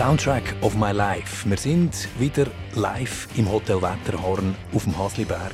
Soundtrack 0.00 0.54
of 0.62 0.76
my 0.76 0.92
life. 0.92 1.46
Wir 1.46 1.58
sind 1.58 2.08
wieder 2.18 2.46
live 2.74 3.28
im 3.36 3.52
Hotel 3.52 3.82
Wetterhorn 3.82 4.56
auf 4.72 4.84
dem 4.84 4.96
Hasliberg. 4.96 5.52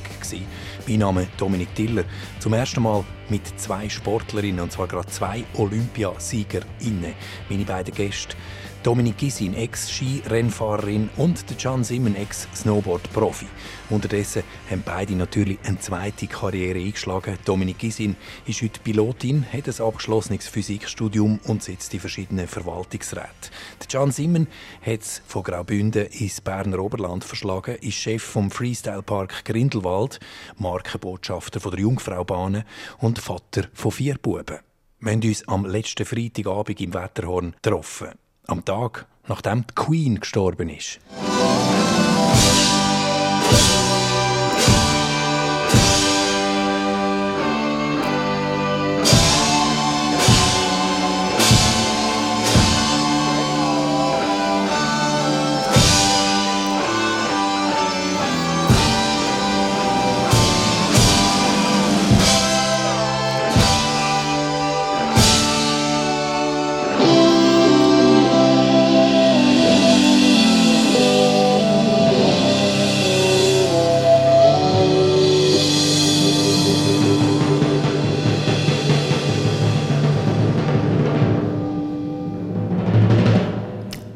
Mein 0.87 0.99
Name 0.99 1.23
ist 1.23 1.31
Dominik 1.35 1.75
Tiller. 1.75 2.05
Zum 2.39 2.53
ersten 2.53 2.81
Mal 2.81 3.03
mit 3.27 3.41
zwei 3.59 3.89
Sportlerinnen, 3.89 4.61
und 4.61 4.71
zwar 4.71 4.87
gerade 4.87 5.09
zwei 5.09 5.43
Olympiasiegerinnen. 5.55 7.13
Meine 7.49 7.65
beiden 7.65 7.93
Gäste 7.93 8.37
Dominik 8.83 9.17
Gisin, 9.17 9.53
Ex-Skirennfahrerin 9.53 11.09
und 11.17 11.45
Can 11.57 11.83
Simmen, 11.83 12.15
Ex-Snowboard-Profi. 12.15 13.47
Unterdessen 13.89 14.43
haben 14.69 14.83
beide 14.85 15.13
natürlich 15.13 15.57
eine 15.63 15.79
zweite 15.79 16.27
Karriere 16.27 16.79
eingeschlagen. 16.79 17.37
Dominik 17.43 17.79
Gisin 17.79 18.15
ist 18.45 18.61
heute 18.61 18.79
Pilotin, 18.79 19.45
hat 19.51 19.67
ein 19.67 19.85
abgeschlossenes 19.85 20.47
Physikstudium 20.47 21.39
und 21.45 21.63
sitzt 21.63 21.93
in 21.93 21.99
verschiedenen 21.99 22.47
Verwaltungsräten. 22.47 23.51
Can 23.89 24.11
Simmen 24.11 24.47
hat 24.81 25.01
es 25.01 25.21
von 25.25 25.43
Graubünden 25.43 26.07
ins 26.07 26.41
Berner 26.41 26.79
Oberland 26.79 27.23
verschlagen, 27.23 27.75
ist 27.81 27.95
Chef 27.95 28.23
vom 28.23 28.51
Freestyle 28.51 29.03
Park 29.03 29.43
Grindelwald, 29.45 30.19
Markenbotschafter 30.57 31.59
von 31.59 31.71
der 31.71 31.81
Jungfraubahn 31.81 32.63
und 32.99 33.19
Vater 33.19 33.67
von 33.73 33.91
vier 33.91 34.17
Buben. 34.17 34.59
Wir 34.99 35.11
haben 35.11 35.21
uns 35.21 35.47
am 35.47 35.65
letzten 35.65 36.05
Freitagabend 36.05 36.81
im 36.81 36.93
Wetterhorn 36.93 37.55
getroffen 37.61 38.09
am 38.47 38.63
Tag, 38.65 39.05
nachdem 39.27 39.65
die 39.67 39.75
Queen 39.75 40.19
gestorben 40.19 40.69
ist. 40.69 40.99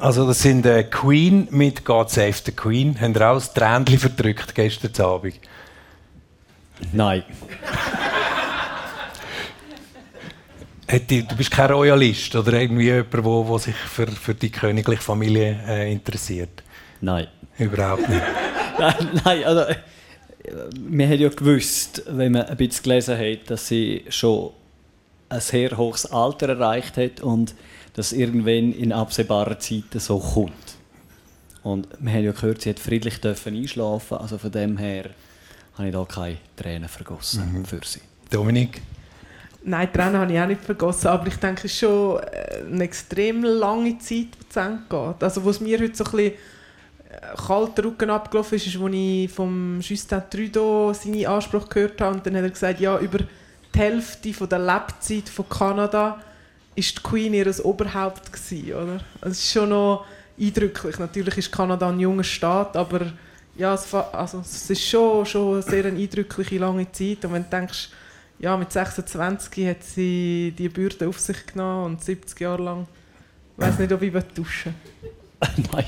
Also 0.02 0.26
das 0.26 0.42
sind 0.42 0.66
äh, 0.66 0.84
Queen 0.84 1.48
mit 1.52 1.86
God 1.86 2.10
Save 2.10 2.34
the 2.44 2.52
Queen. 2.52 3.00
Haben 3.00 3.14
ihr 3.14 3.30
auch 3.30 3.36
das 3.36 3.54
Tränchen 3.54 4.00
verdrückt 4.00 4.56
gestern 4.56 5.06
Abend? 5.06 5.36
Nein. 6.92 7.24
du 10.88 11.36
bist 11.38 11.52
kein 11.52 11.70
Royalist 11.70 12.36
oder 12.36 12.54
irgendwie 12.54 12.86
jemand, 12.86 13.14
der 13.14 13.60
sich 13.60 13.76
für, 13.76 14.08
für 14.08 14.34
die 14.34 14.50
königliche 14.50 15.04
Familie 15.04 15.60
äh, 15.68 15.92
interessiert? 15.92 16.64
Nein. 17.00 17.28
Überhaupt 17.60 18.10
nicht? 18.10 18.24
nein, 18.80 19.22
nein, 19.24 19.44
also 19.44 19.66
wir 20.80 21.08
haben 21.08 21.20
ja 21.20 21.30
gewusst, 21.30 22.02
wenn 22.08 22.32
man 22.32 22.48
ein 22.48 22.58
bisschen 22.58 22.84
gelesen 22.84 23.20
hat, 23.20 23.52
dass 23.52 23.68
sie 23.68 24.04
schon 24.10 24.50
ein 25.30 25.42
sehr 25.42 25.78
hohes 25.78 26.08
Alter 26.08 26.50
erreicht 26.50 26.98
hat 26.98 27.22
und 27.22 27.54
dass 27.94 28.14
irgendwann 28.14 28.74
in 28.74 28.92
absehbarer 28.92 29.60
Zeit 29.60 29.84
so 29.96 30.20
kommt. 30.20 30.54
Und 31.64 31.88
wir 32.00 32.14
haben 32.14 32.24
ja 32.24 32.32
gehört, 32.32 32.62
sie 32.62 32.70
hat 32.70 32.80
friedlich 32.80 33.22
dürfen 33.22 33.56
einschlafen, 33.56 34.18
also 34.18 34.38
von 34.38 34.52
dem 34.52 34.78
her 34.78 35.12
habe 35.78 35.88
ich 35.88 35.94
da 35.94 36.06
keine 36.06 36.38
Tränen 36.56 36.90
vergossen 36.90 37.54
mhm. 37.54 37.66
für 37.66 37.82
sie. 37.84 38.02
Dominik? 38.30 38.82
Nein, 39.64 39.94
Tränen 39.94 40.18
habe 40.18 40.34
ich 40.34 40.40
auch 40.40 40.48
nicht 40.48 40.62
vergossen, 40.62 41.08
aber 41.08 41.28
ich 41.28 41.36
denke, 41.36 41.68
es 41.68 41.74
ist 41.74 41.80
schon 41.80 42.20
äh, 42.20 42.64
eine 42.66 42.84
extrem 42.84 43.44
lange 43.44 43.98
Zeit, 44.00 44.28
die 44.40 44.50
zu 44.50 44.60
Ende 44.60 44.82
geht. 44.90 45.23
Also 45.23 45.46
was 45.46 45.60
mir 45.60 45.80
heute 45.80 45.96
so 45.96 46.04
ein 46.06 46.12
bisschen 46.12 46.34
äh, 47.10 47.36
kalter 47.46 47.84
Rücken 47.84 48.10
abgelaufen 48.10 48.56
ist, 48.56 48.66
ist, 48.66 48.82
als 48.82 48.94
ich 48.94 49.30
vom 49.30 49.80
Justin 49.82 50.23
Trudeau 50.32 50.94
seinen 50.94 51.28
Anspruch 51.28 51.70
gehört 51.70 52.02
habe 52.02 52.16
und 52.16 52.26
dann 52.26 52.36
hat 52.38 52.44
er 52.44 52.50
gesagt, 52.50 52.80
ja, 52.80 52.98
über 52.98 53.20
die 53.20 53.80
Hälfte 53.80 54.34
von 54.34 54.50
der 54.50 54.60
Lebzeit 54.60 55.30
von 55.30 55.48
Kanada 55.48 56.20
ist 56.76 56.98
die 56.98 57.04
Queen 57.04 57.33
ihr 57.33 57.65
Oberhaupt 57.65 58.32
gewesen, 58.32 58.73
oder? 58.73 58.99
Es 59.21 59.39
ist 59.39 59.52
schon 59.52 59.70
noch 59.70 60.05
eindrücklich. 60.39 60.99
Natürlich 60.99 61.37
ist 61.37 61.52
Kanada 61.52 61.89
ein 61.89 61.99
junger 61.99 62.23
Staat, 62.23 62.76
aber 62.76 63.11
ja, 63.55 63.73
es, 63.73 63.93
also, 63.93 64.39
es 64.39 64.70
ist 64.70 64.87
schon, 64.87 65.26
schon 65.26 65.54
eine 65.54 65.61
sehr 65.61 65.86
eindrückliche 65.86 66.58
lange 66.58 66.92
Zeit. 66.92 67.26
Und 67.26 67.33
wenn 67.33 67.43
du 67.43 67.49
denkst, 67.49 67.89
ja, 68.39 68.58
mit 68.58 68.71
26 68.71 69.67
hat 69.67 69.83
sie 69.83 70.54
die 70.58 70.70
Bürde 70.70 71.08
auf 71.08 71.20
sich 71.20 71.45
genommen 71.45 71.93
und 71.93 72.04
70 72.04 72.39
Jahre 72.39 72.64
lang, 72.64 72.87
ich 73.58 73.64
weiß 73.64 73.80
nicht, 73.80 73.92
ob 73.92 74.02
ich 74.02 74.14
duschen 74.33 74.73
Nein. 75.71 75.86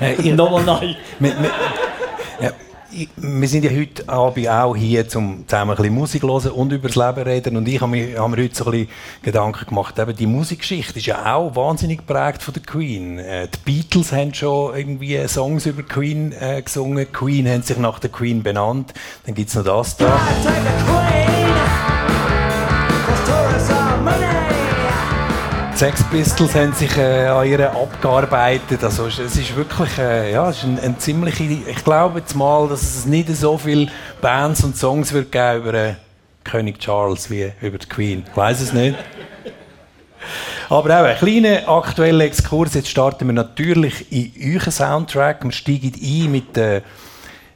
Äh, 0.00 0.32
Nochmal 0.32 0.64
nein. 0.64 0.96
mit, 1.18 1.40
mit, 1.40 1.50
ja, 2.40 2.52
wir 3.16 3.48
sind 3.48 3.64
ja 3.64 3.70
heute 3.70 4.08
Abend 4.08 4.48
auch 4.48 4.76
hier, 4.76 5.06
um 5.14 5.44
zusammen 5.46 5.70
ein 5.70 5.76
bisschen 5.76 5.94
Musik 5.94 6.20
zu 6.22 6.28
hören 6.28 6.52
und 6.52 6.72
über 6.72 6.88
das 6.88 6.96
Leben 6.96 7.28
reden. 7.28 7.56
Und 7.56 7.66
ich 7.68 7.80
habe 7.80 7.90
mir, 7.90 8.18
habe 8.18 8.36
mir 8.36 8.42
heute 8.44 8.54
so 8.54 8.64
ein 8.66 8.70
bisschen 8.72 8.88
Gedanken 9.22 9.66
gemacht, 9.66 9.98
eben 9.98 10.16
die 10.16 10.26
Musikgeschichte 10.26 10.98
ist 10.98 11.06
ja 11.06 11.34
auch 11.34 11.54
wahnsinnig 11.56 12.06
geprägt 12.06 12.42
von 12.42 12.54
der 12.54 12.62
Queen. 12.62 13.18
Äh, 13.18 13.48
die 13.48 13.58
Beatles 13.64 14.12
haben 14.12 14.34
schon 14.34 14.76
irgendwie 14.76 15.26
Songs 15.28 15.66
über 15.66 15.82
Queen 15.82 16.32
äh, 16.32 16.62
gesungen. 16.62 17.10
Queen 17.12 17.48
haben 17.48 17.62
sich 17.62 17.78
nach 17.78 17.98
der 17.98 18.10
Queen 18.10 18.42
benannt. 18.42 18.92
Dann 19.26 19.34
gibt 19.34 19.48
es 19.48 19.54
noch 19.54 19.64
das 19.64 19.96
da. 19.96 20.20
Sex 25.82 26.04
Pistols 26.12 26.54
haben 26.54 26.72
sich 26.72 26.96
äh, 26.96 27.26
an 27.26 27.44
ihr 27.44 27.68
abgearbeitet. 27.68 28.84
Also 28.84 29.08
es 29.08 29.18
ist 29.18 29.56
wirklich 29.56 29.98
äh, 29.98 30.30
ja, 30.30 30.48
es 30.48 30.58
ist 30.58 30.62
ein, 30.62 30.78
ein 30.78 30.96
ziemliche. 31.00 31.42
Ich 31.42 31.82
glaube 31.82 32.20
jetzt 32.20 32.36
mal, 32.36 32.68
dass 32.68 32.82
es 32.82 33.04
nicht 33.04 33.28
so 33.34 33.58
viele 33.58 33.90
Bands 34.20 34.62
und 34.62 34.76
Songs 34.76 35.12
wird 35.12 35.32
geben 35.32 35.62
über 35.62 35.74
äh, 35.74 35.94
König 36.44 36.78
Charles 36.78 37.28
wie 37.30 37.50
über 37.60 37.78
die 37.78 37.88
Queen. 37.88 38.22
Ich 38.30 38.36
weiß 38.36 38.60
es 38.60 38.72
nicht. 38.72 38.96
Aber 40.68 41.00
auch 41.00 41.04
ein 41.04 41.16
kleiner 41.16 41.68
aktueller 41.68 42.26
Exkurs. 42.26 42.74
Jetzt 42.74 42.88
starten 42.88 43.26
wir 43.26 43.32
natürlich 43.32 44.06
in 44.12 44.54
euren 44.54 44.70
Soundtrack. 44.70 45.42
Wir 45.42 45.50
steigen 45.50 45.94
ein 46.00 46.30
mit 46.30 46.56
äh, 46.56 46.82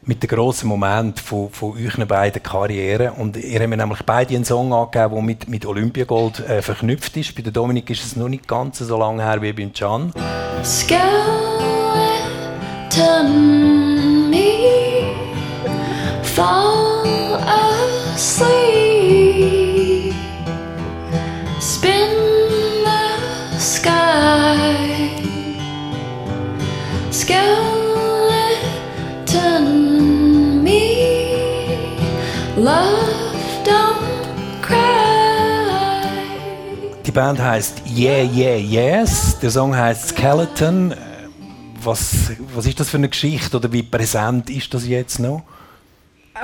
mit 0.07 0.23
dem 0.23 0.29
grossen 0.29 0.69
Moment 0.69 1.21
von, 1.21 1.51
von 1.51 1.73
euren 1.77 2.07
beiden 2.07 2.43
Karrieren. 2.43 3.11
Und 3.11 3.37
ihr 3.37 3.61
habt 3.61 3.69
mir 3.69 3.77
nämlich 3.77 4.03
beide 4.05 4.35
einen 4.35 4.45
Song 4.45 4.73
angegeben, 4.73 5.15
der 5.15 5.23
mit, 5.23 5.49
mit 5.49 5.67
Olympiagold 5.67 6.41
äh, 6.41 6.63
verknüpft 6.63 7.17
ist. 7.17 7.35
Bei 7.35 7.43
der 7.43 7.53
Dominik 7.53 7.91
ist 7.91 8.05
es 8.05 8.17
noch 8.17 8.29
nicht 8.29 8.47
ganz 8.47 8.79
so 8.79 8.97
lange 8.99 9.25
her 9.25 9.43
wie 9.43 9.53
beim 9.53 9.73
Can. 9.73 10.13
Skeleton 10.63 11.51
me 14.31 14.47
fall 16.23 16.76
Band 37.17 37.41
heißt 37.41 37.81
Yeah 37.89 38.25
Yeah 38.25 38.57
Yes. 38.57 39.39
Der 39.41 39.49
Song 39.49 39.75
heißt 39.75 40.09
Skeleton. 40.09 40.95
Was, 41.83 42.33
was 42.55 42.67
ist 42.67 42.79
das 42.79 42.91
für 42.91 42.99
eine 42.99 43.09
Geschichte 43.09 43.57
oder 43.57 43.73
wie 43.73 43.83
präsent 43.83 44.51
ist 44.51 44.75
das 44.75 44.87
jetzt 44.87 45.19
noch? 45.19 45.43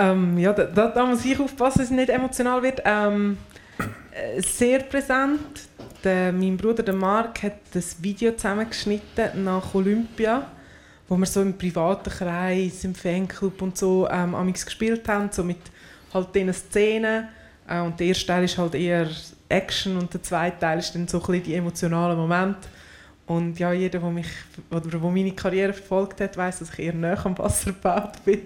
Ähm, 0.00 0.38
ja, 0.38 0.54
da, 0.54 0.64
da, 0.64 0.88
da, 0.88 1.04
muss 1.04 1.26
ich 1.26 1.38
aufpassen, 1.38 1.80
dass 1.80 1.90
es 1.90 1.90
nicht 1.90 2.08
emotional 2.08 2.62
wird. 2.62 2.80
Ähm, 2.86 3.36
äh, 4.12 4.40
sehr 4.40 4.78
präsent. 4.78 5.40
Der, 6.02 6.32
mein 6.32 6.56
Bruder 6.56 6.82
der 6.82 6.94
Mark 6.94 7.42
hat 7.42 7.58
das 7.74 8.02
Video 8.02 8.32
zusammengeschnitten 8.32 9.44
nach 9.44 9.74
Olympia, 9.74 10.46
wo 11.06 11.18
wir 11.18 11.26
so 11.26 11.42
im 11.42 11.52
privaten 11.52 12.08
Kreis, 12.08 12.82
im 12.84 12.94
Fanclub 12.94 13.60
und 13.60 13.76
so 13.76 14.08
ähm, 14.10 14.34
gespielt 14.54 15.06
haben, 15.06 15.28
so 15.32 15.44
mit 15.44 15.58
halt 16.14 16.34
diesen 16.34 16.54
Szenen. 16.54 17.28
Äh, 17.68 17.80
und 17.80 18.00
der 18.00 18.06
erste 18.06 18.26
Teil 18.26 18.44
ist 18.44 18.56
halt 18.56 18.74
eher 18.74 19.06
Action 19.52 19.96
und 19.96 20.12
der 20.12 20.22
zweite 20.22 20.58
Teil 20.58 20.78
ist 20.78 20.94
dann 20.94 21.06
so 21.06 21.18
ein 21.18 21.26
bisschen 21.26 21.42
die 21.44 21.54
emotionalen 21.54 22.16
Momente. 22.16 22.68
Und 23.26 23.58
ja, 23.58 23.72
jeder, 23.72 24.00
der 24.00 24.10
mich 24.10 24.26
oder 24.70 25.00
wo 25.00 25.08
meine 25.10 25.32
Karriere 25.32 25.72
verfolgt 25.72 26.20
hat, 26.20 26.36
weiß, 26.36 26.58
dass 26.58 26.70
ich 26.72 26.78
eher 26.80 26.92
näher 26.92 27.24
am 27.24 27.38
Wasser 27.38 27.72
gebaut 27.72 28.24
bin. 28.24 28.40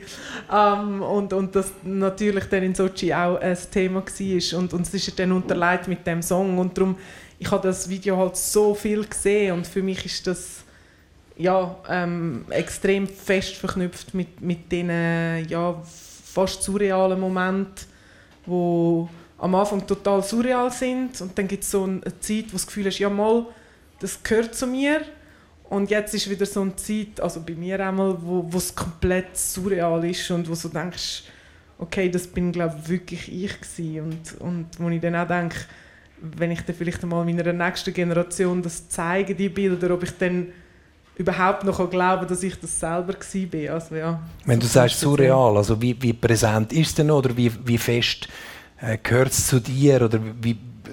Ähm, 0.52 1.02
und, 1.02 1.32
und 1.32 1.56
das 1.56 1.72
natürlich 1.82 2.44
dann 2.44 2.62
in 2.62 2.74
Sochi 2.74 3.12
auch 3.12 3.40
ein 3.40 3.56
Thema 3.70 4.02
war. 4.02 4.58
Und, 4.58 4.74
und 4.74 4.82
es 4.82 4.94
ist 4.94 5.18
dann 5.18 5.32
unterlegt 5.32 5.88
mit 5.88 6.06
dem 6.06 6.20
Song. 6.22 6.58
Und 6.58 6.76
darum, 6.76 6.96
ich 7.38 7.50
habe 7.50 7.66
das 7.66 7.88
Video 7.88 8.16
halt 8.18 8.36
so 8.36 8.74
viel 8.74 9.04
gesehen 9.04 9.54
und 9.54 9.66
für 9.66 9.82
mich 9.82 10.04
ist 10.04 10.26
das 10.26 10.64
ja, 11.36 11.76
ähm, 11.88 12.44
extrem 12.48 13.06
fest 13.06 13.56
verknüpft 13.56 14.14
mit, 14.14 14.40
mit 14.40 14.72
diesen 14.72 15.48
ja, 15.48 15.82
fast 15.84 16.62
surrealen 16.62 17.20
Momenten, 17.20 17.86
wo 18.46 19.08
am 19.38 19.54
Anfang 19.54 19.86
total 19.86 20.22
surreal 20.22 20.70
sind 20.70 21.20
und 21.20 21.36
dann 21.38 21.46
gibt 21.46 21.62
es 21.62 21.70
so 21.70 21.84
eine 21.84 22.00
Zeit, 22.20 22.46
wo 22.48 22.52
das 22.52 22.66
Gefühl 22.66 22.86
hast, 22.86 22.98
ja 22.98 23.10
mal, 23.10 23.46
das 24.00 24.22
gehört 24.22 24.54
zu 24.54 24.66
mir 24.66 25.02
und 25.68 25.90
jetzt 25.90 26.14
ist 26.14 26.30
wieder 26.30 26.46
so 26.46 26.62
eine 26.62 26.76
Zeit, 26.76 27.20
also 27.20 27.40
bei 27.40 27.54
mir 27.54 27.86
einmal, 27.86 28.16
wo 28.20 28.48
es 28.56 28.74
komplett 28.74 29.36
surreal 29.36 30.04
ist 30.04 30.30
und 30.30 30.48
wo 30.48 30.54
du 30.54 30.68
denkst, 30.68 31.24
okay, 31.78 32.08
das 32.08 32.26
bin 32.26 32.52
glaube 32.52 32.76
wirklich 32.86 33.30
ich 33.32 33.60
gewesen. 33.60 34.00
und 34.00 34.40
und 34.40 34.66
wo 34.78 34.88
ich 34.88 35.00
dann 35.00 35.16
auch 35.16 35.26
denke, 35.26 35.56
wenn 36.20 36.50
ich 36.50 36.62
dann 36.62 36.76
vielleicht 36.76 37.02
einmal 37.02 37.24
meiner 37.24 37.52
nächsten 37.52 37.92
Generation 37.92 38.62
das 38.62 38.88
zeige, 38.88 39.34
die 39.34 39.48
Bilder, 39.48 39.92
ob 39.92 40.02
ich 40.02 40.16
dann 40.18 40.48
überhaupt 41.16 41.64
noch 41.64 41.90
glauben 41.90 42.26
dass 42.28 42.42
ich 42.42 42.58
das 42.60 42.78
selber 42.78 43.14
war. 43.14 43.74
Also, 43.74 43.94
ja, 43.94 44.20
Wenn 44.44 44.60
du 44.60 44.66
sagst 44.66 45.00
surreal, 45.00 45.56
also 45.56 45.80
wie, 45.80 46.00
wie 46.00 46.12
präsent 46.12 46.72
ist 46.72 46.88
es 46.88 46.94
denn 46.94 47.10
oder 47.10 47.36
wie, 47.36 47.50
wie 47.66 47.78
fest 47.78 48.28
äh, 48.81 48.99
gehört 49.02 49.32
es 49.32 49.46
zu 49.46 49.61
dir 49.61 50.02
oder, 50.02 50.20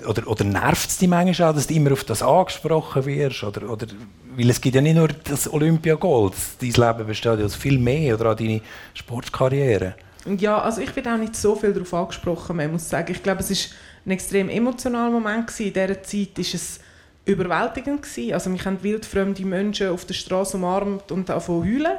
oder, 0.07 0.27
oder 0.27 0.43
nervt 0.43 0.89
es 0.89 0.97
dich 0.97 1.09
manchmal 1.09 1.49
auch, 1.49 1.55
dass 1.55 1.67
du 1.67 1.73
immer 1.73 1.91
auf 1.91 2.03
das 2.03 2.21
angesprochen 2.21 3.05
wirst? 3.05 3.43
Oder, 3.43 3.69
oder, 3.69 3.87
weil 4.35 4.49
es 4.49 4.61
gibt 4.61 4.75
ja 4.75 4.81
nicht 4.81 4.95
nur 4.95 5.07
das 5.07 5.51
Olympiagold, 5.51 6.33
dein 6.61 6.71
Leben 6.71 7.07
besteht 7.07 7.39
ja 7.39 7.45
aus 7.45 7.55
viel 7.55 7.79
mehr 7.79 8.15
oder 8.15 8.31
an 8.31 8.37
deine 8.37 8.61
Sportkarriere. 8.93 9.95
Ja, 10.37 10.59
also 10.59 10.81
ich 10.81 10.91
bin 10.91 11.05
auch 11.07 11.17
nicht 11.17 11.35
so 11.35 11.55
viel 11.55 11.73
darauf 11.73 11.93
angesprochen, 11.93 12.55
man 12.55 12.71
muss 12.71 12.89
sagen. 12.89 13.11
Ich 13.11 13.21
glaube, 13.21 13.41
es 13.41 13.51
ist 13.51 13.73
ein 14.05 14.11
extrem 14.11 14.49
emotionaler 14.49 15.11
Moment 15.11 15.47
gewesen. 15.47 15.67
In 15.67 15.73
dieser 15.73 16.03
Zeit 16.03 16.39
ist 16.39 16.53
es 16.53 16.79
überwältigend 17.25 18.01
gewesen. 18.01 18.33
Also 18.33 18.49
mich 18.49 18.65
haben 18.65 18.81
wildfremde 18.81 19.45
Menschen 19.45 19.89
auf 19.89 20.05
der 20.05 20.13
Straße 20.13 20.55
umarmt 20.55 21.11
und 21.11 21.27
davon 21.27 21.63
heulen, 21.63 21.97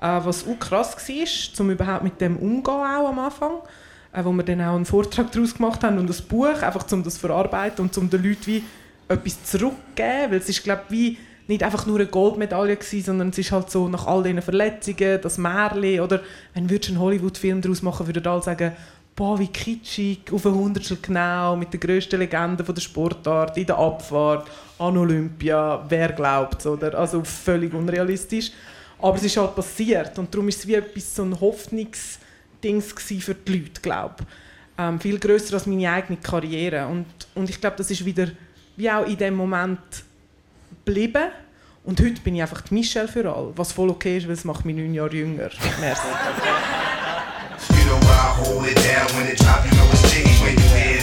äh, 0.00 0.20
was 0.24 0.46
auch 0.46 0.58
krass 0.58 0.96
war, 0.96 1.60
um 1.60 1.70
überhaupt 1.70 2.04
mit 2.04 2.20
dem 2.20 2.36
umzugehen 2.36 2.74
auch 2.74 3.08
am 3.08 3.18
Anfang. 3.20 3.52
Äh, 4.12 4.24
wo 4.24 4.32
wir 4.32 4.42
dann 4.42 4.60
auch 4.60 4.74
einen 4.74 4.84
Vortrag 4.84 5.30
daraus 5.30 5.54
gemacht 5.54 5.84
haben 5.84 5.98
und 5.98 6.10
ein 6.10 6.24
Buch, 6.28 6.62
einfach 6.62 6.90
um 6.90 7.04
das 7.04 7.14
zu 7.14 7.20
verarbeiten 7.20 7.84
und 7.84 7.96
um 7.96 8.10
den 8.10 8.22
Leuten 8.22 8.46
wie 8.46 8.64
etwas 9.08 9.44
zurückzugeben, 9.44 10.30
weil 10.30 10.38
es 10.38 10.48
ist, 10.48 10.64
glaube 10.64 10.82
wie 10.88 11.16
nicht 11.46 11.62
einfach 11.62 11.86
nur 11.86 11.98
eine 11.98 12.06
Goldmedaille 12.06 12.76
gewesen, 12.76 13.04
sondern 13.04 13.28
es 13.30 13.38
ist 13.38 13.50
halt 13.50 13.70
so, 13.70 13.88
nach 13.88 14.06
all 14.06 14.22
diesen 14.22 14.42
Verletzungen, 14.42 15.20
das 15.20 15.38
Märchen, 15.38 16.00
oder 16.00 16.20
wenn 16.54 16.70
würdest 16.70 16.90
einen 16.90 17.00
Hollywood-Film 17.00 17.60
daraus 17.60 17.82
machen, 17.82 18.06
würden 18.06 18.26
alle 18.26 18.42
sagen, 18.42 18.72
boah, 19.16 19.38
wie 19.38 19.48
kitschig, 19.48 20.32
auf 20.32 20.46
ein 20.46 20.54
Hundertstel 20.54 20.98
genau, 21.02 21.56
mit 21.56 21.72
der 21.72 21.80
grössten 21.80 22.20
Legende 22.20 22.62
der 22.62 22.80
Sportart, 22.80 23.56
in 23.58 23.66
der 23.66 23.78
Abfahrt, 23.78 24.48
an 24.78 24.96
Olympia, 24.96 25.84
wer 25.88 26.12
glaubt 26.12 26.64
oder? 26.66 26.96
Also 26.96 27.22
völlig 27.24 27.74
unrealistisch. 27.74 28.52
Aber 28.98 29.16
es 29.16 29.24
ist 29.24 29.36
halt 29.36 29.54
passiert 29.54 30.18
und 30.18 30.32
darum 30.32 30.48
ist 30.48 30.60
es 30.60 30.66
wie 30.66 30.74
etwas, 30.74 31.14
so 31.16 31.22
ein 31.22 31.32
Hoffnungsding 32.60 33.20
für 33.20 33.34
die 33.34 33.52
Leute, 33.52 33.80
glaube 33.80 34.16
ähm, 34.78 35.00
Viel 35.00 35.18
grösser 35.18 35.54
als 35.54 35.66
meine 35.66 35.90
eigene 35.90 36.18
Karriere. 36.18 36.86
Und, 36.86 37.06
und 37.34 37.50
ich 37.50 37.60
glaube, 37.60 37.76
das 37.76 37.90
ist 37.90 38.04
wieder, 38.04 38.28
wie 38.76 38.90
auch 38.90 39.06
in 39.06 39.16
dem 39.16 39.34
Moment 39.34 39.78
geblieben. 40.84 41.30
Und 41.84 42.00
heute 42.00 42.20
bin 42.20 42.36
ich 42.36 42.42
einfach 42.42 42.60
die 42.62 42.74
Michelle 42.74 43.08
für 43.08 43.34
alle, 43.34 43.52
was 43.56 43.72
voll 43.72 43.90
okay 43.90 44.18
ist, 44.18 44.26
weil 44.26 44.34
es 44.34 44.44
macht 44.44 44.64
mich 44.64 44.76
neun 44.76 44.94
Jahre 44.94 45.14
jünger. 45.14 45.50
Merci. 45.80 46.02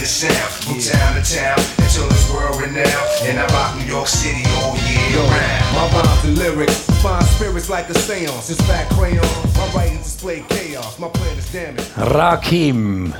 Sound. 0.08 0.50
From 0.64 0.80
town 0.80 1.14
to 1.14 1.22
town 1.22 1.58
until 1.78 2.08
it's 2.08 2.30
world 2.32 2.56
renowned. 2.60 3.08
And 3.28 3.38
I 3.38 3.46
rock 3.52 3.76
New 3.76 3.84
York 3.84 4.08
City 4.08 4.42
all 4.56 4.74
year 4.88 5.20
round. 5.20 5.64
My 5.76 5.84
rhymes 5.92 6.24
and 6.24 6.38
lyrics 6.38 6.80
find 7.02 7.24
spirits 7.24 7.68
like 7.68 7.88
a 7.90 7.94
seance. 7.94 8.50
It's 8.50 8.60
fat 8.62 8.88
crayon. 8.96 9.24
My 9.56 9.68
writings 9.74 10.04
display 10.04 10.44
chaos. 10.48 10.98
My 10.98 11.08
plan 11.08 11.36
is 11.36 11.52
damaged. 11.52 11.88
Rakim. 11.96 13.14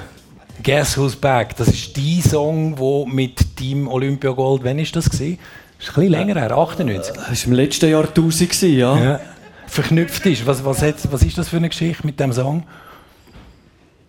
Guess 0.63 0.97
Who's 0.97 1.15
Back. 1.15 1.57
Das 1.57 1.69
ist 1.69 1.97
die 1.97 2.21
Song, 2.23 2.79
wo 2.79 3.07
mit 3.07 3.57
Team 3.57 3.87
Olympia 3.87 4.31
Gold, 4.31 4.65
wann 4.65 4.79
ist 4.79 4.97
das 4.97 5.09
gewesen? 5.09 5.39
Das 5.79 5.89
ist 5.89 5.97
ein 5.97 6.01
bisschen 6.01 6.11
länger 6.11 6.41
her, 6.41 6.51
98. 6.51 7.15
Das 7.15 7.29
war 7.29 7.47
im 7.47 7.53
letzten 7.53 7.91
Jahr 7.91 8.05
1000, 8.05 8.63
ja. 8.63 8.99
ja. 8.99 9.21
Verknüpft 9.69 10.27
ist. 10.27 10.47
Was, 10.47 10.65
was, 10.65 10.83
hat, 10.83 10.97
was 11.13 11.23
ist 11.23 11.39
das 11.39 11.49
für 11.49 11.59
eine 11.59 11.69
Geschichte 11.69 12.05
mit 12.05 12.19
dem 12.19 12.33
Song? 12.33 12.65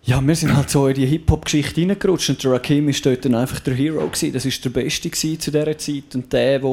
Ja, 0.02 0.26
wir 0.26 0.34
sind 0.34 0.56
halt 0.56 0.70
so 0.70 0.88
in 0.88 0.94
die 0.94 1.04
Hip-Hop-Geschichte 1.04 1.82
reingerutscht 1.82 2.30
und 2.30 2.42
der 2.42 2.52
Rakim 2.52 2.86
war 2.86 2.94
dort 3.02 3.24
dann 3.24 3.34
einfach 3.34 3.60
der 3.60 3.74
Hero. 3.74 4.06
Gewesen. 4.06 4.32
Das 4.32 4.46
war 4.46 4.52
der 4.64 4.70
Beste 4.70 5.10
zu 5.10 5.50
dieser 5.50 5.78
Zeit 5.78 6.14
und 6.14 6.32
der, 6.32 6.58
der 6.58 6.70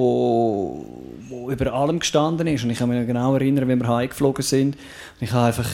über 1.50 1.74
allem 1.74 2.00
gestanden 2.00 2.48
ist. 2.48 2.64
Und 2.64 2.70
ich 2.70 2.78
kann 2.78 2.88
mich 2.88 3.06
genau 3.06 3.34
erinnern, 3.36 3.68
wie 3.68 3.76
wir 3.76 3.88
heimgeflogen 3.88 4.44
sind. 4.44 4.76
Und 4.76 5.22
ich 5.22 5.32
habe 5.34 5.48
einfach... 5.48 5.70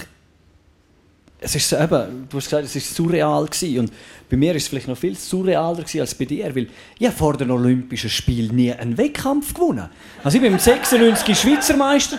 Es 1.45 1.55
ist 1.55 1.73
eben, 1.73 2.27
du 2.29 2.37
hast 2.37 2.45
gesagt, 2.45 2.63
es 2.63 2.75
war 2.75 2.81
surreal. 2.81 3.45
Gewesen. 3.45 3.79
Und 3.81 3.93
bei 4.31 4.37
mir 4.37 4.49
war 4.49 4.55
es 4.55 4.67
vielleicht 4.67 4.87
noch 4.87 4.97
viel 4.97 5.15
surrealer 5.15 5.75
gewesen 5.75 6.01
als 6.01 6.15
bei 6.15 6.25
dir, 6.25 6.55
weil 6.55 6.69
ich 6.97 7.09
vor 7.11 7.37
den 7.37 7.51
Olympischen 7.51 8.09
Spielen 8.09 8.55
nie 8.55 8.71
einen 8.71 8.97
Wettkampf 8.97 9.53
gewonnen 9.53 9.89
Also 10.23 10.37
ich 10.37 10.43
war 10.43 10.49
im 10.49 10.57
96 10.57 11.37
Schweizer 11.37 11.77
Meister 11.77 12.17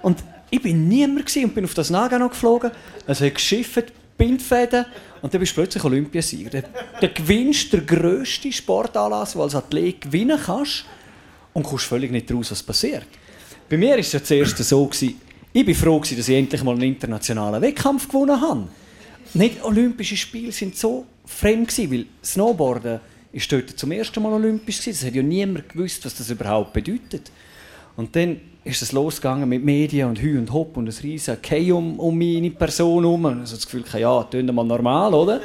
und 0.00 0.18
ich 0.48 0.62
bin 0.62 0.88
niemand 0.88 1.26
gewesen 1.26 1.44
und 1.44 1.54
bin 1.54 1.64
auf 1.64 1.74
das 1.74 1.90
Nagano 1.90 2.28
geflogen. 2.28 2.70
Es 3.06 3.20
hat 3.20 3.34
geschifft 3.34 3.92
Bindfäden 4.16 4.84
und 5.20 5.32
dann 5.32 5.40
bist 5.40 5.52
du 5.52 5.60
plötzlich 5.60 5.84
Olympiasieger. 5.84 6.62
Dann, 7.00 7.14
gewinnst 7.14 7.72
du 7.72 7.78
den 7.78 7.86
grössten 7.86 8.52
Sportanlass, 8.52 9.32
den 9.32 9.38
du 9.38 9.42
als 9.44 9.54
Athlet 9.54 10.00
gewinnen 10.00 10.38
kannst 10.44 10.84
und 11.52 11.62
kommst 11.62 11.86
völlig 11.86 12.10
nicht 12.10 12.30
raus, 12.32 12.50
was 12.50 12.62
passiert. 12.62 13.06
Bei 13.68 13.76
mir 13.76 13.90
war 13.90 13.98
es 13.98 14.12
ja 14.12 14.22
zuerst 14.22 14.56
so, 14.58 14.86
gewesen, 14.86 15.20
ich 15.52 15.66
war 15.66 15.74
froh, 15.74 15.98
dass 16.00 16.28
ich 16.28 16.36
endlich 16.36 16.62
mal 16.62 16.74
einen 16.74 16.82
internationalen 16.82 17.60
Wettkampf 17.60 18.08
gewonnen 18.08 18.40
habe. 18.40 18.68
Nicht 19.34 19.62
Olympische 19.62 20.16
Spiele 20.16 20.52
sind 20.52 20.76
so 20.76 21.06
fremd 21.26 21.68
gewesen, 21.68 21.90
weil 21.92 22.06
Snowboarden 22.24 23.00
ist 23.32 23.50
dort 23.50 23.70
zum 23.70 23.92
ersten 23.92 24.22
Mal 24.22 24.32
olympisch 24.32 24.78
gewesen. 24.78 24.98
Das 24.98 25.06
hat 25.06 25.14
ja 25.14 25.22
niemand 25.22 25.68
gewusst, 25.68 26.04
was 26.04 26.14
das 26.14 26.30
überhaupt 26.30 26.72
bedeutet. 26.72 27.30
Und 27.96 28.14
dann 28.14 28.40
ist 28.64 28.82
es 28.82 28.92
losgegangen 28.92 29.48
mit 29.48 29.64
Medien 29.64 30.08
und 30.08 30.20
Hü 30.20 30.38
und 30.38 30.52
Hopp 30.52 30.76
und 30.76 30.88
ein 30.88 31.02
riesen 31.02 31.40
Kei 31.42 31.72
um, 31.72 31.98
um 31.98 32.16
meine 32.16 32.50
Person 32.50 33.02
herum. 33.02 33.26
Also 33.26 33.56
das 33.56 33.64
Gefühl, 33.64 33.84
ja, 33.98 34.24
das 34.46 34.54
mal 34.54 34.64
normal, 34.64 35.14
oder? 35.14 35.40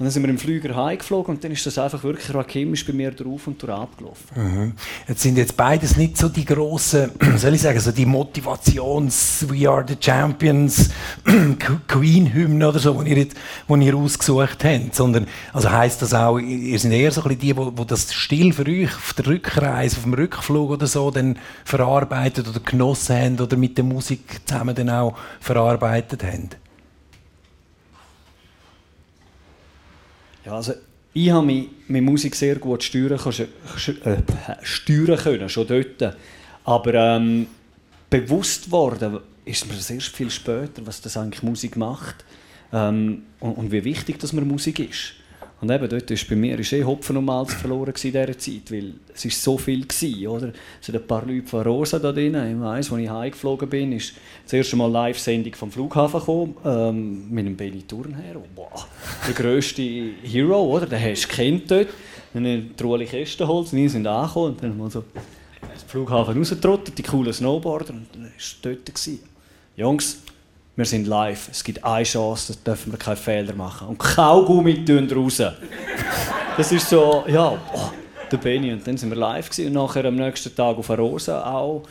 Und 0.00 0.06
dann 0.06 0.12
sind 0.12 0.22
wir 0.22 0.30
im 0.30 0.38
Flüger 0.38 0.74
heimgeflogen 0.74 1.34
und 1.34 1.44
dann 1.44 1.52
ist 1.52 1.66
das 1.66 1.76
einfach 1.76 2.02
wirklich 2.02 2.32
rakimisch 2.32 2.86
bei 2.86 2.94
mir 2.94 3.10
drauf 3.10 3.46
und 3.46 3.60
durch 3.62 3.70
abgelaufen. 3.70 4.24
Mhm. 4.34 4.72
Jetzt 5.06 5.20
sind 5.20 5.36
jetzt 5.36 5.58
beides 5.58 5.98
nicht 5.98 6.16
so 6.16 6.30
die 6.30 6.46
grossen, 6.46 7.10
soll 7.36 7.52
ich 7.52 7.60
sagen, 7.60 7.78
so 7.80 7.92
die 7.92 8.06
Motivations 8.06 9.44
We 9.46 9.68
are 9.68 9.84
the 9.86 9.98
Champions 10.00 10.88
Queen-Hymnen 11.86 12.66
oder 12.66 12.78
so, 12.78 13.02
die 13.02 13.10
ihr, 13.10 13.18
jetzt, 13.18 13.36
die 13.68 13.84
ihr 13.84 13.94
ausgesucht 13.94 14.64
habt, 14.64 14.94
sondern, 14.94 15.26
also 15.52 15.70
heisst 15.70 16.00
das 16.00 16.14
auch, 16.14 16.38
ihr 16.38 16.78
seid 16.78 16.92
eher 16.92 17.12
so 17.12 17.20
ein 17.20 17.36
bisschen 17.36 17.40
die, 17.40 17.56
wo 17.58 17.84
das 17.84 18.10
still 18.14 18.54
für 18.54 18.64
euch 18.64 18.96
auf 18.96 19.12
der 19.18 19.26
Rückreise, 19.26 19.98
auf 19.98 20.04
dem 20.04 20.14
Rückflug 20.14 20.70
oder 20.70 20.86
so 20.86 21.10
dann 21.10 21.38
verarbeitet 21.66 22.48
oder 22.48 22.60
genossen 22.60 23.16
haben 23.16 23.38
oder 23.38 23.58
mit 23.58 23.76
der 23.76 23.84
Musik 23.84 24.40
zusammen 24.46 24.74
dann 24.74 24.88
auch 24.88 25.14
verarbeitet 25.40 26.24
haben? 26.24 26.48
Ja, 30.44 30.54
also 30.54 30.74
ich 31.12 31.30
habe 31.30 31.46
mich 31.46 31.68
mit 31.88 32.02
Musik 32.02 32.34
sehr 32.34 32.56
gut 32.56 32.82
steuern, 32.82 33.18
äh, 33.18 34.16
steuern 34.62 35.18
können, 35.18 35.48
schon 35.48 35.66
dort. 35.66 36.16
Aber 36.64 36.94
ähm, 36.94 37.46
bewusst 38.08 38.70
worden 38.70 39.18
ist 39.44 39.66
mir 39.66 39.74
erst 39.74 40.14
viel 40.14 40.30
später, 40.30 40.84
was 40.84 41.00
das 41.00 41.16
eigentlich 41.16 41.42
Musik 41.42 41.76
macht 41.76 42.24
ähm, 42.72 43.22
und, 43.40 43.52
und, 43.52 43.72
wie 43.72 43.84
wichtig 43.84 44.18
dass 44.18 44.32
mir 44.32 44.42
Musik 44.42 44.78
ist. 44.78 45.14
Und 45.60 45.70
eben 45.70 45.88
dort 45.88 46.10
ist 46.10 46.26
bei 46.26 46.36
mir 46.36 46.58
ist 46.58 46.72
eh 46.72 46.82
Hopfen 46.82 47.18
und 47.18 47.26
Malz 47.26 47.52
verloren 47.52 47.92
in 47.94 48.12
dieser 48.12 48.38
Zeit, 48.38 48.70
weil 48.70 48.94
es 49.14 49.26
ist 49.26 49.42
so 49.42 49.58
viel 49.58 49.86
gewesen, 49.86 50.26
oder? 50.26 50.52
Es 50.80 50.86
sind 50.86 50.96
ein 50.96 51.06
paar 51.06 51.26
Leute 51.26 51.46
von 51.46 51.62
Rosa 51.62 51.98
da 51.98 52.12
drin. 52.12 52.34
Ich 52.34 52.60
weiss, 52.60 52.90
als 52.90 53.02
ich 53.02 53.10
heimgeflogen 53.10 53.68
bin, 53.68 53.92
ist 53.92 54.14
das 54.44 54.54
erste 54.54 54.76
Mal 54.76 54.90
Live-Sendung 54.90 55.54
vom 55.54 55.70
Flughafen 55.70 56.18
gekommen, 56.18 56.56
ähm, 56.64 57.30
mit 57.30 57.44
einem 57.44 57.56
Benny 57.56 57.82
Turnherr. 57.82 58.36
Wow, 58.56 58.86
der 59.26 59.34
grösste 59.34 59.82
Hero, 59.82 60.62
oder? 60.62 60.86
Den 60.86 61.02
hast 61.02 61.24
du 61.24 61.28
kennt 61.28 61.70
dort. 61.70 61.88
Dann 62.32 62.44
die 62.44 62.82
Ruhe 62.82 63.04
Kästenholz, 63.04 63.72
wir 63.72 63.90
sind 63.90 64.06
angekommen 64.06 64.52
und 64.52 64.62
dann 64.62 64.78
mal 64.78 64.90
so 64.90 65.00
den 65.00 65.88
Flughafen 65.88 66.38
rausgetrottet, 66.38 66.96
die 66.96 67.02
coolen 67.02 67.32
Snowboarder 67.32 67.92
und 67.92 68.06
dann 68.14 68.22
war 68.22 68.30
dort. 68.62 68.86
Gewesen. 68.86 69.20
Jungs, 69.76 70.22
wir 70.80 70.86
sind 70.86 71.06
live, 71.06 71.48
es 71.50 71.62
gibt 71.62 71.84
eine 71.84 72.04
Chance, 72.04 72.56
da 72.64 72.72
dürfen 72.72 72.90
wir 72.90 72.98
keinen 72.98 73.18
Fehler 73.18 73.54
machen. 73.54 73.88
Und 73.88 73.98
Kaugummi 73.98 74.82
tun 74.82 75.10
raus. 75.12 75.42
Das 76.56 76.72
ist 76.72 76.88
so, 76.88 77.22
ja, 77.28 77.50
oh, 77.74 77.90
der 78.32 78.38
Benny. 78.38 78.72
Und 78.72 78.86
dann 78.86 78.96
sind 78.96 79.10
wir 79.10 79.16
live 79.16 79.50
gewesen. 79.50 79.66
und 79.66 79.74
nachher 79.74 80.06
am 80.06 80.16
nächsten 80.16 80.54
Tag 80.54 80.78
auf 80.78 80.88
Rosa 80.88 81.44
auch. 81.44 81.82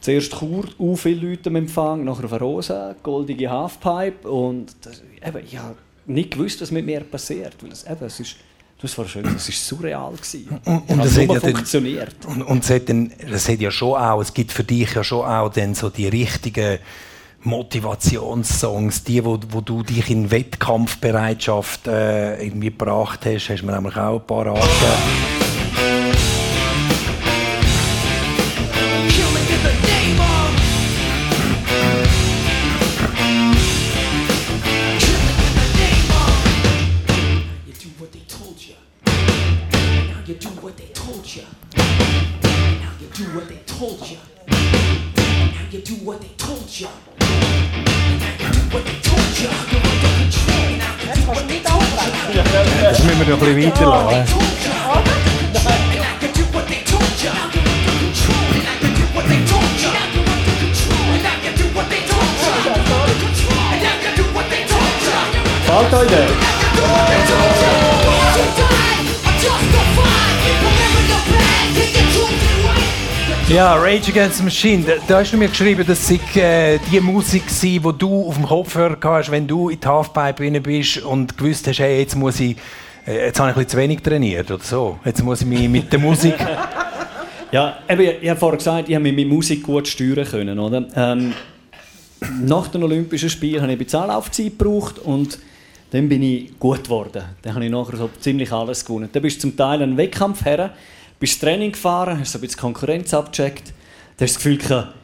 Zuerst 0.00 0.32
Chur, 0.38 0.64
auch 0.78 0.96
viele 0.96 1.28
Leute 1.28 1.50
am 1.50 1.56
Empfang, 1.56 2.02
nachher 2.02 2.24
auf 2.24 2.40
Rosa, 2.40 2.94
goldige 3.02 3.50
Halfpipe 3.50 4.26
und 4.26 4.74
das, 4.80 5.02
eben, 5.22 5.44
ich 5.44 5.58
habe 5.58 5.76
nicht 6.06 6.30
gewusst, 6.30 6.62
was 6.62 6.70
mit 6.70 6.86
mir 6.86 7.00
passiert, 7.00 7.56
weil 7.60 7.72
es, 7.72 7.84
eben, 7.84 8.06
es 8.06 8.20
ist 8.20 8.36
Das 8.80 8.96
war 8.96 9.06
schön, 9.06 9.24
das 9.24 9.46
war 9.46 9.54
surreal. 9.54 10.14
Und, 10.64 10.88
und 10.88 10.98
das 11.04 11.18
hat 11.18 11.28
ja 11.28 11.40
funktioniert. 11.40 12.16
Dann, 12.22 12.40
und, 12.40 12.42
und 12.44 12.64
das, 12.64 12.70
hat 12.70 12.88
dann, 12.88 13.12
das 13.30 13.46
hat 13.50 13.60
ja 13.60 13.70
schon 13.70 14.00
auch, 14.00 14.22
es 14.22 14.32
gibt 14.32 14.50
für 14.52 14.64
dich 14.64 14.94
ja 14.94 15.04
schon 15.04 15.26
auch 15.26 15.50
dann 15.50 15.74
so 15.74 15.90
die 15.90 16.08
richtigen 16.08 16.78
Motivationssongs, 17.42 19.04
die, 19.04 19.24
wo, 19.24 19.38
wo 19.50 19.60
du 19.60 19.82
dich 19.82 20.10
in 20.10 20.30
Wettkampfbereitschaft 20.30 21.86
äh, 21.86 22.42
irgendwie 22.42 22.70
gebracht 22.70 23.20
hast, 23.24 23.48
hast 23.48 23.62
du 23.62 23.66
mir 23.66 23.72
nämlich 23.72 23.96
auch 23.96 24.20
ein 24.20 24.26
paar 24.26 24.46
angegeben. 24.46 25.39
Rage 74.10 74.18
Against 74.18 74.38
the 74.38 74.44
Machine. 74.44 74.84
Da, 74.84 74.92
da 75.06 75.18
hast 75.20 75.32
du 75.32 75.36
mir 75.36 75.48
geschrieben, 75.48 75.86
dass 75.86 76.10
es 76.10 76.36
äh, 76.36 76.78
die 76.90 77.00
Musik 77.00 77.44
war, 77.46 77.92
die 77.92 77.98
du 77.98 78.26
auf 78.26 78.34
dem 78.34 78.46
Kopfhörer 78.46 78.98
hast, 79.02 79.30
wenn 79.30 79.46
du 79.46 79.68
in 79.68 79.78
die 79.78 79.86
Halfpipe 79.86 80.60
bist 80.60 81.02
und 81.02 81.36
gewusst 81.36 81.66
hast, 81.68 81.78
hey, 81.78 82.00
jetzt 82.00 82.16
muss 82.16 82.40
ich 82.40 82.56
äh, 83.06 83.26
jetzt 83.26 83.38
habe 83.38 83.50
ich 83.50 83.56
ein 83.56 83.62
bisschen 83.62 83.68
zu 83.70 83.76
wenig 83.76 84.02
trainiert 84.02 84.50
oder 84.50 84.62
so. 84.62 84.98
Jetzt 85.04 85.22
muss 85.22 85.42
ich 85.42 85.46
mich 85.46 85.68
mit 85.68 85.92
der 85.92 86.00
Musik... 86.00 86.34
ja, 87.52 87.78
eben, 87.88 88.16
ich 88.20 88.28
habe 88.28 88.38
vorhin 88.38 88.58
gesagt, 88.58 88.88
ich 88.88 88.94
habe 88.94 89.02
mich 89.02 89.14
mit 89.14 89.28
Musik 89.28 89.62
gut 89.62 89.86
steuern 89.86 90.26
können. 90.26 90.58
Oder? 90.58 90.86
Ähm, 90.96 91.32
nach 92.42 92.68
den 92.68 92.82
Olympischen 92.82 93.30
Spielen 93.30 93.62
habe 93.62 93.72
ich 93.72 93.78
ein 93.78 93.84
bisschen 93.84 94.00
Anlaufzeit 94.00 94.58
gebraucht 94.58 94.98
und 94.98 95.38
dann 95.90 96.08
bin 96.08 96.22
ich 96.22 96.58
gut 96.58 96.84
geworden. 96.84 97.22
Dann 97.42 97.54
habe 97.54 97.64
ich 97.64 97.70
nachher 97.70 97.96
so 97.96 98.10
ziemlich 98.18 98.50
alles 98.50 98.84
gewonnen. 98.84 99.08
Dann 99.12 99.22
bist 99.22 99.36
du 99.36 99.40
zum 99.42 99.56
Teil 99.56 99.82
einen 99.82 99.96
Wettkampf 99.96 100.44
her, 100.44 100.70
bist 101.18 101.40
Training 101.40 101.72
gefahren, 101.72 102.18
hast 102.18 102.32
so 102.32 102.38
ein 102.38 102.40
bisschen 102.40 102.60
Konkurrenz 102.60 103.14
abgecheckt. 103.14 103.72
Dann 104.20 104.28
hast 104.28 104.34
du 104.34 104.50
das 104.50 104.58
Gefühl 104.58 104.68
gehabt, 104.68 104.94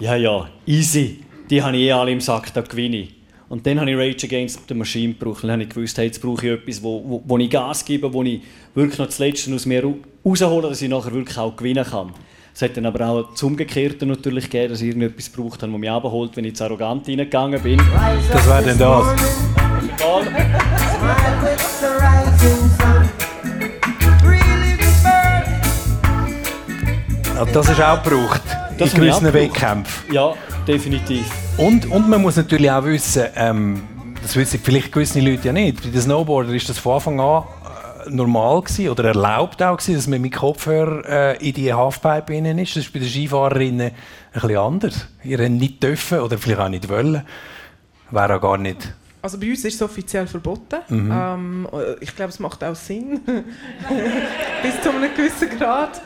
ja, 0.00 0.16
ja, 0.16 0.48
easy, 0.66 1.20
die 1.48 1.62
habe 1.62 1.74
ich 1.78 1.84
eh 1.84 1.92
alle 1.92 2.12
im 2.12 2.20
Sack, 2.20 2.52
da 2.52 2.60
gewinne 2.60 2.96
ich. 2.98 3.14
Und 3.48 3.66
dann 3.66 3.80
habe 3.80 3.90
ich 3.90 3.96
Rage 3.96 4.26
Against 4.26 4.68
the 4.68 4.74
Machine 4.74 5.14
gebraucht. 5.14 5.44
Dann 5.44 5.52
habe 5.52 5.62
ich 5.62 5.70
gewusst, 5.70 5.96
hey, 5.96 6.08
jetzt 6.08 6.20
brauche 6.20 6.46
ich 6.46 6.52
etwas, 6.52 6.82
wo, 6.82 7.02
wo, 7.02 7.22
wo 7.24 7.38
ich 7.38 7.48
Gas 7.48 7.86
gebe, 7.86 8.12
wo 8.12 8.22
ich 8.22 8.42
wirklich 8.74 8.98
noch 8.98 9.06
das 9.06 9.18
Letzte 9.18 9.54
aus 9.54 9.64
mir 9.64 9.82
raushole, 10.22 10.68
dass 10.68 10.82
ich 10.82 10.90
nachher 10.90 11.10
wirklich 11.14 11.38
auch 11.38 11.56
gewinnen 11.56 11.86
kann. 11.86 12.12
Es 12.54 12.60
hat 12.60 12.76
dann 12.76 12.84
aber 12.84 13.08
auch 13.08 13.30
das 13.30 13.42
Umgekehrte 13.42 14.04
natürlich 14.04 14.50
gegeben, 14.50 14.72
dass 14.74 14.82
ich 14.82 14.88
irgendetwas 14.88 15.30
braucht 15.30 15.62
habe, 15.62 15.72
das 15.72 15.80
mich 15.80 15.90
abholt, 15.90 16.36
wenn 16.36 16.44
ich 16.44 16.56
zu 16.56 16.64
arrogant 16.64 17.08
reingegangen 17.08 17.62
bin. 17.62 17.80
Das 18.30 18.46
wäre 18.46 18.62
denn 18.62 18.76
das? 18.78 19.06
das 27.54 27.68
ist 27.70 27.80
auch 27.80 28.02
gebraucht 28.02 28.65
das 28.78 28.94
in 28.94 29.00
gewissen 29.00 29.32
Wettkämpfen. 29.32 30.12
Ja, 30.14 30.34
definitiv. 30.66 31.26
Und, 31.56 31.90
und 31.90 32.08
man 32.08 32.22
muss 32.22 32.36
natürlich 32.36 32.70
auch 32.70 32.84
wissen, 32.84 33.24
ähm, 33.34 33.82
das 34.22 34.36
wissen 34.36 34.60
vielleicht 34.62 34.92
gewisse 34.92 35.20
Leute 35.20 35.46
ja 35.46 35.52
nicht, 35.52 35.82
bei 35.82 35.90
den 35.90 36.00
Snowboarder 36.00 36.52
ist 36.52 36.68
das 36.68 36.78
von 36.78 36.94
Anfang 36.94 37.20
an 37.20 37.44
äh, 38.06 38.10
normal 38.10 38.62
gewesen, 38.62 38.88
oder 38.88 39.04
erlaubt 39.04 39.62
auch 39.62 39.76
gewesen, 39.76 39.94
dass 39.94 40.06
man 40.06 40.20
mit 40.20 40.34
Kopfhörer 40.34 41.04
äh, 41.08 41.48
in 41.48 41.54
die 41.54 41.72
Halfpipe 41.72 42.34
innen 42.34 42.58
ist. 42.58 42.76
Das 42.76 42.84
ist 42.84 42.92
bei 42.92 42.98
den 42.98 43.08
Skifahrerinnen 43.08 43.90
ein 43.90 43.94
bisschen 44.32 44.56
anders. 44.56 45.08
Ihr 45.24 45.48
nicht 45.48 45.82
dürfen 45.82 46.20
oder 46.20 46.38
vielleicht 46.38 46.60
auch 46.60 46.68
nicht 46.68 46.88
wollen. 46.88 47.22
Wäre 48.10 48.36
auch 48.36 48.40
gar 48.40 48.58
nicht 48.58 48.92
also 49.26 49.40
bei 49.40 49.50
uns 49.50 49.64
ist 49.64 49.74
es 49.74 49.82
offiziell 49.82 50.28
verboten. 50.28 50.78
Mhm. 50.88 51.10
Ähm, 51.12 51.68
ich 52.00 52.14
glaube, 52.14 52.30
es 52.30 52.38
macht 52.38 52.62
auch 52.62 52.76
Sinn. 52.76 53.20
Bis 54.62 54.80
zu 54.80 54.90
einem 54.90 55.12
gewissen 55.16 55.50
Grad. 55.58 56.00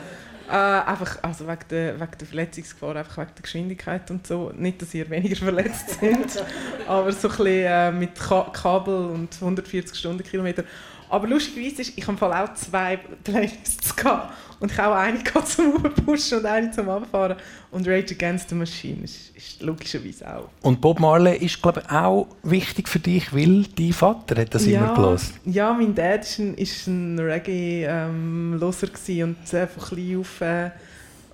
Äh, 0.51 0.53
einfach 0.53 1.17
also 1.21 1.47
wegen, 1.47 1.61
der, 1.69 1.97
wegen 1.97 2.11
der 2.19 2.27
Verletzungsgefahr, 2.27 2.97
einfach 2.97 3.19
wegen 3.19 3.31
der 3.37 3.41
Geschwindigkeit 3.41 4.11
und 4.11 4.27
so. 4.27 4.51
Nicht, 4.53 4.81
dass 4.81 4.93
ihr 4.93 5.09
weniger 5.09 5.35
verletzt 5.45 5.99
sind, 6.01 6.43
aber 6.85 7.13
so 7.13 7.29
ein 7.29 7.35
bisschen 7.37 7.45
äh, 7.45 7.91
mit 7.93 8.15
Ka 8.15 8.51
Kabel 8.51 9.11
und 9.11 9.33
140 9.33 9.97
Stundenkilometer. 9.97 10.65
Aber 11.11 11.27
lustigerweise 11.27 11.81
ist, 11.81 11.97
ich 11.97 12.07
habe 12.07 12.39
auch 12.39 12.53
zwei 12.53 12.97
Playlists 13.23 13.93
gehabt 13.97 14.33
und 14.61 14.71
ich 14.71 14.77
habe 14.77 14.95
auch 14.95 14.99
eine 14.99 15.21
zum 15.45 15.83
Pushen 16.05 16.39
und 16.39 16.45
eine 16.45 16.71
zum 16.71 16.87
Abfahren. 16.87 17.35
Und 17.69 17.85
Rage 17.85 18.15
Against 18.15 18.47
the 18.49 18.55
Machine 18.55 19.03
ist, 19.03 19.35
ist 19.35 19.61
logischerweise 19.61 20.33
auch. 20.35 20.49
Und 20.61 20.79
Bob 20.79 21.01
Marley 21.01 21.35
ist, 21.37 21.61
glaube 21.61 21.83
ich, 21.83 21.91
auch 21.91 22.27
wichtig 22.43 22.87
für 22.87 22.99
dich, 22.99 23.35
weil 23.35 23.65
dein 23.77 23.91
Vater 23.91 24.39
hat 24.39 24.55
das 24.55 24.65
ja, 24.65 24.85
immer 24.85 24.93
gelesen. 24.93 25.33
Ja, 25.45 25.73
mein 25.73 25.93
Dad 25.93 26.21
ist 26.21 26.39
ein, 26.39 26.53
ist 26.55 26.87
ein 26.87 27.19
Reggae-Loser 27.19 28.87
ähm, 28.87 29.35
und 29.35 29.53
einfach 29.53 29.91
ein 29.91 30.17
auf... 30.17 30.41
Äh, 30.41 30.71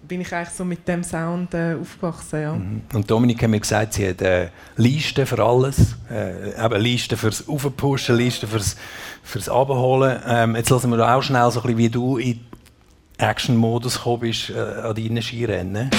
bin 0.07 0.21
ich 0.21 0.33
eigentlich 0.33 0.49
so 0.49 0.63
mit 0.65 0.87
dem 0.87 1.03
Sound 1.03 1.53
äh, 1.53 1.75
aufgewachsen. 1.79 2.41
Ja. 2.41 2.53
Mhm. 2.53 2.81
Und 2.93 3.09
Dominik 3.09 3.41
hat 3.41 3.49
mir 3.49 3.59
gesagt, 3.59 3.93
sie 3.93 4.09
hat 4.09 4.21
eine 4.21 4.51
Liste 4.75 5.25
für 5.25 5.43
alles. 5.43 5.95
Äh, 6.09 6.63
eben 6.63 6.81
Liste 6.81 7.17
fürs 7.17 7.47
Aufpushen, 7.47 8.15
Liste 8.15 8.47
fürs, 8.47 8.75
fürs 9.23 9.49
Abholen. 9.49 10.19
Ähm, 10.27 10.55
jetzt 10.55 10.69
lassen 10.69 10.91
wir 10.91 11.15
auch 11.15 11.21
schnell 11.21 11.49
so 11.51 11.59
ein 11.59 11.63
bisschen, 11.63 11.77
wie 11.77 11.89
du 11.89 12.17
in 12.17 12.39
Action-Modus 13.17 13.97
gekommen 13.97 14.21
bist 14.21 14.49
äh, 14.49 14.59
an 14.59 14.95
deinen 14.95 15.21
Skirennen. 15.21 15.89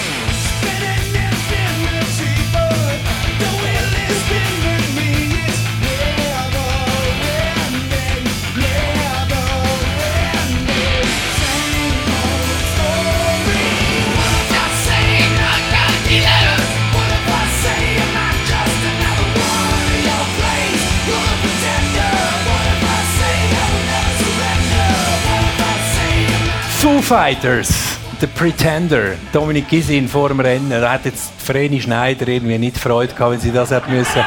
Fighters, 27.09 27.99
The 28.21 28.27
Pretender, 28.27 29.17
Dominik 29.33 29.67
Gisin 29.67 30.07
vor 30.07 30.29
dem 30.29 30.41
Rennen. 30.41 30.69
Da 30.69 30.93
hat 30.93 31.07
jetzt 31.07 31.33
Vreni 31.41 31.81
Schneider 31.81 32.29
irgendwie 32.29 32.59
nicht 32.59 32.77
Freude 32.77 33.15
gehabt, 33.15 33.33
wenn 33.33 33.41
sie 33.41 33.51
das 33.51 33.71
hat 33.71 33.89
müssen. 33.89 34.23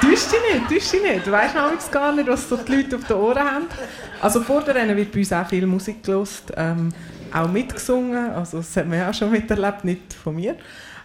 Täusch 0.00 0.24
dich 0.24 0.54
nicht, 0.54 0.68
täusch 0.70 0.90
dich 0.90 1.02
nicht. 1.02 1.26
Du 1.26 1.32
weißt 1.32 1.54
nämlich 1.54 1.90
gar 1.90 2.12
nicht, 2.14 2.28
was 2.28 2.48
so 2.48 2.56
die 2.56 2.76
Leute 2.76 2.96
auf 2.96 3.04
den 3.04 3.16
Ohren 3.18 3.44
haben. 3.44 3.64
Also 4.22 4.40
vor 4.40 4.62
dem 4.62 4.74
Rennen 4.74 4.96
wird 4.96 5.12
bei 5.12 5.18
uns 5.18 5.30
auch 5.34 5.46
viel 5.46 5.66
Musik 5.66 6.02
gelost, 6.02 6.50
ähm, 6.56 6.88
auch 7.30 7.52
mitgesungen. 7.52 8.30
Also 8.30 8.56
das 8.56 8.74
hat 8.74 8.88
man 8.88 8.98
ja 8.98 9.10
auch 9.10 9.14
schon 9.14 9.30
miterlebt, 9.30 9.84
nicht 9.84 10.14
von 10.14 10.34
mir. 10.34 10.56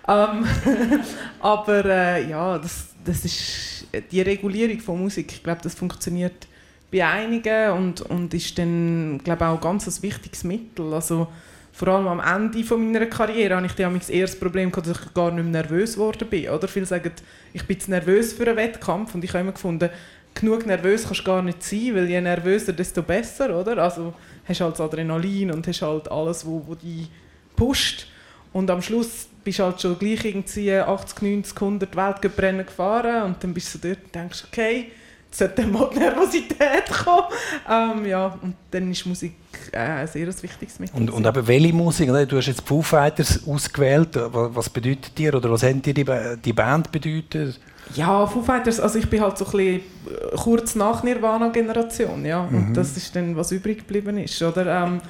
Ähm, 0.08 0.46
aber 1.42 1.84
äh, 1.84 2.30
ja, 2.30 2.58
das, 2.58 2.86
das 3.04 3.26
ist 3.26 3.88
die 4.10 4.22
Regulierung 4.22 4.80
von 4.80 5.02
Musik. 5.02 5.34
Ich 5.34 5.44
glaube, 5.44 5.60
das 5.62 5.76
funktioniert 5.76 6.48
bei 6.92 7.06
einigen 7.06 7.72
und, 7.72 8.02
und 8.02 8.34
ist 8.34 8.58
dann, 8.58 9.20
glaube 9.24 9.48
auch 9.48 9.62
ganz 9.62 9.88
ein 9.88 10.04
wichtiges 10.04 10.44
Mittel. 10.44 10.94
Also, 10.94 11.28
vor 11.74 11.88
allem 11.88 12.08
am 12.08 12.20
Ende 12.20 12.64
von 12.66 12.92
meiner 12.92 13.06
Karriere 13.06 13.56
hatte 13.56 13.68
ich 13.68 13.74
dann 13.74 13.98
das 13.98 14.10
erste 14.10 14.38
Problem, 14.38 14.72
dass 14.72 14.88
ich 14.88 15.14
gar 15.14 15.32
nicht 15.32 15.44
mehr 15.44 15.64
nervös 15.64 15.94
geworden 15.94 16.28
bin. 16.30 16.50
Oder? 16.50 16.68
Viele 16.68 16.86
sagen, 16.86 17.12
ich 17.54 17.66
bin 17.66 17.80
zu 17.80 17.92
nervös 17.92 18.34
für 18.34 18.46
einen 18.46 18.58
Wettkampf 18.58 19.16
und 19.16 19.24
ich 19.24 19.30
habe 19.32 19.40
immer 19.40 19.54
gefunden, 19.54 19.90
genug 20.34 20.66
nervös 20.66 21.06
kannst 21.06 21.22
du 21.22 21.24
gar 21.24 21.42
nicht 21.42 21.64
sein, 21.64 21.96
weil 21.96 22.10
je 22.10 22.20
nervöser, 22.20 22.74
desto 22.74 23.02
besser, 23.02 23.58
oder? 23.58 23.78
Also 23.78 24.14
hast 24.48 24.62
halt 24.62 24.80
Adrenalin 24.80 25.52
und 25.52 25.66
hast 25.68 25.82
halt 25.82 26.12
alles, 26.12 26.46
wo, 26.46 26.62
wo 26.68 26.76
dich 26.76 27.10
pusht. 27.56 28.08
Und 28.54 28.70
am 28.70 28.82
Schluss 28.82 29.30
bist 29.44 29.60
du 29.60 29.64
halt 29.64 29.82
schon 29.82 29.98
gleich 29.98 30.26
irgendwie 30.26 30.74
80, 30.74 31.22
90, 31.22 31.56
100 31.56 31.96
Weltcuprennen 31.96 32.66
gefahren 32.66 33.24
und 33.24 33.44
dann 33.44 33.54
bist 33.54 33.74
du 33.74 33.80
dort 33.80 34.04
und 34.04 34.16
denkst, 34.16 34.44
okay, 34.52 34.92
sollte 35.32 35.66
mal 35.66 35.90
die 35.94 36.00
Nervosität 36.00 36.90
kommen. 37.04 37.28
Ähm, 37.70 38.06
ja, 38.06 38.38
und 38.42 38.56
dann 38.70 38.92
ist 38.92 39.06
Musik 39.06 39.34
äh, 39.72 39.78
ein 39.78 40.08
sehr 40.08 40.28
wichtiges 40.28 40.80
Mittel. 40.80 40.96
Und, 40.96 41.10
und 41.10 41.26
eben 41.26 41.48
welche 41.48 41.74
Musik? 41.74 42.10
Du 42.28 42.38
hast 42.38 42.48
jetzt 42.48 42.68
Foo 42.68 42.82
Fighters 42.82 43.48
ausgewählt. 43.48 44.10
Was 44.14 44.70
bedeutet 44.70 45.18
dir 45.18 45.34
oder 45.34 45.52
was 45.52 45.64
hat 45.64 45.86
dir 45.86 45.94
die, 45.94 46.06
die 46.44 46.54
Band 46.54 46.92
bedeutet? 46.92 47.60
Ja, 47.96 48.26
Foo 48.26 48.42
Fighters, 48.42 48.80
also 48.80 49.00
ich 49.00 49.10
bin 49.10 49.22
halt 49.22 49.38
so 49.38 49.46
ein 49.46 49.52
bisschen 49.52 49.76
äh, 49.78 50.38
kurz 50.38 50.76
nach 50.76 51.04
Nirvana-Generation, 51.04 52.26
ja. 52.26 52.42
Und 52.42 52.70
mhm. 52.70 52.74
das 52.74 52.96
ist 52.96 53.16
dann, 53.16 53.36
was 53.36 53.52
übrig 53.52 53.80
geblieben 53.80 54.18
ist, 54.18 54.42
oder? 54.42 54.84
Ähm, 54.84 55.02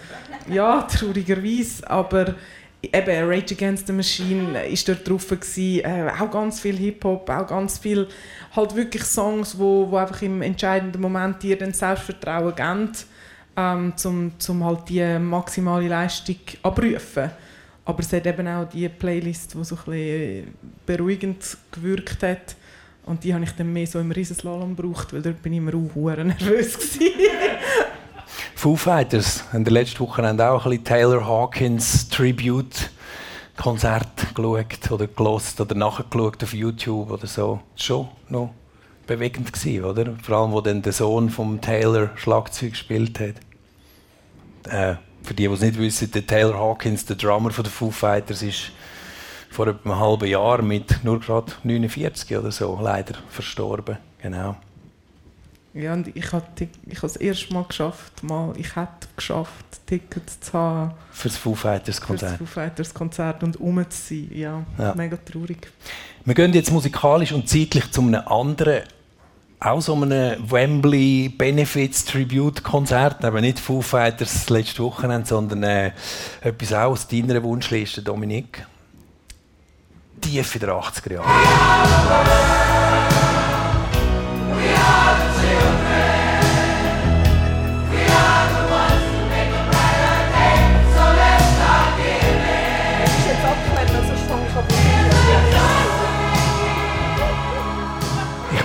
ja, 0.49 0.81
traurigerweise, 0.83 1.87
aber 1.89 2.35
eben 2.83 3.29
Rage 3.29 3.53
Against 3.55 3.87
the 3.87 3.93
Machine 3.93 4.65
ist 4.65 4.87
dort 4.87 5.07
drauf 5.07 5.27
gewesen, 5.27 5.85
äh, 5.85 6.11
auch 6.19 6.31
ganz 6.31 6.59
viel 6.59 6.75
Hip-Hop, 6.75 7.29
auch 7.29 7.47
ganz 7.47 7.77
viel 7.77 8.07
halt 8.55 8.75
wirklich 8.75 9.03
Songs, 9.03 9.57
wo, 9.57 9.89
wo 9.89 9.97
einfach 9.97 10.21
im 10.21 10.41
entscheidenden 10.41 11.01
Moment 11.01 11.41
dir 11.43 11.57
dann 11.57 11.73
Selbstvertrauen 11.73 12.55
geben, 12.55 12.91
ähm, 13.55 13.93
zum, 13.95 14.39
zum 14.39 14.63
halt 14.63 14.89
die 14.89 15.19
maximale 15.19 15.87
Leistung 15.87 16.37
abrufen. 16.63 17.31
Aber 17.85 17.99
es 17.99 18.13
hat 18.13 18.25
eben 18.25 18.47
auch 18.47 18.67
die 18.69 18.87
Playlist, 18.89 19.53
die 19.53 19.63
so 19.63 19.77
ein 19.87 20.53
beruhigend 20.85 21.57
gewirkt 21.71 22.23
hat. 22.23 22.55
Und 23.05 23.23
die 23.23 23.33
habe 23.33 23.43
ich 23.43 23.51
dann 23.51 23.73
mehr 23.73 23.87
so 23.87 23.99
im 23.99 24.11
Riesenslalom 24.11 24.75
gebraucht, 24.75 25.11
weil 25.11 25.21
dort 25.21 25.41
bin 25.41 25.53
ich 25.53 25.57
immer 25.57 25.73
auch 25.73 26.17
nervös 26.23 26.77
Foo 28.61 28.75
Fighters 28.75 29.43
haben 29.51 29.63
der 29.63 29.73
letzten 29.73 30.01
Woche 30.01 30.21
auch 30.21 30.27
ein 30.27 30.37
bisschen 30.69 30.83
Taylor 30.83 31.25
Hawkins 31.25 32.07
Tribute 32.09 32.91
Konzert 33.57 34.35
geschaut 34.35 34.91
oder 34.91 35.07
gelost 35.07 35.59
oder 35.59 35.73
nachgeschaut 35.73 36.43
auf 36.43 36.53
YouTube 36.53 37.09
oder 37.09 37.25
so. 37.25 37.59
Schon 37.75 38.09
noch 38.29 38.53
bewegend 39.07 39.51
gewesen, 39.51 39.83
oder? 39.83 40.13
Vor 40.21 40.37
allem, 40.37 40.51
wo 40.51 40.61
dann 40.61 40.83
der 40.83 40.93
Sohn 40.93 41.31
von 41.31 41.59
Taylor 41.59 42.11
Schlagzeug 42.17 42.73
gespielt 42.73 43.19
hat. 43.19 44.71
Äh, 44.71 44.95
für 45.23 45.33
die, 45.33 45.47
die 45.47 45.53
es 45.55 45.61
nicht 45.61 45.79
wissen, 45.79 46.11
der 46.11 46.27
Taylor 46.27 46.59
Hawkins, 46.59 47.03
der 47.03 47.15
Drummer 47.15 47.49
von 47.49 47.63
den 47.63 47.71
Foo 47.71 47.89
Fighters, 47.89 48.43
ist 48.43 48.73
vor 49.49 49.65
einem 49.69 49.99
halben 49.99 50.29
Jahr 50.29 50.61
mit 50.61 51.03
nur 51.03 51.19
gerade 51.19 51.51
49 51.63 52.37
oder 52.37 52.51
so 52.51 52.77
leider 52.79 53.15
verstorben. 53.27 53.97
Genau. 54.21 54.55
Ja, 55.73 55.93
und 55.93 56.13
ich 56.15 56.33
habe 56.33 56.45
ich 56.85 56.99
das 56.99 57.15
erste 57.15 57.53
Mal 57.53 57.63
geschafft, 57.63 58.23
mal, 58.23 58.53
ich 58.57 58.75
hätte 58.75 59.07
geschafft, 59.15 59.65
Tickets 59.85 60.41
zu 60.41 60.53
haben. 60.53 60.91
Für 61.11 61.29
das 61.29 61.37
Foo 61.37 61.55
Fighters 61.55 62.01
Konzert. 62.01 62.31
Für 62.31 62.43
das 62.43 62.49
Foo 62.49 62.53
Fighters 62.53 62.93
Konzert 62.93 63.41
und 63.43 63.59
um 63.59 63.89
zu 63.89 64.15
sein. 64.15 64.29
Ja, 64.33 64.63
ja, 64.77 64.93
mega 64.95 65.17
traurig. 65.17 65.71
Wir 66.25 66.35
gehen 66.35 66.53
jetzt 66.53 66.71
musikalisch 66.71 67.31
und 67.31 67.47
zeitlich 67.47 67.89
zu 67.89 68.01
einem 68.01 68.21
anderen, 68.27 68.83
auch 69.61 69.81
so 69.81 69.95
einem 69.95 70.51
Wembley 70.51 71.29
Benefits 71.29 72.03
Tribute 72.03 72.61
Konzert. 72.63 73.23
Aber 73.23 73.39
nicht 73.39 73.57
Foo 73.59 73.81
Fighters 73.81 74.49
letzte 74.49 74.83
Wochenende, 74.83 75.25
sondern 75.27 75.63
äh, 75.63 75.91
etwas 76.41 76.73
auch 76.73 76.91
aus 76.91 77.07
deiner 77.07 77.41
Wunschliste, 77.43 78.01
Dominik. 78.01 78.65
Tief 80.19 80.53
in 80.55 80.59
der 80.61 80.69
80er 80.73 81.13
Jahre. 81.13 81.29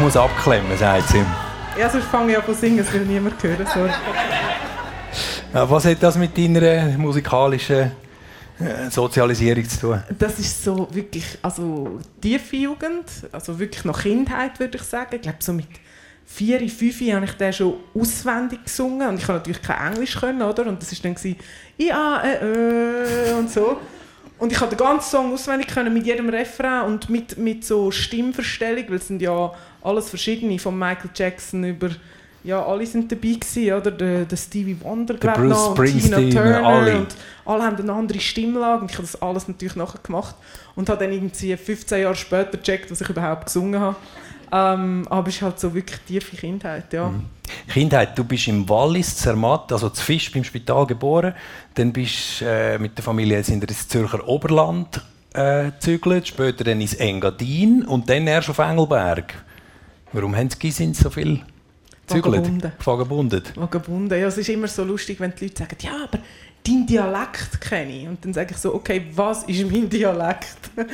Muss 0.06 0.16
abklemmen, 0.16 0.78
sagt 0.78 1.08
sie. 1.08 1.24
Ja, 1.76 1.90
sonst 1.90 2.04
fange 2.04 2.30
ich 2.30 2.38
an 2.38 2.44
zu 2.44 2.54
singen, 2.54 2.78
das 2.78 2.92
will 2.92 3.00
niemand 3.00 3.42
hören. 3.42 3.66
Sorry. 3.74 3.90
Ja, 5.52 5.68
was 5.68 5.84
hat 5.84 6.00
das 6.00 6.16
mit 6.16 6.38
deiner 6.38 6.96
musikalischen 6.96 7.90
äh, 8.60 8.88
Sozialisierung 8.88 9.68
zu 9.68 9.80
tun? 9.80 10.02
Das 10.16 10.38
ist 10.38 10.62
so 10.62 10.86
wirklich, 10.92 11.24
also 11.42 11.98
tiefe 12.20 12.54
Jugend, 12.54 13.06
also 13.32 13.58
wirklich 13.58 13.84
noch 13.84 14.00
Kindheit, 14.00 14.60
würde 14.60 14.78
ich 14.78 14.84
sagen. 14.84 15.16
Ich 15.16 15.22
glaube, 15.22 15.38
so 15.40 15.52
mit 15.52 15.66
vier, 16.24 16.60
fünf 16.70 17.00
habe 17.12 17.24
ich 17.24 17.32
den 17.32 17.52
schon 17.52 17.74
auswendig 17.92 18.62
gesungen 18.62 19.08
und 19.08 19.18
ich 19.18 19.26
konnte 19.26 19.40
natürlich 19.40 19.62
kein 19.62 19.92
Englisch 19.92 20.20
können, 20.20 20.42
oder? 20.42 20.66
Und 20.68 20.80
das 20.80 20.92
war 20.92 21.10
dann 21.10 21.36
ja, 21.78 22.22
äh, 22.22 23.30
äh, 23.30 23.32
und 23.32 23.50
so. 23.50 23.76
Und 24.38 24.52
ich 24.52 24.58
konnte 24.58 24.76
den 24.76 24.84
ganzen 24.84 25.10
Song 25.10 25.32
auswendig 25.32 25.68
können 25.68 25.92
mit 25.92 26.06
jedem 26.06 26.28
Refrain 26.28 26.84
und 26.84 27.08
mit, 27.08 27.38
mit 27.38 27.64
so 27.64 27.90
Stimmverstellung, 27.90 28.84
weil 28.88 28.96
es 28.96 29.08
sind 29.08 29.22
ja 29.22 29.52
alles 29.86 30.08
verschiedene, 30.08 30.58
von 30.58 30.78
Michael 30.78 31.10
Jackson 31.14 31.64
über 31.64 31.90
ja, 32.46 32.64
alle 32.64 32.86
sind 32.86 33.10
dabei 33.10 33.32
gewesen, 33.32 33.72
oder? 33.72 33.90
Der, 33.90 34.24
der 34.24 34.36
Stevie 34.36 34.76
Wonder, 34.80 35.16
ich, 35.16 35.24
und 35.24 35.84
Tina 35.84 36.16
Turner 36.16 36.64
alle. 36.64 36.96
und 36.98 37.08
alle 37.44 37.64
haben 37.64 37.76
eine 37.76 37.92
andere 37.92 38.20
Stimmlage 38.20 38.82
und 38.82 38.90
ich 38.92 38.96
habe 38.96 39.06
das 39.06 39.20
alles 39.20 39.48
natürlich 39.48 39.74
nachher 39.74 39.98
gemacht 40.00 40.36
und 40.76 40.88
habe 40.88 41.04
dann 41.04 41.12
irgendwie 41.12 41.56
15 41.56 42.02
Jahre 42.02 42.14
später 42.14 42.56
gecheckt, 42.56 42.88
was 42.90 43.00
ich 43.00 43.08
überhaupt 43.08 43.46
gesungen 43.46 43.80
habe. 43.80 43.96
Ähm, 44.52 45.06
aber 45.10 45.28
es 45.28 45.34
ist 45.34 45.42
halt 45.42 45.58
so 45.58 45.74
wirklich 45.74 45.98
tiefe 46.06 46.36
Kindheit, 46.36 46.92
ja. 46.92 47.08
Mhm. 47.08 47.24
Kindheit, 47.68 48.16
du 48.16 48.22
bist 48.22 48.46
im 48.46 48.68
Wallis, 48.68 49.16
Zermatt, 49.16 49.72
also 49.72 49.88
zu 49.88 50.04
Fisch 50.04 50.30
beim 50.30 50.44
Spital 50.44 50.86
geboren, 50.86 51.34
dann 51.74 51.92
bist 51.92 52.42
äh, 52.42 52.78
mit 52.78 52.96
der 52.96 53.04
Familie 53.04 53.38
jetzt 53.38 53.48
in 53.48 53.60
das 53.60 53.88
Zürcher 53.88 54.26
Oberland 54.26 55.00
äh, 55.34 55.72
gezügelt, 55.72 56.28
später 56.28 56.62
dann 56.62 56.80
ins 56.80 56.94
Engadin 56.94 57.84
und 57.84 58.08
dann 58.08 58.28
erst 58.28 58.50
auf 58.50 58.58
Engelberg. 58.58 59.34
Warum 60.12 60.36
haben 60.36 60.48
die 60.48 60.58
Gisins 60.58 60.98
so 60.98 61.10
viel 61.10 61.42
gezügelt? 62.06 62.36
Vagabundet. 62.84 63.56
Vagabundet. 63.56 64.20
Ja, 64.20 64.26
es 64.28 64.38
ist 64.38 64.48
immer 64.48 64.68
so 64.68 64.84
lustig, 64.84 65.20
wenn 65.20 65.34
die 65.34 65.46
Leute 65.46 65.58
sagen, 65.58 65.76
ja, 65.80 66.04
aber 66.04 66.18
deinen 66.66 66.86
Dialekt 66.86 67.60
kenne 67.60 67.92
ich. 68.02 68.08
Und 68.08 68.24
dann 68.24 68.32
sage 68.32 68.52
ich 68.52 68.56
so, 68.56 68.74
okay, 68.74 69.06
was 69.14 69.44
ist 69.44 69.70
mein 69.70 69.88
Dialekt? 69.88 70.70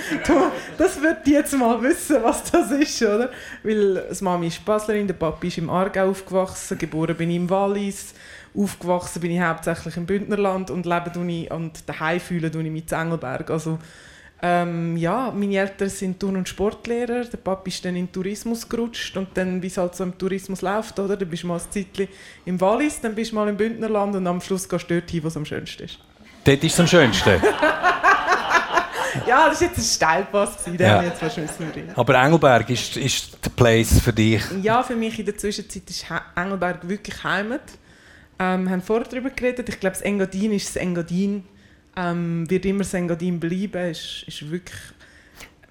das 0.79 1.01
wird 1.01 1.27
die 1.27 1.33
jetzt 1.33 1.57
mal 1.57 1.81
wissen, 1.83 2.17
was 2.23 2.51
das 2.51 2.71
ist, 2.71 3.03
oder? 3.03 3.31
Weil 3.63 3.95
das 4.09 4.21
Mami 4.21 4.49
ist 4.49 4.65
Baslerin, 4.65 5.07
der 5.07 5.15
Papi 5.15 5.49
ist 5.49 5.59
im 5.59 5.71
Aargau 5.71 6.11
aufgewachsen, 6.11 6.79
geboren 6.79 7.17
bin 7.17 7.31
ich 7.31 7.37
im 7.37 7.51
Wallis, 7.51 8.15
aufgewachsen 8.55 9.21
bin 9.21 9.31
ich 9.33 9.41
hauptsächlich 9.41 9.97
im 9.97 10.07
Bündnerland 10.07 10.71
und 10.71 10.87
lebe 10.87 11.13
und 11.51 11.89
daheim 11.89 12.21
fühle 12.21 12.49
ich 12.49 12.55
mich 12.55 12.93
in 12.93 12.99
Engelberg. 12.99 13.51
Also 13.51 13.79
ähm, 14.45 14.97
ja, 14.97 15.31
meine 15.31 15.57
Eltern 15.57 15.89
sind 15.89 16.19
Turn- 16.19 16.37
und 16.37 16.49
Sportlehrer. 16.49 17.25
Der 17.25 17.39
Papa 17.39 17.63
ist 17.67 17.85
dann 17.85 17.95
in 17.95 18.07
den 18.07 18.13
Tourismus 18.13 18.69
gerutscht 18.69 19.17
und 19.17 19.29
dann, 19.35 19.63
wie 19.63 19.69
es 19.69 19.77
halt 19.77 19.95
so 19.95 20.03
im 20.03 20.19
Tourismus 20.19 20.63
läuft, 20.63 20.99
oder? 20.99 21.17
Dann 21.17 21.29
bist 21.29 21.45
du 21.45 21.47
mal 21.47 21.61
ein 21.61 21.71
Zeitchen 21.71 22.09
im 22.45 22.61
Wallis, 22.61 23.01
dann 23.01 23.15
bist 23.15 23.31
du 23.31 23.37
mal 23.37 23.49
im 23.49 23.57
Bündnerland 23.57 24.17
und 24.17 24.27
am 24.27 24.41
Schluss 24.41 24.69
gehst 24.69 24.91
du 24.91 24.95
dort 25.01 25.09
hin, 25.09 25.23
wo 25.23 25.29
es 25.29 25.37
am 25.37 25.45
schönsten 25.45 25.85
ist. 25.85 26.01
Dort 26.43 26.65
ist 26.65 26.73
es 26.73 26.81
am 26.81 26.89
schönsten? 26.89 27.31
ja, 29.29 29.49
das 29.49 29.61
war 29.61 29.69
jetzt 29.69 29.79
ein 29.79 29.85
Steilpass, 29.85 30.65
den 30.65 30.75
ja. 30.77 31.03
jetzt 31.05 31.21
fast 31.21 31.39
Aber 31.95 32.15
Engelberg 32.17 32.69
ist, 32.69 32.97
ist 32.97 33.39
der 33.45 33.51
Place 33.51 34.01
für 34.01 34.13
dich? 34.13 34.43
Ja, 34.61 34.83
für 34.83 34.97
mich 34.97 35.17
in 35.21 35.27
der 35.27 35.39
Zwischenzeit 35.39 35.89
ist 35.89 36.05
Engelberg 36.35 36.89
wirklich 36.89 37.23
Heimat. 37.23 37.63
Ähm, 38.41 38.65
wir 38.65 38.73
haben 38.73 38.83
vorher 38.83 39.07
darüber 39.09 39.31
geredet. 39.31 39.69
Ich 39.69 39.79
glaube, 39.79 39.95
das 39.95 40.03
Engadin 40.03 40.53
ist 40.53 40.67
das 40.67 40.77
Engadin 40.83 41.45
ähm, 41.97 42.49
wird 42.49 42.65
immer 42.65 42.85
Sengadin 42.85 43.39
bleiben. 43.39 43.91
Ist, 43.91 44.25
ist 44.27 44.51
wirklich 44.51 44.79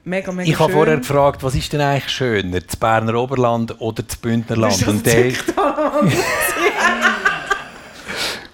mega, 0.03 0.31
mega 0.31 0.49
Ich 0.49 0.59
habe 0.59 0.71
vorher 0.71 0.97
gefragt, 0.97 1.43
was 1.43 1.55
ist 1.55 1.71
denn 1.73 1.81
eigentlich 1.81 2.09
schöner, 2.09 2.59
das 2.59 2.75
Berner 2.75 3.15
Oberland 3.15 3.79
oder 3.79 4.03
das 4.03 4.15
Bündnerland? 4.17 4.87
Und, 4.87 5.05
der, 5.05 5.33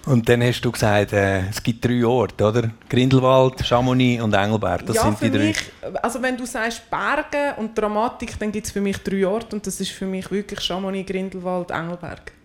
und 0.06 0.28
dann 0.28 0.42
hast 0.42 0.60
du 0.62 0.72
gesagt, 0.72 1.12
äh, 1.12 1.48
es 1.48 1.62
gibt 1.62 1.84
drei 1.84 2.04
Orte, 2.04 2.44
oder? 2.44 2.70
Grindelwald, 2.88 3.64
Chamonix 3.64 4.22
und 4.22 4.32
Engelberg. 4.34 4.86
Das 4.86 4.96
ja, 4.96 5.02
sind 5.02 5.20
die 5.20 5.30
drei. 5.30 5.46
Mich, 5.46 5.70
also 6.02 6.22
wenn 6.22 6.36
du 6.36 6.46
sagst 6.46 6.88
Berge 6.90 7.54
und 7.58 7.76
Dramatik, 7.76 8.38
dann 8.38 8.52
gibt 8.52 8.66
es 8.66 8.72
für 8.72 8.80
mich 8.80 8.98
drei 8.98 9.26
Orte 9.26 9.56
und 9.56 9.66
das 9.66 9.80
ist 9.80 9.90
für 9.90 10.06
mich 10.06 10.30
wirklich 10.30 10.60
Chamonix, 10.60 11.10
Grindelwald, 11.10 11.70
Engelberg. 11.70 12.37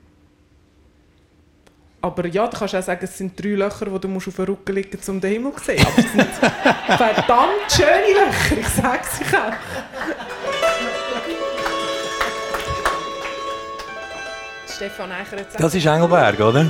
Aber 2.04 2.28
ja, 2.28 2.46
du 2.48 2.58
kannst 2.58 2.76
auch 2.76 2.84
sagen, 2.84 3.00
es 3.02 3.18
sind 3.18 3.42
drei 3.42 3.52
Löcher, 3.52 3.90
wo 3.90 3.98
du 3.98 4.10
musst 4.10 4.28
auf 4.28 4.36
den 4.36 4.44
Rücken 4.44 4.76
liegen 4.76 4.90
musst, 4.94 5.08
um 5.08 5.22
den 5.22 5.32
Himmel 5.32 5.54
zu 5.54 5.64
sehen. 5.64 5.86
Aber 5.88 5.98
es 5.98 6.12
sind 6.12 6.30
verdammt 6.98 7.72
schöne 7.72 8.26
Löcher, 8.26 8.58
ich 8.60 8.68
sage 8.68 9.00
es 9.04 9.22
euch 9.22 9.40
auch. 9.40 9.54
Stefan 14.68 15.12
Eicher 15.14 15.38
Das 15.58 15.76
ist 15.76 15.86
Engelberg, 15.86 16.40
oder? 16.42 16.66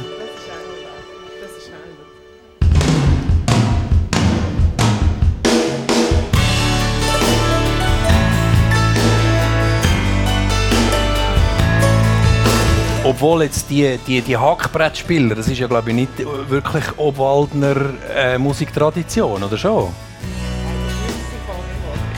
Obwohl 13.14 13.44
jetzt 13.44 13.70
die, 13.70 14.00
die, 14.08 14.22
die 14.22 14.36
Hackbrettspieler, 14.36 15.36
das 15.36 15.48
ist 15.48 15.60
ja 15.60 15.68
glaube 15.68 15.92
ich 15.92 15.96
nicht 15.96 16.10
wirklich 16.50 16.84
Obwaldner 16.98 17.76
äh, 18.16 18.40
Musiktradition, 18.40 19.44
oder 19.44 19.56
schon? 19.56 19.90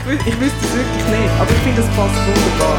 Ich, 0.08 0.26
ich 0.26 0.40
wüsste 0.40 0.56
es 0.62 0.72
wirklich 0.72 1.04
nicht, 1.04 1.30
aber 1.38 1.50
ich 1.50 1.58
finde, 1.58 1.82
es 1.82 1.88
passt 1.88 2.16
wunderbar. 2.16 2.78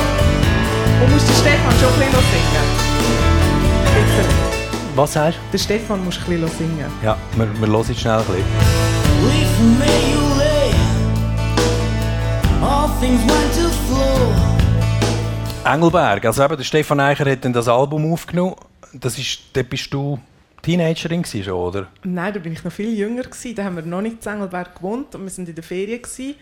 Und 1.03 1.13
musst 1.13 1.27
den 1.29 1.35
Stefan 1.35 1.73
schon 1.79 1.93
ein 1.93 1.99
bisschen 1.99 2.25
singen. 2.33 2.67
Bitte. 3.93 4.25
Was 4.95 5.13
sagst 5.13 5.37
Den 5.53 5.59
Stefan 5.59 6.03
musst 6.03 6.17
du 6.25 6.31
ein 6.31 6.41
bisschen 6.41 6.57
singen. 6.57 6.91
du? 7.01 7.05
Ja, 7.05 7.17
wir, 7.35 7.47
wir 7.61 7.67
hören 7.67 7.85
jetzt 7.87 7.99
schnell 8.01 8.13
ein 8.13 8.25
bisschen. 8.25 8.45
With 9.21 9.59
me 9.77 9.93
you 10.11 10.23
lay, 10.39 10.73
all 12.63 12.89
things 12.99 13.21
went 13.21 13.53
to 13.53 13.69
flow. 13.85 14.56
Engelberg, 15.67 16.23
also 16.23 16.45
eben, 16.45 16.55
der 16.55 16.63
Stefan 16.63 16.99
Eicher 17.01 17.29
hat 17.29 17.43
dann 17.43 17.51
das 17.51 17.67
Album 17.67 18.13
aufgenommen. 18.13 18.55
Das 18.93 19.17
ist, 19.17 19.51
bist 19.69 19.93
du 19.93 20.17
Teenagerin 20.61 21.25
schon, 21.25 21.53
oder? 21.53 21.87
Nein, 22.03 22.33
da 22.33 22.39
bin 22.39 22.53
ich 22.53 22.63
noch 22.63 22.71
viel 22.71 22.97
jünger. 22.97 23.23
Gewesen. 23.23 23.55
Da 23.55 23.65
haben 23.65 23.75
wir 23.75 23.83
noch 23.83 24.01
nicht 24.01 24.25
in 24.25 24.31
Engelberg 24.31 24.75
gewohnt 24.75 25.13
und 25.13 25.23
wir 25.23 25.29
sind 25.29 25.49
in 25.49 25.55
der 25.55 25.63
Ferien 25.65 26.01
gewesen, 26.01 26.35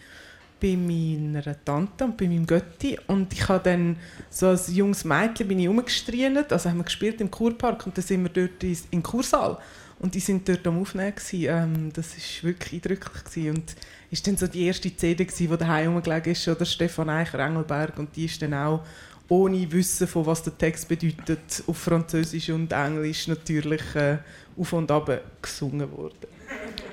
bei 0.61 0.75
meiner 0.75 1.65
Tante 1.65 2.05
und 2.05 2.17
bei 2.17 2.27
meinem 2.27 2.45
Götti. 2.45 2.99
Und 3.07 3.33
ich 3.33 3.47
habe 3.49 3.63
dann 3.63 3.97
so 4.29 4.47
als 4.47 4.73
junges 4.75 5.03
Mädchen 5.03 5.47
bin 5.47 5.59
ich 5.59 5.67
rumgestrienet, 5.67 6.53
also 6.53 6.69
haben 6.69 6.77
wir 6.77 6.83
gespielt 6.83 7.19
im 7.19 7.31
Kurpark 7.31 7.85
und 7.87 7.97
dann 7.97 8.05
sind 8.05 8.21
wir 8.21 8.29
dort 8.29 8.63
in 8.63 8.77
den 8.91 9.03
Kursaal. 9.03 9.57
Und 9.99 10.13
die 10.13 10.19
sind 10.19 10.47
dort 10.47 10.67
am 10.67 10.81
Aufnehmen. 10.81 11.15
Gewesen. 11.15 11.45
Ähm, 11.49 11.93
das 11.93 12.11
war 12.11 12.49
wirklich 12.49 12.73
eindrücklich. 12.73 13.23
Gewesen. 13.23 13.55
Und 13.55 13.75
ist 14.11 14.27
dann 14.27 14.37
so 14.37 14.45
die 14.45 14.65
erste 14.65 14.95
CD, 14.95 15.25
gewesen, 15.25 15.49
die 15.49 15.57
daheim 15.57 15.93
rumgelegen 15.93 16.31
ist, 16.31 16.47
oder 16.47 16.65
Stefan 16.65 17.09
Eicher, 17.09 17.39
Engelberg. 17.39 17.97
Und 17.97 18.15
die 18.15 18.25
ist 18.25 18.41
dann 18.41 18.53
auch 18.53 18.81
ohne 19.27 19.71
Wissen, 19.71 20.07
von 20.07 20.25
was 20.25 20.43
der 20.43 20.57
Text 20.57 20.87
bedeutet, 20.87 21.63
auf 21.67 21.77
Französisch 21.77 22.49
und 22.49 22.71
Englisch 22.71 23.27
natürlich 23.27 23.95
äh, 23.95 24.17
auf 24.57 24.73
und 24.73 24.91
ab 24.91 25.09
gesungen 25.41 25.91
worden. 25.91 26.13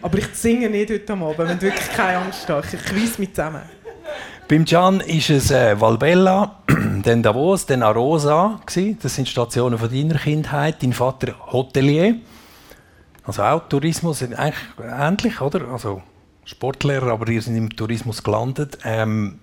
Aber 0.00 0.18
ich 0.18 0.26
singe 0.34 0.68
nicht 0.70 0.90
heute 0.90 1.12
Abend, 1.12 1.38
wenn 1.38 1.58
du 1.58 1.62
wirklich 1.62 1.88
keine 1.90 2.18
Angst 2.18 2.48
hast. 2.48 2.74
Ich 2.74 2.92
reiss 2.92 3.18
mich 3.18 3.34
zusammen. 3.34 3.62
Beim 4.48 4.64
Gian 4.64 5.00
ist 5.00 5.30
es 5.30 5.50
äh, 5.50 5.80
Valbella, 5.80 6.62
dann 7.02 7.22
Davos, 7.22 7.64
dann 7.66 7.82
Arosa. 7.82 8.60
Gewesen. 8.66 8.98
Das 9.00 9.14
sind 9.14 9.28
Stationen 9.28 9.78
von 9.78 9.90
deiner 9.90 10.18
Kindheit. 10.18 10.82
Dein 10.82 10.92
Vater 10.92 11.34
Hotelier. 11.52 12.16
Also 13.24 13.42
auch 13.42 13.68
Tourismus, 13.68 14.22
eigentlich 14.22 14.54
ähnlich, 14.78 15.40
oder? 15.40 15.68
Also 15.68 16.02
Sportlehrer, 16.44 17.12
aber 17.12 17.28
ihr 17.28 17.40
seid 17.40 17.56
im 17.56 17.70
Tourismus 17.70 18.22
gelandet. 18.22 18.78
Ähm, 18.84 19.38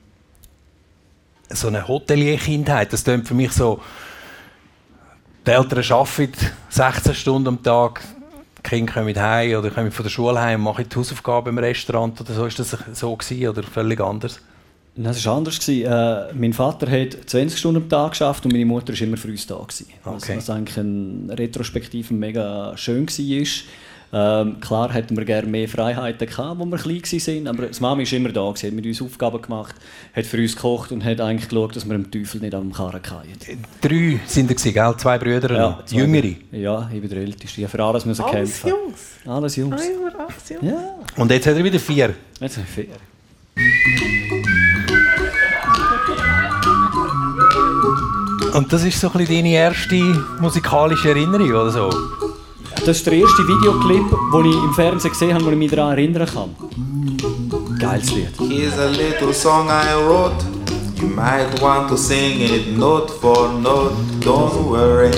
so 1.50 1.68
eine 1.68 1.88
Hotelier-Kindheit, 1.88 2.94
das 2.94 3.04
klingt 3.04 3.28
für 3.28 3.34
mich 3.34 3.52
so, 3.52 3.82
die 5.46 5.52
Eltern 5.52 5.84
arbeiten 5.92 6.48
16 6.70 7.16
Stunden 7.16 7.48
am 7.48 7.64
Tag, 7.64 8.02
die 8.58 8.62
Kinder 8.62 8.94
kommen 8.94 9.16
heim 9.16 9.58
oder 9.58 9.70
kommen 9.72 9.92
von 9.92 10.04
der 10.04 10.10
Schule 10.10 10.40
heim, 10.40 10.62
machen 10.62 10.86
die 10.88 10.96
Hausaufgaben 10.96 11.50
im 11.50 11.58
Restaurant 11.58 12.20
oder 12.22 12.34
so. 12.34 12.46
Ist 12.46 12.60
das 12.60 12.78
so 12.94 13.16
gewesen 13.16 13.48
oder 13.48 13.64
völlig 13.64 14.00
anders? 14.00 14.40
Das 14.96 15.26
war 15.26 15.38
anders. 15.38 15.60
Gewesen. 15.60 15.86
Äh, 15.86 16.34
mein 16.34 16.54
Vater 16.54 16.90
hat 16.92 17.18
20 17.26 17.58
Stunden 17.58 17.84
am 17.84 17.90
Tag 17.90 18.12
geschafft 18.12 18.46
und 18.46 18.52
meine 18.52 18.66
Mutter 18.66 18.94
war 18.94 19.02
immer 19.02 19.18
früh 19.18 19.38
da. 19.48 19.56
Gewesen. 19.56 19.88
Okay. 20.04 20.14
Also, 20.14 20.36
was 20.36 20.50
eigentlich 20.50 20.78
ein 20.78 21.32
retrospektiv 21.32 22.12
mega 22.12 22.76
schön 22.76 23.08
war. 23.08 23.48
Ähm, 24.12 24.60
klar 24.60 24.92
hatten 24.94 25.16
wir 25.16 25.24
gerne 25.24 25.48
mehr 25.48 25.70
Freiheiten 25.70 26.28
gehabt, 26.28 26.60
als 26.60 26.72
wir 26.72 26.78
klein 26.78 27.02
waren, 27.04 27.48
aber 27.48 27.68
die 27.68 27.80
Mama 27.82 28.02
war 28.02 28.14
immer 28.14 28.30
da, 28.30 28.42
gewesen, 28.50 28.68
hat 28.68 28.74
mit 28.74 28.86
uns 28.88 29.02
Aufgaben 29.04 29.42
gemacht, 29.42 29.76
hat 30.16 30.26
für 30.26 30.38
uns 30.38 30.56
gekocht 30.56 30.92
und 30.92 31.06
hat 31.06 31.22
eigentlich 31.22 31.48
geschaut, 31.50 31.76
dass 31.76 31.86
wir 31.88 31.94
dem 31.96 32.10
Teufel 32.10 32.42
nicht 32.42 32.56
am 32.56 32.74
Karren 32.74 33.04
fallen. 33.04 33.34
Drei 33.82 34.20
sind 34.26 34.50
es, 34.52 34.64
gell? 34.64 34.94
Zwei 34.98 35.18
Brüder, 35.20 35.58
noch. 35.60 35.86
zwei- 35.86 35.98
jüngere. 35.98 36.34
Ja, 36.52 36.90
ich 36.92 37.02
bin 37.02 37.10
der 37.10 37.20
Älteste. 37.20 37.62
Ich 37.62 37.68
habe 37.68 37.78
für 37.78 37.84
alles 37.84 38.06
müssen 38.06 38.24
Alles 38.24 38.34
kämpfen. 38.62 38.70
Jungs. 38.70 39.00
Alles 39.26 39.56
Jungs. 39.58 39.82
Ah, 39.82 40.24
alles 40.24 40.50
Jungs. 40.50 40.64
Ja, 40.64 40.96
Und 41.16 41.30
jetzt 41.32 41.46
hat 41.46 41.56
er 41.56 41.64
wieder 41.64 41.80
vier. 41.80 42.16
jetzt 42.40 42.56
sind 42.56 42.66
wir 42.76 42.86
fair. 42.86 42.96
Und 48.54 48.74
das 48.74 48.84
ist 48.84 49.00
so 49.00 49.08
ein 49.12 49.18
bisschen 49.20 49.36
deine 49.36 49.50
erste 49.54 49.96
musikalische 50.42 51.10
Erinnerung, 51.10 51.50
oder 51.52 51.70
so? 51.70 51.90
Das 52.86 52.98
ist 52.98 53.06
der 53.06 53.14
erste 53.14 53.48
Videoclip, 53.48 54.06
den 54.34 54.46
ich 54.46 54.56
im 54.56 54.74
Fernsehen 54.74 55.12
gesehen 55.12 55.34
habe, 55.34 55.46
wo 55.46 55.50
ich 55.52 55.58
mich 55.58 55.70
daran 55.72 55.92
erinnern 55.92 56.26
kann. 56.26 56.56
Geiles 57.80 58.12
Lied. 58.12 58.30
Here's 58.40 58.78
a 58.78 58.88
little 58.88 59.34
song 59.34 59.70
I 59.70 59.94
wrote. 59.94 60.44
You 61.00 61.08
might 61.08 61.62
want 61.62 61.90
to 61.90 61.98
sing 61.98 62.42
it 62.42 62.78
note 62.78 63.12
for 63.22 63.50
note. 63.50 63.94
Don't 64.22 64.70
worry. 64.70 65.12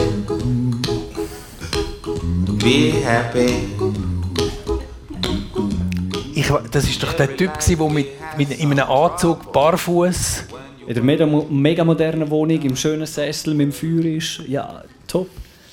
Be 2.60 2.91
happy. 3.04 3.67
Ich, 6.36 6.47
das 6.71 6.84
ist 6.89 7.02
doch 7.02 7.13
der 7.13 7.36
Typ, 7.36 7.52
der 7.60 7.89
mit, 7.89 8.08
mit, 8.38 8.60
in 8.60 8.71
einem 8.71 8.89
Anzug 8.89 9.52
barfuß. 9.52 10.43
In 10.88 10.93
der 10.93 11.04
mega, 11.04 11.26
mega 11.26 11.84
modernen 11.84 12.30
Wohnung, 12.30 12.62
im 12.62 12.76
schönen 12.76 13.06
Sessel 13.06 13.54
mit 13.54 13.67
dem 13.67 13.71
Feuer 13.71 14.06
ist. 14.06 14.41
Ja, 14.47 14.84
top. 15.08 15.28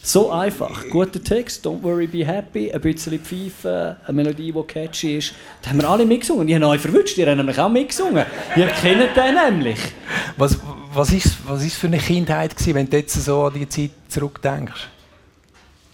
So 0.09 0.31
einfach. 0.31 0.89
Guter 0.89 1.23
Text, 1.23 1.67
don't 1.67 1.83
worry, 1.83 2.07
be 2.07 2.25
happy, 2.25 2.73
ein 2.73 2.81
bisschen 2.81 3.19
Pfeifen, 3.19 3.71
eine 3.71 4.13
Melodie, 4.15 4.51
die 4.51 4.63
catchy 4.63 5.19
ist. 5.19 5.35
Da 5.61 5.69
haben 5.69 5.83
wir 5.83 5.91
alle 5.91 6.07
mitgesungen. 6.07 6.47
Die 6.47 6.55
haben 6.55 6.65
euch 6.65 6.81
verwünscht, 6.81 7.19
die 7.19 7.27
haben 7.27 7.37
nämlich 7.37 7.59
auch 7.59 7.69
mitgesungen. 7.69 8.25
Ihr 8.57 8.69
kennt 8.69 9.15
den 9.15 9.35
nämlich. 9.35 9.79
Was, 10.39 10.59
was, 10.95 11.13
ist, 11.13 11.37
was 11.47 11.63
ist 11.63 11.75
für 11.75 11.89
eine 11.89 11.99
Kindheit, 11.99 12.57
gewesen, 12.57 12.75
wenn 12.75 12.89
du 12.89 12.97
jetzt 12.97 13.23
so 13.23 13.43
an 13.43 13.53
die 13.53 13.69
Zeit 13.69 13.91
zurückdenkst? 14.09 14.89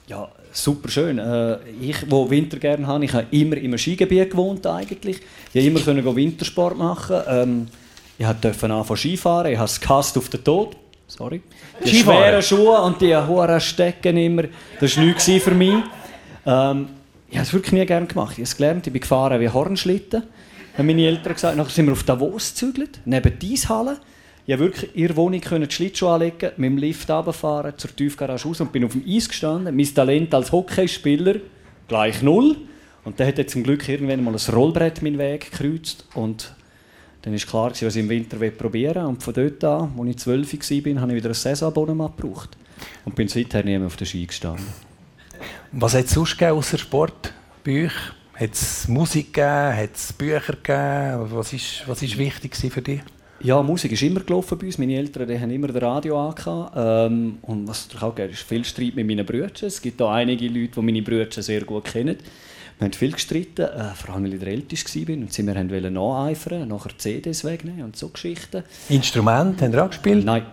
Ja, 0.07 0.29
super 0.53 0.89
schön. 0.89 1.19
Äh, 1.19 1.59
ich, 1.81 2.09
wo 2.09 2.31
Winter 2.31 2.61
gerne 2.61 2.87
habe, 2.87 3.05
ich 3.05 3.13
habe 3.13 3.27
immer 3.33 3.57
im 3.57 3.77
Skigebiet 3.77 4.31
gewohnt 4.31 4.65
eigentlich. 4.65 5.23
Ich 5.53 5.65
konnte 5.65 5.91
immer 5.91 6.03
können 6.03 6.15
Wintersport 6.15 6.79
machen. 6.79 7.17
Ähm, 7.27 7.67
ich 8.17 8.29
durfte 8.29 8.73
anfangen 8.73 8.97
Skifahren. 8.97 9.51
Ich 9.51 9.59
habe 9.59 9.67
es 9.67 9.81
gehasst 9.81 10.17
auf 10.17 10.29
den 10.29 10.45
Tod. 10.45 10.77
Sorry. 11.09 11.43
Die 11.83 11.97
schweren 11.97 12.43
Schuhe 12.43 12.81
und 12.83 13.01
die 13.01 13.17
hohen 13.17 13.61
Stecken 13.61 14.17
immer. 14.17 14.45
Das 14.81 14.97
war 14.97 15.05
nichts 15.05 15.25
für 15.25 15.51
mich. 15.51 15.75
Ähm, 16.47 16.89
ich 17.29 17.37
habe 17.37 17.47
es 17.47 17.53
wirklich 17.53 17.73
nie 17.73 17.87
gerne 17.87 18.07
gemacht. 18.07 18.33
Ich 18.33 18.39
habe 18.39 18.43
es 18.45 18.57
gelernt. 18.57 18.87
Ich 18.87 18.93
bin 18.93 19.01
gefahren 19.01 19.41
wie 19.41 19.49
Hornschlitten. 19.49 20.23
Haben 20.77 20.87
meine 20.87 21.07
Eltern 21.07 21.35
gesagt. 21.35 21.57
Nachher 21.57 21.71
sind 21.71 21.87
wir 21.87 21.93
auf 21.93 22.05
Davos 22.05 22.51
gezügelt, 22.51 23.01
neben 23.05 23.39
die 23.39 23.55
Eishalle. 23.55 23.99
Ich 24.47 24.57
konnte 24.57 24.65
wirklich 24.65 24.95
in 24.95 25.03
ihrer 25.03 25.17
Wohnung 25.17 25.41
die 25.41 25.71
Schlittschuhe 25.71 26.11
anlegen, 26.11 26.51
mit 26.57 26.71
dem 26.71 26.77
Lift 26.77 27.11
runterfahren, 27.11 27.73
zur 27.77 27.97
Tiefgarage 27.97 28.47
raus 28.47 28.61
und 28.61 28.73
bin 28.73 28.85
auf 28.85 28.93
dem 28.93 29.05
Eis 29.09 29.29
gestanden. 29.29 29.75
Mein 29.75 29.95
Talent 29.95 30.35
als 30.35 30.53
Hockeyspieler 30.53 31.37
gleich 31.89 32.23
null. 32.23 32.57
Und 33.05 33.21
dann 33.21 33.27
hat 33.27 33.51
zum 33.51 33.63
Glück 33.63 33.89
irgendwann 33.89 34.23
mal 34.23 34.35
ein 34.35 34.55
Rollbrett 34.55 35.03
meinen 35.03 35.19
Weg 35.19 35.51
gekreuzt. 35.51 36.07
Und 36.15 36.53
dann 37.25 37.33
war 37.33 37.41
klar, 37.41 37.69
gewesen, 37.71 37.87
was 37.87 37.97
ich 37.97 38.03
im 38.03 38.09
Winter 38.11 38.37
probieren 38.51 38.97
will. 38.97 39.05
Und 39.05 39.23
von 39.23 39.33
dort 39.33 39.65
an, 39.65 39.93
als 39.99 40.09
ich 40.11 40.19
12 40.19 40.53
war, 40.53 41.01
habe 41.01 41.13
ich 41.13 41.17
wieder 41.17 41.31
ein 41.31 41.35
Saisonabonnement 41.35 42.15
gebraucht. 42.15 42.51
Und 43.07 43.15
bin 43.15 43.29
seither 43.29 43.65
nie 43.65 43.79
mehr 43.79 43.87
auf 43.87 43.97
den 43.97 44.07
Ski 44.07 44.27
gestanden. 44.27 44.67
Was 45.73 45.95
hat 45.95 46.05
es 46.05 46.11
sonst 46.13 46.37
gegeben 46.37 46.59
außer 46.59 46.77
Sport 46.77 47.33
bei 47.65 47.87
euch? 47.87 47.93
Hat 48.35 48.53
es 48.53 48.89
Musik 48.89 49.33
gegeben? 49.33 49.77
Hat 49.77 49.95
es 49.95 50.13
Bücher 50.13 50.53
gegeben? 50.53 51.31
Was 51.31 51.55
ist, 51.55 51.85
was 51.87 52.03
ist 52.03 52.19
wichtig 52.19 52.57
für 52.57 52.83
dich? 52.83 53.01
Ja, 53.41 53.63
Musik 53.63 53.93
ist 53.93 54.03
immer 54.03 54.21
gelaufen 54.21 54.59
bei 54.59 54.67
uns. 54.67 54.77
Meine 54.77 54.97
Eltern 54.97 55.27
die 55.27 55.41
haben 55.41 55.51
immer 55.51 55.69
das 55.69 55.83
Radio 55.83 56.29
angehabt. 56.29 56.73
Ähm, 56.77 57.39
und 57.41 57.67
was 57.67 57.87
natürlich 57.87 58.03
auch 58.03 58.15
geil 58.15 58.31
ist, 58.31 58.43
viel 58.43 58.65
Streit 58.67 58.97
mit 58.97 59.07
meinen 59.07 59.25
Brüdern. 59.25 59.51
Es 59.63 59.81
gibt 59.81 60.01
auch 60.03 60.11
einige 60.11 60.47
Leute, 60.47 60.73
die 60.77 60.83
meine 60.83 61.03
Brüder 61.03 61.43
sehr 61.43 61.63
gut 61.63 61.85
kennen. 61.85 62.19
Wir 62.85 62.89
haben 62.89 62.99
viel 62.99 63.13
gestritten, 63.13 63.63
äh, 63.63 63.95
vor 63.95 64.15
allem 64.15 64.25
weil 64.25 64.35
ich 64.35 64.41
der 64.41 64.49
Älteste 64.49 65.09
war 65.09 65.15
und 65.17 65.33
sie 65.33 65.43
mir 65.43 65.55
wollten 65.55 65.95
nacheifern, 65.95 66.69
nachher 66.69 66.91
CDs 66.99 67.43
wegnehmen 67.43 67.83
und 67.83 67.97
so 67.97 68.11
Geschichten. 68.11 68.63
Instrument, 68.91 69.63
haben 69.63 69.73
ihr 69.73 69.85
auch 69.85 69.89
gespielt? 69.89 70.23
Nein. 70.23 70.45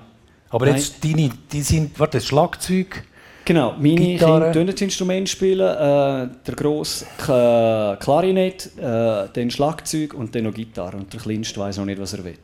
Aber 0.50 0.70
jetzt 0.70 1.04
deine, 1.04 1.30
die 1.52 1.62
sind, 1.62 2.00
warte, 2.00 2.20
das 2.20 2.28
Schlagzeug. 2.28 3.04
Genau, 3.44 3.74
meine 3.78 3.96
Gitarre. 3.96 4.52
Kinder 4.52 4.72
das 4.72 4.82
Instrument 4.82 5.28
spielen. 5.28 5.60
Äh, 5.60 6.30
der 6.48 6.56
grosse 6.56 7.06
K 7.18 7.98
Klarinett, 8.00 8.78
äh, 8.78 9.28
dann 9.34 9.52
Schlagzeug 9.52 10.14
und 10.14 10.34
dann 10.34 10.46
noch 10.46 10.54
Gitarre. 10.54 10.96
Und 10.96 11.12
der 11.12 11.20
Kleinste 11.20 11.60
weiß 11.60 11.80
noch 11.80 11.86
nicht, 11.86 12.00
was 12.00 12.14
er 12.14 12.24
will. 12.24 12.38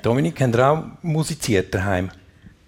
Dominik, 0.00 0.40
habt 0.40 0.54
ihr 0.54 0.66
auch 0.66 0.84
musiziert 1.02 1.74
daheim? 1.74 2.10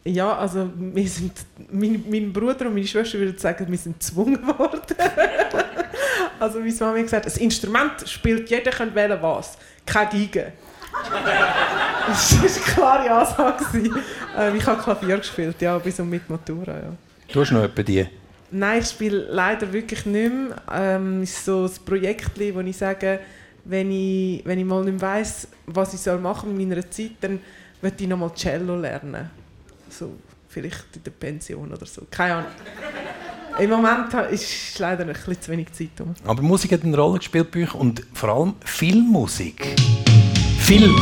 Ja, 0.06 0.38
also 0.38 0.70
wir 0.76 1.08
sind, 1.08 1.32
mein, 1.72 2.04
mein 2.08 2.32
Bruder 2.32 2.66
und 2.66 2.74
meine 2.74 2.86
Schwester 2.86 3.18
würden 3.18 3.36
sagen, 3.38 3.66
wir 3.68 3.76
sind 3.76 3.98
gezwungen 3.98 4.40
worden. 4.46 4.80
also 6.40 6.60
meine 6.60 6.72
Mama 6.72 6.96
hat 6.96 7.02
gesagt, 7.02 7.26
das 7.26 7.36
Instrument 7.38 8.08
spielt 8.08 8.48
jeder, 8.48 8.70
kann 8.70 8.94
wählen 8.94 9.18
was. 9.20 9.58
Keine 9.84 10.10
Geige. 10.10 10.52
das 12.06 12.36
war 12.36 12.40
eine 12.40 13.04
klare 13.04 13.10
Ansage. 13.10 13.90
Ähm, 14.38 14.56
ich 14.56 14.64
habe 14.64 14.80
Klavier 14.80 15.18
gespielt, 15.18 15.56
ja, 15.60 15.76
bis 15.78 15.98
und 15.98 16.08
mit 16.08 16.30
Matura, 16.30 16.72
ja. 16.72 16.92
Du 17.32 17.40
hast 17.40 17.50
noch 17.50 17.64
etwa 17.64 17.82
die. 17.82 18.06
Nein, 18.52 18.80
ich 18.80 18.86
spiele 18.86 19.26
leider 19.28 19.72
wirklich 19.72 20.06
nicht 20.06 20.32
mehr. 20.32 20.56
Ähm, 20.72 21.22
es 21.22 21.30
ist 21.30 21.46
so 21.46 21.64
ein 21.64 21.84
Projekt, 21.84 22.30
wo 22.54 22.60
ich 22.60 22.76
sage, 22.76 23.18
wenn 23.64 23.90
ich, 23.90 24.42
wenn 24.46 24.60
ich 24.60 24.64
mal 24.64 24.84
nicht 24.84 25.00
weiss, 25.00 25.48
was 25.66 25.94
ich 25.94 26.00
soll 26.00 26.18
machen 26.18 26.56
mit 26.56 26.68
meiner 26.68 26.88
Zeit, 26.88 27.12
dann 27.20 27.40
möchte 27.82 28.04
ich 28.04 28.08
noch 28.08 28.18
mal 28.18 28.32
Cello 28.34 28.76
lernen 28.76 29.30
so 29.98 30.12
vielleicht 30.48 30.84
in 30.94 31.02
der 31.02 31.10
Pension 31.10 31.72
oder 31.72 31.86
so. 31.86 32.02
Keine 32.10 32.34
Ahnung. 32.34 32.50
Im 33.58 33.70
Moment 33.70 34.12
ist 34.30 34.78
leider 34.78 35.04
ein 35.04 35.12
bisschen 35.12 35.40
zu 35.40 35.50
wenig 35.50 35.72
Zeit. 35.72 36.00
Um. 36.00 36.14
Aber 36.24 36.42
Musik 36.42 36.72
hat 36.72 36.84
eine 36.84 36.96
Rolle 36.96 37.18
gespielt 37.18 37.50
bei 37.50 37.62
euch 37.62 37.74
und 37.74 38.02
vor 38.12 38.28
allem 38.28 38.54
Filmmusik. 38.64 39.74
Film. 40.58 40.94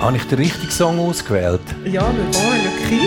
Habe 0.00 0.16
ich 0.16 0.24
den 0.24 0.38
richtigen 0.38 0.70
Song 0.70 0.98
ausgewählt? 1.00 1.60
Ja, 1.84 2.08
Le 2.08 2.22
Bon 2.32 2.54
et 2.54 2.64
Le 2.64 2.70
Cri. 2.86 3.00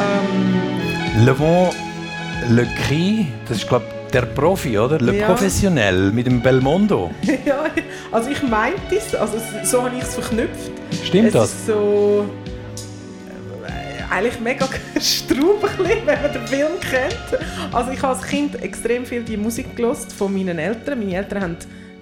Ähm 0.00 1.24
Le 1.26 1.34
Bon, 1.34 1.70
Le 2.48 2.66
Cri, 2.86 3.26
das 3.46 3.58
ist 3.58 3.68
glaube 3.68 3.95
der 4.16 4.26
Profi, 4.26 4.78
oder? 4.78 4.98
Le 4.98 5.14
Ja. 5.18 5.26
Professionnel 5.26 6.10
mit 6.10 6.26
dem 6.26 6.40
Belmondo. 6.40 7.10
ja, 7.44 7.66
also 8.10 8.30
ich 8.30 8.42
meinte 8.42 8.96
es, 8.96 9.14
also 9.14 9.36
so 9.62 9.82
habe 9.84 9.96
ich 9.96 10.02
es 10.02 10.14
verknüpft. 10.14 10.70
Stimmt 11.04 11.28
es 11.28 11.32
das? 11.34 11.50
ist 11.50 11.66
so 11.66 12.26
äh, 13.66 14.14
eigentlich 14.14 14.40
mega 14.40 14.66
straub, 15.00 15.62
ein 15.62 15.76
bisschen, 15.76 16.06
wenn 16.06 16.22
man 16.22 16.32
den 16.32 16.46
Film 16.46 16.72
kennt. 16.80 17.44
Also 17.74 17.90
ich 17.90 18.02
habe 18.02 18.16
als 18.16 18.26
Kind 18.26 18.62
extrem 18.62 19.04
viel 19.04 19.22
die 19.22 19.36
Musik 19.36 19.76
gelost 19.76 20.10
von 20.12 20.32
meinen 20.32 20.58
Eltern. 20.58 20.98
Meine 20.98 21.16
Eltern 21.16 21.42
haben 21.42 21.56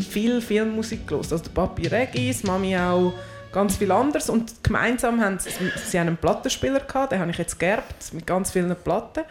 viel 0.09 0.41
Filmmusik 0.41 1.09
gelost. 1.09 1.33
Also 1.33 1.45
der 1.45 1.51
Papi 1.51 1.89
Regis, 1.89 2.45
Mami 2.45 2.77
auch 2.77 3.13
ganz 3.51 3.77
viel 3.77 3.91
anderes 3.91 4.31
und 4.31 4.63
gemeinsam 4.63 5.21
haben 5.21 5.39
sie, 5.41 5.51
sie 5.85 5.99
haben 5.99 6.09
einen 6.09 6.17
Plattenspieler 6.17 6.81
gehabt, 6.81 7.13
den 7.13 7.21
habe 7.21 7.31
ich 7.33 7.39
jetzt 7.39 7.59
geerbt 7.59 8.13
mit 8.13 8.27
ganz 8.27 8.53
vielen 8.53 8.75
Platten 8.77 9.25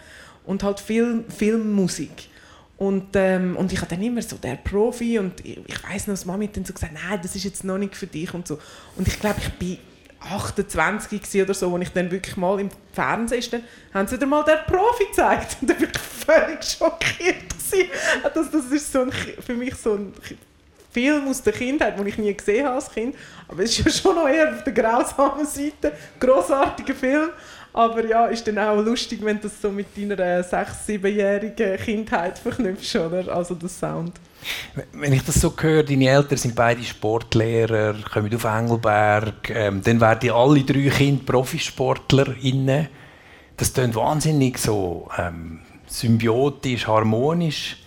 und 0.45 0.63
halt 0.63 0.79
viel 0.81 1.23
Filmmusik. 1.29 2.32
Und, 2.77 3.09
ähm, 3.13 3.55
und 3.55 3.71
ich 3.71 3.79
hatte 3.79 3.95
dann 3.95 4.03
immer 4.03 4.21
so 4.21 4.35
der 4.37 4.55
Profi 4.55 5.19
und 5.19 5.45
ich, 5.45 5.59
ich 5.65 5.83
weiß 5.83 6.07
noch, 6.07 6.13
dass 6.13 6.25
Mami 6.25 6.47
hat 6.47 6.57
dann 6.57 6.65
so 6.65 6.73
gesagt, 6.73 6.93
nein, 6.93 7.19
das 7.21 7.35
ist 7.35 7.43
jetzt 7.43 7.63
noch 7.63 7.77
nicht 7.77 7.95
für 7.95 8.07
dich 8.07 8.33
und 8.33 8.47
so. 8.47 8.59
Und 8.97 9.07
ich 9.07 9.19
glaube, 9.19 9.39
ich 9.39 9.53
bin 9.53 9.77
28 10.19 11.21
gewesen 11.21 11.41
oder 11.43 11.53
so, 11.53 11.73
als 11.73 11.83
ich 11.83 11.93
dann 11.93 12.09
wirklich 12.09 12.37
mal 12.37 12.59
im 12.59 12.69
Fernsehen 12.93 13.43
dann 13.51 13.63
haben 13.93 14.07
sie 14.07 14.15
wieder 14.15 14.25
mal 14.25 14.43
der 14.43 14.57
Profi 14.57 15.05
gezeigt 15.05 15.57
und 15.61 15.69
dann 15.69 15.77
bin 15.77 15.89
ich 15.93 15.99
völlig 15.99 16.63
schockiert. 16.63 17.53
Das, 18.33 18.51
das 18.51 18.65
ist 18.65 18.91
so 18.91 19.01
ein, 19.01 19.11
für 19.11 19.53
mich 19.53 19.75
so 19.75 19.95
ein 19.95 20.13
Film 20.91 21.27
aus 21.27 21.41
der 21.41 21.53
Kindheit, 21.53 21.97
den 21.97 22.05
ich 22.05 22.17
nie 22.17 22.33
gesehen 22.33 22.65
habe 22.65 22.75
als 22.75 22.91
Kind. 22.91 23.15
Aber 23.47 23.63
es 23.63 23.71
ist 23.71 23.85
ja 23.85 23.91
schon 23.91 24.15
noch 24.15 24.27
eher 24.27 24.53
auf 24.53 24.63
der 24.63 24.73
grausamen 24.73 25.45
Seite. 25.45 25.93
Grossartiger 26.19 26.93
Film. 26.93 27.29
Aber 27.73 28.05
ja, 28.05 28.27
ist 28.27 28.47
dann 28.47 28.59
auch 28.59 28.79
lustig, 28.79 29.19
wenn 29.23 29.37
du 29.37 29.43
das 29.43 29.59
so 29.59 29.71
mit 29.71 29.97
deiner 29.97 30.43
6-, 30.43 30.87
7-jährigen 30.87 31.77
Kindheit 31.77 32.37
verknüpfst, 32.37 32.95
oder? 32.95 33.35
Also 33.35 33.55
der 33.55 33.69
Sound. 33.69 34.13
Wenn 34.93 35.13
ich 35.13 35.23
das 35.23 35.41
so 35.41 35.53
höre, 35.59 35.81
deine 35.81 36.07
Eltern 36.07 36.37
sind 36.37 36.53
beide 36.53 36.83
Sportlehrer, 36.83 37.95
kommen 38.11 38.33
auf 38.35 38.43
Engelberg, 38.43 39.49
ähm, 39.49 39.81
dann 39.81 39.99
werden 39.99 40.29
alle 40.31 40.63
drei 40.63 40.89
Kinder 40.89 41.23
ProfisportlerInnen. 41.25 42.89
Das 43.57 43.73
klingt 43.73 43.95
wahnsinnig 43.95 44.59
so 44.59 45.09
ähm, 45.17 45.61
symbiotisch, 45.87 46.87
harmonisch. 46.87 47.77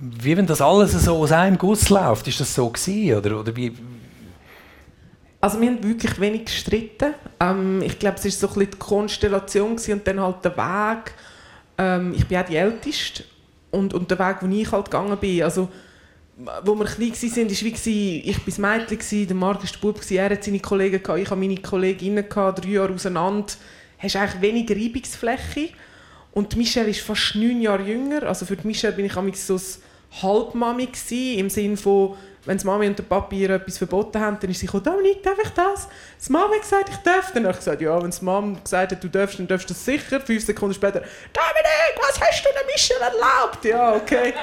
Wie 0.00 0.36
wenn 0.36 0.46
das 0.46 0.60
alles 0.60 0.92
so 0.92 1.16
aus 1.16 1.32
einem 1.32 1.56
Guss 1.56 1.88
läuft, 1.88 2.28
ist 2.28 2.40
das 2.40 2.54
so 2.54 2.68
gewesen? 2.68 3.16
Oder, 3.16 3.40
oder 3.40 3.56
wie, 3.56 3.72
Also 5.42 5.60
wir 5.60 5.70
haben 5.70 5.82
wirklich 5.82 6.20
wenig 6.20 6.44
gestritten. 6.44 7.14
Ähm, 7.40 7.82
ich 7.82 7.98
glaube, 7.98 8.16
es 8.16 8.42
war 8.42 8.48
so 8.48 8.60
die 8.60 8.66
Konstellation 8.66 9.72
und 9.72 10.06
dann 10.06 10.20
halt 10.20 10.44
der 10.44 10.56
Weg. 10.56 11.14
Ähm, 11.76 12.14
ich 12.16 12.28
bin 12.28 12.38
auch 12.38 12.46
die 12.46 12.54
Älteste 12.54 13.24
und, 13.72 13.92
und 13.92 14.08
der 14.08 14.20
Weg, 14.20 14.38
den 14.38 14.52
ich 14.52 14.70
halt 14.70 14.84
gegangen 14.84 15.18
bin. 15.18 15.42
Also, 15.42 15.68
wo 16.64 16.76
wir 16.76 16.84
klein 16.84 17.12
waren, 17.12 17.36
war 17.36 17.84
wie 17.84 18.18
ich 18.18 18.38
war 18.38 18.44
das 18.46 18.58
Mädchen, 18.58 19.26
der 19.26 19.36
Marc 19.36 19.62
war 19.64 19.68
der 19.68 19.78
Bub, 19.80 20.10
er 20.12 20.30
hat 20.30 20.44
seine 20.44 20.60
Kollegen, 20.60 21.00
ich 21.02 21.08
hatte 21.08 21.36
meine 21.36 21.56
Kolleginnen, 21.56 22.24
drei 22.28 22.68
Jahre 22.68 22.94
auseinander. 22.94 23.52
Hast 23.98 24.14
eigentlich 24.14 24.40
weniger 24.42 24.76
Reibungsfläche. 24.76 25.70
Und 26.30 26.56
Michelle 26.56 26.88
ist 26.88 27.00
fast 27.00 27.34
neun 27.34 27.60
Jahre 27.60 27.82
jünger. 27.82 28.22
Also 28.22 28.46
für 28.46 28.56
Michelle 28.62 28.92
bin 28.92 29.06
ich 29.06 29.40
so 29.40 29.56
ein 29.56 30.22
Halbmami 30.22 30.86
gewesen, 30.86 31.38
im 31.40 31.50
Sinne 31.50 31.76
von, 31.76 32.14
wenn 32.44 32.58
die 32.58 32.66
Mami 32.66 32.88
und 32.88 32.98
der 32.98 33.04
Papi 33.04 33.42
ihr 33.42 33.50
etwas 33.50 33.78
verboten 33.78 34.20
haben, 34.20 34.36
dann 34.40 34.50
ist 34.50 34.58
sie 34.58 34.66
gekommen, 34.66 34.84
Dominik, 34.84 35.22
darf 35.22 35.38
ich 35.42 35.50
das? 35.50 35.88
Die 36.26 36.32
Mama 36.32 36.54
hat 36.54 36.62
gesagt, 36.62 36.88
ich 36.88 36.96
darf. 36.96 37.32
Dann 37.32 37.44
habe 37.44 37.52
ich 37.52 37.58
gesagt, 37.58 37.80
ja, 37.80 38.02
wenn 38.02 38.10
die 38.10 38.24
Mama 38.24 38.58
gesagt 38.62 38.92
hat, 38.92 39.04
du 39.04 39.08
darfst, 39.08 39.38
dann 39.38 39.46
darfst 39.46 39.70
du 39.70 39.74
das 39.74 39.84
sicher. 39.84 40.20
Fünf 40.20 40.44
Sekunden 40.44 40.74
später, 40.74 41.00
Dominik, 41.00 42.00
was 42.00 42.20
hast 42.20 42.44
du 42.44 42.48
der 42.52 42.66
Michelle 42.66 43.00
erlaubt? 43.00 43.64
Ja, 43.64 43.94
okay, 43.94 44.34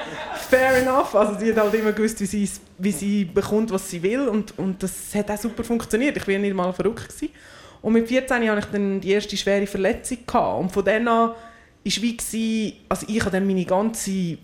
fair 0.50 0.78
enough. 0.78 1.14
Also 1.14 1.38
sie 1.38 1.52
hat 1.52 1.62
halt 1.62 1.74
immer 1.74 1.92
gewusst, 1.92 2.22
wie 2.22 2.26
sie, 2.26 2.50
wie 2.78 2.92
sie 2.92 3.26
bekommt, 3.26 3.72
was 3.72 3.90
sie 3.90 4.02
will 4.02 4.30
und, 4.30 4.58
und 4.58 4.82
das 4.82 5.14
hat 5.14 5.30
auch 5.30 5.38
super 5.38 5.64
funktioniert. 5.64 6.16
Ich 6.16 6.28
war 6.28 6.38
nicht 6.38 6.56
mal 6.56 6.72
verrückt. 6.72 7.10
Gewesen. 7.10 7.34
Und 7.82 7.94
mit 7.94 8.08
14 8.08 8.50
hatte 8.50 8.60
ich 8.60 8.66
dann 8.66 9.02
die 9.02 9.12
erste 9.12 9.36
schwere 9.36 9.68
Verletzung. 9.68 10.20
Gehabt. 10.26 10.60
Und 10.60 10.72
von 10.72 10.86
dann 10.86 11.08
an 11.08 11.30
war 11.30 11.36
wie, 11.84 12.78
also 12.90 13.06
ich 13.10 13.20
habe 13.22 13.32
dann 13.32 13.48
meine 13.48 13.66
ganze 13.66 14.38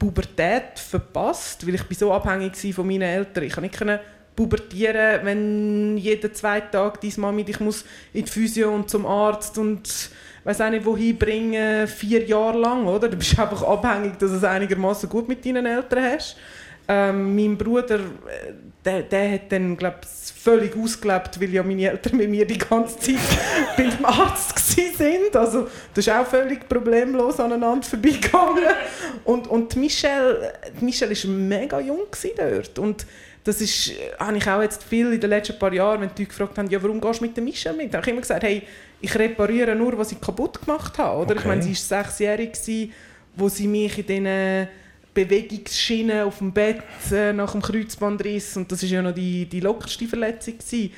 Pubertät 0.00 0.78
verpasst, 0.78 1.66
weil 1.66 1.74
ich 1.74 1.84
bin 1.84 1.96
so 1.96 2.10
abhängig 2.12 2.64
war 2.64 2.72
von 2.72 2.86
meinen 2.86 3.02
Eltern. 3.02 3.44
Ich 3.44 3.52
konnte 3.52 3.84
nicht 3.84 4.00
pubertieren, 4.34 5.20
wenn 5.24 5.98
jeden 5.98 6.34
zweiten 6.34 6.72
Tag 6.72 7.00
deine 7.02 7.12
Mami 7.18 7.44
dich 7.44 7.60
muss 7.60 7.84
in 8.14 8.24
die 8.24 8.30
Physio 8.30 8.74
und 8.74 8.88
zum 8.88 9.04
Arzt 9.04 9.58
und 9.58 10.10
weiß 10.44 10.62
auch 10.62 10.70
nicht 10.70 10.86
wohin 10.86 11.18
bringen, 11.18 11.86
vier 11.86 12.24
Jahre 12.24 12.58
lang, 12.58 12.86
oder? 12.86 13.08
Du 13.08 13.16
bist 13.18 13.38
einfach 13.38 13.62
abhängig, 13.62 14.18
dass 14.18 14.30
du 14.30 14.38
es 14.38 14.44
einigermaßen 14.44 15.06
gut 15.06 15.28
mit 15.28 15.44
deinen 15.44 15.66
Eltern 15.66 16.02
hast. 16.02 16.38
Ähm, 16.92 17.36
mein 17.36 17.56
Bruder, 17.56 18.00
äh, 18.00 18.52
der, 18.84 19.02
der 19.02 19.32
hat 19.34 19.52
dann, 19.52 19.76
glaube 19.76 19.98
ich, 20.02 20.32
völlig 20.42 20.76
ausgelebt, 20.76 21.40
weil 21.40 21.50
ja 21.50 21.62
meine 21.62 21.88
Eltern 21.88 22.16
mit 22.16 22.28
mir 22.28 22.44
die 22.44 22.58
ganze 22.58 22.98
Zeit 22.98 23.16
beim 23.76 24.04
Arzt 24.04 24.56
gsi 24.56 24.90
sind. 24.96 25.36
Also 25.36 25.68
das 25.94 26.04
ist 26.04 26.12
auch 26.12 26.26
völlig 26.26 26.68
problemlos 26.68 27.38
aneinander 27.38 27.86
vorbeigegangen. 27.86 28.64
Und, 29.24 29.46
und 29.46 29.72
die 29.72 29.78
Michelle, 29.78 30.52
Michelle 30.80 31.12
ist 31.12 31.26
mega 31.26 31.78
jung 31.78 32.06
dort. 32.36 32.78
Und 32.80 33.06
das 33.44 33.60
ist, 33.60 33.92
habe 34.18 34.36
ich 34.38 34.48
auch 34.48 34.60
jetzt 34.62 34.82
viel 34.82 35.12
in 35.12 35.20
den 35.20 35.30
letzten 35.30 35.58
paar 35.60 35.72
Jahren, 35.72 36.00
wenn 36.00 36.08
die 36.08 36.22
Leute 36.22 36.30
gefragt 36.30 36.58
haben, 36.58 36.68
ja, 36.70 36.82
warum 36.82 37.00
gehst 37.00 37.20
du 37.20 37.24
mit 37.24 37.36
der 37.36 37.44
Michelle 37.44 37.76
mit? 37.76 37.94
Dann 37.94 38.00
habe 38.00 38.10
ich 38.10 38.12
immer 38.12 38.20
gesagt, 38.22 38.42
hey, 38.42 38.62
ich 39.00 39.14
repariere 39.16 39.76
nur, 39.76 39.96
was 39.96 40.10
ich 40.10 40.20
kaputt 40.20 40.60
gemacht 40.60 40.98
habe. 40.98 41.20
Oder? 41.22 41.34
Ich 41.34 41.40
Okay. 41.40 41.48
meine, 41.48 41.62
sie 41.62 41.70
war 41.70 42.02
sechsjährig, 42.04 42.52
wo 43.36 43.48
sie 43.48 43.68
mich 43.68 43.96
in 43.98 44.06
diesen 44.06 44.68
Bewegungsschienen 45.14 46.22
auf 46.22 46.38
dem 46.38 46.52
Bett 46.52 46.82
äh, 47.12 47.32
nach 47.32 47.52
dem 47.52 47.62
Kreuzbandriss, 47.62 48.56
und 48.56 48.70
das 48.70 48.82
ist 48.82 48.90
ja 48.90 49.02
noch 49.02 49.12
die, 49.14 49.46
die 49.46 49.60
lockerste 49.60 50.06
Verletzung, 50.06 50.58
gewesen, 50.58 50.92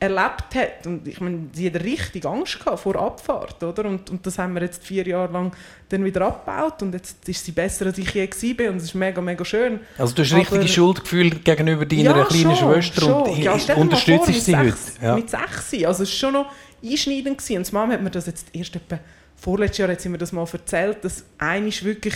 erlebt 0.00 0.54
hat. 0.54 0.86
Und 0.86 1.06
ich 1.08 1.20
meine, 1.20 1.46
sie 1.52 1.66
hatte 1.66 1.82
richtig 1.82 2.26
Angst 2.26 2.58
gehabt 2.58 2.80
vor 2.80 2.96
Abfahrt, 2.96 3.62
oder? 3.62 3.86
Und, 3.86 4.10
und 4.10 4.26
das 4.26 4.38
haben 4.38 4.52
wir 4.54 4.62
jetzt 4.62 4.84
vier 4.84 5.06
Jahre 5.06 5.32
lang 5.32 5.52
dann 5.88 6.04
wieder 6.04 6.22
abgebaut 6.26 6.82
und 6.82 6.92
jetzt 6.92 7.26
ist 7.28 7.42
sie 7.44 7.52
besser, 7.52 7.86
als 7.86 7.96
ich 7.96 8.10
je 8.12 8.52
bin 8.54 8.70
und 8.70 8.76
es 8.76 8.84
ist 8.84 8.94
mega, 8.94 9.20
mega 9.22 9.44
schön. 9.44 9.80
also 9.96 10.14
du 10.14 10.22
hast 10.22 10.32
Aber- 10.32 10.40
richtige 10.40 10.68
Schuldgefühl 10.68 11.30
gegenüber 11.30 11.86
deiner 11.86 12.24
kleinen 12.26 12.56
schon, 12.56 12.82
Schwester 12.82 13.16
und 13.24 13.26
schon. 13.28 13.42
Ja, 13.42 13.56
dir 13.56 13.74
mal 13.76 13.80
unterstützt 13.80 14.24
vor, 14.24 14.34
sie 14.34 14.50
mit 14.50 14.60
heute? 14.60 14.70
sechs- 14.72 14.98
Ja. 15.00 15.14
Mit 15.14 15.30
sechs. 15.30 15.72
Also 15.86 15.86
es 15.86 15.98
war 16.00 16.06
schon 16.06 16.32
noch 16.34 16.52
einschneidend. 16.84 17.38
Gewesen. 17.38 17.56
Und 17.58 17.68
die 17.68 17.72
Mama 17.74 17.92
hat 17.94 18.02
mir 18.02 18.10
das 18.10 18.26
jetzt 18.26 18.48
erst 18.52 18.76
etwa 18.76 18.98
vorletztes 19.36 19.78
Jahr 19.78 19.88
hat 19.90 20.00
sie 20.00 20.08
mir 20.08 20.18
das 20.18 20.32
mal 20.32 20.46
erzählt, 20.52 20.98
dass 21.04 21.24
einisch 21.38 21.82
wirklich 21.84 22.14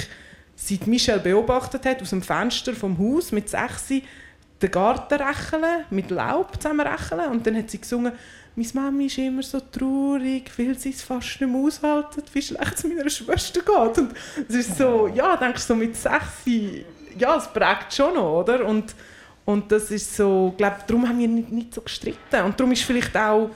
seit 0.60 0.86
Michelle 0.86 1.20
beobachtet 1.20 1.86
hat, 1.86 2.02
aus 2.02 2.10
dem 2.10 2.20
Fenster 2.20 2.74
vom 2.74 2.98
Haus 2.98 3.32
mit 3.32 3.48
sechs 3.48 3.88
den 3.88 4.70
Garten 4.72 5.14
rächeln, 5.14 5.84
mit 5.90 6.10
Laub 6.10 6.60
zusammen 6.60 6.84
rächeln. 6.86 7.30
Und 7.30 7.46
dann 7.46 7.56
hat 7.56 7.70
sie 7.70 7.78
gesungen, 7.80 8.12
meine 8.56 8.68
Mami 8.74 9.06
ist 9.06 9.18
immer 9.18 9.42
so 9.44 9.60
traurig, 9.60 10.50
weil 10.56 10.76
sie 10.76 10.90
es 10.90 11.02
fast 11.02 11.40
nicht 11.40 11.48
mehr 11.48 11.60
aushalten, 11.60 12.22
wie 12.32 12.42
schlecht 12.42 12.74
es 12.74 12.84
meiner 12.84 13.08
Schwester 13.08 13.60
geht. 13.60 13.98
Und 13.98 14.14
es 14.48 14.54
ist 14.56 14.76
so, 14.76 15.06
ja, 15.06 15.36
denkst 15.36 15.62
du, 15.62 15.68
so 15.68 15.74
mit 15.76 15.94
sechs, 15.94 16.44
ja, 17.16 17.36
es 17.36 17.46
prägt 17.46 17.94
schon 17.94 18.14
noch, 18.14 18.40
oder? 18.40 18.66
Und, 18.66 18.96
und 19.44 19.70
das 19.70 19.92
ist 19.92 20.16
so, 20.16 20.48
ich 20.50 20.58
glaube, 20.58 20.78
darum 20.88 21.08
haben 21.08 21.20
wir 21.20 21.28
nicht, 21.28 21.52
nicht 21.52 21.72
so 21.72 21.82
gestritten. 21.82 22.42
Und 22.44 22.58
darum 22.58 22.72
ist 22.72 22.82
vielleicht 22.82 23.16
auch, 23.16 23.50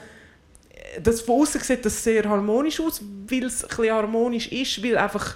äh, 0.69 1.01
das 1.01 1.19
von 1.19 1.41
außen 1.41 1.59
sieht 1.59 1.83
das 1.83 2.01
sehr 2.01 2.23
harmonisch 2.23 2.79
aus, 2.79 3.01
weil 3.27 3.43
es 3.43 3.65
ein 3.65 3.67
bisschen 3.67 3.93
harmonisch 3.93 4.47
ist, 4.53 4.81
weil 4.81 4.97
einfach 4.97 5.35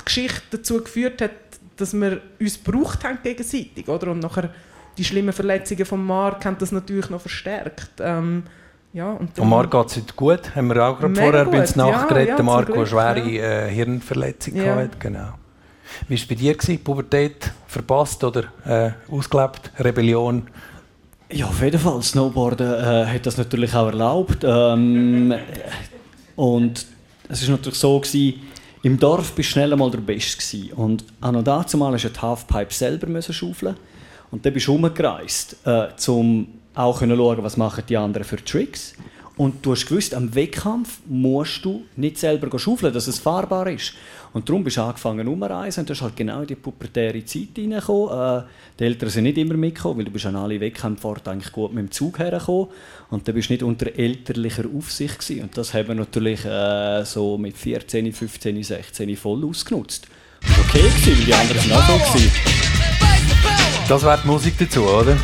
die 0.00 0.04
Geschichte 0.04 0.42
dazu 0.50 0.82
geführt 0.82 1.22
hat, 1.22 1.30
dass 1.76 1.94
wir 1.94 2.20
uns 2.38 2.62
gebraucht 2.62 3.04
haben 3.04 3.18
gegenseitig, 3.22 3.88
oder? 3.88 4.10
Und 4.10 4.20
nachher 4.20 4.50
die 4.98 5.04
schlimmen 5.04 5.32
Verletzungen 5.32 5.86
von 5.86 6.04
Mark 6.04 6.44
haben 6.44 6.56
das 6.58 6.72
natürlich 6.72 7.08
noch 7.10 7.20
verstärkt. 7.20 7.92
Ähm, 8.00 8.42
ja, 8.92 9.12
und 9.12 9.38
Und 9.38 9.48
Marc 9.48 9.70
geht 9.70 9.86
es 9.86 9.96
heute 9.96 10.14
gut, 10.14 10.54
haben 10.56 10.68
wir 10.68 10.84
auch 10.84 10.98
gerade 10.98 11.14
vorher 11.14 11.44
bei 11.44 11.50
gut, 11.52 11.60
uns 11.60 11.76
nachgeredet, 11.76 12.28
ja, 12.28 12.30
ja, 12.30 12.36
der 12.36 12.44
Marc, 12.44 12.66
zum 12.66 12.74
der 12.74 12.84
Glück, 12.84 12.98
eine 12.98 13.22
schwere 13.22 13.66
äh, 13.66 13.70
Hirnverletzung 13.70 14.56
Ja. 14.56 14.74
hatte. 14.74 14.96
Genau. 14.98 15.28
Wie 16.08 16.14
war 16.14 16.22
es 16.22 16.26
bei 16.26 16.34
dir? 16.34 16.54
Gewesen? 16.54 16.82
Pubertät 16.82 17.50
verpasst 17.66 18.22
oder 18.24 18.44
äh, 18.66 18.90
ausgelebt? 19.12 19.70
Rebellion? 19.78 20.48
Ja, 21.32 21.46
auf 21.46 21.62
jeden 21.62 21.78
Fall. 21.80 22.02
Snowboarden 22.02 22.72
äh, 22.72 23.06
hat 23.06 23.26
das 23.26 23.36
natürlich 23.38 23.74
auch 23.74 23.86
erlaubt. 23.86 24.38
Ähm, 24.42 25.34
und 26.34 26.86
es 27.28 27.42
war 27.46 27.56
natürlich 27.56 27.78
so, 27.78 28.00
gewesen, 28.00 28.40
im 28.82 28.98
Dorf 28.98 29.32
bist 29.32 29.50
du 29.50 29.52
schnell 29.52 29.72
einmal 29.72 29.90
der 29.90 29.98
Beste. 29.98 30.38
Gewesen. 30.38 30.72
Und 30.72 31.04
auch 31.20 31.32
noch 31.32 31.44
dazu 31.44 31.76
mal 31.76 31.92
musste 31.92 32.10
die 32.10 32.20
Halfpipe 32.20 32.72
selber 32.72 33.22
schaufeln. 33.22 33.76
Und 34.30 34.46
dann 34.46 34.52
bist 34.52 34.68
du 34.68 34.72
rumgereist, 34.72 35.56
äh, 35.64 35.88
um 36.08 36.48
auch 36.74 37.00
zu 37.00 37.08
schauen, 37.08 37.42
was 37.42 37.56
machen 37.56 37.84
die 37.88 37.96
anderen 37.96 38.24
für 38.24 38.42
Tricks. 38.42 38.94
Und 39.36 39.64
du 39.64 39.72
hast 39.72 39.86
gewusst, 39.86 40.14
am 40.14 40.34
Wettkampf 40.34 40.98
musst 41.06 41.64
du 41.64 41.84
nicht 41.96 42.18
selber 42.18 42.58
schaufeln, 42.58 42.92
dass 42.92 43.06
es 43.06 43.18
fahrbar 43.18 43.68
ist. 43.68 43.94
Und 44.32 44.48
darum 44.48 44.62
bist 44.62 44.76
du 44.76 44.82
angefangen 44.82 45.26
umzureisen 45.26 45.82
und 45.82 45.88
du 45.88 45.94
hast 45.94 46.02
halt 46.02 46.16
genau 46.16 46.42
in 46.42 46.46
die 46.46 46.54
pubertäre 46.54 47.24
Zeit 47.24 47.48
reingekommen. 47.58 48.42
Äh, 48.42 48.42
die 48.78 48.84
Eltern 48.84 49.10
sind 49.10 49.24
nicht 49.24 49.38
immer 49.38 49.54
mitgekommen, 49.54 49.98
weil 49.98 50.04
du 50.04 50.12
bist 50.12 50.26
an 50.26 50.36
alle 50.36 50.60
Wettkämpfe 50.60 51.14
eigentlich 51.24 51.52
gut 51.52 51.72
mit 51.72 51.86
dem 51.86 51.90
Zug 51.90 52.18
hergekommen. 52.18 52.68
Und 53.10 53.26
du 53.26 53.32
bist 53.32 53.50
nicht 53.50 53.62
unter 53.62 53.86
elterlicher 53.86 54.64
Aufsicht 54.76 55.18
gewesen. 55.18 55.42
Und 55.42 55.56
das 55.56 55.74
haben 55.74 55.88
wir 55.88 55.94
natürlich 55.96 56.44
äh, 56.44 57.04
so 57.04 57.38
mit 57.38 57.56
14, 57.56 58.12
15, 58.12 58.62
16 58.62 59.16
voll 59.16 59.44
ausgenutzt. 59.44 60.06
Und 60.42 60.58
okay 60.60 60.82
gewesen, 60.82 61.18
weil 61.18 61.24
die 61.24 61.34
anderen 61.34 61.60
sind 61.60 61.72
auch 61.72 61.86
so 61.86 62.12
gewesen. 62.12 62.32
Das 63.88 64.02
wäre 64.04 64.20
die 64.22 64.28
Musik 64.28 64.54
dazu, 64.58 64.84
oder? 64.84 65.16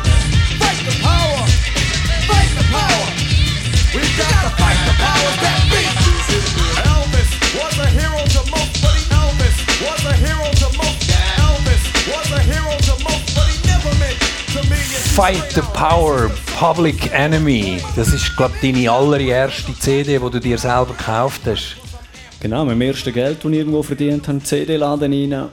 Fight 15.17 15.51
the 15.55 15.61
Power, 15.73 16.29
Public 16.59 17.11
Enemy. 17.11 17.81
Das 17.95 18.13
ist, 18.13 18.37
glaube 18.37 18.53
ich, 18.61 18.71
deine 18.71 18.91
allererste 18.91 19.73
CD, 19.73 20.19
die 20.19 20.29
du 20.29 20.39
dir 20.39 20.59
selber 20.59 20.93
gekauft 20.95 21.41
hast. 21.47 21.75
Genau, 22.39 22.63
mit 22.63 22.75
dem 22.75 22.81
ersten 22.81 23.11
Geld, 23.11 23.43
das 23.43 23.51
ich 23.51 23.57
irgendwo 23.57 23.81
verdient 23.81 24.27
habe, 24.27 24.43
CD-Laden 24.43 25.11
rein. 25.33 25.49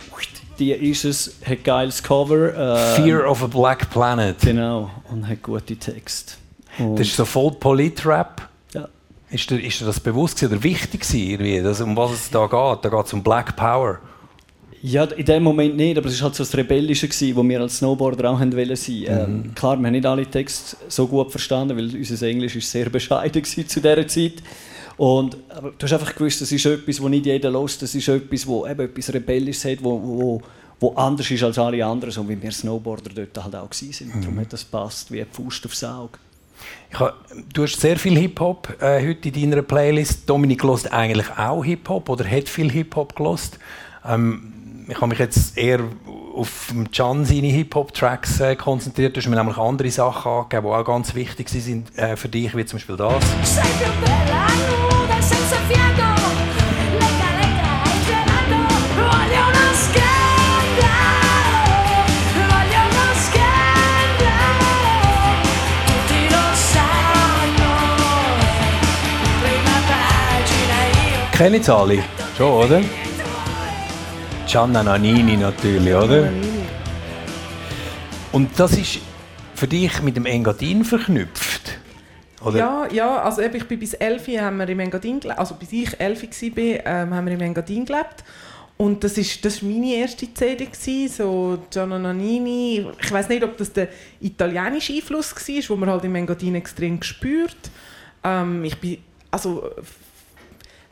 Die 0.59 0.71
ist 0.71 1.07
es, 1.07 1.37
hat 1.49 1.65
geiles 1.65 2.03
Cover. 2.03 2.55
Äh, 2.55 2.97
Fear 2.97 3.27
of 3.27 3.43
a 3.43 3.47
Black 3.47 3.89
Planet. 3.89 4.39
Genau, 4.39 4.91
und 5.11 5.27
hat 5.27 5.43
gute 5.43 5.77
Texte. 5.77 6.35
Und, 6.79 6.99
Das 6.99 7.07
ist 7.07 7.17
so 7.17 7.25
voll 7.25 7.53
Polit-Rap. 7.53 8.47
ja. 8.75 8.87
Ist 9.31 9.49
dir, 9.49 9.65
ist 9.65 9.81
dir 9.81 9.87
das 9.87 9.99
bewusst 9.99 10.37
gewesen 10.37 10.53
oder 10.53 10.63
wichtig 10.63 11.01
gewesen, 11.01 11.31
irgendwie, 11.31 11.63
dass, 11.63 11.81
um 11.81 11.97
was 11.97 12.11
es 12.11 12.31
da 12.31 12.43
geht? 12.43 12.85
Da 12.85 12.89
geht 12.91 13.07
es 13.07 13.15
um 13.15 13.23
Black 13.23 13.57
Power. 13.57 14.01
Ja, 14.87 15.05
in 15.05 15.25
dem 15.25 15.43
Moment 15.43 15.77
nicht, 15.79 15.97
aber 15.97 16.09
es 16.09 16.21
war 16.21 16.27
halt 16.27 16.35
so 16.35 16.45
das 16.45 16.55
Rebellische, 16.55 17.09
gewesen, 17.09 17.35
wo 17.37 17.43
wir 17.43 17.59
als 17.59 17.79
Snowboarder 17.79 18.31
auch 18.31 18.39
haben 18.39 18.55
wollen 18.55 18.77
sein. 18.77 19.05
Ähm, 19.07 19.55
klar, 19.55 19.79
wir 19.79 19.87
haben 19.87 19.93
nicht 19.95 20.05
alle 20.05 20.27
Texte 20.27 20.77
so 20.89 21.07
gut 21.07 21.31
verstanden, 21.31 21.75
weil 21.75 21.97
unser 21.97 22.27
Englisch 22.27 22.55
ist 22.55 22.71
sehr 22.71 22.91
bescheiden 22.91 23.41
gewesen 23.41 23.67
zu 23.67 23.81
dieser 23.81 24.07
Zeit. 24.07 24.43
Und, 24.99 25.39
aber 25.49 25.71
du 25.71 25.87
hast 25.87 25.93
einfach 25.95 26.15
gewusst, 26.15 26.43
das 26.43 26.53
ist 26.53 26.67
etwas, 26.67 26.97
das 26.97 27.07
nicht 27.07 27.25
jeder 27.25 27.51
hört, 27.51 27.81
das 27.81 27.95
ist 27.95 28.07
etwas, 28.09 28.47
wo 28.47 28.67
eben 28.67 28.81
etwas 28.83 29.15
Rebellisches 29.15 29.65
hat, 29.65 29.83
wo, 29.83 30.03
wo, 30.03 30.43
wo 30.79 30.93
anders 30.97 31.31
ist 31.31 31.43
als 31.43 31.59
alle 31.59 31.83
anderen, 31.83 32.13
so 32.13 32.29
wie 32.29 32.43
wir 32.43 32.53
Snowboarder 32.53 33.11
dort 33.15 33.43
halt 33.43 33.57
auch 33.57 33.71
gewesen 33.71 33.91
sind. 33.91 34.23
Darum 34.23 34.39
hat 34.39 34.53
das 34.53 34.65
passt 34.65 35.11
wie 35.11 35.23
eine 35.23 35.31
Faust 35.33 35.65
aufs 35.65 35.83
Auge. 35.83 36.19
Ich 36.91 37.01
ha, 37.01 37.15
du 37.55 37.63
hast 37.63 37.81
sehr 37.81 37.99
viel 37.99 38.19
Hip-Hop 38.19 38.77
äh, 38.83 39.09
heute 39.09 39.31
in 39.31 39.51
deiner 39.51 39.63
Playlist. 39.63 40.29
Dominik 40.29 40.63
lost 40.63 40.93
eigentlich 40.93 41.31
auch 41.39 41.65
Hip-Hop 41.65 42.07
oder 42.11 42.31
hat 42.31 42.51
viel 42.51 42.71
Hip-Hop 42.71 43.17
gelost. 43.17 43.59
Ähm, 44.07 44.51
ich 44.89 44.97
habe 44.97 45.09
mich 45.09 45.19
jetzt 45.19 45.57
eher 45.57 45.81
auf 46.35 46.73
Can 46.93 47.25
seine 47.25 47.47
Hip-Hop-Tracks 47.47 48.41
äh, 48.41 48.57
konzentriert. 48.57 49.17
Du 49.17 49.21
hast 49.21 49.29
mir 49.29 49.37
nämlich 49.37 49.57
andere 49.57 49.91
Sachen 49.91 50.31
angegeben, 50.31 50.67
die 50.67 50.73
auch 50.73 50.85
ganz 50.85 51.15
wichtig 51.15 51.49
sind 51.49 51.97
äh, 51.97 52.17
für 52.17 52.29
dich, 52.29 52.55
wie 52.57 52.65
zum 52.65 52.79
Beispiel 52.79 52.97
das. 52.97 53.25
Kennen 71.33 71.63
Sie 71.63 71.75
alle? 71.75 71.99
Schon, 72.37 72.53
oder? 72.53 72.81
Gianna 74.55 74.85
Nannini 74.85 75.37
natürlich, 75.37 75.93
oder? 75.93 76.31
Und 78.31 78.51
das 78.57 78.79
ist 78.79 79.01
für 79.57 79.67
dich 79.67 80.01
mit 80.01 80.15
dem 80.15 80.27
Engadin 80.27 80.85
verknüpft? 80.85 81.77
Oder? 82.41 82.59
Ja, 82.59 82.89
ja, 82.93 83.23
also 83.23 83.43
eben, 83.43 83.57
ich 83.57 83.67
bin 83.67 83.81
bis 83.81 83.95
11 83.95 84.29
haben 84.41 84.59
wir 84.59 84.69
im 84.69 84.79
Engadin 84.79 85.19
gelebt, 85.19 85.41
also 85.41 85.57
bis 85.57 85.73
ich 85.73 85.99
11 85.99 86.23
war, 86.23 86.87
ähm, 86.87 87.15
haben 87.15 87.27
wir 87.27 87.33
im 87.33 87.41
Engadin 87.41 87.85
gelebt. 87.85 88.23
Und 88.77 89.03
das 89.03 89.19
ist, 89.19 89.45
das 89.45 89.55
ist 89.55 89.63
meine 89.65 89.93
erste 89.93 90.33
CD, 90.33 90.67
gewesen, 90.67 91.09
so 91.09 91.59
Gianna 91.69 91.99
Nannini. 91.99 92.87
Ich 93.03 93.11
weiß 93.11 93.31
nicht, 93.31 93.43
ob 93.43 93.57
das 93.57 93.73
der 93.73 93.89
italienische 94.21 94.93
Einfluss 94.93 95.35
war, 95.35 95.69
wo 95.69 95.75
man 95.75 95.91
halt 95.91 96.05
im 96.05 96.15
Engadin 96.15 96.55
extrem 96.55 97.01
gespürt. 97.01 97.57
Ähm, 98.23 98.63
ich 98.63 98.79
bin, 98.79 98.99
also, 99.33 99.69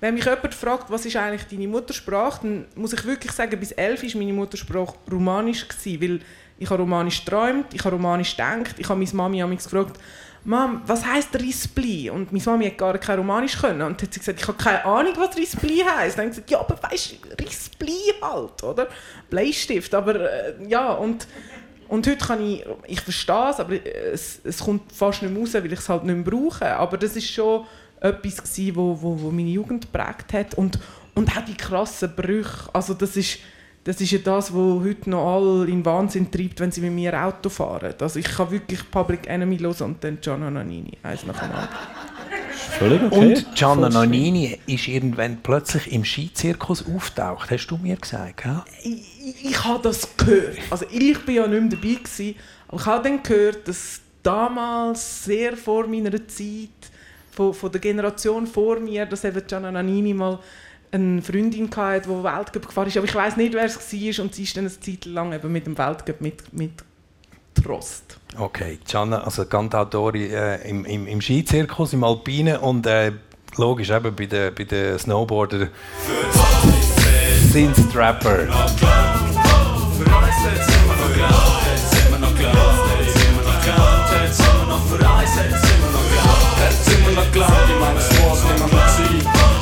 wenn 0.03 0.15
mich 0.15 0.25
jemand 0.25 0.53
fragt, 0.53 0.91
was 0.91 1.07
ist 1.07 1.15
eigentlich 1.15 1.45
deine 1.49 1.69
Muttersprache, 1.69 2.41
dann 2.43 2.67
muss 2.75 2.93
ich 2.93 3.05
wirklich 3.05 3.31
sagen, 3.31 3.59
bis 3.61 3.71
11 3.71 4.03
war 4.03 4.19
meine 4.19 4.33
Muttersprache 4.33 4.97
Romanisch, 5.09 5.69
gewesen, 5.69 6.03
weil 6.03 6.21
ich 6.59 6.69
habe 6.69 6.83
Romanisch 6.83 7.25
geträumt, 7.25 7.73
ich 7.73 7.85
habe 7.85 7.95
Romanisch 7.95 8.33
gedacht, 8.33 8.75
ich 8.79 8.89
habe 8.89 8.99
meine 8.99 9.13
Mami 9.13 9.41
amigs 9.41 9.63
gefragt, 9.63 10.01
Mom, 10.45 10.83
was 10.87 11.07
heisst 11.07 11.33
Rispli? 11.41 12.11
Und 12.11 12.33
meine 12.33 12.45
Mami 12.45 12.67
hat 12.67 12.79
gar 12.79 12.99
kein 12.99 13.17
Romanisch 13.17 13.57
können. 13.57 13.81
Und 13.81 14.03
hat 14.03 14.13
sie 14.13 14.19
gesagt, 14.19 14.41
ich 14.41 14.49
habe 14.49 14.59
keine 14.59 14.85
Ahnung, 14.85 15.13
was 15.19 15.37
Rispli 15.37 15.85
heisst. 15.87 16.19
Dann 16.19 16.25
habe 16.25 16.31
ich 16.31 16.45
gesagt, 16.47 16.51
ja, 16.51 16.59
aber 16.59 16.83
weißt 16.83 17.13
du, 17.13 17.45
Rispli 17.45 18.15
halt, 18.21 18.61
oder? 18.65 18.89
Bleistift, 19.31 19.95
aber 19.95 20.17
äh, 20.17 20.55
ja, 20.67 20.95
und, 20.95 21.29
und 21.87 22.09
heute 22.09 22.27
kann 22.27 22.45
ich, 22.45 22.67
ich 22.89 23.01
verstehe 23.01 23.51
es, 23.51 23.61
aber 23.61 23.75
es, 24.13 24.41
es 24.43 24.59
kommt 24.59 24.91
fast 24.91 25.23
nicht 25.23 25.33
mehr 25.33 25.41
raus, 25.41 25.55
weil 25.55 25.73
ich 25.73 25.79
es 25.79 25.89
halt 25.89 26.03
nicht 26.03 26.17
mehr 26.17 26.25
brauche. 26.25 26.75
Aber 26.75 26.99
das 26.99 27.15
ist 27.15 27.31
schon 27.31 27.65
etwas 28.03 28.43
gewesen, 28.43 28.77
wo, 28.77 28.99
wo, 29.01 29.21
wo 29.21 29.31
meine 29.31 29.51
Jugend 29.51 29.93
geprägt 29.93 30.33
hat. 30.33 30.55
Und, 30.55 30.79
und 31.15 31.37
auch 31.37 31.45
die 31.45 31.55
krassen 31.55 32.13
Brüche, 32.15 32.69
also 32.73 32.95
das 32.95 33.17
ist, 33.17 33.39
das 33.85 34.01
ist 34.01 34.13
ja 34.13 34.19
das, 34.19 34.53
was 34.53 34.85
heute 34.85 35.11
noch 35.11 35.35
alle 35.35 35.67
in 35.67 35.85
Wahnsinn 35.85 36.31
treibt, 36.31 36.61
wenn 36.61 36.71
sie 36.71 36.81
mit 36.81 36.93
mir 36.93 37.21
Auto 37.21 37.49
fahren. 37.49 37.95
Also 38.01 38.19
ich 38.19 38.27
kann 38.27 38.51
wirklich 38.51 38.89
Public 38.91 39.27
Enemy 39.27 39.59
hören 39.59 39.83
und 39.83 40.05
dann 40.05 40.21
Gianna 40.21 40.51
Nannini, 40.51 40.99
eins 41.03 41.27
nach 41.27 41.39
dem 41.39 41.51
anderen. 41.51 41.69
Okay. 42.81 43.17
Und 43.17 43.55
Gianna 43.55 43.89
Nannini 43.89 44.59
ist 44.67 44.89
irgendwann 44.89 45.39
plötzlich 45.43 45.93
im 45.93 46.05
Skizirkus 46.05 46.85
auftaucht, 46.87 47.51
hast 47.51 47.67
du 47.67 47.77
mir 47.77 47.97
gesagt, 47.97 48.45
ich, 48.83 49.03
ich, 49.25 49.45
ich 49.51 49.65
habe 49.65 49.83
das 49.83 50.17
gehört. 50.17 50.59
Also 50.71 50.87
ich 50.91 51.19
bin 51.25 51.37
ja 51.37 51.47
nicht 51.47 51.61
mehr 51.61 51.71
dabei 51.71 51.95
gewesen, 51.95 52.35
aber 52.69 52.81
ich 52.81 52.87
habe 52.87 53.09
dann 53.09 53.23
gehört, 53.23 53.69
dass 53.69 54.01
damals 54.23 55.25
sehr 55.25 55.57
vor 55.57 55.87
meiner 55.87 56.27
Zeit 56.29 56.82
von, 57.33 57.53
von 57.53 57.73
der 57.73 57.81
Generation 57.81 58.47
vor 58.47 58.79
mir, 58.79 59.07
dass 59.07 59.25
eben 59.25 59.43
Gianna 59.47 59.73
Nannini 59.73 60.15
mal 60.15 60.39
eine 60.93 61.23
Freundin 61.23 61.71
hatte, 61.75 62.09
die 62.09 62.23
Weltcup 62.23 62.67
gefahren 62.67 62.89
ist. 62.89 62.97
Aber 62.97 63.07
ich 63.07 63.15
weiß 63.15 63.37
nicht, 63.37 63.55
wer 63.55 63.65
es 63.65 63.77
war 63.77 64.25
und 64.25 64.35
sie 64.35 64.43
ist 64.43 64.57
dann 64.57 64.65
eine 64.65 64.81
Zeit 64.81 65.05
lang 65.07 65.33
eben 65.33 65.51
mit 65.51 65.67
dem 65.67 65.77
Weltcup 65.77 66.21
mit, 66.21 66.53
mit 66.53 66.73
Trost. 67.55 68.19
Okay, 68.39 68.79
Gianna, 68.87 69.25
also 69.25 69.45
Cantautori 69.45 70.27
äh, 70.27 70.69
im, 70.69 70.85
im, 70.85 71.07
im 71.07 71.21
Skizirkus, 71.21 71.93
im 71.93 72.05
Alpinen 72.05 72.59
und 72.59 72.87
äh, 72.87 73.13
logisch 73.57 73.91
eben 73.91 74.15
bei 74.15 74.27
den 74.27 74.55
bei 74.55 74.65
den 74.65 74.99
Snowboarder 74.99 75.69
sind 77.53 77.77
Strapper. 77.77 78.49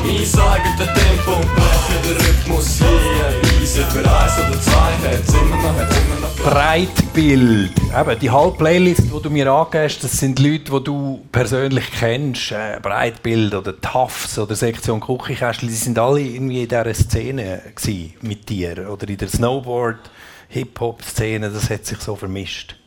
Ich 0.04 0.30
sage 0.30 0.62
der 0.78 0.86
Tempo 0.86 1.32
und 1.32 1.54
breche 1.54 1.98
den 2.04 2.16
Rhythmus 2.16 2.78
hier. 2.78 3.50
Eisen 3.60 3.84
für 3.84 3.98
eins 4.00 4.32
oder 4.38 4.60
zwei, 4.60 5.08
hat's 5.08 5.32
immer 5.32 5.56
noch, 5.56 5.78
hat's 5.78 5.96
immer 5.96 6.20
noch 6.20 6.52
Breitbild. 6.52 7.70
Eben, 7.98 8.18
die 8.18 8.30
halbe 8.30 8.56
Playlist, 8.56 9.02
die 9.04 9.22
du 9.22 9.30
mir 9.30 9.46
angehst, 9.50 10.02
das 10.02 10.12
sind 10.12 10.38
Leute, 10.40 10.72
die 10.72 10.84
du 10.84 11.24
persönlich 11.30 11.84
kennst. 11.98 12.52
Äh, 12.52 12.80
Breitbild 12.82 13.54
oder 13.54 13.80
Tafs 13.80 14.38
oder 14.38 14.56
Sektion 14.56 15.00
Küchenkästchen, 15.00 15.68
die 15.68 15.74
sind 15.74 15.98
alle 15.98 16.20
irgendwie 16.20 16.62
in 16.62 16.68
dieser 16.68 16.94
Szene 16.94 17.62
mit 18.22 18.48
dir. 18.48 18.90
Oder 18.90 19.08
in 19.08 19.18
der 19.18 19.28
Snowboard, 19.28 20.10
Hip-Hop-Szene, 20.48 21.50
das 21.50 21.70
hat 21.70 21.86
sich 21.86 22.00
so 22.00 22.16
vermischt. 22.16 22.79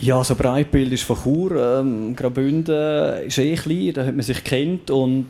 Ja, 0.00 0.22
so 0.22 0.34
Breitbild 0.34 0.92
ist 0.92 1.02
von 1.02 1.16
Chur. 1.22 1.80
Ähm, 1.80 2.14
Graubünden 2.14 3.26
ist 3.26 3.38
eh 3.38 3.54
klein, 3.54 3.92
da 3.94 4.04
hat 4.06 4.14
man 4.14 4.22
sich 4.22 4.42
kennt 4.44 4.90
und 4.90 5.26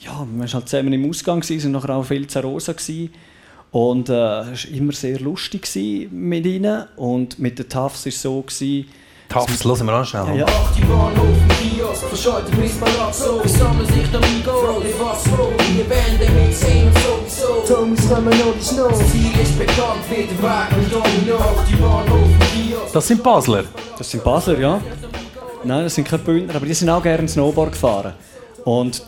ja, 0.00 0.26
man 0.30 0.40
war 0.40 0.48
halt 0.48 0.68
zusammen 0.68 0.92
im 0.92 1.08
Ausgang 1.08 1.40
gewesen, 1.40 1.60
sind 1.60 1.72
nachher 1.72 1.94
auch 1.94 2.04
viel 2.04 2.26
zu 2.26 2.40
Rosa 2.40 2.72
gewesen. 2.72 3.10
Und 3.70 4.08
äh, 4.08 4.52
es 4.52 4.66
war 4.66 4.76
immer 4.76 4.92
sehr 4.92 5.18
lustig 5.20 5.66
mit 6.10 6.44
ihnen 6.44 6.84
und 6.96 7.38
mit 7.38 7.58
den 7.58 7.68
Tafs 7.68 8.04
war 8.04 8.10
es 8.10 8.20
so 8.20 8.42
gewesen, 8.42 8.86
Tafs, 9.28 9.64
hören 9.64 9.86
wir 9.86 9.92
an 9.94 10.04
schnell. 10.04 10.38
ja, 10.40 10.44
Auf 10.44 11.51
die 11.82 11.88
Bahnhof 11.88 12.02
im 12.02 12.08
Kiosk, 12.08 12.08
verschaltet 12.08 12.60
bis 12.60 12.78
Palazzo 12.78 13.40
Es 13.44 13.58
sammeln 13.58 13.86
sich 13.86 14.10
der 14.10 14.20
Migo, 14.20 14.50
Rolli 14.52 14.94
was 14.98 15.24
wo 15.30 15.50
Wir 15.74 15.84
Bände 15.84 16.32
mit 16.32 16.54
sehen 16.54 16.90
sowieso 16.94 17.74
Tomis 17.74 18.08
kommen 18.08 18.30
noch 18.30 18.54
die 18.54 18.64
Snow 18.64 18.88
Das 18.88 19.10
Ziel 19.10 19.40
ist 19.42 19.58
bekannt, 19.58 20.04
wie 20.10 20.24
der 20.24 20.42
Weg 20.42 20.76
und 20.76 20.92
Domino 20.92 21.36
Auf 21.36 21.64
die 21.68 21.76
Bahnhof 21.76 22.28
Kiosk 22.52 22.92
Das 22.92 23.06
sind 23.06 23.22
Basler. 23.22 23.64
das 23.98 24.10
sind 24.10 24.24
Basler, 24.24 24.58
ja. 24.58 24.80
Nein, 25.64 25.84
das 25.84 25.94
sind 25.94 26.08
keine 26.08 26.22
Bündner, 26.22 26.56
aber 26.56 26.66
die 26.66 26.74
sind 26.74 26.88
auch 26.90 27.02
gerne 27.02 27.28
Snowboard 27.28 27.70
gefahren. 27.70 28.14
Und 28.64 29.00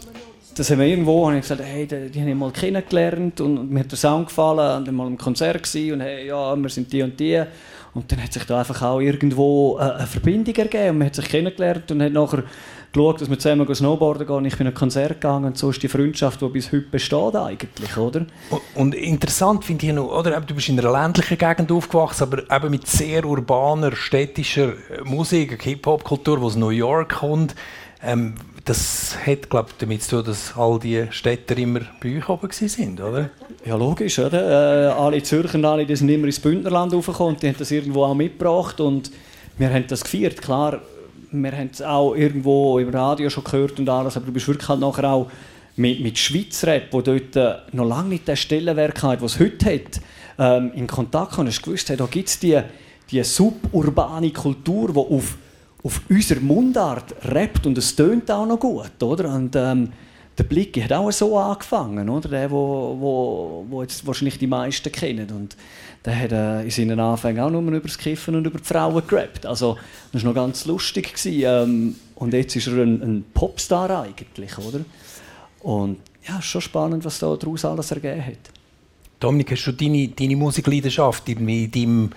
das 0.56 0.70
haben 0.70 0.78
wir 0.78 0.86
irgendwo, 0.86 1.26
habe 1.26 1.36
ich 1.36 1.42
gesagt, 1.42 1.62
hey, 1.64 1.84
die, 1.84 2.10
die 2.10 2.20
habe 2.20 2.30
ich 2.30 2.36
mal 2.36 2.52
kennengelernt 2.52 3.40
und 3.40 3.72
mir 3.72 3.80
hat 3.80 3.90
der 3.90 3.98
Sound 3.98 4.28
gefallen 4.28 4.78
und 4.78 4.86
dann 4.86 4.94
mal 4.94 5.08
im 5.08 5.18
Konzert 5.18 5.64
gewesen 5.64 5.94
und 5.94 6.00
hey, 6.00 6.28
ja, 6.28 6.54
wir 6.54 6.68
sind 6.68 6.92
die 6.92 7.02
und 7.02 7.18
die. 7.18 7.42
Und 7.94 8.10
dann 8.10 8.22
hat 8.22 8.32
sich 8.32 8.44
da 8.44 8.58
einfach 8.58 8.82
auch 8.82 9.00
irgendwo 9.00 9.76
eine, 9.76 9.94
eine 9.96 10.06
Verbindung 10.06 10.54
ergeben 10.54 10.90
und 10.90 10.98
man 10.98 11.06
hat 11.06 11.14
sich 11.14 11.28
kennengelernt 11.28 11.90
und 11.90 12.02
hat 12.02 12.12
nachher 12.12 12.42
geschaut, 12.92 13.20
dass 13.20 13.28
wir 13.30 13.38
zusammen 13.38 13.72
Snowboarden 13.74 14.26
gehen. 14.26 14.44
Ich 14.44 14.56
bin 14.56 14.66
in 14.66 14.72
ein 14.72 14.76
Konzert 14.76 15.20
gegangen 15.20 15.46
und 15.46 15.58
so 15.58 15.70
ist 15.70 15.82
die 15.82 15.88
Freundschaft, 15.88 16.40
die 16.40 16.48
bis 16.48 16.72
heute 16.72 16.86
besteht 16.90 17.34
eigentlich, 17.36 17.96
oder? 17.96 18.26
Und- 18.74 18.94
interessant 18.94 19.64
finde 19.64 19.86
ich 19.86 19.92
noch, 19.92 20.10
oder? 20.16 20.40
Du 20.40 20.54
bist 20.54 20.68
in 20.68 20.78
einer 20.78 20.92
ländlichen 20.92 21.38
Gegend 21.38 21.70
aufgewachsen, 21.72 22.24
aber 22.24 22.56
eben 22.56 22.70
mit 22.70 22.86
sehr 22.86 23.24
urbaner, 23.24 23.94
städtischer 23.94 24.72
äh, 24.72 25.02
Musik, 25.04 25.62
Hip-Hop-Kultur, 25.62 26.40
wo 26.40 26.46
aus 26.46 26.56
New 26.56 26.70
York 26.70 27.16
kommt. 27.16 27.54
Ähm, 28.04 28.34
das 28.64 29.16
hat, 29.26 29.50
glaube 29.50 29.68
ich, 29.70 29.76
damit 29.78 30.02
zu 30.02 30.16
tun, 30.16 30.24
dass 30.24 30.56
all 30.56 30.78
die 30.78 31.06
Städter 31.10 31.56
immer 31.58 31.80
bei 32.02 32.16
euch 32.16 32.28
oben 32.28 32.50
sind, 32.50 33.00
oder? 33.00 33.30
Ja, 33.64 33.76
logisch, 33.76 34.18
oder? 34.18 34.88
Äh, 34.88 34.92
alle 34.92 35.22
Zürcher 35.22 35.62
alle, 35.64 35.84
die 35.84 35.96
sind 35.96 36.08
immer 36.08 36.26
ins 36.26 36.40
Bündnerland 36.40 36.92
raufgekommen, 36.92 37.36
die 37.36 37.48
haben 37.48 37.56
das 37.58 37.70
irgendwo 37.70 38.04
auch 38.04 38.14
mitgebracht 38.14 38.80
und 38.80 39.10
wir 39.58 39.72
haben 39.72 39.86
das 39.86 40.02
gefeiert. 40.02 40.40
Klar, 40.40 40.80
wir 41.30 41.52
haben 41.52 41.70
es 41.72 41.82
auch 41.82 42.14
irgendwo 42.14 42.78
im 42.78 42.88
Radio 42.88 43.28
schon 43.28 43.44
gehört 43.44 43.78
und 43.78 43.88
alles, 43.88 44.16
aber 44.16 44.26
du 44.26 44.32
bist 44.32 44.48
wirklich 44.48 44.68
halt 44.68 44.80
nachher 44.80 45.10
auch 45.10 45.30
mit, 45.76 46.00
mit 46.00 46.18
Schweizrap, 46.18 46.92
wo 46.92 47.00
dort 47.02 47.36
äh, 47.36 47.56
noch 47.72 47.86
lange 47.86 48.10
nicht 48.10 48.28
den 48.28 48.36
Stellenwerk 48.36 49.02
hat, 49.02 49.20
was 49.20 49.34
es 49.34 49.40
heute 49.40 49.74
hat, 49.74 50.00
ähm, 50.38 50.72
in 50.74 50.86
Kontakt 50.86 51.30
gekommen. 51.30 51.48
Hast 51.48 51.58
du 51.58 51.64
gewusst, 51.64 51.88
hey, 51.88 51.96
da 51.96 52.06
gibt 52.06 52.28
es 52.28 52.38
die, 52.38 52.60
die 53.10 53.22
suburbane 53.22 54.30
Kultur, 54.30 54.92
die 54.92 54.98
auf, 54.98 55.36
auf 55.84 56.00
unserer 56.08 56.40
Mundart 56.40 57.14
rappt 57.26 57.66
und 57.66 57.78
es 57.78 57.94
tönt 57.94 58.30
auch 58.30 58.46
noch 58.46 58.58
gut, 58.58 59.00
oder? 59.02 59.32
Und, 59.32 59.54
ähm, 59.54 59.90
der 60.36 60.44
Blick 60.44 60.82
hat 60.82 60.92
auch 60.92 61.10
so 61.12 61.38
angefangen, 61.38 62.08
oder? 62.08 62.28
Der, 62.28 62.50
wo, 62.50 62.96
wo, 62.98 63.66
wo 63.68 63.82
jetzt 63.82 64.06
wahrscheinlich 64.06 64.38
die 64.38 64.46
meisten 64.46 64.90
kennen. 64.90 65.30
Und 65.30 65.56
der 66.04 66.18
hat 66.18 66.32
äh, 66.32 66.62
in 66.62 66.70
seinen 66.70 66.98
Anfängen 66.98 67.40
auch 67.40 67.50
nur 67.50 67.62
über 67.62 67.86
das 67.86 67.98
Kiffen 67.98 68.34
und 68.34 68.46
über 68.46 68.58
die 68.58 68.64
Frauen 68.64 69.02
gerappt. 69.06 69.46
Also, 69.46 69.78
das 70.12 70.24
war 70.24 70.30
noch 70.30 70.34
ganz 70.34 70.64
lustig. 70.64 71.14
Gewesen. 71.14 71.42
Ähm, 71.44 71.94
und 72.16 72.32
jetzt 72.32 72.56
ist 72.56 72.66
er 72.66 72.82
ein, 72.82 73.00
ein 73.02 73.24
Popstar 73.32 74.02
eigentlich, 74.02 74.58
oder? 74.58 74.80
Und 75.60 75.98
ja, 76.26 76.38
ist 76.38 76.46
schon 76.46 76.60
spannend, 76.60 77.04
was 77.04 77.18
da 77.18 77.34
daraus 77.36 77.64
alles 77.64 77.90
ergeben 77.90 78.26
hat. 78.26 78.50
Dominik, 79.20 79.52
hast 79.52 79.66
du 79.66 79.72
deine, 79.72 80.08
deine 80.08 80.36
Musikleidenschaft 80.36 81.28
in, 81.28 81.48
in 81.48 81.70
deinem 81.70 82.10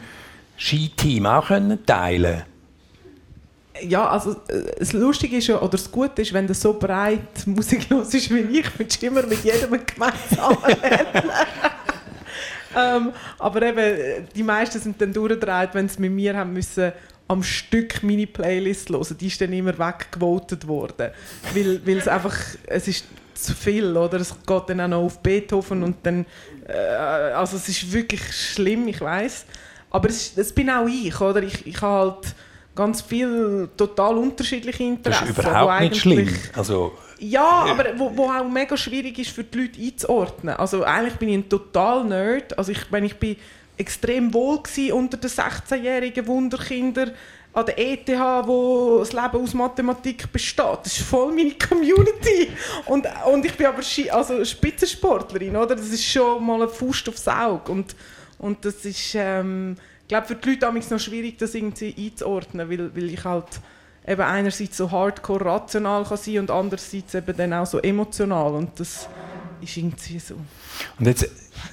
Skiteam 0.58 1.26
auch 1.28 1.48
können 1.48 1.86
teilen 1.86 2.44
Ja, 3.84 4.08
also 4.10 4.32
äh, 4.48 4.64
das 4.80 4.94
Lustige 4.94 5.38
ist 5.38 5.48
ja, 5.48 5.58
oder 5.60 5.70
das 5.72 5.92
Gute 5.92 6.22
ist, 6.22 6.34
wenn 6.34 6.48
du 6.48 6.54
so 6.54 6.74
breit 6.74 7.20
musiklos 7.46 8.14
ist 8.14 8.30
wie 8.34 8.60
ich, 8.60 8.66
willst 8.80 9.02
du 9.02 9.08
immer 9.08 9.24
mit 9.24 9.44
jedem 9.44 9.70
gemeinsam 9.86 10.58
reden. 10.68 11.30
ähm, 12.76 13.12
aber 13.40 13.62
eben, 13.64 13.78
äh, 13.78 14.22
die 14.36 14.44
meisten 14.44 14.80
sind 14.80 15.02
dann 15.02 15.14
durchgedreht, 15.14 15.70
wenn 15.74 15.90
sie 15.90 16.02
mit 16.02 16.12
mir 16.12 16.36
haben 16.36 16.54
müssen 16.54 16.92
am 17.28 17.44
Stück 17.44 18.04
meine 18.04 18.26
Playlist 18.28 18.90
hören. 18.90 19.18
Die 19.20 19.28
ist 19.28 19.42
dann 19.42 19.52
immer 19.52 19.78
weggevotet 19.78 20.66
worden. 20.68 21.12
Weil, 21.54 21.86
weil 21.86 21.98
es 21.98 22.08
einfach, 22.08 22.36
es 22.68 22.88
ist 22.88 23.06
zu 23.34 23.54
viel, 23.54 23.96
oder? 23.98 24.20
Es 24.20 24.34
geht 24.46 24.64
dann 24.70 24.82
auch 24.82 24.88
noch 24.88 25.04
auf 25.04 25.20
Beethoven 25.20 25.84
und 25.84 25.98
dann, 26.04 26.26
äh, 26.68 26.74
also 26.74 27.58
es 27.58 27.68
ist 27.68 27.92
wirklich 27.92 28.22
schlimm, 28.34 28.88
ich 28.88 29.02
weiß. 29.02 29.46
Aber 29.90 30.10
es, 30.10 30.16
ist- 30.28 30.38
das 30.38 30.52
bin 30.54 30.70
auch 30.70 30.88
ich, 30.88 31.20
oder? 31.20 31.44
Ich, 31.44 31.66
ich 31.68 31.82
habe 31.82 32.12
halt 32.14 32.28
ganz 32.78 33.02
viel 33.02 33.70
total 33.76 34.18
unterschiedliche 34.18 34.78
Das 34.78 34.88
Interessen. 34.88 35.28
ist 35.30 35.38
wo 35.38 35.42
überhaupt 35.42 35.82
nicht 35.82 35.98
schlimm. 35.98 36.36
Also, 36.56 36.94
ja, 37.20 37.66
aber 37.70 37.86
wo, 37.98 38.16
wo 38.16 38.24
auch 38.30 38.48
mega 38.48 38.78
schwierig 38.78 39.18
ist 39.20 39.32
für 39.32 39.44
die 39.44 39.62
Leute 39.62 39.82
einzuordnen. 39.82 40.56
Also 40.56 40.84
eigentlich 40.84 41.16
bin 41.16 41.30
ich 41.30 41.36
ein 41.36 41.50
total 41.50 42.06
Nerd. 42.06 42.58
Also 42.58 42.72
ich, 42.72 42.92
wenn 42.92 43.04
ich 43.04 43.16
bin 43.16 43.36
extrem 43.78 44.34
wohl 44.34 44.60
unter 44.92 45.18
den 45.18 45.30
16-jährigen 45.30 46.26
Wunderkindern 46.28 47.12
an 47.54 47.66
der 47.66 47.80
ETH, 47.80 48.08
wo 48.46 49.00
das 49.00 49.14
Leben 49.14 49.42
aus 49.44 49.54
Mathematik 49.54 50.32
besteht. 50.32 50.80
Das 50.84 50.98
ist 50.98 51.08
voll 51.08 51.34
meine 51.34 51.54
Community. 51.54 52.52
Und, 52.86 53.08
und 53.32 53.46
ich 53.46 53.54
bin 53.56 53.66
aber 53.66 53.82
also 54.12 54.46
Spitzensportlerin, 54.46 55.56
oder? 55.56 55.76
Das 55.76 55.88
ist 55.88 56.06
schon 56.06 56.46
mal 56.46 56.62
ein 56.62 56.70
Faust 56.70 57.10
aufs 57.10 57.28
Auge. 57.28 57.72
Und, 57.72 57.96
und 58.38 58.64
das 58.64 58.86
ist, 58.86 59.16
ähm, 59.16 59.76
ich 60.08 60.10
glaube, 60.10 60.28
für 60.28 60.36
die 60.36 60.52
Leute 60.52 60.80
ist 60.80 60.90
noch 60.90 61.00
schwierig, 61.00 61.38
das 61.38 61.54
irgendwie 61.54 61.94
einzuordnen, 61.98 62.70
weil, 62.70 62.96
weil 62.96 63.10
ich 63.14 63.26
halt 63.26 63.60
eben 64.08 64.22
einerseits 64.22 64.78
so 64.78 64.90
hardcore 64.90 65.44
rational 65.44 66.06
kann 66.06 66.16
sein 66.16 66.40
und 66.40 66.50
andererseits 66.50 67.14
eben 67.14 67.36
dann 67.36 67.52
auch 67.52 67.66
so 67.66 67.80
emotional 67.80 68.54
und 68.54 68.80
das 68.80 69.10
ist 69.60 69.76
irgendwie 69.76 70.18
so. 70.18 70.36
und 70.98 71.08
jetzt, 71.08 71.30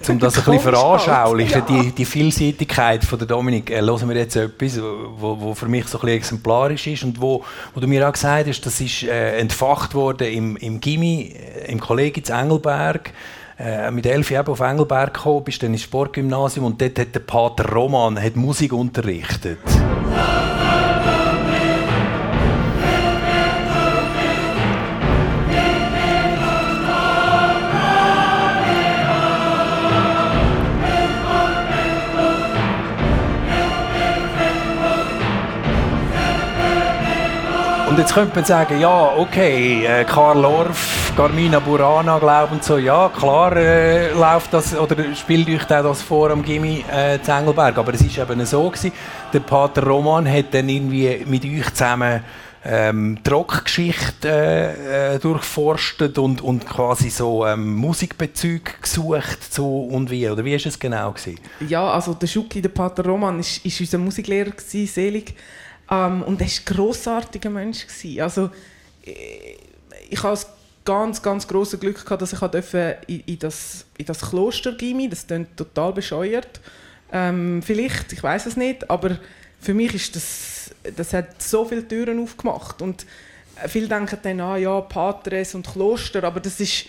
um 0.09 0.19
das 0.19 0.35
ein 0.35 0.43
bisschen 0.43 0.53
halt, 0.53 0.63
veranschaulichen, 0.63 1.63
ja. 1.69 1.83
die, 1.83 1.93
die 1.93 2.05
Vielseitigkeit 2.05 3.05
von 3.05 3.21
der 3.21 3.29
Dominik, 3.29 3.71
äh, 3.71 3.81
hören 3.81 4.09
wir 4.09 4.17
jetzt 4.17 4.35
etwas, 4.35 4.81
wo, 4.81 5.41
wo 5.41 5.55
für 5.55 5.69
mich 5.69 5.87
so 5.87 5.99
ein 5.99 6.01
bisschen 6.01 6.17
exemplarisch 6.17 6.89
ist 6.89 7.05
und 7.05 7.21
wo, 7.21 7.45
wo 7.73 7.79
du 7.79 7.87
mir 7.87 8.09
auch 8.09 8.13
gesagt 8.13 8.49
hast, 8.49 8.63
das 8.63 8.81
ist 8.81 9.05
äh, 9.05 9.39
entfacht 9.39 9.95
worden 9.95 10.27
im, 10.27 10.57
im 10.57 10.81
Gimmi, 10.81 11.37
äh, 11.37 11.71
im 11.71 11.79
Kolleg 11.79 12.17
in 12.17 12.35
Engelberg. 12.35 13.13
Äh, 13.57 13.93
mit 13.93 14.05
elf 14.05 14.31
Jahren 14.33 14.49
auf 14.49 14.59
Engelberg 14.59 15.15
gekommen, 15.15 15.45
bist 15.45 15.63
dann 15.63 15.73
ins 15.73 15.83
Sportgymnasium 15.83 16.67
und 16.67 16.81
dort 16.81 16.99
hat 16.99 17.15
der 17.15 17.21
Pater 17.21 17.71
Roman 17.73 18.21
hat 18.21 18.35
Musik 18.35 18.73
unterrichtet. 18.73 19.61
Und 37.89 38.01
jetzt 38.01 38.15
könnte 38.15 38.35
man 38.35 38.45
sagen, 38.45 38.81
ja, 38.81 39.13
okay, 39.17 39.87
äh, 39.87 40.03
Karl 40.03 40.45
Orff, 40.45 41.04
Carmina 41.17 41.61
Burana, 41.61 42.19
glauben 42.19 42.61
so, 42.61 42.77
ja, 42.77 43.09
klar 43.09 43.57
äh, 43.57 44.13
läuft 44.13 44.53
das, 44.53 44.77
oder 44.77 45.15
spielt 45.15 45.49
euch 45.49 45.63
da 45.65 45.81
das 45.81 46.03
vor 46.03 46.31
am 46.31 46.43
Gimmi 46.43 46.85
äh, 46.91 47.21
zu 47.23 47.31
Engelberg. 47.31 47.79
Aber 47.79 47.95
es 47.95 48.01
ist 48.01 48.19
eben 48.19 48.45
so 48.45 48.69
gewesen, 48.69 48.91
der 49.33 49.39
Pater 49.39 49.85
Roman 49.85 50.29
hat 50.29 50.53
dann 50.53 50.69
irgendwie 50.69 51.25
mit 51.25 51.45
euch 51.45 51.73
zusammen 51.73 52.25
ähm, 52.65 53.19
Rockgeschichte 53.31 54.29
äh, 54.29 55.15
äh, 55.15 55.19
durchforstet 55.21 56.19
und, 56.19 56.41
und 56.41 56.67
quasi 56.67 57.11
so 57.11 57.47
ähm, 57.47 57.77
Musikbezüge 57.77 58.73
gesucht, 58.83 59.55
so 59.55 59.83
und 59.83 60.11
wie, 60.11 60.29
oder 60.29 60.45
wie 60.45 60.55
ist 60.55 60.67
es 60.67 60.81
genau 60.81 61.13
gewesen? 61.13 61.39
Ja, 61.69 61.93
also 61.93 62.15
der 62.15 62.27
Schuki, 62.27 62.61
der 62.61 62.71
Pater 62.71 63.05
Roman, 63.05 63.39
ist, 63.39 63.65
ist 63.65 63.79
unser 63.79 63.99
Musiklehrer 63.99 64.51
gewesen, 64.51 64.93
selig. 64.93 65.35
Ähm, 65.89 66.23
und 66.25 66.41
er 66.41 66.49
war 66.49 66.53
ein 66.53 66.75
grossartiger 66.75 67.51
Mensch. 67.51 67.87
Gewesen. 67.87 68.21
Also, 68.21 68.51
äh, 69.07 69.59
ich 70.11 70.23
habe 70.23 70.37
ganz, 70.85 71.23
ganz 71.23 71.49
große 71.49 71.79
Glück 71.79 72.05
gehabt, 72.05 72.23
dass 72.23 72.33
ich 72.33 72.39
durfte 72.39 72.99
in, 73.07 73.21
in 73.21 73.39
das, 73.39 73.87
in 73.97 74.07
das 74.07 74.21
Kloster 74.21 74.73
gehen. 74.73 75.09
Das 75.11 75.27
klingt 75.27 75.57
total 75.57 75.93
bescheuert. 75.93 76.61
Ähm, 77.13 77.63
vielleicht, 77.63 78.13
ich 78.13 78.23
weiß 78.23 78.47
es 78.47 78.57
nicht, 78.57 78.91
aber 78.91 79.19
für 79.61 79.75
mich 79.75 79.95
ist 79.95 80.17
das, 80.17 80.71
das 80.97 81.13
hat 81.13 81.41
so 81.41 81.65
viele 81.65 81.87
Türen 81.87 82.23
aufgemacht. 82.23 82.83
Und 82.83 83.07
viele 83.67 83.89
denken 83.89 84.19
dann, 84.23 84.41
ah 84.41 84.57
ja, 84.57 84.81
Patres 84.81 85.55
und 85.55 85.67
Kloster, 85.67 86.25
aber 86.25 86.41
das 86.41 86.61
ist, 86.61 86.87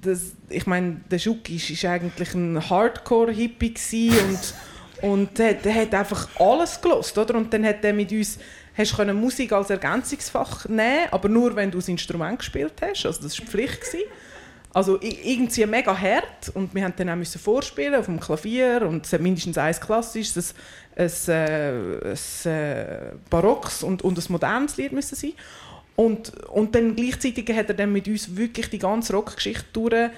das, 0.00 0.32
ich 0.48 0.66
meine, 0.66 1.00
der 1.10 1.18
Schuki 1.18 1.56
ist, 1.56 1.84
eigentlich 1.84 2.34
ein 2.34 2.68
Hardcore-Hippie 2.68 4.10
und 4.10 4.54
und 5.00 5.38
der, 5.38 5.54
der 5.54 5.74
hat 5.74 5.94
einfach 5.94 6.28
alles 6.40 6.80
gelost, 6.80 7.16
oder? 7.18 7.36
Und 7.36 7.52
dann 7.52 7.64
hat 7.64 7.84
er 7.84 7.92
mit 7.92 8.10
uns 8.10 8.38
hast 8.78 8.96
können 8.96 9.20
Musik 9.20 9.52
als 9.52 9.70
Ergänzungsfach 9.70 10.68
nehmen, 10.68 11.08
aber 11.10 11.28
nur 11.28 11.54
wenn 11.56 11.70
du 11.70 11.78
das 11.78 11.88
Instrument 11.88 12.38
gespielt 12.38 12.74
hast, 12.80 13.04
also 13.04 13.22
das 13.22 13.38
war 13.38 13.46
Pflicht 13.46 13.80
gewesen. 13.80 14.04
Also 14.72 14.98
irgendwie 15.00 15.66
mega 15.66 15.98
hart 15.98 16.50
und 16.54 16.74
wir 16.74 16.84
haben 16.84 16.92
dann 16.96 17.08
auch 17.08 17.26
vorspielen 17.26 17.94
auf 17.94 18.04
dem 18.04 18.20
Klavier 18.20 18.82
und 18.82 19.06
es 19.06 19.12
hat 19.12 19.20
mindestens 19.20 19.56
eins 19.56 19.80
klassisches, 19.80 20.54
ein, 20.94 21.10
ein, 21.26 21.34
äh, 21.34 22.14
ein 22.44 22.52
äh, 22.52 23.12
barocks 23.30 23.82
und, 23.82 24.02
und 24.02 24.18
ein 24.18 24.24
modernes 24.28 24.76
Lied 24.76 24.92
müssen 24.92 25.16
sein. 25.16 25.32
Und, 25.96 26.32
und 26.48 26.74
dann 26.74 26.94
gleichzeitig 26.94 27.50
hat 27.56 27.70
er 27.70 27.74
dann 27.74 27.92
mit 27.92 28.06
uns 28.06 28.36
wirklich 28.36 28.68
die 28.68 28.78
ganze 28.78 29.14
Rockgeschichte 29.14 29.64
durch, 29.72 30.10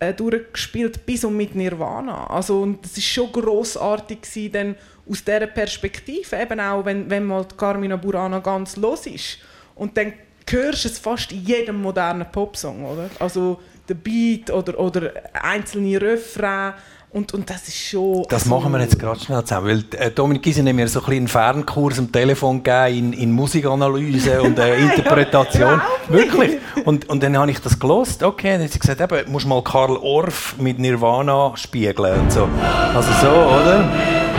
äh, 0.00 0.14
durchgespielt 0.14 1.06
bis 1.06 1.24
und 1.24 1.36
mit 1.36 1.54
Nirvana. 1.54 2.26
Also 2.26 2.62
und 2.62 2.84
das 2.84 2.96
ist 2.96 3.06
schon 3.06 3.30
grossartig 3.30 4.20
dann 4.50 4.74
aus 5.10 5.24
dieser 5.24 5.46
Perspektive, 5.46 6.36
eben 6.40 6.60
auch 6.60 6.84
wenn, 6.84 7.10
wenn 7.10 7.24
mal 7.24 7.46
Carmina 7.56 7.96
Burana 7.96 8.38
ganz 8.38 8.76
los 8.76 9.06
ist. 9.06 9.38
Und 9.74 9.96
dann 9.96 10.12
hörst 10.48 10.84
du 10.84 10.88
es 10.88 10.98
fast 10.98 11.32
in 11.32 11.44
jedem 11.44 11.82
modernen 11.82 12.26
Popsong, 12.30 12.84
oder? 12.84 13.10
Also 13.18 13.60
der 13.88 13.94
Beat 13.94 14.50
oder, 14.50 14.78
oder 14.78 15.12
einzelne 15.32 16.00
Refrain 16.00 16.74
Und, 17.12 17.34
und 17.34 17.50
das 17.50 17.66
ist 17.66 17.76
schon... 17.76 18.24
Das 18.28 18.44
also- 18.44 18.54
machen 18.54 18.72
wir 18.72 18.80
jetzt 18.80 18.98
gerade 18.98 19.18
schnell 19.18 19.42
zusammen, 19.42 19.66
weil 19.66 20.00
äh, 20.00 20.10
Dominik 20.12 20.44
Gysi 20.44 20.62
hat 20.62 20.72
mir 20.72 20.86
so 20.86 21.02
ein 21.04 21.12
einen 21.12 21.28
Fernkurs 21.28 21.98
am 21.98 22.12
Telefon 22.12 22.62
gegeben 22.62 23.12
in, 23.12 23.12
in 23.12 23.32
Musikanalyse 23.32 24.40
und 24.42 24.58
äh, 24.58 24.78
Interpretation. 24.80 25.80
Wirklich. 26.08 26.58
Und, 26.84 27.08
und 27.08 27.22
dann 27.22 27.36
habe 27.36 27.50
ich 27.50 27.60
das 27.60 27.78
gelost. 27.78 28.22
Okay, 28.22 28.52
dann 28.52 28.62
hat 28.62 28.70
sie 28.70 28.78
gesagt, 28.78 29.00
eben, 29.00 29.32
musst 29.32 29.46
mal 29.46 29.62
Karl 29.62 29.96
Orff 29.96 30.54
mit 30.58 30.78
Nirvana 30.78 31.52
spiegeln 31.56 32.20
und 32.20 32.32
so. 32.32 32.48
Also 32.94 33.10
so, 33.20 33.28
oder? 33.28 34.29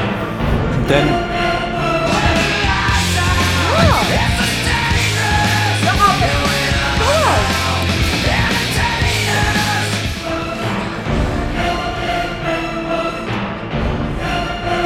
Und 0.81 0.89
dann... 0.89 1.07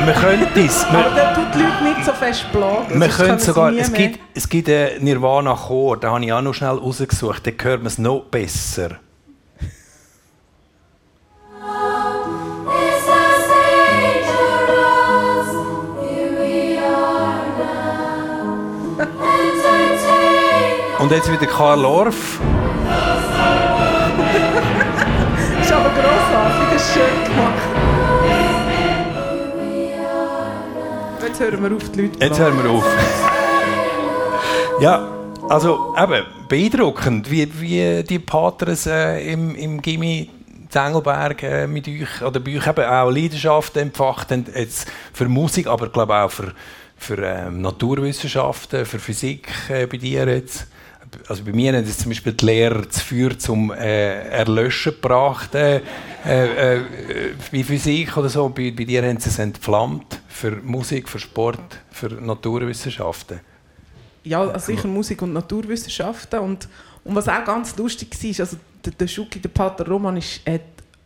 Wir 0.06 0.14
können 0.14 0.48
das. 0.54 0.86
Aber 0.86 1.16
der 1.16 1.34
tut 1.34 1.46
die 1.56 1.60
Leute 1.60 1.84
nicht 1.84 2.06
so 2.06 2.12
fest 2.12 2.46
plagen. 2.52 3.00
können 3.10 3.39
sie 3.39 3.46
sogar, 3.46 3.74
es 3.74 3.91
gibt, 3.91 4.20
es 4.36 4.48
gibt 4.48 4.70
einen 4.70 5.04
Nirvana-Chor, 5.04 5.98
den 5.98 6.10
habe 6.12 6.26
ich 6.26 6.32
auch 6.32 6.41
noch 6.41 6.54
schnell 6.54 6.78
rausgesucht, 6.78 7.43
den 7.46 7.56
hört 7.60 7.80
man 7.80 7.88
es 7.88 7.98
noch 7.98 8.26
besser. 8.26 9.00
Und 21.06 21.12
jetzt 21.12 21.32
wieder 21.32 21.45
Karl 21.45 21.86
Orff. 21.86 22.16
ist 25.62 25.72
aber 25.72 25.89
grossartig, 25.89 26.68
das 26.74 26.82
ist 26.82 26.93
schön 26.95 27.24
gemacht. 27.26 27.62
Jetzt 31.22 31.39
hören 31.39 31.62
wir 31.62 31.76
auf, 31.76 31.91
die 31.91 32.01
Leute 32.01 32.26
Jetzt 32.26 32.39
hören 32.39 32.64
wir 32.64 32.72
auf. 32.72 32.84
Ja, 34.82 35.08
also 35.47 35.93
eben, 35.95 36.26
beeindruckend, 36.49 37.30
wie, 37.30 37.51
wie 37.62 38.03
die 38.03 38.18
Patres 38.18 38.88
äh, 38.88 39.32
im, 39.32 39.53
im 39.53 39.84
Gimmi 39.84 40.32
Zengelberg 40.70 41.43
äh, 41.43 41.68
mit 41.68 41.88
euch 41.88 42.24
oder 42.24 42.39
bei 42.39 42.58
euch 42.58 42.66
eben 42.66 42.84
auch 42.84 43.12
Leidenschaft 43.12 43.78
entfacht 43.78 44.32
haben, 44.32 44.47
jetzt 44.56 44.88
für 45.14 45.30
Musik, 45.30 45.68
aber 45.68 45.89
glaube 45.89 46.16
auch 46.16 46.32
für, 46.32 46.51
für 46.97 47.24
ähm, 47.24 47.62
Naturwissenschaften, 47.62 48.88
für 48.88 48.97
Physik 48.97 49.49
äh, 49.70 49.86
bei 49.86 49.97
dir 49.97 50.28
jetzt. 50.28 50.66
Also 51.28 51.43
bei 51.43 51.51
mir 51.51 51.74
haben 51.74 51.86
jetzt 51.86 52.01
zum 52.01 52.09
Beispiel 52.09 52.34
die 52.34 52.45
Lehrer 52.45 52.82
das 52.84 53.01
Feuer 53.01 53.38
zum 53.38 53.72
äh, 53.72 54.30
Erlöschen 54.30 54.93
gebracht, 54.93 55.55
äh, 55.55 55.82
äh, 56.26 56.78
äh, 56.78 56.82
bei 57.51 57.63
Physik 57.63 58.16
oder 58.18 58.30
so. 58.30 58.49
Bei, 58.49 58.72
bei 58.72 58.84
dir 58.84 59.03
haben 59.03 59.20
sie 59.20 59.30
es 59.30 59.39
entflammt 59.39 60.20
für 60.28 60.51
Musik, 60.51 61.09
für 61.09 61.20
Sport, 61.20 61.80
für 61.91 62.09
Naturwissenschaften. 62.09 63.39
Ja, 64.24 64.41
also 64.41 64.66
sicher 64.66 64.88
Musik 64.88 65.22
und 65.22 65.34
Naturwissenschaften. 65.34 66.39
Und, 66.39 66.68
und 67.03 67.16
was 67.16 67.28
auch 67.28 67.43
ganz 67.45 67.76
lustig 67.78 68.09
war, 68.22 68.39
also 68.39 68.57
der, 68.84 68.93
der 68.93 69.07
Schuki, 69.07 69.39
der 69.39 69.49
Pater 69.49 69.88
Roman, 69.88 70.18
ist, 70.18 70.41
hat 70.47 70.61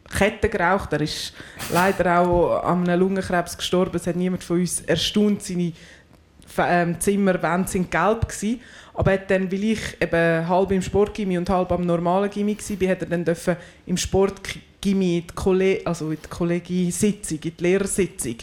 Ketten 0.10 0.50
geraucht. 0.50 0.92
Er 0.94 1.02
ist 1.02 1.34
leider 1.72 2.20
auch 2.20 2.64
an 2.64 2.88
einem 2.88 3.00
Lungenkrebs 3.00 3.58
gestorben. 3.58 3.96
Es 3.96 4.08
hat 4.08 4.16
niemand 4.16 4.44
von 4.44 4.60
uns 4.60 4.82
erstaunt. 4.82 5.44
Seine 5.44 5.74
ähm, 6.58 7.00
Zimmerwände 7.00 7.70
sind 7.70 7.92
gelb 7.92 8.28
gewesen. 8.28 8.62
Aber 8.94 9.12
er 9.12 9.20
hat 9.20 9.32
dann, 9.32 9.52
weil 9.52 9.64
ich 9.64 10.02
eben 10.02 10.48
halb 10.48 10.72
im 10.72 10.82
Sportgimmi 10.82 11.38
und 11.38 11.50
halb 11.50 11.72
am 11.72 11.86
normalen 11.86 12.30
Gimmi 12.30 12.58
war, 12.58 12.90
hat 12.90 13.02
er 13.02 13.08
dann 13.08 13.24
dürfen 13.24 13.56
im 13.86 13.96
Sportgimmi 13.96 15.20
in 15.20 15.24
die, 15.28 15.86
also 15.86 16.12
in 16.12 16.18
die 16.22 16.30
Kollegiesitzung, 16.30 17.40
in 17.44 17.54
die 17.58 17.64
Lehrersitzung. 17.64 18.36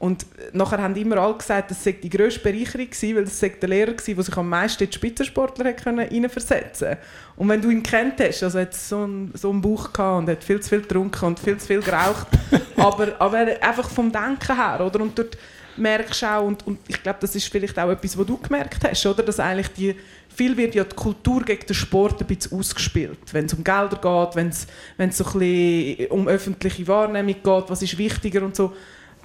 Und 0.00 0.24
nachher 0.54 0.82
haben 0.82 0.96
immer 0.96 1.18
alle 1.18 1.34
gesagt, 1.34 1.70
das 1.70 1.84
sei 1.84 1.92
die 1.92 2.08
grösste 2.08 2.40
Bereicherung 2.40 2.86
gewesen, 2.86 3.16
weil 3.16 3.24
das 3.24 3.38
sei 3.38 3.50
der 3.50 3.68
Lehrer 3.68 3.92
gewesen, 3.92 4.14
der 4.14 4.24
sich 4.24 4.36
am 4.38 4.48
meisten 4.48 4.82
in 4.82 4.88
die 4.88 4.96
Spitzensportler 4.96 5.74
können 5.74 6.08
reinversetzen 6.08 6.96
Und 7.36 7.50
wenn 7.50 7.60
du 7.60 7.68
ihn 7.68 7.82
kennt 7.82 8.18
hast, 8.18 8.42
also 8.42 8.56
er 8.56 8.62
hat 8.64 8.74
so 8.74 9.02
einen, 9.02 9.30
so 9.34 9.50
einen 9.50 9.60
Bauch 9.60 9.92
gehabt 9.92 10.20
und 10.20 10.30
hat 10.30 10.42
viel 10.42 10.58
zu 10.60 10.70
viel 10.70 10.80
getrunken 10.80 11.26
und 11.26 11.38
viel 11.38 11.58
zu 11.58 11.66
viel 11.66 11.82
geraucht, 11.82 12.28
aber, 12.76 13.20
aber 13.20 13.46
einfach 13.60 13.90
vom 13.90 14.10
Denken 14.10 14.56
her, 14.56 14.80
oder? 14.82 15.02
Und 15.02 15.18
dort 15.18 15.36
merkst 15.80 16.24
auch, 16.24 16.44
und, 16.44 16.66
und 16.66 16.78
ich 16.86 17.02
glaube, 17.02 17.18
das 17.20 17.34
ist 17.34 17.48
vielleicht 17.48 17.78
auch 17.78 17.90
etwas, 17.90 18.16
was 18.16 18.26
du 18.26 18.36
gemerkt 18.36 18.84
hast, 18.84 19.06
oder? 19.06 19.22
Dass 19.22 19.40
eigentlich 19.40 19.68
die, 19.68 19.96
viel 20.28 20.56
wird 20.56 20.74
ja 20.74 20.84
die 20.84 20.94
Kultur 20.94 21.42
gegen 21.42 21.66
den 21.66 21.74
Sport 21.74 22.20
ein 22.20 22.26
bisschen 22.26 22.58
ausgespielt. 22.58 23.18
Wenn 23.32 23.46
es 23.46 23.54
um 23.54 23.64
Gelder 23.64 23.98
geht, 24.00 24.36
wenn 24.36 24.48
es, 24.48 24.66
wenn 24.96 25.08
es 25.10 25.18
so 25.18 25.24
ein 25.24 25.38
bisschen 25.38 26.06
um 26.10 26.28
öffentliche 26.28 26.86
Wahrnehmung 26.86 27.34
geht, 27.34 27.64
was 27.68 27.82
ist 27.82 27.98
wichtiger 27.98 28.42
und 28.42 28.54
so. 28.54 28.72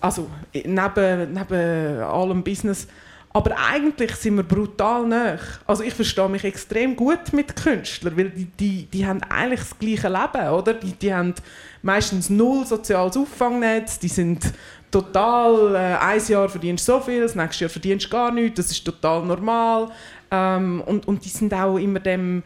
Also 0.01 0.29
neben, 0.53 1.33
neben 1.33 2.01
allem 2.01 2.43
Business. 2.43 2.87
Aber 3.35 3.53
eigentlich 3.57 4.15
sind 4.15 4.37
wir 4.37 4.43
brutal 4.43 5.05
nah. 5.05 5.37
Also 5.67 5.83
ich 5.83 5.93
verstehe 5.93 6.29
mich 6.29 6.45
extrem 6.45 6.95
gut 6.95 7.33
mit 7.33 7.53
Künstlern, 7.53 8.15
weil 8.15 8.29
die, 8.29 8.45
die, 8.45 8.85
die 8.85 9.05
haben 9.05 9.21
eigentlich 9.23 9.59
das 9.59 9.77
gleiche 9.77 10.07
Leben, 10.07 10.49
oder? 10.51 10.73
Die, 10.73 10.93
die 10.93 11.13
haben 11.13 11.33
meistens 11.81 12.29
null 12.29 12.65
soziales 12.65 13.17
Auffangnetz, 13.17 13.99
die 13.99 14.07
sind 14.07 14.45
total, 14.95 15.75
äh, 15.75 15.97
ein 15.97 16.21
Jahr 16.27 16.47
verdienst 16.47 16.87
du 16.87 16.93
so 16.93 16.99
viel, 17.01 17.21
das 17.21 17.35
nächste 17.35 17.65
Jahr 17.65 17.69
verdienst 17.69 18.05
du 18.05 18.09
gar 18.09 18.31
nichts, 18.31 18.55
das 18.55 18.71
ist 18.71 18.85
total 18.85 19.25
normal. 19.25 19.89
Ähm, 20.31 20.81
und, 20.85 21.05
und 21.07 21.25
die 21.25 21.29
sind 21.29 21.53
auch 21.53 21.77
immer 21.77 21.99
dem, 21.99 22.43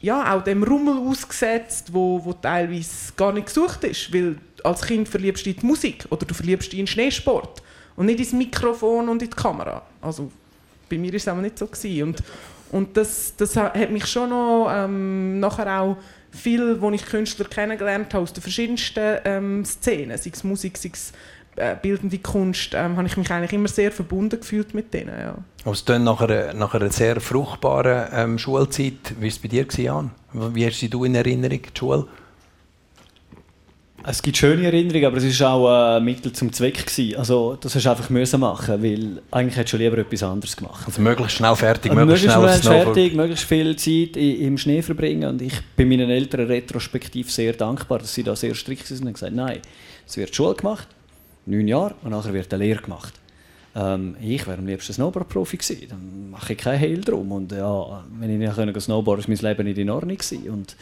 ja, 0.00 0.34
auch 0.34 0.42
dem 0.42 0.62
Rummel 0.62 0.96
ausgesetzt, 1.08 1.92
wo, 1.92 2.24
wo 2.24 2.32
teilweise 2.32 3.12
gar 3.16 3.32
nicht 3.32 3.46
gesucht 3.46 3.84
ist, 3.84 4.12
weil 4.14 4.36
als 4.64 4.82
Kind 4.82 5.08
verliebst 5.08 5.44
du 5.44 5.50
dich 5.50 5.56
in 5.56 5.60
die 5.60 5.66
Musik 5.66 6.06
oder 6.08 6.24
du 6.24 6.34
verliebst 6.34 6.72
dich 6.72 6.80
in 6.80 6.86
Schneesport 6.86 7.62
und 7.96 8.06
nicht 8.06 8.18
ins 8.18 8.32
Mikrofon 8.32 9.08
und 9.08 9.22
in 9.22 9.28
die 9.28 9.36
Kamera. 9.36 9.82
Also 10.00 10.32
bei 10.88 10.96
mir 10.96 11.12
war 11.12 11.16
es 11.16 11.28
aber 11.28 11.42
nicht 11.42 11.58
so. 11.58 11.66
Gewesen. 11.66 12.02
Und, 12.02 12.22
und 12.70 12.96
das, 12.96 13.34
das 13.36 13.54
ha- 13.56 13.74
hat 13.74 13.90
mich 13.90 14.06
schon 14.06 14.30
noch 14.30 14.70
ähm, 14.74 15.38
nachher 15.38 15.80
auch 15.80 15.96
viel, 16.30 16.80
wo 16.80 16.90
ich 16.90 17.04
Künstler 17.04 17.44
kennengelernt 17.44 18.14
habe 18.14 18.22
aus 18.22 18.32
den 18.32 18.42
verschiedensten 18.42 19.18
ähm, 19.26 19.64
Szenen, 19.66 20.16
sei 20.16 20.30
es 20.32 20.42
Musik, 20.42 20.78
sei 20.78 20.90
es 20.94 21.12
äh, 21.56 21.76
bildende 21.80 22.18
Kunst, 22.18 22.74
ähm, 22.74 22.96
habe 22.96 23.06
ich 23.06 23.16
mich 23.16 23.30
eigentlich 23.30 23.52
immer 23.52 23.68
sehr 23.68 23.92
verbunden 23.92 24.40
gefühlt 24.40 24.74
mit 24.74 24.94
denen. 24.94 25.18
Ja. 25.18 25.34
Aber 25.64 25.72
es 25.72 25.84
klingt 25.84 26.04
nach 26.04 26.20
einer, 26.20 26.54
nach 26.54 26.74
einer 26.74 26.90
sehr 26.90 27.20
fruchtbaren 27.20 28.08
ähm, 28.12 28.38
Schulzeit. 28.38 29.14
Wie 29.18 29.22
war 29.22 29.28
es 29.28 29.38
bei 29.38 29.48
dir, 29.48 29.66
Jan? 29.76 30.10
Wie 30.32 30.66
hast 30.66 30.80
du 30.82 31.04
in 31.04 31.14
Erinnerung, 31.14 31.60
die 31.62 31.78
Schule? 31.78 32.06
Es 34.04 34.20
gibt 34.20 34.36
schöne 34.36 34.64
Erinnerungen, 34.64 35.04
aber 35.04 35.18
es 35.18 35.40
war 35.40 35.52
auch 35.52 35.96
ein 35.96 36.04
Mittel 36.04 36.32
zum 36.32 36.52
Zweck. 36.52 36.86
Gewesen. 36.86 37.16
Also, 37.16 37.56
das 37.60 37.74
hast 37.74 37.86
du 37.86 37.90
einfach 37.90 38.10
müssen 38.10 38.40
machen, 38.40 38.82
weil 38.82 39.22
eigentlich 39.30 39.56
hättest 39.56 39.74
du 39.74 39.76
lieber 39.76 39.98
etwas 39.98 40.24
anderes 40.24 40.56
gemacht. 40.56 40.84
Also 40.86 41.00
möglichst 41.00 41.36
schnell 41.36 41.54
fertig, 41.54 41.92
Also 41.92 42.04
möglichst, 42.04 42.26
möglichst 42.26 42.62
schnell 42.62 42.82
schnell 42.82 42.84
fertig, 42.94 43.14
möglichst 43.14 43.44
viel 43.44 43.76
Zeit 43.76 44.16
im 44.16 44.58
Schnee 44.58 44.82
verbringen. 44.82 45.28
Und 45.28 45.42
ich 45.42 45.54
bin 45.76 45.88
meinen 45.88 46.10
Eltern 46.10 46.46
retrospektiv 46.46 47.30
sehr 47.30 47.52
dankbar, 47.52 48.00
dass 48.00 48.12
sie 48.12 48.24
da 48.24 48.34
sehr 48.34 48.54
strikt 48.54 48.86
sind 48.86 49.06
und 49.06 49.12
gesagt 49.12 49.34
nein, 49.34 49.60
es 50.06 50.16
wird 50.16 50.34
Schule 50.34 50.54
gemacht, 50.54 50.88
neun 51.46 51.68
Jahre, 51.68 51.94
und 52.02 52.10
nachher 52.10 52.32
wird 52.32 52.52
eine 52.52 52.64
Lehre 52.64 52.82
gemacht. 52.82 53.14
Ähm, 53.74 54.16
ich 54.20 54.46
wäre 54.46 54.58
am 54.58 54.66
liebsten 54.66 54.92
Snowboard-Profi 54.92 55.56
gewesen, 55.56 55.86
dann 55.88 56.30
mache 56.30 56.52
ich 56.52 56.58
keinen 56.58 56.78
Hehl 56.78 57.00
drum. 57.00 57.32
Und 57.32 57.52
ja, 57.52 58.04
wenn 58.18 58.30
ich 58.30 58.38
nicht 58.38 58.54
können 58.54 58.78
snowboarden 58.78 59.24
ist 59.24 59.42
mein 59.42 59.50
Leben 59.50 59.64
nicht 59.66 59.78
in 59.78 59.90
Ordnung 59.90 60.16
gewesen. 60.16 60.50
Und 60.50 60.76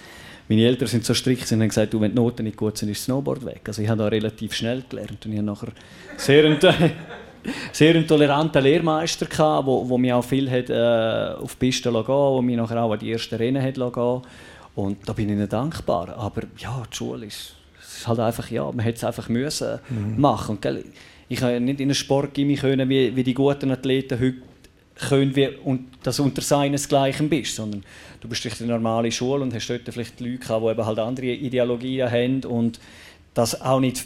meine 0.48 0.62
Eltern 0.62 0.88
sind 0.88 1.04
so 1.04 1.14
strikt 1.14 1.50
und 1.52 1.60
haben 1.60 1.68
gesagt, 1.68 1.94
du, 1.94 2.00
wenn 2.00 2.10
die 2.10 2.16
Noten 2.16 2.44
nicht 2.44 2.56
gut 2.56 2.76
sind, 2.76 2.88
ist 2.88 2.98
das 2.98 3.04
Snowboard 3.04 3.44
weg. 3.44 3.62
Also 3.66 3.82
ich 3.82 3.88
habe 3.88 3.98
da 3.98 4.08
relativ 4.08 4.52
schnell 4.54 4.82
gelernt 4.88 5.24
und 5.24 5.32
ich 5.32 5.38
habe 5.38 5.46
nachher 5.46 5.68
sehr 6.16 6.44
einen, 6.44 6.58
sehr 7.72 8.06
toleranten 8.06 8.62
Lehrmeister 8.62 9.26
gehabt, 9.26 9.66
wo, 9.66 9.88
wo 9.88 9.96
mich 9.96 10.12
auch 10.12 10.24
viel 10.24 10.50
hat, 10.50 10.68
äh, 10.68 11.40
auf 11.40 11.54
die 11.54 11.66
Piste 11.66 11.90
lassen, 11.90 12.08
wo 12.08 12.42
mich 12.42 12.56
nachher 12.56 12.82
auch 12.82 12.92
an 12.92 12.98
die 12.98 13.12
ersten 13.12 13.36
Rennen 13.36 13.62
hat. 13.62 13.78
Und 14.74 15.08
da 15.08 15.12
bin 15.12 15.28
ich 15.28 15.36
ihnen 15.36 15.48
dankbar. 15.48 16.16
Aber 16.16 16.42
ja, 16.58 16.82
die 16.90 16.96
Schule 16.96 17.26
ist, 17.26 17.54
ist 18.00 18.08
halt 18.08 18.20
einfach, 18.20 18.50
ja, 18.50 18.64
man 18.64 18.80
hätte 18.80 18.98
es 18.98 19.04
einfach 19.04 19.28
müssen 19.28 19.78
machen. 20.16 20.56
Und, 20.56 20.62
gell, 20.62 20.84
ich 21.28 21.38
kann 21.38 21.64
nicht 21.64 21.80
in 21.80 21.88
einen 21.88 21.94
Sport 21.94 22.34
können, 22.34 22.88
wie, 22.88 23.14
wie 23.14 23.22
die 23.22 23.34
guten 23.34 23.70
Athleten 23.70 24.18
heute 24.18 24.36
können, 25.08 25.34
wie, 25.36 25.48
und 25.48 25.86
dass 26.02 26.16
du 26.16 26.24
unter 26.24 26.42
seinesgleichen 26.42 27.28
bist, 27.28 27.56
sondern 27.56 27.84
du 28.20 28.28
bist 28.28 28.44
durch 28.44 28.56
die 28.56 28.64
normale 28.64 29.10
Schule 29.12 29.42
und 29.42 29.54
hast 29.54 29.68
dort 29.68 29.82
vielleicht 29.90 30.20
Leute 30.20 30.38
gehabt, 30.38 30.64
die 30.64 30.70
eben 30.70 30.86
halt 30.86 30.98
andere 30.98 31.26
Ideologien 31.26 32.10
haben 32.10 32.44
und 32.44 32.80
das 33.34 33.60
auch 33.60 33.80
nicht 33.80 34.04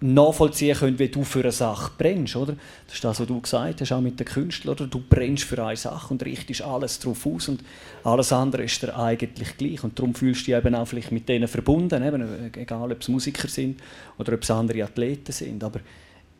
nachvollziehen 0.00 0.76
können, 0.76 0.98
wie 0.98 1.08
du 1.08 1.24
für 1.24 1.40
eine 1.40 1.52
Sache 1.52 1.90
brennst, 1.96 2.36
oder? 2.36 2.54
Das 2.86 2.96
ist 2.96 3.04
das, 3.04 3.18
was 3.18 3.26
du 3.26 3.40
gesagt 3.40 3.80
hast, 3.80 3.92
auch 3.92 4.00
mit 4.00 4.20
den 4.20 4.26
Künstlern, 4.26 4.74
oder? 4.74 4.86
Du 4.86 5.00
brennst 5.00 5.44
für 5.44 5.64
eine 5.64 5.76
Sache 5.76 6.12
und 6.12 6.22
richtest 6.24 6.62
alles 6.62 6.98
darauf 6.98 7.24
aus 7.26 7.48
und 7.48 7.64
alles 8.04 8.32
andere 8.32 8.64
ist 8.64 8.82
dir 8.82 8.96
eigentlich 8.96 9.56
gleich 9.56 9.82
und 9.84 9.98
darum 9.98 10.14
fühlst 10.14 10.42
du 10.42 10.44
dich 10.46 10.54
eben 10.54 10.74
auch 10.74 10.86
vielleicht 10.86 11.12
mit 11.12 11.28
denen 11.28 11.48
verbunden, 11.48 12.02
eben, 12.02 12.52
egal 12.54 12.92
ob 12.92 13.00
es 13.00 13.08
Musiker 13.08 13.48
sind 13.48 13.80
oder 14.18 14.34
ob 14.34 14.42
es 14.42 14.50
andere 14.50 14.84
Athleten 14.84 15.32
sind, 15.32 15.64
aber 15.64 15.80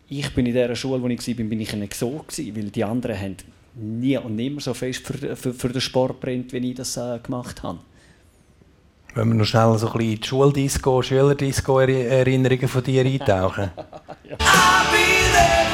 ich 0.08 0.32
bin 0.34 0.46
in 0.46 0.54
der 0.54 0.74
Schule, 0.74 1.02
wo 1.02 1.08
ich 1.08 1.26
war, 1.26 1.34
bin 1.34 1.60
ich 1.60 1.94
so 1.94 2.10
gewesen, 2.10 2.56
weil 2.56 2.70
die 2.70 2.84
anderen 2.84 3.18
haben 3.18 3.36
nie 3.74 4.16
und 4.16 4.36
nimmer 4.36 4.60
so 4.60 4.74
fest 4.74 5.06
für, 5.06 5.36
für, 5.36 5.52
für 5.52 5.68
den 5.68 5.80
Sport 5.80 6.20
brennt, 6.20 6.52
wie 6.52 6.70
ich 6.70 6.74
das 6.74 6.96
äh, 6.96 7.18
gemacht 7.22 7.62
habe. 7.62 7.78
Wenn 9.16 9.28
wir 9.28 9.34
noch 9.34 9.46
schnell 9.46 9.78
so 9.78 9.86
ein 9.86 9.92
bisschen 9.94 10.20
die 10.20 10.26
Schuldisco, 10.26 11.00
Schülerdisco-Erinnerungen 11.00 12.68
von 12.68 12.82
dir 12.82 13.02
eintauchen. 13.02 13.70
I'll 14.38 15.65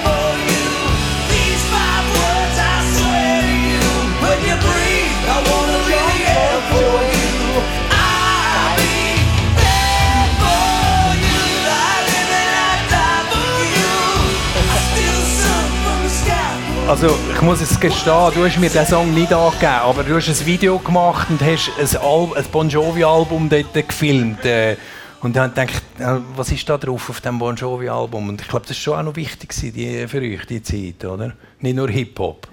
Also, 16.88 17.16
ich 17.32 17.40
muss 17.40 17.60
es 17.60 17.78
gestehen, 17.78 18.30
du 18.34 18.44
hast 18.44 18.58
mir 18.58 18.68
den 18.68 18.84
Song 18.84 19.14
nicht 19.14 19.32
angegeben, 19.32 19.66
aber 19.66 20.02
du 20.02 20.16
hast 20.16 20.28
ein 20.28 20.46
Video 20.46 20.78
gemacht 20.78 21.28
und 21.30 21.40
hast 21.40 21.70
ein, 21.78 22.02
Al 22.02 22.28
ein 22.36 22.44
Bon 22.50 22.68
Jovi-Album 22.68 23.48
dort 23.48 23.88
gefilmt. 23.88 24.44
Äh, 24.44 24.76
und 25.20 25.36
dann 25.36 25.50
gedacht, 25.54 25.82
äh, 26.00 26.18
was 26.34 26.50
ist 26.50 26.68
da 26.68 26.76
drauf 26.76 27.08
auf 27.08 27.20
dem 27.20 27.38
Bon 27.38 27.54
Jovi-Album? 27.54 28.30
Und 28.30 28.40
ich 28.42 28.48
glaube, 28.48 28.66
das 28.66 28.76
war 28.76 28.82
schon 28.82 28.98
auch 28.98 29.02
noch 29.04 29.16
wichtig 29.16 29.54
die, 29.72 30.06
für 30.08 30.20
euch, 30.20 30.44
die 30.46 30.62
Zeit, 30.62 31.04
oder? 31.04 31.34
Nicht 31.60 31.76
nur 31.76 31.88
Hip-Hop. 31.88 32.48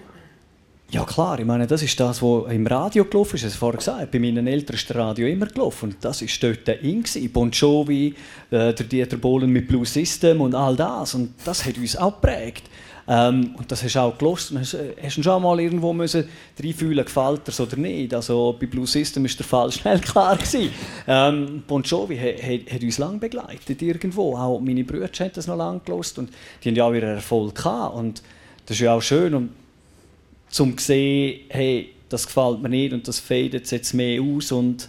Ja 0.91 1.03
klar, 1.03 1.39
ich 1.39 1.45
meine, 1.45 1.67
das 1.67 1.83
ist 1.83 1.99
das, 1.99 2.21
was 2.21 2.51
im 2.51 2.65
Radio 2.65 3.05
gelaufen 3.05 3.35
ist. 3.35 3.41
Ich 3.41 3.45
habe 3.45 3.53
es 3.53 3.59
vorher 3.59 3.77
gesagt, 3.77 4.11
bei 4.11 4.19
meinen 4.19 4.47
Eltern 4.47 4.75
ist 4.75 4.89
das 4.89 4.97
Radio 4.97 5.27
immer 5.27 5.47
gelaufen. 5.47 5.89
Und 5.89 5.97
das 6.01 6.21
war 6.21 6.53
dort 6.65 6.81
in. 6.81 7.03
Bon 7.31 7.51
Jovi, 7.51 8.15
äh, 8.51 8.73
der 8.73 8.85
Dieter 8.85 9.17
Bohlen 9.17 9.51
mit 9.51 9.67
Blue 9.67 9.85
System 9.85 10.41
und 10.41 10.55
all 10.55 10.75
das. 10.75 11.13
Und 11.13 11.33
das 11.45 11.65
hat 11.65 11.77
uns 11.77 11.95
auch 11.95 12.19
geprägt. 12.21 12.63
Ähm, 13.11 13.55
und 13.57 13.71
das 13.71 13.83
hast 13.83 13.95
du 13.95 13.99
auch 13.99 14.15
gelost. 14.15 14.53
Hast, 14.55 14.77
hast 15.01 15.17
du 15.17 15.23
schon 15.23 15.41
mal 15.41 15.59
irgendwo 15.59 15.91
müssen 15.93 16.29
reinfühlen, 16.63 17.03
gefällt 17.03 17.47
dir 17.47 17.63
oder 17.63 17.75
nicht. 17.75 18.13
Also 18.13 18.55
bei 18.59 18.67
Blue 18.67 18.85
System 18.85 19.25
ist 19.25 19.39
der 19.39 19.47
Fall 19.47 19.71
schnell 19.73 19.99
klar 19.99 20.37
gewesen. 20.37 20.69
Ähm, 21.07 21.63
bon 21.67 21.81
Jovi 21.81 22.15
hat, 22.17 22.71
hat, 22.71 22.83
uns 22.83 22.99
lange 22.99 23.17
begleitet 23.17 23.81
irgendwo. 23.81 24.37
Auch 24.37 24.59
meine 24.59 24.83
Brüder 24.83 25.07
haben 25.07 25.31
das 25.33 25.47
noch 25.47 25.57
lange 25.57 25.79
gelost 25.79 26.19
und 26.19 26.29
die 26.63 26.69
haben 26.69 26.75
ja 26.75 26.85
auch 26.85 26.93
ihren 26.93 27.15
Erfolg 27.15 27.55
gehabt. 27.55 27.95
Und 27.95 28.21
das 28.67 28.77
ist 28.77 28.81
ja 28.81 28.93
auch 28.93 29.01
schön. 29.01 29.33
Und 29.33 29.49
zum 30.49 30.77
zu 30.77 30.85
sehen, 30.85 31.41
hey, 31.49 31.89
das 32.09 32.27
gefällt 32.27 32.61
mir 32.61 32.69
nicht 32.69 32.93
und 32.93 33.07
das 33.07 33.19
fadet 33.19 33.71
jetzt 33.71 33.93
mehr 33.93 34.21
aus. 34.21 34.51
Und, 34.51 34.87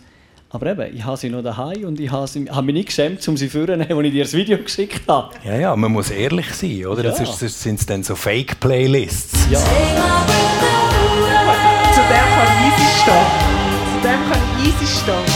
aber 0.52 0.66
eben, 0.66 0.96
ich 0.96 1.04
habe 1.04 1.16
sie 1.16 1.30
noch 1.30 1.42
daheim 1.42 1.84
und 1.84 2.00
ich 2.00 2.10
habe, 2.10 2.26
sie, 2.26 2.50
habe 2.50 2.66
mich 2.66 2.74
nicht 2.74 2.86
geschämt, 2.88 3.26
um 3.28 3.36
sie 3.36 3.46
zu 3.46 3.52
führen, 3.52 3.80
als 3.80 3.88
ich 3.90 4.10
dir 4.12 4.24
das 4.24 4.32
Video 4.32 4.58
geschickt 4.58 5.02
habe. 5.08 5.30
Ja, 5.44 5.54
ja, 5.56 5.76
man 5.76 5.92
muss 5.92 6.10
ehrlich 6.10 6.52
sein, 6.52 6.86
oder? 6.86 7.04
Das, 7.04 7.18
Ja. 7.20 7.24
das 7.24 7.62
sind 7.62 7.88
dann 7.88 8.02
so 8.02 8.16
Fake-Playlists. 8.16 9.46
Ja. 9.50 9.60
Zu 9.60 9.66
dem 12.00 12.26
kann 12.34 12.48
ich 12.48 12.66
easy 12.66 12.86
stehen. 13.02 13.26
Zu 13.92 13.98
dem 14.08 14.20
kann 14.30 14.40
ich 14.58 14.66
easy 14.68 14.86
stehen. 14.86 15.26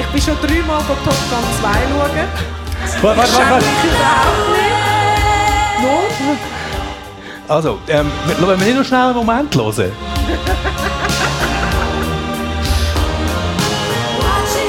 Ich 0.00 0.06
bin 0.06 0.20
schon 0.22 0.36
dreimal 0.40 0.80
go 0.84 0.94
Top 1.04 1.18
Gun 1.30 1.44
2 1.60 1.68
schauen. 1.68 2.28
Warte, 3.02 3.18
warte, 3.18 3.32
Schäme 3.32 3.50
warte. 3.50 3.64
mich 3.64 3.84
überhaupt 3.84 4.48
nicht. 6.20 6.32
No? 7.46 7.54
Also, 7.54 7.70
ähm, 7.88 8.10
wir- 8.26 8.38
wollen 8.46 8.58
wir 8.60 8.66
nicht 8.66 8.78
noch 8.78 8.84
schnell 8.84 9.00
einen 9.00 9.16
Moment 9.16 9.54
hören? 9.54 9.92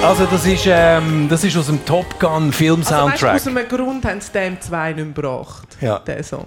Also, 0.05 0.27
das 0.27 0.45
ist, 0.45 0.65
ähm, 0.67 1.27
das 1.27 1.43
ist 1.43 1.57
aus 1.57 1.65
dem 1.65 1.83
Top 1.83 2.19
Gun 2.19 2.53
Film 2.53 2.81
Also, 2.81 2.91
weißt, 2.91 2.99
Soundtrack. 2.99 3.35
aus 3.37 3.47
einem 3.47 3.67
Grund 3.67 4.05
haben 4.05 4.21
sie 4.21 4.31
dem 4.33 4.61
2 4.61 4.93
nicht 4.93 5.15
gebracht. 5.15 5.67
Ja. 5.81 5.97
Den 5.97 6.23
Song. 6.23 6.45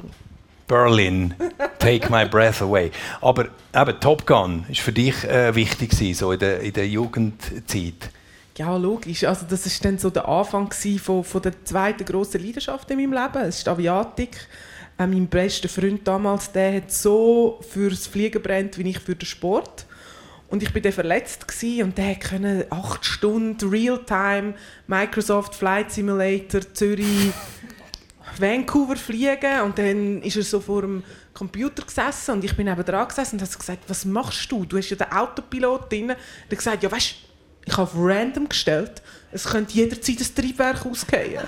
Berlin, 0.69 1.35
Take 1.81 2.09
My 2.09 2.25
Breath 2.25 2.63
Away. 2.63 2.93
Aber 3.21 3.47
eben, 3.75 4.01
Top 4.01 4.25
Gun 4.29 4.65
ist 4.69 4.79
für 4.79 4.93
dich 4.93 5.25
äh, 5.25 5.53
wichtig 5.57 5.91
gewesen, 5.91 6.15
so 6.17 6.31
in 6.31 6.39
der, 6.39 6.61
in 6.61 6.73
der 6.73 6.87
Jugendzeit. 6.87 8.11
Ja, 8.57 8.77
logisch. 8.77 9.25
Also 9.25 9.45
das 9.51 9.67
ist 9.67 9.85
dann 9.85 9.99
so 9.99 10.11
der 10.11 10.29
Anfang 10.29 10.71
von, 11.03 11.25
von 11.25 11.43
der 11.43 11.65
zweiten 11.65 12.05
grossen 12.05 12.41
Leidenschaft 12.41 12.89
in 12.93 12.99
meinem 12.99 13.13
Leben. 13.13 13.45
Es 13.45 13.59
ist 13.59 13.69
Aviatik. 13.69 14.37
Äh, 14.99 15.07
mein 15.09 15.27
bester 15.27 15.69
Freund 15.69 16.07
damals, 16.07 16.53
der 16.53 16.77
hat 16.77 16.93
so 16.93 17.59
fürs 17.69 18.07
Fliegen 18.07 18.41
brennt, 18.41 18.79
wie 18.79 18.91
ich 18.91 19.01
für 19.01 19.17
den 19.17 19.27
Sport. 19.27 19.85
Und 20.49 20.63
ich 20.63 20.73
bin 20.73 20.83
dann 20.83 20.93
verletzt 20.93 21.47
gsi 21.47 21.83
und 21.83 21.99
der 21.99 22.17
konnte 22.17 22.67
acht 22.71 23.05
Stunden 23.05 23.69
Realtime 23.69 24.55
Microsoft 24.87 25.55
Flight 25.55 25.93
Simulator 25.93 26.63
Zürich 26.73 27.33
Vancouver 28.39 28.97
fliegen 28.97 29.61
und 29.65 29.79
dann 29.79 30.23
ist 30.23 30.37
er 30.37 30.43
so 30.43 30.61
vor 30.61 30.83
dem 30.83 31.05
Computer 31.35 31.85
gesessen 31.85 32.33
und 32.33 32.45
ich 32.45 32.57
bin 32.57 32.67
neben 32.67 32.85
dran 32.85 33.07
gesessen 33.07 33.37
und 33.37 33.43
hat 33.43 33.59
gesagt, 33.59 33.85
was 33.89 34.05
machst 34.05 34.51
du? 34.51 34.65
Du 34.65 34.79
hast 34.79 34.89
ja 34.89 34.97
den 34.97 35.13
Autopilot 35.13 35.93
drin. 35.93 36.11
Er 36.11 36.17
hat 36.17 36.51
gesagt, 36.51 36.83
ja 36.83 36.91
weißt, 36.91 37.15
ich 37.67 37.73
habe 37.73 37.83
auf 37.83 37.93
random 37.95 38.49
gestellt, 38.49 39.03
es 39.31 39.45
könnte 39.45 39.75
jederzeit 39.75 40.21
das 40.21 40.33
Triebwerk 40.33 40.87
ausgehen. 40.87 41.45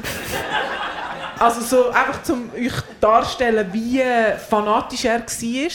also 1.38 1.62
so 1.62 1.88
einfach 1.88 2.22
zum 2.22 2.52
euch 2.52 2.74
darstellen, 3.00 3.66
wie 3.72 4.02
fanatisch 4.48 5.06
er 5.06 5.20
war. 5.20 5.70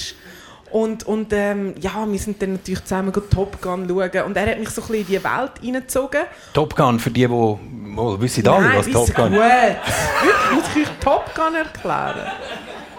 Und, 0.75 1.07
und 1.07 1.31
ähm, 1.31 1.73
ja, 1.79 2.05
wir 2.05 2.19
sind 2.19 2.41
dann 2.41 2.51
natürlich 2.51 2.83
zusammen 2.83 3.13
Top 3.13 3.61
Gun 3.61 3.87
schauen 3.87 4.23
und 4.25 4.35
er 4.35 4.51
hat 4.51 4.59
mich 4.59 4.69
so 4.71 4.81
ein 4.81 4.87
bisschen 4.89 4.95
in 4.95 5.05
die 5.05 5.23
Welt 5.23 5.51
hineingezogen. 5.61 6.23
Top 6.53 6.75
Gun, 6.75 6.99
für 6.99 7.11
die, 7.11 7.25
die 7.25 7.31
oh, 7.31 8.19
wissen 8.19 8.45
alle, 8.45 8.67
Nein, 8.67 8.79
was 8.79 8.89
Top 8.89 9.15
Gun 9.15 9.31
gut. 9.31 9.39
Wirklich, 9.39 10.51
muss 10.53 10.63
ich 10.75 10.81
euch 10.81 10.89
Top 10.99 11.33
Gun 11.33 11.55
erklären? 11.55 12.29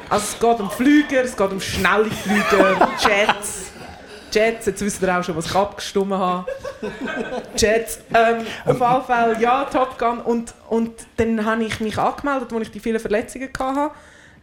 Also 0.08 0.24
es 0.24 0.40
geht 0.40 0.60
um 0.60 0.70
Flüger, 0.70 1.22
es 1.22 1.36
geht 1.36 1.52
um 1.52 1.60
schnelle 1.60 2.06
Flüger, 2.06 2.88
Jets. 2.98 3.64
Jets, 4.32 4.64
jetzt 4.64 4.80
wisst 4.80 5.02
ihr 5.02 5.14
auch 5.14 5.22
schon, 5.22 5.36
was 5.36 5.44
ich 5.44 5.54
abgestimmt 5.54 6.14
habe. 6.14 6.46
Jets. 7.58 7.98
Ähm, 8.14 8.46
auf 8.64 8.80
jeden 8.80 9.04
Fall, 9.04 9.36
ja, 9.38 9.64
Top 9.64 9.98
Gun. 9.98 10.20
Und, 10.20 10.54
und 10.70 10.92
dann 11.18 11.44
habe 11.44 11.64
ich 11.64 11.78
mich 11.80 11.98
angemeldet, 11.98 12.50
als 12.54 12.62
ich 12.62 12.70
die 12.70 12.80
vielen 12.80 13.00
Verletzungen 13.00 13.50
hatte. 13.58 13.90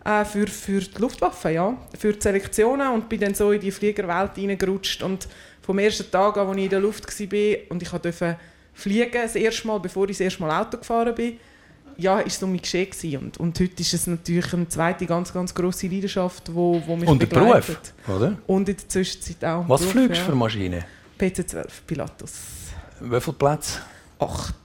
Äh, 0.05 0.25
für, 0.25 0.47
für 0.47 0.81
die 0.81 1.01
Luftwaffe, 1.01 1.51
ja. 1.51 1.77
Für 1.97 2.13
die 2.13 2.21
Selektionen 2.21 2.91
und 2.91 3.07
bin 3.07 3.21
dann 3.21 3.33
so 3.33 3.51
in 3.51 3.61
die 3.61 3.71
Fliegerwelt 3.71 4.31
reingerutscht. 4.37 5.01
Und 5.01 5.27
vom 5.61 5.79
ersten 5.79 6.09
Tag 6.11 6.37
an, 6.37 6.47
als 6.47 6.57
ich 6.57 6.63
in 6.65 6.69
der 6.69 6.79
Luft 6.79 7.07
war 7.07 7.57
und 7.69 7.81
ich 7.81 7.89
durfte 7.89 8.37
fliegen, 8.73 9.11
das 9.13 9.35
erste 9.35 9.67
Mal, 9.67 9.79
bevor 9.79 10.09
ich 10.09 10.17
das 10.17 10.21
erste 10.21 10.41
Mal 10.41 10.61
Auto 10.61 10.77
gefahren 10.77 11.15
bin, 11.15 11.37
ja, 11.97 12.19
ist 12.19 12.37
es 12.37 12.43
um 12.43 12.51
mich 12.51 12.63
geschehen 12.63 12.89
gewesen. 12.89 13.17
Und, 13.17 13.37
und 13.37 13.59
heute 13.59 13.81
ist 13.81 13.93
es 13.93 14.07
natürlich 14.07 14.51
eine 14.53 14.67
zweite 14.67 15.05
ganz, 15.05 15.31
ganz 15.31 15.53
grosse 15.53 15.87
Leidenschaft, 15.87 16.53
wo, 16.53 16.81
wo 16.85 16.95
mich 16.95 17.07
Und 17.07 17.21
der 17.21 17.27
begleitet. 17.27 17.93
Beruf, 18.05 18.21
oder? 18.21 18.37
Und 18.47 18.67
in 18.67 18.75
der 18.75 18.89
Zwischenzeit 18.89 19.45
auch. 19.45 19.69
Was 19.69 19.81
Beruf, 19.81 19.91
fliegst 19.93 20.15
du 20.15 20.19
ja. 20.19 20.25
für 20.25 20.35
Maschinen? 20.35 20.83
PC-12 21.19 21.67
Pilatus. 21.85 22.31
Wie 22.99 23.21
viele 23.21 23.37
Plätze? 23.37 23.79
8 24.19 24.55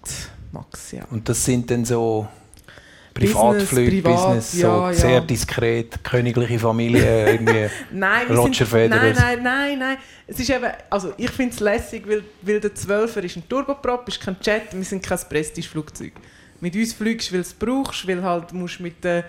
Max, 0.53 0.93
ja. 0.93 1.05
Und 1.11 1.29
das 1.29 1.45
sind 1.45 1.71
dann 1.71 1.85
so 1.85 2.27
Privatflüge, 3.19 4.03
privat, 4.03 4.15
Business, 4.15 4.53
so 4.53 4.67
ja, 4.67 4.91
ja. 4.91 4.95
sehr 4.95 5.21
diskret, 5.21 6.05
königliche 6.05 6.59
Familie, 6.59 7.33
irgendwie. 7.33 7.69
Nein, 7.93 8.27
Roger 8.29 8.55
sind, 8.55 8.69
Federer. 8.69 9.03
nein, 9.03 9.15
nein, 9.15 9.43
nein, 9.43 9.79
nein. 9.79 9.97
Es 10.27 10.39
ist 10.39 10.51
eben, 10.51 10.71
also 10.91 11.13
ich 11.17 11.31
finde 11.31 11.55
es 11.55 11.61
lässig, 11.61 12.09
weil, 12.09 12.23
weil 12.43 12.61
der 12.61 12.71
12er 12.71 13.21
ist 13.21 13.37
ein 13.37 13.49
Turboprop, 13.49 14.07
ist 14.09 14.21
kein 14.21 14.37
Jet, 14.43 14.73
wir 14.73 14.85
sind 14.85 15.03
kein 15.03 15.19
Prestigeflugzeug. 15.29 16.13
Mit 16.61 16.75
uns 16.75 16.93
fliegst 16.93 17.31
du, 17.31 17.35
weil 17.35 17.43
du 17.43 17.47
es 17.47 17.55
brauchst, 17.55 18.09
weil 18.09 18.23
halt 18.23 18.53
musst 18.53 18.81
mit 18.81 19.03
dem 19.05 19.23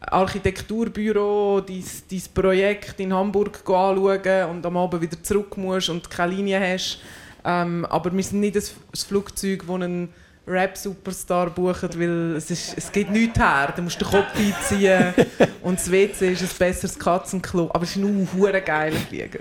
Architekturbüro 0.00 1.60
dein, 1.60 1.84
dein 2.10 2.22
Projekt 2.34 3.00
in 3.00 3.12
Hamburg 3.12 3.58
anschauen 3.66 4.50
und 4.50 4.66
am 4.66 4.76
Abend 4.76 5.02
wieder 5.02 5.22
zurück 5.22 5.56
musst 5.56 5.88
und 5.88 6.08
keine 6.10 6.34
Linie 6.34 6.60
hast. 6.60 7.00
Ähm, 7.44 7.84
aber 7.86 8.12
wir 8.12 8.22
sind 8.22 8.40
nicht 8.40 8.56
ein 8.56 8.62
Flugzeug, 8.94 9.64
das 9.66 9.74
einen 9.74 10.08
Rap-Superstar 10.46 11.50
bucht, 11.50 11.98
weil 11.98 12.36
es, 12.36 12.50
ist, 12.50 12.74
es 12.76 12.92
geht 12.92 13.10
nichts 13.10 13.38
her. 13.38 13.72
Du 13.74 13.82
musst 13.82 14.00
den 14.00 14.08
Kopf 14.08 14.28
einziehen 14.36 15.12
und 15.62 15.78
das 15.78 15.90
WC 15.90 16.32
ist 16.32 16.42
ein 16.42 16.48
besseres 16.58 16.98
Katzenklo. 16.98 17.68
Aber 17.72 17.82
es 17.82 17.90
ist 17.90 17.96
nur 17.96 18.10
ein 18.48 18.64
geiler 18.64 18.96
Flieger. 18.96 19.40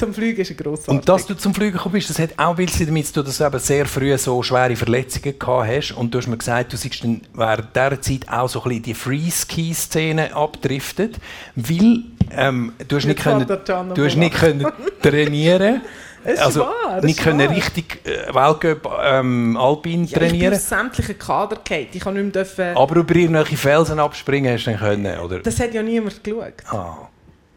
Zum 0.00 0.14
Fliegen 0.14 0.40
ist 0.40 0.48
er 0.48 0.56
grossartig. 0.56 0.94
Und 0.94 1.06
dass 1.06 1.26
du 1.26 1.34
zum 1.34 1.54
Fliegen 1.54 1.72
gekommen 1.72 1.92
bist, 1.92 2.08
das 2.08 2.18
hat 2.18 2.30
auch 2.38 2.50
ein 2.50 2.56
bisschen 2.56 2.86
damit 2.86 3.06
zu 3.06 3.12
tun, 3.12 3.24
dass 3.26 3.36
du 3.36 3.44
eben 3.44 3.58
sehr 3.58 3.84
früh 3.84 4.16
so 4.16 4.42
schwere 4.42 4.74
Verletzungen 4.74 5.38
gehabt 5.38 5.68
hast. 5.68 5.92
Und 5.92 6.14
du 6.14 6.18
hast 6.18 6.26
mir 6.26 6.38
gesagt, 6.38 6.72
du 6.72 6.78
seist 6.78 7.04
dann 7.04 7.20
während 7.34 7.76
dieser 7.76 8.00
Zeit 8.00 8.28
auch 8.30 8.48
so 8.48 8.62
ein 8.62 8.68
bisschen 8.68 8.82
die 8.84 8.94
Freeski-Szene 8.94 10.34
abdriftet, 10.34 11.18
weil 11.54 12.04
ähm, 12.34 12.72
du 12.88 12.96
hast 12.96 13.04
nicht, 13.04 13.18
Jetzt 13.18 13.24
können, 13.24 13.94
du 13.94 14.04
hast 14.06 14.16
nicht 14.16 14.34
können 14.34 14.66
trainieren 15.02 15.82
Es 16.24 16.38
also 16.38 16.60
wahr, 16.60 17.00
nicht 17.02 17.18
ist 17.18 17.24
können 17.24 17.48
wahr. 17.48 17.56
richtig 17.56 18.00
äh, 18.04 18.34
Weltcup 18.34 18.92
ähm, 19.02 19.56
Alpin 19.56 20.04
ja, 20.04 20.04
ich 20.04 20.12
bin 20.12 20.28
trainieren. 20.28 20.54
sämtlichen 20.58 21.18
Kader 21.18 21.56
gefallen. 21.56 21.88
Ich 21.92 22.00
kann 22.00 22.14
nicht 22.14 22.22
mehr 22.22 22.32
dürfen... 22.32 22.76
Aber 22.76 22.96
über 22.96 23.14
irgendwelche 23.14 23.56
Felsen 23.56 23.98
abspringen 23.98 24.52
hast 24.52 24.66
du 24.66 24.70
dann 24.70 24.80
können, 24.80 25.20
oder? 25.20 25.40
Das 25.40 25.58
hat 25.58 25.72
ja 25.72 25.82
niemand 25.82 26.22
geschaut. 26.22 26.54
Ah. 26.70 27.08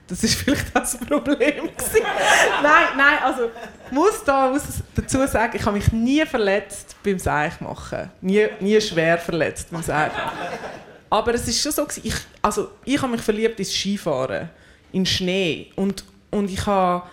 Das 0.07 0.23
ist 0.23 0.35
vielleicht 0.35 0.75
das 0.75 0.97
Problem. 0.97 1.69
nein, 2.61 2.85
nein, 2.97 3.17
also 3.23 3.49
ich 3.85 3.91
muss 3.91 4.23
da 4.23 4.49
muss 4.49 4.63
dazu 4.95 5.25
sagen, 5.27 5.55
ich 5.55 5.65
habe 5.65 5.77
mich 5.77 5.91
nie 5.91 6.25
verletzt 6.25 6.95
beim 7.03 7.17
Seichmachen. 7.17 8.11
Nie, 8.21 8.47
nie 8.59 8.79
schwer 8.81 9.17
verletzt 9.17 9.69
beim 9.71 9.81
Seichmachen. 9.81 10.37
Aber 11.09 11.33
es 11.35 11.47
ist 11.47 11.61
schon 11.61 11.71
so, 11.71 11.87
ich, 12.03 12.15
also 12.41 12.69
ich 12.83 13.01
habe 13.01 13.11
mich 13.11 13.21
verliebt 13.21 13.59
ins 13.59 13.71
Skifahren, 13.73 14.49
in 14.91 15.05
Schnee. 15.05 15.71
Und, 15.75 16.03
und 16.31 16.49
ich 16.49 16.65
habe 16.65 17.03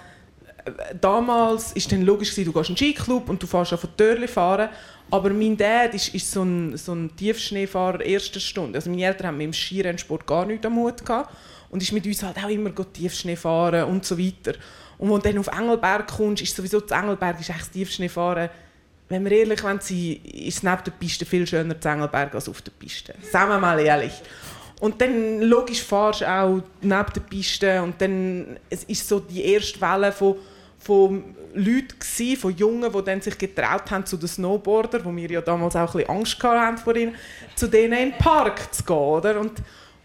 damals 1.00 1.72
ist 1.72 1.90
dann 1.92 2.02
logisch 2.02 2.34
du 2.34 2.52
gehst 2.52 2.70
in 2.70 2.74
den 2.74 2.76
Skiclub 2.76 3.28
und 3.28 3.42
du 3.42 3.46
fährst 3.46 3.72
auf 3.72 3.86
Törli 3.96 4.28
fahren. 4.28 4.68
Aber 5.10 5.30
mein 5.30 5.56
Dad 5.56 5.94
ist, 5.94 6.14
ist 6.14 6.30
so 6.30 6.42
ein, 6.42 6.76
so 6.76 6.92
ein 6.92 7.14
Tiefschneefahrer 7.16 8.00
erster 8.00 8.40
Stunde. 8.40 8.78
Also 8.78 8.90
meine 8.90 9.04
Eltern 9.04 9.28
haben 9.28 9.38
mit 9.38 9.46
dem 9.46 9.52
Skirennsport 9.52 10.26
gar 10.26 10.46
nichts 10.46 10.64
am 10.66 10.76
Hut 10.76 11.04
gehabt. 11.04 11.34
Und 11.70 11.82
ist 11.82 11.92
mit 11.92 12.06
uns 12.06 12.22
halt 12.22 12.36
auch 12.38 12.48
immer 12.48 12.70
go 12.70 12.84
Tiefschnee 12.84 13.36
fahren 13.36 13.84
und 13.84 14.04
so 14.04 14.18
weiter. 14.18 14.54
Und 14.98 15.08
wenn 15.08 15.16
du 15.16 15.22
dann 15.22 15.38
auf 15.38 15.46
Engelberg 15.48 16.08
kommst, 16.08 16.42
ist 16.42 16.54
sowieso 16.54 16.80
das 16.80 16.96
Engelberg 16.98 17.40
ist 17.40 17.48
das 17.48 17.70
Tiefschneefahren. 17.70 18.50
Wenn 19.08 19.24
wir 19.24 19.32
ehrlich 19.32 19.60
sein, 19.60 19.80
ist 19.80 20.56
es 20.56 20.62
neben 20.62 20.84
der 20.84 20.92
Piste 20.92 21.24
viel 21.24 21.46
schöner 21.46 21.80
zu 21.80 21.88
Engelberg 21.88 22.34
als 22.34 22.48
auf 22.48 22.62
der 22.62 22.70
Piste. 22.72 23.14
Sagen 23.32 23.50
wir 23.50 23.58
mal 23.58 23.80
ehrlich. 23.80 24.12
Und 24.80 25.00
dann 25.00 25.42
logisch 25.42 25.82
fahrst 25.82 26.22
du 26.22 26.30
auch 26.30 26.62
neben 26.80 27.12
der 27.14 27.20
Piste 27.28 27.82
und 27.82 28.00
dann 28.00 28.58
es 28.70 28.84
ist 28.84 29.06
so 29.06 29.20
die 29.20 29.44
erste 29.44 29.78
Welle 29.80 30.10
von, 30.10 30.36
von 30.78 31.34
Leuten 31.52 31.98
gsi, 31.98 32.34
von 32.34 32.56
Jungen, 32.56 32.90
die 32.90 33.02
dann 33.02 33.20
sich 33.20 33.36
getraut 33.36 33.90
haben 33.90 34.06
zu 34.06 34.16
den 34.16 34.28
Snowboarder, 34.28 35.04
wo 35.04 35.14
wir 35.14 35.30
ja 35.30 35.42
damals 35.42 35.76
auch 35.76 35.94
ein 35.94 35.98
bisschen 35.98 36.08
Angst 36.08 36.42
haben 36.42 36.78
vor 36.78 36.96
ihnen, 36.96 37.14
zu 37.56 37.66
denen 37.66 37.92
in 37.92 38.10
den 38.10 38.18
Park 38.18 38.72
zu 38.74 38.82
gehen, 38.84 38.96
oder? 38.96 39.38
Und, 39.38 39.52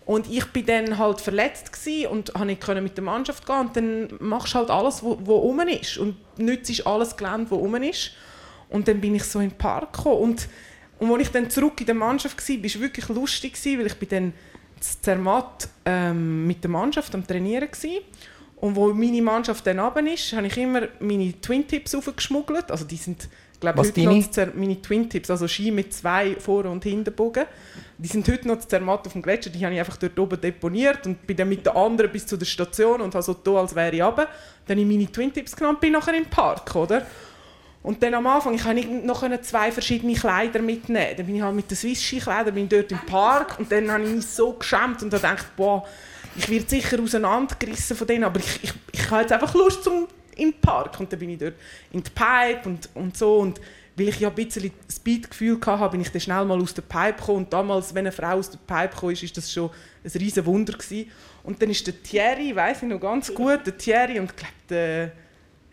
und 0.05 0.29
ich 0.29 0.45
bin 0.47 0.65
dann 0.65 0.97
halt 0.97 1.21
verletzt 1.21 1.71
und 2.09 2.33
konnte 2.33 2.45
nicht 2.45 2.67
mit 2.81 2.97
der 2.97 3.03
Mannschaft 3.03 3.45
gehen 3.45 3.59
und 3.59 3.77
dann 3.77 4.09
machst 4.19 4.53
du 4.53 4.57
halt 4.57 4.69
alles, 4.69 5.01
wo 5.01 5.13
rum 5.13 5.61
ist 5.61 5.97
und 5.97 6.17
nützt 6.37 6.85
alles 6.85 7.15
Gelände, 7.15 7.49
wo 7.49 7.55
rum 7.55 7.75
ist. 7.75 8.11
Und 8.69 8.89
dann 8.89 8.99
bin 8.99 9.15
ich 9.15 9.23
so 9.23 9.39
in 9.39 9.49
den 9.49 9.57
Park 9.57 9.93
gekommen 9.93 10.17
und 10.17 10.49
und 10.97 11.11
als 11.11 11.23
ich 11.23 11.29
dann 11.29 11.49
zurück 11.49 11.79
in 11.81 11.85
der 11.87 11.95
Mannschaft 11.95 12.37
war, 12.37 12.55
war 12.57 12.65
es 12.65 12.79
wirklich 12.79 13.07
lustig, 13.09 13.53
gewesen, 13.53 13.79
weil 13.79 13.87
ich 13.87 13.95
bin 13.95 14.09
dann 14.09 14.33
Zermatt 14.79 15.69
ähm, 15.85 16.45
mit 16.47 16.63
der 16.63 16.71
Mannschaft 16.71 17.13
am 17.15 17.25
Trainieren 17.25 17.69
war. 17.69 18.01
Und 18.57 18.75
wo 18.75 18.93
meine 18.93 19.21
Mannschaft 19.21 19.67
dann 19.67 19.79
runter 19.79 20.11
ist, 20.11 20.33
habe 20.33 20.47
ich 20.47 20.57
immer 20.57 20.83
meine 20.99 21.39
Twin 21.41 21.67
Tips 21.67 21.93
aufgeschmuggelt. 21.93 22.71
Also 22.71 22.85
die 22.85 22.95
sind, 22.95 23.27
glaube 23.59 23.79
heute 23.79 23.91
deine? 23.91 24.19
noch 24.19 24.31
Zer 24.31 24.51
meine 24.55 24.81
Twin 24.81 25.09
Tips, 25.09 25.29
also 25.29 25.47
Ski 25.47 25.71
mit 25.71 25.93
zwei 25.93 26.35
Vor- 26.37 26.65
und 26.65 26.83
Hinterbogen. 26.83 27.45
Die 27.97 28.07
sind 28.07 28.27
heute 28.27 28.47
noch 28.47 28.59
Zermatt 28.59 29.05
auf 29.05 29.13
dem 29.13 29.21
Gletscher. 29.21 29.49
Die 29.49 29.63
habe 29.63 29.73
ich 29.73 29.79
einfach 29.79 29.97
dort 29.97 30.17
oben 30.17 30.39
deponiert 30.39 31.05
und 31.05 31.27
bin 31.27 31.37
dann 31.37 31.49
mit 31.49 31.65
den 31.65 31.75
anderen 31.75 32.11
bis 32.11 32.25
zu 32.25 32.37
der 32.37 32.45
Station 32.45 33.01
und 33.01 33.13
habe 33.13 33.23
so 33.23 33.33
da, 33.33 33.51
als 33.57 33.75
wäre 33.75 33.95
ich 33.95 34.01
runter. 34.01 34.27
Dann 34.65 34.77
habe 34.77 34.81
ich 34.81 34.97
meine 34.97 35.11
Twin 35.11 35.33
Tips 35.33 35.55
genommen 35.55 35.75
und 35.75 35.81
bin 35.81 35.91
nachher 35.91 36.15
im 36.15 36.25
Park, 36.25 36.75
oder? 36.75 37.05
Und 37.85 38.01
dann 38.01 38.15
am 38.15 38.25
Anfang, 38.25 38.55
ich 38.55 38.63
konnte 38.63 38.87
noch 39.05 39.41
zwei 39.41 39.71
verschiedene 39.71 40.15
Kleider 40.15 40.59
mitnehmen. 40.59 41.13
Dann 41.15 41.25
bin 41.27 41.35
ich 41.35 41.41
halt 41.43 41.55
mit 41.55 41.69
den 41.69 41.77
Swiss 41.77 42.01
Ski 42.01 42.17
Kleidern 42.17 42.55
bin 42.55 42.67
dort 42.67 42.91
im 42.91 42.97
Park 43.05 43.59
und 43.59 43.71
dann 43.71 43.91
habe 43.91 44.03
ich 44.03 44.09
mich 44.09 44.25
so 44.25 44.53
geschämt 44.53 45.03
und 45.03 45.11
gedacht, 45.11 45.55
boah, 45.55 45.85
ich 46.35 46.49
werde 46.49 46.67
sicher 46.67 46.99
auseinandergerissen 46.99 47.95
von 47.95 48.07
denen, 48.07 48.23
aber 48.23 48.39
ich, 48.39 48.63
ich, 48.63 48.73
ich 48.91 49.11
habe 49.11 49.21
jetzt 49.21 49.31
einfach 49.31 49.53
Lust 49.53 49.83
zum 49.83 50.07
im 50.35 50.53
Park. 50.53 50.99
Und 50.99 51.11
dann 51.11 51.19
bin 51.19 51.29
ich 51.29 51.37
dort 51.37 51.53
in 51.91 52.01
die 52.01 52.09
Pipe 52.09 52.67
und, 52.67 52.89
und 52.95 53.15
so 53.15 53.37
und 53.37 53.61
weil 53.95 54.09
ich 54.09 54.19
ja 54.19 54.29
ein 54.29 54.35
bisschen 54.35 54.71
Speedgefühl 54.91 55.59
hatte, 55.63 55.91
bin 55.91 56.01
ich 56.01 56.11
dann 56.11 56.21
schnell 56.21 56.43
mal 56.43 56.59
aus 56.59 56.73
der 56.73 56.81
Pipe 56.81 57.19
gekommen. 57.19 57.45
Und 57.45 57.53
damals, 57.53 57.93
wenn 57.93 58.07
eine 58.07 58.11
Frau 58.11 58.33
aus 58.33 58.49
der 58.49 58.57
Pipe 58.65 58.95
kam, 58.99 59.11
ist 59.11 59.37
das 59.37 59.51
schon 59.51 59.69
ein 60.03 60.11
riesen 60.19 60.43
Wunder 60.47 60.73
gewesen. 60.73 61.11
Und 61.43 61.61
dann 61.61 61.69
ist 61.69 61.85
der 61.85 62.01
Thierry, 62.01 62.55
weiß 62.55 62.81
ich 62.81 62.89
noch 62.89 62.99
ganz 62.99 63.31
gut, 63.31 63.59
der 63.63 63.77
Thierry 63.77 64.19
und 64.19 64.31
ich 64.31 64.35
glaube, 64.35 64.53
der 64.69 65.11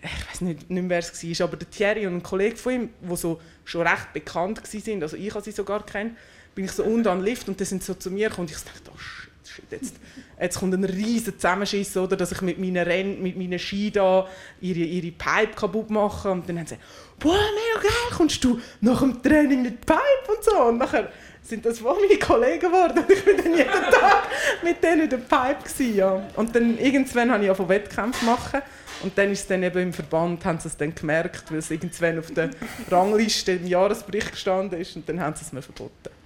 ich 0.03 0.31
weiß 0.31 0.41
nicht, 0.41 0.69
nicht 0.69 0.83
mehr, 0.83 0.91
wer 0.91 0.99
es 0.99 1.41
war, 1.41 1.47
aber 1.47 1.57
der 1.57 1.71
Thierry 1.71 2.07
und 2.07 2.17
ein 2.17 2.23
Kollege 2.23 2.57
von 2.57 2.73
ihm, 2.73 2.89
die 3.01 3.17
so 3.17 3.41
schon 3.65 3.87
recht 3.87 4.13
bekannt 4.13 4.61
waren, 4.63 5.03
also 5.03 5.17
ich 5.17 5.33
habe 5.33 5.45
sie 5.45 5.53
sogar 5.53 5.87
kennt, 5.87 6.17
bin 6.55 6.65
ich 6.65 6.73
so 6.73 6.83
unten 6.85 7.09
am 7.09 7.23
Lift 7.23 7.49
und 7.49 7.59
die 7.59 7.65
sind 7.65 7.83
so 7.83 7.95
zu 7.95 8.11
mir 8.11 8.29
gekommen 8.29 8.49
und 8.49 8.57
ich 8.57 8.63
dachte, 8.63 8.91
oh 8.93 8.99
shit, 8.99 9.31
shit 9.47 9.65
jetzt, 9.71 9.97
jetzt 10.41 10.59
kommt 10.59 10.75
ein 10.75 10.85
riesen 10.85 11.35
Zusammenschiss, 11.35 11.97
oder, 11.97 12.17
dass 12.17 12.33
ich 12.33 12.41
mit 12.43 12.59
meinen 12.59 12.85
Renn, 12.85 13.23
mit 13.23 13.37
meinen 13.37 13.59
Ski 13.59 13.91
da 13.91 14.29
ihre, 14.61 14.81
ihre 14.81 15.13
Pipe 15.13 15.55
kaputt 15.55 15.91
mache. 15.91 16.31
Und 16.31 16.49
dann 16.49 16.59
haben 16.59 16.67
sie 16.67 16.75
gesagt, 16.77 16.89
boah, 17.23 17.39
mega 17.55 17.89
geil, 17.89 18.17
kommst 18.17 18.43
du 18.45 18.61
nach 18.81 19.01
dem 19.01 19.23
Training 19.23 19.63
mit 19.63 19.87
Pipe 19.87 20.01
und 20.29 20.45
so 20.45 20.63
und 20.65 20.79
nachher 20.79 21.11
sind 21.43 21.65
das 21.65 21.83
wohl 21.83 21.97
meine 22.01 22.19
Kollegen 22.19 22.61
geworden 22.61 22.99
und 22.99 23.11
ich 23.11 23.25
bin 23.25 23.37
dann 23.37 23.57
jeden 23.57 23.71
Tag 23.91 24.29
mit 24.63 24.83
denen 24.83 25.03
in 25.03 25.11
der 25.11 25.19
Pipe 25.19 25.63
gewesen, 25.63 25.97
ja. 25.97 26.23
Und 26.37 26.55
dann 26.55 26.79
irgendwann 26.79 27.31
habe 27.31 27.43
ich 27.43 27.49
ja 27.49 27.55
von 27.55 27.69
Wettkämpfen 27.69 28.27
machen 28.27 28.61
und 29.03 29.17
dann 29.17 29.31
ist 29.31 29.41
es 29.41 29.47
dann 29.47 29.63
eben 29.63 29.83
im 29.83 29.93
Verband, 29.93 30.45
haben 30.45 30.61
sie 30.61 30.69
es 30.69 30.77
dann 30.77 30.95
gemerkt, 30.95 31.51
weil 31.51 31.59
es 31.59 31.71
irgendwann 31.71 32.19
auf 32.19 32.31
der 32.31 32.51
Rangliste 32.91 33.53
im 33.53 33.67
Jahresbericht 33.67 34.33
gestanden 34.33 34.81
ist 34.81 34.95
und 34.97 35.09
dann 35.09 35.21
haben 35.21 35.35
sie 35.37 35.45
es 35.45 35.53
mir 35.53 35.63
verboten. 35.63 36.22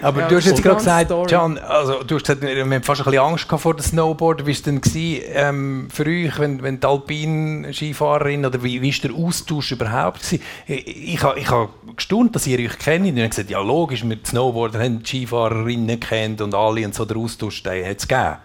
Aber 0.00 0.20
Ja, 0.22 0.28
du 0.28 0.36
hast 0.36 0.46
jetzt 0.46 0.62
gerade 0.62 0.76
gesagt, 0.76 1.06
Story. 1.06 1.30
Can, 1.30 1.58
also 1.58 2.02
du 2.02 2.14
hast 2.16 2.22
gesagt, 2.26 2.42
wir 2.42 2.60
haben 2.64 2.82
fast 2.82 3.00
ein 3.00 3.04
bisschen 3.04 3.20
Angst 3.20 3.44
gehabt 3.48 3.62
vor 3.62 3.74
dem 3.74 3.82
Snowboard. 3.82 4.40
Wie 4.42 4.46
war 4.46 4.52
es 4.52 4.62
denn 4.62 4.80
gewesen, 4.80 5.22
ähm, 5.34 5.88
für 5.92 6.04
euch, 6.06 6.38
wenn, 6.38 6.62
wenn 6.62 6.80
die 6.80 6.86
Alpin-Skifahrerin 6.86 8.44
oder 8.46 8.62
wie, 8.62 8.80
wie 8.82 8.92
war 8.92 9.10
der 9.10 9.16
Austausch 9.18 9.72
überhaupt 9.72 10.20
gewesen? 10.22 10.42
Ich, 10.66 11.14
ich, 11.14 11.22
habe- 11.22 11.38
ich 11.38 11.50
habe 11.50 11.68
gestaunt, 11.96 12.34
dass 12.34 12.46
ihr 12.46 12.58
euch 12.58 12.78
kennt. 12.78 13.06
Und 13.06 13.16
ich 13.16 13.20
habe 13.22 13.28
gesagt, 13.28 13.50
ja 13.50 13.60
logisch, 13.60 14.04
wir 14.08 14.16
Snowboarder 14.24 14.80
haben 14.80 15.00
die 15.02 15.06
Skifahrerinnen 15.06 16.00
kennt 16.00 16.40
und 16.40 16.54
alle 16.54 16.84
und 16.84 16.94
so 16.94 17.04
der 17.04 17.16
Austausch, 17.16 17.62
den 17.62 17.84
hat 17.86 17.98
es 17.98 18.08
gegeben. 18.08 18.36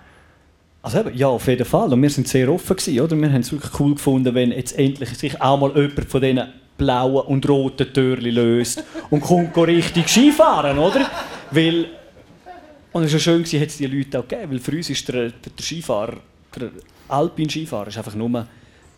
Also 0.83 0.99
eben, 0.99 1.17
ja, 1.17 1.27
auf 1.27 1.47
jeden 1.47 1.65
Fall. 1.65 1.91
Und 1.91 2.01
wir 2.01 2.09
sind 2.09 2.27
sehr 2.27 2.49
offen 2.49 2.75
gewesen, 2.77 2.99
oder? 3.01 3.15
Wir 3.17 3.31
haben 3.31 3.41
es 3.41 3.51
wirklich 3.51 3.79
cool 3.79 3.95
gefunden, 3.95 4.33
wenn 4.35 4.51
jetzt 4.51 4.77
endlich 4.77 5.09
sich 5.17 5.41
auch 5.41 5.59
mal 5.59 5.71
jemand 5.75 6.05
von 6.09 6.21
diesen 6.21 6.41
blauen 6.77 7.25
und 7.27 7.47
roten 7.47 7.91
Türchen 7.91 8.31
löst 8.31 8.83
und 9.09 9.21
kommt 9.21 9.57
richtig 9.57 10.07
Skifahren, 10.07 10.77
oder? 10.77 11.09
Weil, 11.51 11.87
und 12.91 13.03
es 13.03 13.13
war 13.13 13.19
schön, 13.19 13.43
hat 13.43 13.53
es 13.53 13.77
die 13.77 13.87
Leute 13.87 14.19
auch 14.19 14.27
gegeben, 14.27 14.51
weil 14.51 14.59
für 14.59 14.71
uns 14.71 14.89
ist 14.89 15.07
der, 15.07 15.29
der, 15.29 15.51
der 15.57 15.63
Skifahrer, 15.63 16.17
der 16.55 16.69
Alpin-Skifahrer, 17.07 17.87
ist 17.87 17.97
einfach 17.97 18.15
nur 18.15 18.47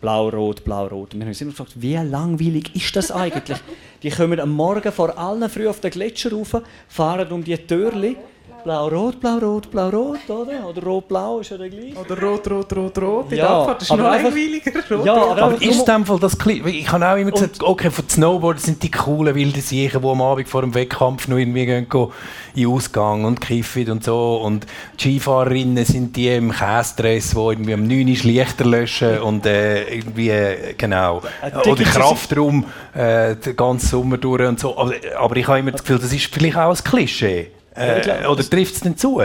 blau-rot, 0.00 0.64
blau-rot. 0.64 1.14
Und 1.14 1.20
wir 1.20 1.24
haben 1.24 1.28
uns 1.28 1.40
immer 1.40 1.50
gefragt, 1.50 1.72
wie 1.76 1.96
langweilig 1.96 2.74
ist 2.74 2.96
das 2.96 3.10
eigentlich? 3.10 3.58
Die 4.02 4.10
kommen 4.10 4.40
am 4.40 4.50
Morgen 4.50 4.90
vor 4.92 5.16
allen 5.18 5.48
früh 5.50 5.68
auf 5.68 5.80
den 5.80 5.90
Gletscher 5.90 6.32
rauf, 6.32 6.56
fahren 6.88 7.30
um 7.32 7.44
die 7.44 7.56
Türchen, 7.56 8.16
blau-rot, 8.64 9.20
blau-rot, 9.20 9.70
blau-rot, 9.70 10.18
oder? 10.28 10.68
Oder 10.68 10.82
rot-blau 10.82 11.40
ist 11.40 11.50
ja 11.50 11.56
der 11.58 11.68
gleich. 11.70 11.96
Oder 11.96 12.20
rot, 12.20 12.50
rot, 12.50 12.72
rot, 12.76 12.98
rot. 12.98 13.32
In 13.32 13.38
Ja, 13.38 13.46
der 13.46 13.50
Abfahrt 13.56 13.82
ist 13.82 13.90
aber 13.90 14.02
noch 14.02 14.10
einfach- 14.10 14.24
langweiliger. 14.30 14.72
Rot, 14.96 15.06
Ja, 15.06 15.12
rot. 15.14 15.30
aber 15.38 15.42
Aber 15.42 15.62
ist 15.62 15.84
dem 15.88 16.06
Fall 16.06 16.18
das 16.20 16.38
Kli- 16.38 16.64
weil 16.64 16.74
Ich 16.74 16.90
habe 16.90 17.06
auch 17.08 17.16
immer 17.16 17.30
gesagt, 17.30 17.62
okay, 17.62 17.90
von 17.90 18.04
den 18.04 18.10
Snowboarder 18.10 18.60
sind 18.60 18.82
die 18.82 18.90
coolen 18.90 19.34
wilden 19.34 19.60
Siechen, 19.62 20.00
die 20.02 20.08
am 20.08 20.22
Abend 20.22 20.48
vor 20.48 20.60
dem 20.62 20.74
Wettkampf 20.74 21.28
noch 21.28 21.36
irgendwie 21.38 21.66
gehen, 21.66 21.88
go 21.88 22.12
in 22.54 22.62
den 22.64 22.72
Ausgang 22.72 23.24
und 23.24 23.40
kiffen 23.40 23.90
und 23.90 24.04
so. 24.04 24.36
Und 24.42 24.66
die 24.98 25.02
Skifahrerinnen 25.18 25.84
sind 25.84 26.16
die 26.16 26.28
im 26.28 26.50
Käsedress, 26.52 27.30
die 27.30 27.36
irgendwie 27.38 27.74
am 27.74 27.86
9 27.86 28.08
Uhr 28.08 28.16
Lichter 28.24 28.64
löschen 28.64 29.18
und 29.20 29.46
äh, 29.46 29.84
irgendwie, 29.94 30.30
äh, 30.30 30.74
genau, 30.76 31.22
Ein 31.42 31.54
oder 31.56 31.84
Kraftraum 31.84 32.64
äh, 32.94 33.36
den 33.36 33.56
ganzen 33.56 33.88
Sommer 33.88 34.18
durch 34.18 34.46
und 34.46 34.58
so. 34.60 34.76
Aber, 34.76 34.92
aber 35.18 35.36
ich 35.36 35.46
habe 35.46 35.58
immer 35.60 35.70
das 35.72 35.82
Gefühl, 35.82 35.98
das 35.98 36.12
ist 36.12 36.26
vielleicht 36.32 36.56
auch 36.56 36.70
ein 36.76 36.84
Klischee. 36.84 37.50
Äh, 37.80 38.26
oder 38.26 38.42
trifft 38.48 38.74
es 38.74 38.80
denn 38.80 38.96
zu? 38.96 39.22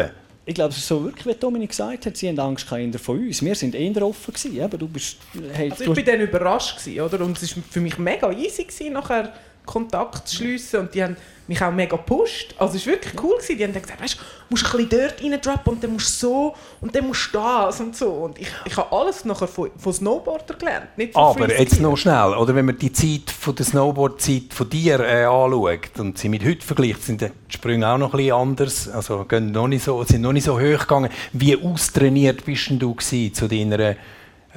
Ich 0.47 0.53
glaube, 0.53 0.71
es 0.71 0.77
ist 0.77 0.87
so 0.87 1.03
wirklich, 1.03 1.25
wie 1.25 1.39
Dominik 1.39 1.71
gesagt 1.71 2.05
hat, 2.05 2.15
sie 2.17 2.29
haben 2.29 2.39
Angst 2.39 2.71
eher 2.71 2.99
von 2.99 3.17
uns. 3.19 3.41
Wir 3.43 3.55
sind 3.55 3.73
eher 3.73 4.01
offen 4.03 4.33
gewesen, 4.33 4.61
aber 4.61 4.77
du 4.77 4.87
bist... 4.87 5.17
Hey, 5.53 5.71
Also 5.71 5.85
du 5.85 5.91
ich 5.91 5.95
bin 5.95 6.05
dann 6.05 6.21
überrascht 6.21 6.77
gewesen, 6.77 7.01
oder? 7.01 7.25
Und 7.25 7.41
es 7.41 7.55
war 7.55 7.63
für 7.69 7.81
mich 7.81 7.97
mega 7.97 8.31
easy 8.31 8.63
gewesen, 8.63 8.93
nachher 8.93 9.33
Kontakt 9.65 10.27
zu 10.27 10.37
schliessen 10.37 10.81
und 10.81 10.93
die 10.93 11.03
haben 11.03 11.17
mich 11.47 11.61
auch 11.61 11.71
mega 11.71 11.95
gepusht. 11.95 12.55
Also 12.57 12.77
es 12.77 12.85
war 12.85 12.93
wirklich 12.93 13.13
cool 13.23 13.35
gewesen. 13.37 13.57
Die 13.57 13.63
haben 13.63 13.73
dann 13.73 13.81
gesagt, 13.81 14.01
weißt, 14.01 14.15
du 14.15 14.23
musst 14.49 14.65
ein 14.65 14.87
bisschen 14.87 14.89
dort 14.89 15.23
rein 15.23 15.41
droppen 15.41 15.73
und 15.73 15.83
dann 15.83 15.93
musst 15.93 16.21
du 16.21 16.27
so 16.27 16.55
und 16.81 16.95
dann 16.95 17.07
musst 17.07 17.33
du 17.33 17.37
das 17.37 17.79
und 17.79 17.95
so. 17.95 18.09
Und 18.09 18.39
ich, 18.39 18.47
ich 18.65 18.77
habe 18.77 18.91
alles 18.95 19.25
nachher 19.25 19.47
von, 19.47 19.69
von 19.77 19.93
Snowboarder 19.93 20.55
gelernt, 20.55 20.97
nicht 20.97 21.13
von 21.13 21.21
Aber 21.21 21.49
jetzt 21.49 21.79
noch 21.79 21.95
schnell, 21.95 22.33
oder 22.33 22.55
wenn 22.55 22.65
man 22.65 22.77
die 22.77 22.91
Zeit 22.91 23.29
von 23.29 23.55
der 23.55 23.65
Snowboard-Zeit 23.65 24.53
von 24.53 24.69
dir 24.69 24.99
äh, 24.99 25.25
anschaut 25.25 25.99
und 25.99 26.17
sie 26.17 26.29
mit 26.29 26.43
heute 26.43 26.65
vergleicht, 26.65 27.03
sind 27.03 27.21
die 27.21 27.29
Sprünge 27.49 27.87
auch 27.87 27.97
noch 27.97 28.13
ein 28.13 28.17
bisschen 28.17 28.35
anders, 28.35 28.89
also 28.89 29.23
gehen 29.25 29.51
noch 29.51 29.67
nicht 29.67 29.83
so, 29.83 30.03
sind 30.03 30.21
noch 30.21 30.33
nicht 30.33 30.45
so 30.45 30.59
hoch 30.59 30.79
gegangen. 30.79 31.09
Wie 31.33 31.55
austrainiert 31.61 32.45
bist 32.45 32.71
du 32.71 32.95
gewesen 32.95 33.33
zu 33.33 33.47
deiner 33.47 33.95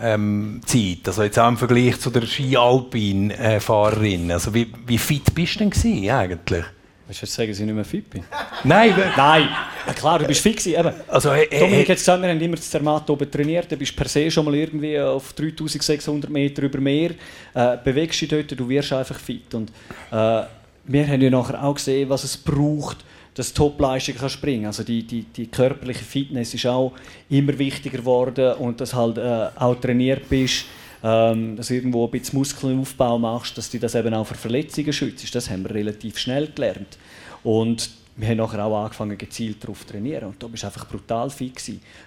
ähm, 0.01 0.61
Zeit? 0.65 1.07
Also 1.07 1.23
jetzt 1.23 1.39
auch 1.39 1.49
im 1.49 1.57
Vergleich 1.57 2.01
zu 2.01 2.11
der 2.11 2.23
Ski-Alpin-Fahrerin. 2.23 4.33
Also 4.33 4.53
wie, 4.55 4.73
wie 4.87 4.99
fit 4.99 5.35
bist 5.35 5.55
du 5.57 5.61
denn 5.61 5.71
gewesen, 5.71 6.11
eigentlich? 6.11 6.65
Willst 7.07 7.23
du 7.23 7.27
jetzt 7.27 7.35
sagen, 7.35 7.51
dass 7.51 7.59
ich 7.59 7.65
nicht 7.65 7.75
mehr 7.75 7.87
fit 7.87 8.11
bin? 8.11 8.23
Nein, 8.65 8.95
Nein! 9.17 9.49
Ja, 9.87 9.95
klar, 9.95 10.19
du 10.19 10.27
bist 10.27 10.43
fit 10.43 10.59
gewesen, 10.59 10.79
eben. 10.79 10.93
also 11.09 11.31
äh, 11.31 11.45
äh, 11.45 11.61
Dominik 11.61 11.89
hat 11.89 11.97
gesagt, 11.97 12.21
wir 12.21 12.29
haben 12.29 12.41
immer 12.41 12.57
das 12.57 12.69
Zermatt 12.69 13.09
oben 13.09 13.31
trainiert. 13.31 13.73
Du 13.73 13.77
bist 13.77 13.97
per 13.97 14.07
se 14.07 14.31
schon 14.31 14.45
mal 14.45 14.55
irgendwie 14.55 15.01
auf 15.01 15.33
3600 15.33 16.31
Meter 16.31 16.65
über 16.65 16.79
Meer. 16.79 17.13
Äh, 17.55 17.79
bewegst 17.83 18.21
dich 18.21 18.29
dort, 18.29 18.51
du 18.51 18.69
wirst 18.69 18.93
einfach 18.93 19.19
fit. 19.19 19.55
Und, 19.55 19.73
äh, 20.11 20.43
wir 20.89 21.07
haben 21.07 21.21
ja 21.21 21.31
nachher 21.31 21.63
auch 21.63 21.75
gesehen, 21.75 22.09
was 22.09 22.25
es 22.25 22.37
braucht, 22.37 23.05
dass 23.39 23.53
du 23.53 23.69
Topleistung 23.69 24.17
kann 24.17 24.29
springen 24.29 24.67
Also 24.67 24.83
die, 24.83 25.05
die, 25.05 25.23
die 25.23 25.47
körperliche 25.47 26.05
Fitness 26.05 26.55
ist 26.55 26.67
auch 26.67 26.93
immer 27.31 27.57
wichtiger 27.57 27.99
geworden 27.99 28.55
und 28.55 28.81
dass 28.81 28.95
halt 28.95 29.19
äh, 29.19 29.49
auch 29.55 29.77
trainiert 29.77 30.29
bist, 30.29 30.65
ähm, 31.05 31.57
dass 31.57 31.71
irgendwo 31.71 32.07
ein 32.07 32.11
bisschen 32.11 32.37
Muskelaufbau 32.37 33.17
machst, 33.17 33.57
dass 33.57 33.71
du 33.71 33.79
das 33.79 33.95
eben 33.95 34.13
auch 34.13 34.27
vor 34.27 34.37
Verletzungen 34.37 34.93
schützt. 34.93 35.33
Das 35.33 35.49
haben 35.49 35.63
wir 35.63 35.73
relativ 35.73 36.19
schnell 36.19 36.49
gelernt. 36.49 36.99
Und 37.45 37.89
wir 38.17 38.27
haben 38.27 38.39
nachher 38.39 38.65
auch 38.65 38.83
angefangen, 38.83 39.17
gezielt 39.17 39.63
darauf 39.63 39.87
zu 39.87 39.93
trainieren. 39.93 40.31
Und 40.31 40.43
da 40.43 40.49
du 40.49 40.67
einfach 40.67 40.89
brutal 40.89 41.31
fit. 41.31 41.55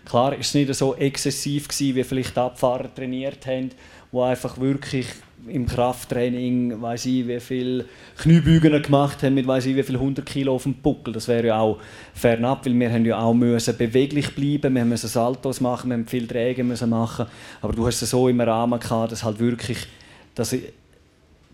Klar 0.03 0.35
ist 0.35 0.47
es 0.47 0.53
nicht 0.53 0.75
so 0.75 0.95
exzessiv 0.95 1.69
gewesen, 1.69 1.95
wie 1.95 2.03
vielleicht 2.03 2.37
Abfahrer 2.37 2.93
trainiert 2.93 3.45
haben, 3.47 3.71
wo 4.11 4.23
einfach 4.23 4.59
wirklich 4.59 5.07
im 5.47 5.65
Krafttraining, 5.65 6.81
weiß 6.81 7.05
ich, 7.07 7.27
wie 7.27 7.39
viel 7.39 7.85
Kniebeugen 8.17 8.81
gemacht 8.81 9.23
haben 9.23 9.33
mit 9.33 9.47
weiß 9.47 9.65
ich, 9.65 9.75
wie 9.75 9.83
viel 9.83 9.95
100 9.95 10.25
Kilo 10.25 10.53
auf 10.53 10.63
dem 10.63 10.75
Buckel. 10.75 11.13
Das 11.13 11.27
wäre 11.27 11.47
ja 11.47 11.59
auch 11.59 11.79
fernab, 12.13 12.65
weil 12.65 12.77
wir 12.79 12.91
haben 12.91 13.05
ja 13.05 13.19
auch 13.19 13.33
müssen 13.33 13.75
beweglich 13.75 14.35
bleiben, 14.35 14.75
wir 14.75 14.85
müssen 14.85 15.07
Saltos 15.07 15.61
machen, 15.61 15.89
wir 15.89 15.95
haben 15.95 16.07
viel 16.07 16.27
Trägen 16.27 16.67
müssen 16.67 16.89
machen. 16.89 17.25
Aber 17.61 17.73
du 17.73 17.85
hast 17.87 18.01
es 18.01 18.11
so 18.11 18.27
im 18.27 18.41
Rahmen 18.41 18.79
gehabt, 18.79 19.11
dass 19.11 19.23
halt 19.23 19.39
wirklich, 19.39 19.87
dass 20.35 20.55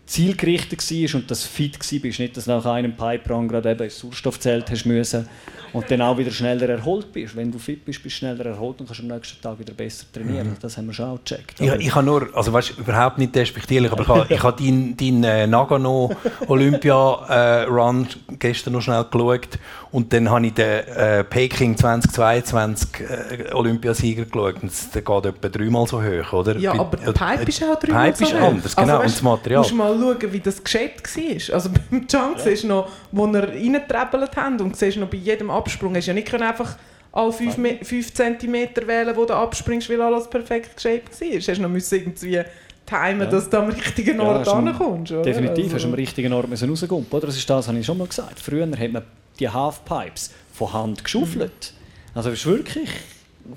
zielgerichtet 0.08 0.80
war 0.90 1.20
und 1.20 1.30
dass 1.30 1.42
du 1.42 1.48
fit 1.48 1.78
warst. 1.78 2.18
Nicht, 2.18 2.36
dass 2.36 2.44
du 2.44 2.50
nach 2.50 2.64
einem 2.64 2.96
Pipe-Run 2.96 3.48
gerade 3.48 3.70
eben 3.70 3.84
ins 3.84 3.98
Sauerstoffzelt 3.98 4.70
hast 4.70 4.86
müssen 4.86 5.28
und 5.72 5.90
dann 5.90 6.00
auch 6.00 6.16
wieder 6.16 6.30
schneller 6.30 6.68
erholt 6.68 7.12
bist. 7.12 7.36
Wenn 7.36 7.52
du 7.52 7.58
fit 7.58 7.84
bist, 7.84 8.02
bist 8.02 8.16
du 8.16 8.18
schneller 8.18 8.46
erholt 8.46 8.80
und 8.80 8.86
kannst 8.86 9.00
am 9.00 9.08
nächsten 9.08 9.40
Tag 9.40 9.58
wieder 9.58 9.74
besser 9.74 10.06
trainieren. 10.12 10.56
Das 10.60 10.76
haben 10.76 10.86
wir 10.86 10.94
schon 10.94 11.06
auch 11.06 11.18
gecheckt. 11.22 11.60
Ich, 11.60 11.70
ich 11.70 11.94
habe 11.94 12.06
nur, 12.06 12.28
also 12.34 12.52
weißt, 12.52 12.78
überhaupt 12.78 13.18
nicht 13.18 13.34
despektierlich, 13.34 13.92
aber 13.92 14.02
ich 14.02 14.08
habe, 14.08 14.34
ich 14.34 14.42
habe 14.42 14.62
deinen 14.62 14.96
dein, 14.96 15.24
äh, 15.24 15.46
Nagano 15.46 16.10
Olympia 16.46 17.64
äh, 17.64 18.04
gestern 18.38 18.72
noch 18.74 18.82
schnell 18.82 19.04
geschaut 19.10 19.58
und 19.90 20.12
dann 20.12 20.30
habe 20.30 20.46
ich 20.46 20.54
den 20.54 20.86
äh, 20.86 21.24
Peking 21.24 21.76
2022 21.76 23.00
äh, 23.00 23.52
Olympiasieger 23.52 24.24
geschaut 24.24 24.62
und 24.62 24.72
der 24.94 25.02
geht 25.02 25.26
etwa 25.26 25.48
dreimal 25.48 25.86
so 25.86 26.02
hoch, 26.02 26.32
oder? 26.32 26.56
Ja, 26.56 26.72
aber 26.72 26.96
der 26.96 27.08
äh, 27.08 27.12
Pipe 27.12 27.48
ist 27.48 27.62
auch 27.62 27.78
dreimal 27.78 28.12
Pipe 28.12 28.24
ist 28.24 28.30
so 28.30 28.38
hoch. 28.38 28.48
anders, 28.48 28.76
genau, 28.76 28.96
und 28.96 29.04
weißt, 29.04 29.14
das 29.16 29.22
Material. 29.22 29.64
Schauen, 29.98 30.32
wie 30.32 30.40
das 30.40 30.62
geschäbt 30.62 31.16
war. 31.16 31.54
Also 31.54 31.70
beim 31.90 32.06
Junk 32.10 32.38
du 32.62 32.66
noch, 32.66 32.88
wo 33.12 33.26
er 33.26 33.48
reingetrebelt 33.48 34.36
haben 34.36 34.60
und 34.60 34.76
siehst 34.76 34.96
noch 34.98 35.08
bei 35.08 35.16
jedem 35.18 35.50
Absprung, 35.50 35.94
hast 35.96 36.06
ja 36.06 36.14
nicht 36.14 36.28
können 36.28 36.44
einfach 36.44 36.76
alle 37.12 37.32
5 37.32 38.12
cm 38.14 38.52
wählen, 38.86 39.16
wo 39.16 39.24
du 39.24 39.34
abspringst, 39.34 39.88
weil 39.90 40.00
alles 40.00 40.28
perfekt 40.28 40.76
geschäbt 40.76 41.20
war. 41.20 41.28
Hast 41.38 41.58
noch 41.60 41.68
müssen 41.68 41.94
irgendwie 41.94 42.42
timen, 42.86 43.30
dass 43.30 43.50
du 43.50 43.58
am 43.58 43.68
richtigen 43.68 44.18
Ja, 44.18 44.24
Ort 44.24 44.46
du- 44.46 44.50
ankommst. 44.52 45.12
oder? 45.12 45.22
Definitiv, 45.22 45.64
Also- 45.64 45.74
hast 45.76 45.82
du 45.84 45.88
am 45.88 45.94
richtigen 45.94 46.32
Ort 46.32 46.48
müssen. 46.48 46.70
Oder? 46.70 47.26
Das 47.26 47.36
ist 47.36 47.48
das, 47.50 47.68
habe 47.68 47.78
ich 47.78 47.86
schon 47.86 47.98
mal 47.98 48.06
gesagt. 48.06 48.38
Früher 48.40 48.66
hat 48.70 48.92
man 48.92 49.02
die 49.40 49.48
Halfpipes 49.48 50.30
von 50.52 50.72
Hand 50.72 51.02
geschaufelt. 51.04 51.72
Also 52.14 52.30
es 52.30 52.40
ist 52.40 52.46
wirklich 52.46 52.88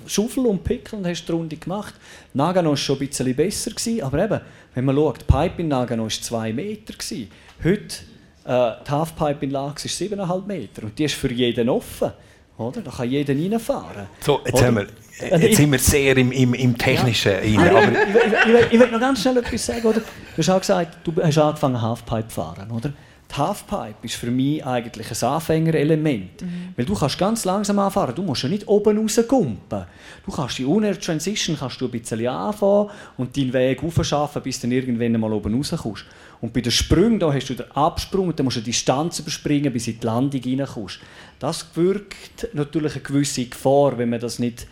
Schaufel 0.06 0.46
und 0.46 0.64
Pickel 0.64 0.98
und 0.98 1.06
hast 1.06 1.24
die 1.26 1.32
Runde 1.32 1.56
gemacht. 1.56 1.94
Nagano 2.32 2.70
war 2.70 2.76
schon 2.76 2.96
ein 2.98 3.06
bisschen 3.08 3.34
besser, 3.34 3.70
gewesen, 3.70 4.02
aber 4.02 4.24
eben, 4.24 4.40
wenn 4.74 4.84
man 4.84 4.96
schaut, 4.96 5.20
die 5.20 5.24
Pipe 5.24 5.62
in 5.62 5.68
Nagano 5.68 6.02
war 6.04 6.10
2 6.10 6.52
Meter. 6.52 6.92
Gewesen. 6.94 7.30
Heute, 7.62 7.96
äh, 8.44 8.84
die 8.86 8.90
Halfpipe 8.90 9.44
in 9.44 9.50
Lax 9.50 9.84
ist 9.84 9.98
7,5 10.00 10.46
Meter 10.46 10.82
und 10.84 10.98
die 10.98 11.04
ist 11.04 11.14
für 11.14 11.30
jeden 11.32 11.68
offen. 11.68 12.10
Oder? 12.58 12.80
Da 12.82 12.90
kann 12.90 13.08
jeder 13.10 13.34
reinfahren. 13.34 14.06
So, 14.20 14.40
jetzt, 14.44 14.54
Oder? 14.54 14.66
haben 14.66 14.76
wir, 14.76 14.86
Also 15.32 15.34
jetzt 15.36 15.44
ich- 15.52 15.56
sind 15.56 15.72
wir 15.72 15.78
sehr 15.78 16.16
im, 16.16 16.30
im, 16.32 16.54
im 16.54 16.76
Technischen 16.78 17.32
rein, 17.32 17.58
Ah, 17.58 17.68
aber 17.68 17.92
ich, 17.92 18.66
ich, 18.66 18.72
ich 18.72 18.80
will 18.80 18.90
noch 18.90 19.00
ganz 19.00 19.20
schnell 19.22 19.38
etwas 19.38 19.66
sagen. 19.66 19.86
Oder? 19.86 20.00
Du 20.00 20.04
hast 20.38 20.50
auch 20.50 20.60
gesagt, 20.60 20.98
du 21.04 21.12
hast 21.22 21.38
angefangen 21.38 21.80
Halfpipe 21.80 22.28
zu 22.28 22.34
fahren. 22.34 22.70
Oder? 22.70 22.92
Die 23.32 23.38
Halfpipe 23.38 23.94
ist 24.02 24.16
für 24.16 24.30
mich 24.30 24.64
eigentlich 24.66 25.10
ein 25.10 25.28
Anfängerelement. 25.28 26.42
Weil 26.76 26.84
du 26.84 26.94
kannst 26.94 27.18
ganz 27.18 27.46
langsam 27.46 27.78
anfahren. 27.78 28.14
Du 28.14 28.22
musst 28.22 28.42
ja 28.42 28.48
nicht 28.50 28.68
oben 28.68 28.98
rausgumpen. 28.98 29.86
Du 30.26 30.32
kannst 30.32 30.58
die 30.58 30.66
Unair 30.66 31.00
Transition 31.00 31.56
kannst 31.58 31.80
du 31.80 31.86
ein 31.86 31.90
bisschen 31.92 32.26
anfangen 32.26 32.90
und 33.16 33.34
deinen 33.34 33.54
Weg 33.54 33.82
aufschaffen, 33.82 34.42
bis 34.42 34.60
du 34.60 34.66
dann 34.66 34.72
irgendwann 34.72 35.18
mal 35.18 35.32
oben 35.32 35.54
rauskommst. 35.54 36.04
Und 36.42 36.52
bei 36.52 36.60
den 36.60 36.72
Sprüngen 36.72 37.18
da 37.18 37.32
hast 37.32 37.48
du 37.48 37.54
den 37.54 37.70
Absprung 37.70 38.28
und 38.28 38.38
dann 38.38 38.44
musst 38.44 38.56
du 38.56 38.60
eine 38.60 38.66
Distanz 38.66 39.20
überspringen, 39.20 39.72
bis 39.72 39.88
in 39.88 39.98
die 39.98 40.06
Landung 40.06 40.42
reinkommst. 40.44 41.00
Das 41.38 41.66
wirkt 41.74 42.48
natürlich 42.52 42.92
eine 42.92 43.02
gewisse 43.02 43.46
Gefahr, 43.46 43.96
wenn 43.96 44.10
man 44.10 44.20
das 44.20 44.40
nicht 44.40 44.66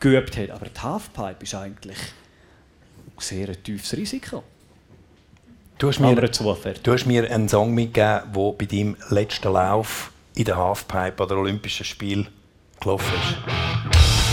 geübt 0.00 0.38
hat. 0.38 0.50
Aber 0.50 0.66
die 0.66 0.80
Halfpipe 0.80 1.42
ist 1.42 1.54
eigentlich 1.54 1.98
ein 1.98 3.20
sehr 3.20 3.62
tiefes 3.62 3.94
Risiko. 3.94 4.42
Du 5.78 5.88
hast, 5.88 6.00
mir, 6.00 6.14
du 6.14 6.92
hast 6.92 7.06
mir 7.06 7.30
einen 7.30 7.48
Song 7.48 7.74
mitgegeben, 7.74 8.32
der 8.34 8.52
bei 8.52 8.64
deinem 8.64 8.96
letzten 9.10 9.52
Lauf 9.52 10.12
in 10.34 10.44
der 10.44 10.56
Halfpipe 10.56 11.22
an 11.22 11.28
der 11.28 11.38
Olympischen 11.38 11.84
Spiel 11.84 12.26
gelaufen 12.80 13.12
ist. 13.14 14.25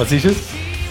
Was 0.00 0.12
ist 0.12 0.24
es? 0.24 0.36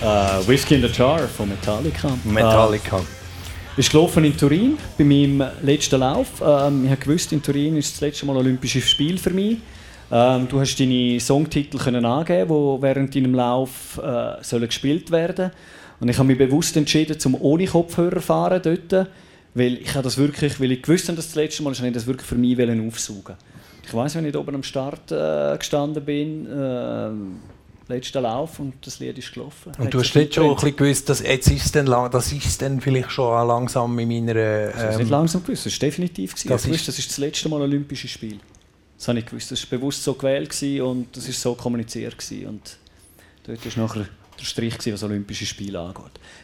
Äh, 0.04 0.48
Whiskey 0.48 0.76
in 0.76 0.82
the 0.84 0.88
Jar 0.88 1.18
von 1.22 1.50
Metallica. 1.50 2.16
Metallica. 2.26 3.00
Äh, 3.00 3.80
ist 3.80 3.90
gelaufen 3.90 4.24
in 4.24 4.38
Turin 4.38 4.78
bei 5.00 5.04
meinem 5.04 5.44
letzten 5.64 6.00
Lauf. 6.00 6.28
Ähm, 6.46 6.86
ich 6.86 6.92
habe 6.92 7.02
gewusst, 7.02 7.34
in 7.34 7.42
Turin 7.42 7.76
ist 7.78 7.94
das 7.94 8.02
letzte 8.02 8.28
Mal 8.28 8.38
Olympisches 8.38 8.88
Spiel 8.88 9.18
für 9.18 9.32
mich. 9.32 9.58
Ähm, 10.12 10.48
du 10.48 10.60
hast 10.60 10.80
deine 10.80 11.20
Songtitel 11.20 11.80
können 11.80 12.06
angeben, 12.06 12.50
die 12.50 12.82
während 12.84 13.16
deinem 13.16 13.34
Lauf 13.34 13.98
äh, 13.98 14.44
sollen 14.44 14.68
gespielt 14.68 15.10
werden. 15.10 15.50
Und 16.00 16.10
ich 16.10 16.18
habe 16.20 16.28
mich 16.28 16.38
bewusst 16.38 16.78
entschieden, 16.78 17.20
zum 17.20 17.34
ohne 17.34 17.66
Kopfhörer 17.66 18.18
zu 18.18 18.22
fahren 18.22 18.62
dort, 18.64 19.08
weil 19.56 19.74
ich 19.82 19.90
habe 19.96 20.04
das 20.04 20.20
wirklich, 20.20 20.62
weil 20.62 20.74
ich 20.74 20.84
gewusst 20.84 21.08
habe, 21.08 21.16
dass 21.16 21.26
das 21.26 21.36
letzte 21.36 21.64
Mal 21.64 21.72
ist, 21.72 21.80
habe 21.80 21.88
ich 21.88 21.96
das 21.96 22.06
wirklich 22.06 22.28
für 22.28 22.36
mich 22.36 22.60
wollen 22.60 22.88
aufsaugen. 22.88 23.38
Ich 23.84 23.92
weiß, 23.92 24.14
wenn 24.18 24.28
ich 24.28 24.38
oben 24.38 24.54
am 24.54 24.62
Start 24.62 25.12
äh, 25.12 25.58
gestanden 25.58 26.06
bin, 26.06 26.46
äh, 26.46 27.10
letzter 27.90 28.22
Lauf 28.22 28.60
und 28.60 28.76
das 28.86 29.00
Lied 29.00 29.18
ist 29.18 29.34
gelaufen. 29.34 29.72
Und 29.78 29.86
Hat 29.86 29.94
du 29.94 30.00
hast 30.00 30.14
jetzt 30.14 30.36
schon 30.36 30.48
ein 30.50 30.56
bisschen 30.56 30.76
gewusst, 30.76 31.10
dass 31.10 31.22
jetzt 31.22 31.48
ist 31.50 31.66
es 31.66 31.72
dann, 31.72 31.88
lang, 31.88 32.10
das 32.12 32.32
ist 32.32 32.62
dann 32.62 32.80
vielleicht 32.80 33.12
schon 33.12 33.48
langsam 33.48 33.98
in 34.00 34.08
meiner... 34.08 34.34
Das 34.34 34.76
ist 34.76 34.98
nicht 34.98 35.08
Ähm, 35.08 35.10
langsam 35.10 35.44
gewusst, 35.44 35.66
das 35.66 35.74
ist 35.74 35.82
definitiv. 35.82 36.32
Gewesen. 36.36 36.50
Das 36.50 36.62
Das, 36.64 36.70
ist- 36.72 36.76
ist, 36.82 36.88
das 36.88 37.00
ist 37.00 37.10
das 37.10 37.18
letzte 37.18 37.50
Mal 37.50 37.62
Olympische 37.62 38.08
Spiel. 38.08 38.40
Das 38.98 39.08
habe 39.08 39.20
ich 39.20 39.26
gewusst. 39.26 39.52
Das 39.52 39.62
war 39.72 39.78
bewusst 39.80 40.04
so 40.04 40.14
gewählt 40.14 40.52
und 40.82 41.08
das 41.16 41.28
ist 41.28 41.42
so 41.42 41.56
kommuniziert. 41.56 42.18
Gewesen. 42.18 42.48
Und 42.48 42.78
dort 43.46 43.78
war 43.78 43.84
nachher 43.86 44.06
der 44.40 44.46
Strich, 44.46 44.74
gewesen, 44.78 44.94
was 44.94 45.04
Olympische 45.04 45.46
Spiele 45.46 45.80
angeht. 45.80 46.04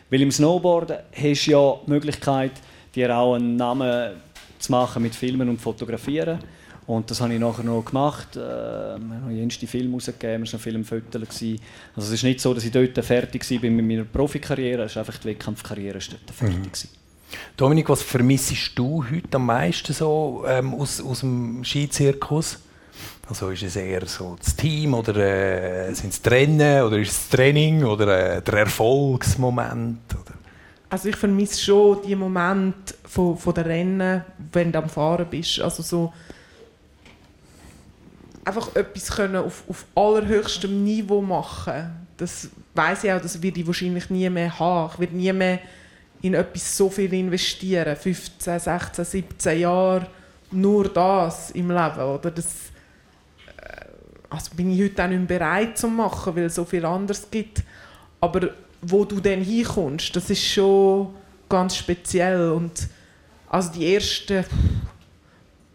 Weil 0.09 0.21
im 0.21 0.31
Snowboarden 0.31 0.97
hast 1.13 1.45
du 1.47 1.51
ja 1.51 1.75
die 1.85 1.89
Möglichkeit, 1.91 2.51
dir 2.95 3.15
auch 3.17 3.35
einen 3.35 3.55
Namen 3.55 4.15
zu 4.59 4.71
machen 4.71 5.03
mit 5.03 5.13
Filmen 5.15 5.49
und 5.49 5.61
Fotografieren. 5.61 6.39
Und 6.88 7.09
das 7.09 7.19
habe 7.19 7.33
ich 7.33 7.39
nachher 7.39 7.63
noch 7.63 7.83
gemacht. 7.83 8.36
Äh, 8.36 8.39
wir 8.39 9.15
haben 9.15 9.36
jenste 9.36 9.65
Film 9.65 9.93
rausgegeben, 9.93 10.45
waren 10.45 10.51
noch 10.51 10.59
Filmfotos. 10.59 11.21
gewesen. 11.21 11.59
Also 11.95 12.07
es 12.07 12.13
ist 12.13 12.23
nicht 12.23 12.39
so, 12.39 12.53
dass 12.53 12.63
ich 12.63 12.71
dort 12.71 13.03
fertig 13.03 13.49
war 13.49 13.69
mit 13.69 13.86
meiner 13.86 14.03
Profikarriere, 14.03 14.83
es 14.83 14.91
ist 14.91 14.97
einfach 14.97 15.17
die 15.17 15.29
Wettkampfkarriere 15.29 15.97
ist 15.97 16.11
dort 16.11 16.31
fertig. 16.31 16.63
gewesen. 16.63 16.89
Dominik, 17.57 17.89
was 17.89 18.03
vermissest 18.03 18.77
du 18.77 19.03
heute 19.09 19.36
am 19.38 19.47
meisten 19.47 19.93
so 19.93 20.45
ähm, 20.47 20.75
aus, 20.75 21.01
aus 21.01 21.21
dem 21.21 21.63
Skizirkus? 21.63 22.59
Also 23.27 23.49
ist 23.49 23.63
es 23.63 23.75
eher 23.75 24.05
so 24.05 24.36
das 24.39 24.55
Team 24.55 24.93
oder 24.93 25.15
äh, 25.15 25.93
sind 25.93 26.13
es 26.13 26.21
die 26.21 26.29
Rennen 26.29 26.83
oder 26.83 26.99
ist 26.99 27.09
es 27.09 27.17
das 27.17 27.29
Training 27.29 27.83
oder 27.83 28.36
äh, 28.36 28.41
der 28.41 28.53
Erfolgsmoment? 28.53 30.13
Oder? 30.13 30.36
Also 30.89 31.09
ich 31.09 31.15
vermisse 31.15 31.61
schon 31.61 32.01
die 32.05 32.15
Momente 32.15 32.93
von, 33.03 33.36
von 33.38 33.53
den 33.53 33.63
Rennen, 33.65 34.23
wenn 34.51 34.71
du 34.71 34.77
am 34.77 34.89
Fahren 34.89 35.25
bist. 35.29 35.59
Also 35.59 35.81
so 35.81 36.13
einfach 38.45 38.75
etwas 38.75 39.09
können 39.09 39.37
auf, 39.37 39.63
auf 39.67 39.85
allerhöchstem 39.95 40.83
Niveau 40.83 41.21
machen. 41.21 41.91
Das 42.17 42.49
weiß 42.73 43.03
ich 43.03 43.11
auch, 43.11 43.21
das 43.21 43.41
werde 43.41 43.59
ich 43.59 43.67
wahrscheinlich 43.67 44.09
nie 44.09 44.29
mehr 44.29 44.57
haben. 44.57 44.91
Ich 44.93 44.99
werde 44.99 45.15
nie 45.15 45.33
mehr 45.33 45.59
in 46.21 46.33
etwas 46.33 46.77
so 46.77 46.89
viel 46.89 47.13
investieren. 47.13 47.95
15, 47.95 48.59
16, 48.59 49.05
17 49.05 49.59
Jahre 49.59 50.07
nur 50.51 50.87
das 50.87 51.51
im 51.51 51.69
Leben, 51.69 51.99
oder? 51.99 52.31
Das 52.31 52.45
äh, 53.57 53.85
also 54.29 54.55
bin 54.55 54.71
ich 54.71 54.83
heute 54.83 55.03
auch 55.03 55.09
nicht 55.09 55.27
bereit 55.27 55.77
zu 55.77 55.87
machen, 55.87 56.35
weil 56.35 56.45
es 56.45 56.55
so 56.55 56.65
viel 56.65 56.85
anderes 56.85 57.27
gibt. 57.29 57.63
Aber 58.21 58.49
wo 58.81 59.03
du 59.03 59.19
dann 59.19 59.41
hinkommst, 59.41 60.15
das 60.15 60.29
ist 60.29 60.45
schon 60.45 61.13
ganz 61.49 61.75
speziell. 61.75 62.51
Und 62.51 62.87
also 63.49 63.71
die 63.71 63.93
ersten 63.93 64.45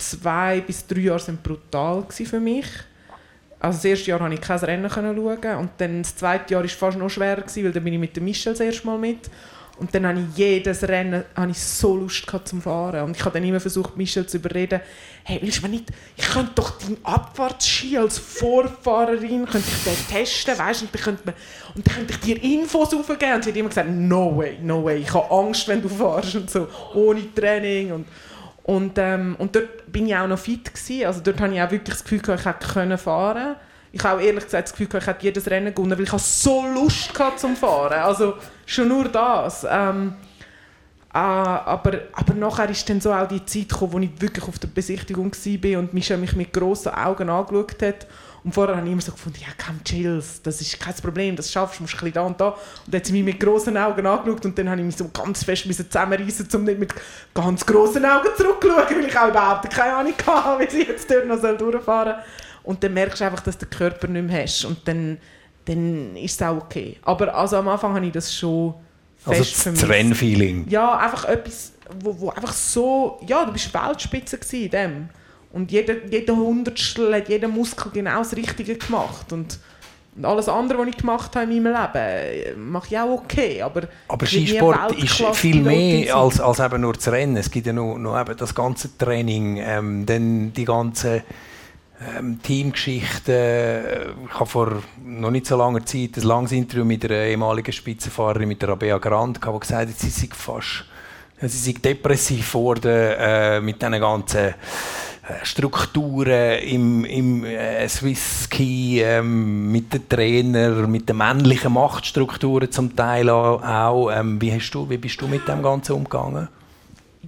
zwei 0.00 0.60
bis 0.60 0.86
drei 0.86 1.00
Jahre 1.00 1.20
sind 1.20 1.42
brutal 1.42 2.04
für 2.10 2.40
mich. 2.40 2.66
Also 3.58 3.76
das 3.76 3.84
erste 3.84 4.10
Jahr 4.10 4.18
konnte 4.18 4.34
ich 4.34 4.40
kein 4.40 4.58
Rennen 4.58 4.90
schauen 4.90 5.56
und 5.58 5.70
dann 5.78 6.02
das 6.02 6.16
zweite 6.16 6.54
Jahr 6.54 6.62
war 6.62 6.68
fast 6.68 6.98
noch 6.98 7.14
gewesen, 7.14 7.64
weil 7.64 7.72
dann 7.72 7.84
bin 7.84 7.92
ich 7.92 8.00
mit 8.00 8.16
dem 8.16 8.24
Michel 8.24 8.54
das 8.54 8.60
erste 8.60 8.86
Mal 8.86 8.98
mit. 8.98 9.30
Und 9.80 9.94
dann 9.94 10.06
habe 10.06 10.20
ich 10.20 10.36
jedes 10.36 10.86
Rennen 10.86 11.24
habe 11.34 11.50
ich 11.50 11.58
so 11.58 11.96
Lust 11.96 12.26
gehabt 12.26 12.48
zum 12.48 12.60
Fahren. 12.60 13.02
Und 13.02 13.16
ich 13.16 13.24
habe 13.24 13.38
dann 13.38 13.48
immer 13.48 13.60
versucht, 13.60 13.96
Michel 13.96 14.26
zu 14.26 14.36
überreden, 14.36 14.80
hey, 15.24 15.38
willst 15.40 15.58
du 15.58 15.62
mir 15.62 15.70
nicht, 15.70 15.86
ich 16.18 16.26
könnte 16.26 16.52
doch 16.54 16.78
deinen 16.78 16.98
Abfahrtsski 17.02 17.96
als 17.96 18.18
Vorfahrerin, 18.18 19.46
könnte 19.46 19.68
ich 19.86 20.14
testen, 20.14 20.58
weißt 20.58 20.82
und 20.82 20.94
dann 20.94 21.02
könnte, 21.02 21.34
könnte 21.74 22.12
ich 22.12 22.20
dir 22.20 22.42
Infos 22.42 22.92
aufgeben. 22.92 23.34
Und 23.36 23.44
sie 23.44 23.50
hat 23.50 23.56
immer 23.56 23.70
gesagt, 23.70 23.88
no 23.90 24.36
way, 24.36 24.58
no 24.62 24.84
way, 24.84 24.98
ich 24.98 25.14
habe 25.14 25.30
Angst, 25.30 25.66
wenn 25.66 25.80
du 25.80 25.88
fährst 25.88 26.36
und 26.36 26.50
so, 26.50 26.68
ohne 26.94 27.34
Training. 27.34 27.92
Und, 27.92 28.06
und, 28.62 28.98
ähm, 28.98 29.36
und 29.38 29.54
dort 29.56 29.90
bin 29.90 30.06
ich 30.06 30.16
auch 30.16 30.26
noch 30.26 30.38
fit 30.38 30.72
gewesen. 30.72 31.06
Also 31.06 31.20
dort 31.22 31.40
habe 31.40 31.54
ich 31.54 31.60
auch 31.60 31.70
wirklich 31.70 31.96
das 31.96 32.04
Gefühl 32.04 32.20
ich 32.20 32.44
hätte 32.44 32.68
können 32.68 32.98
fahren 32.98 33.56
Ich 33.92 34.02
habe 34.04 34.20
auch 34.20 34.24
ehrlich 34.24 34.44
gesagt 34.44 34.68
das 34.68 34.72
Gefühl 34.72 35.00
ich 35.00 35.06
hätte 35.06 35.24
jedes 35.24 35.50
Rennen 35.50 35.74
gewonnen, 35.74 35.98
weil 35.98 36.04
ich 36.04 36.10
so 36.10 36.64
Lust 36.66 37.18
hatte 37.18 37.36
zum 37.36 37.56
Fahren. 37.56 38.00
Also 38.00 38.34
schon 38.66 38.88
nur 38.88 39.08
das. 39.08 39.66
Ähm, 39.68 40.14
äh, 41.12 41.18
aber, 41.18 41.98
aber 42.12 42.34
nachher 42.34 42.70
ist 42.70 42.88
dann 42.88 43.00
so 43.00 43.12
auch 43.12 43.26
die 43.26 43.44
Zeit 43.44 43.70
gekommen, 43.70 43.92
wo 43.92 43.98
ich 43.98 44.20
wirklich 44.20 44.46
auf 44.46 44.58
der 44.58 44.68
Besichtigung 44.68 45.32
war 45.32 45.78
und 45.80 45.92
mich 45.92 46.36
mit 46.36 46.52
grossen 46.52 46.94
Augen 46.94 47.28
angeschaut 47.28 47.82
hat. 47.82 48.06
Und 48.42 48.54
vorher 48.54 48.76
habe 48.76 48.86
ich 48.86 48.92
immer 48.92 49.02
so 49.02 49.12
gefunden, 49.12 49.38
ja 49.40 49.48
komm, 49.64 49.82
chills, 49.84 50.40
das 50.42 50.60
ist 50.60 50.80
kein 50.80 50.94
Problem, 50.94 51.36
das 51.36 51.52
schaffst 51.52 51.78
du, 51.78 51.82
musst 51.82 51.94
ein 51.94 51.98
bisschen 51.98 52.14
da 52.14 52.22
und 52.22 52.40
da. 52.40 52.48
Und 52.48 52.58
dann 52.86 53.00
hat 53.00 53.06
sie 53.06 53.12
mich 53.12 53.24
mit 53.24 53.38
grossen 53.40 53.76
Augen 53.76 54.06
angeschaut 54.06 54.44
und 54.46 54.58
dann 54.58 54.70
habe 54.70 54.80
ich 54.80 54.86
mich 54.86 54.96
so 54.96 55.08
ganz 55.08 55.44
fest 55.44 55.66
zusammenreißen, 55.66 56.48
um 56.54 56.64
nicht 56.64 56.78
mit 56.78 56.94
ganz 57.34 57.66
grossen 57.66 58.04
Augen 58.04 58.28
zurückzuschauen, 58.36 58.96
weil 58.96 59.04
ich 59.04 59.18
auch 59.18 59.28
überhaupt 59.28 59.70
keine 59.70 59.94
Ahnung 59.94 60.14
hatte, 60.26 60.64
wie 60.64 60.70
sie 60.70 60.82
jetzt 60.84 61.10
dort 61.10 61.26
noch 61.26 61.40
durchfahren 61.40 62.14
soll. 62.14 62.24
Und 62.62 62.82
dann 62.82 62.94
merkst 62.94 63.20
du 63.20 63.24
einfach, 63.24 63.40
dass 63.40 63.58
du 63.58 63.66
den 63.66 63.70
Körper 63.76 64.06
nicht 64.06 64.26
mehr 64.26 64.42
hast 64.42 64.64
und 64.64 64.86
dann, 64.86 65.18
dann 65.66 66.16
ist 66.16 66.40
es 66.40 66.46
auch 66.46 66.56
okay. 66.56 66.96
Aber 67.02 67.34
also 67.34 67.56
am 67.56 67.68
Anfang 67.68 67.94
habe 67.94 68.06
ich 68.06 68.12
das 68.12 68.34
schon 68.34 68.74
Also 69.26 69.42
fest 69.42 69.62
vermisst. 69.62 69.82
das 69.82 69.90
Rennfeeling. 69.90 70.68
Ja, 70.68 70.96
einfach 70.96 71.26
etwas, 71.26 71.72
wo, 72.00 72.18
wo 72.18 72.30
einfach 72.30 72.52
so, 72.52 73.20
ja, 73.26 73.44
du 73.44 73.52
bist 73.52 73.72
Weltspitze 73.74 74.38
in 74.56 74.70
dem. 74.70 75.08
Und 75.52 75.72
jeder, 75.72 76.06
jeder 76.06 76.36
Hundertstel 76.36 77.14
hat 77.14 77.28
jeder 77.28 77.48
Muskel 77.48 77.90
genau 77.92 78.18
das 78.18 78.36
Richtige 78.36 78.76
gemacht. 78.76 79.32
Und, 79.32 79.58
und 80.16 80.24
alles 80.24 80.48
andere, 80.48 80.78
was 80.78 80.88
ich 80.88 80.96
gemacht 80.96 81.34
habe 81.34 81.52
in 81.52 81.62
meinem 81.62 81.72
Leben, 81.72 81.94
äh, 81.94 82.54
mache 82.54 82.86
ich 82.90 82.98
auch 82.98 83.10
okay. 83.10 83.60
Aber, 83.62 83.82
Aber 84.06 84.26
Skisport 84.26 84.92
ist 84.92 85.22
viel 85.34 85.60
mehr 85.60 86.14
als, 86.14 86.40
als 86.40 86.60
eben 86.60 86.80
nur 86.82 86.92
das 86.92 87.08
Rennen. 87.08 87.36
Es 87.36 87.50
gibt 87.50 87.66
ja 87.66 87.72
noch, 87.72 87.98
noch 87.98 88.20
eben 88.20 88.36
das 88.36 88.54
ganze 88.54 88.96
Training, 88.96 89.56
ähm, 89.56 90.06
dann 90.06 90.52
die 90.52 90.64
ganze 90.64 91.24
ähm, 92.16 92.40
Teamgeschichte. 92.42 94.14
Ich 94.28 94.34
habe 94.34 94.46
vor 94.46 94.82
noch 95.04 95.32
nicht 95.32 95.46
so 95.46 95.56
langer 95.56 95.84
Zeit 95.84 96.16
ein 96.16 96.22
langes 96.22 96.52
Interview 96.52 96.84
mit 96.84 97.04
einer 97.04 97.24
ehemaligen 97.24 97.72
Spitzenfahrerin, 97.72 98.46
mit 98.46 98.62
der 98.62 98.68
Rabea 98.68 98.98
Grant, 98.98 99.40
gehabt, 99.40 99.56
die 99.56 99.60
gesagt 99.68 99.88
hat, 99.90 99.98
sie 99.98 100.10
sei 100.10 100.28
fast 100.32 100.84
sie 101.48 101.72
sei 101.72 101.78
depressiv 101.82 102.52
geworden 102.52 103.14
äh, 103.18 103.60
mit 103.60 103.80
diesen 103.80 103.98
ganzen 103.98 104.54
Strukturen 105.42 106.58
im, 106.60 107.04
im 107.04 107.44
äh, 107.44 107.86
Swiss 107.88 108.48
Ski, 108.50 109.02
ähm, 109.02 109.70
mit 109.70 109.92
den 109.92 110.08
Trainern, 110.08 110.90
mit 110.90 111.08
den 111.08 111.18
männlichen 111.18 111.72
Machtstrukturen 111.72 112.70
zum 112.70 112.96
Teil 112.96 113.28
auch. 113.28 114.10
Ähm, 114.12 114.40
wie, 114.40 114.52
hast 114.52 114.70
du, 114.70 114.88
wie 114.88 114.96
bist 114.96 115.20
du 115.20 115.28
mit 115.28 115.46
dem 115.46 115.62
Ganzen 115.62 115.92
umgegangen? 115.92 116.48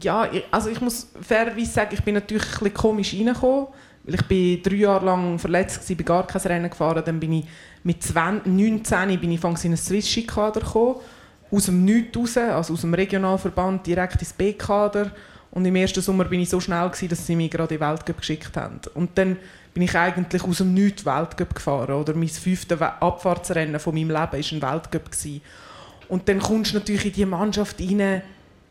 Ja, 0.00 0.26
also 0.50 0.70
ich 0.70 0.80
muss 0.80 1.08
fairerweise 1.20 1.70
sagen, 1.70 1.90
ich 1.92 2.02
bin 2.02 2.14
natürlich 2.14 2.44
ein 2.44 2.50
bisschen 2.50 2.74
komisch 2.74 3.14
reingekommen, 3.14 3.66
weil 4.04 4.14
ich 4.14 4.22
bin 4.26 4.62
drei 4.62 4.76
Jahre 4.76 5.04
lang 5.04 5.38
verletzt 5.38 5.88
war, 5.88 5.96
bin 5.96 6.06
gar 6.06 6.26
kein 6.26 6.42
Rennen 6.42 6.70
gefahren. 6.70 7.02
Dann 7.04 7.20
bin 7.20 7.32
ich 7.32 7.44
mit 7.84 8.02
20, 8.02 8.46
19 8.46 9.20
bin 9.20 9.32
ich 9.32 9.44
in 9.44 9.54
einen 9.54 9.76
Swiss 9.76 10.08
Ski 10.08 10.26
Kader 10.26 10.60
gekommen, 10.60 10.96
aus 11.50 11.66
dem 11.66 11.84
Nichts 11.84 12.16
raus, 12.16 12.36
also 12.38 12.72
aus 12.72 12.80
dem 12.80 12.94
Regionalverband 12.94 13.86
direkt 13.86 14.20
ins 14.22 14.32
B-Kader. 14.32 15.10
Und 15.52 15.66
im 15.66 15.76
ersten 15.76 16.00
Sommer 16.00 16.24
bin 16.24 16.40
ich 16.40 16.48
so 16.48 16.60
schnell 16.60 16.88
gewesen, 16.88 17.10
dass 17.10 17.26
sie 17.26 17.36
mich 17.36 17.50
gerade 17.50 17.74
in 17.74 17.80
den 17.80 17.88
Weltcup 17.88 18.16
geschickt 18.16 18.56
haben. 18.56 18.80
Und 18.94 19.10
dann 19.16 19.36
bin 19.74 19.82
ich 19.82 19.94
eigentlich 19.94 20.42
aus 20.42 20.58
dem 20.58 20.72
Nichts 20.72 21.04
Weltcup 21.04 21.54
gefahren. 21.54 21.94
Oder 21.94 22.14
mein 22.14 22.28
fünftes 22.28 22.80
Abfahrtsrennen 22.80 23.78
von 23.78 23.94
meinem 23.94 24.08
Leben 24.08 24.16
war 24.16 24.32
ein 24.32 24.62
Weltcup. 24.72 25.10
Gewesen. 25.10 25.42
Und 26.08 26.28
dann 26.28 26.40
kommst 26.40 26.72
du 26.72 26.78
natürlich 26.78 27.06
in 27.06 27.12
die 27.12 27.26
Mannschaft 27.26 27.80
rein, 27.80 28.22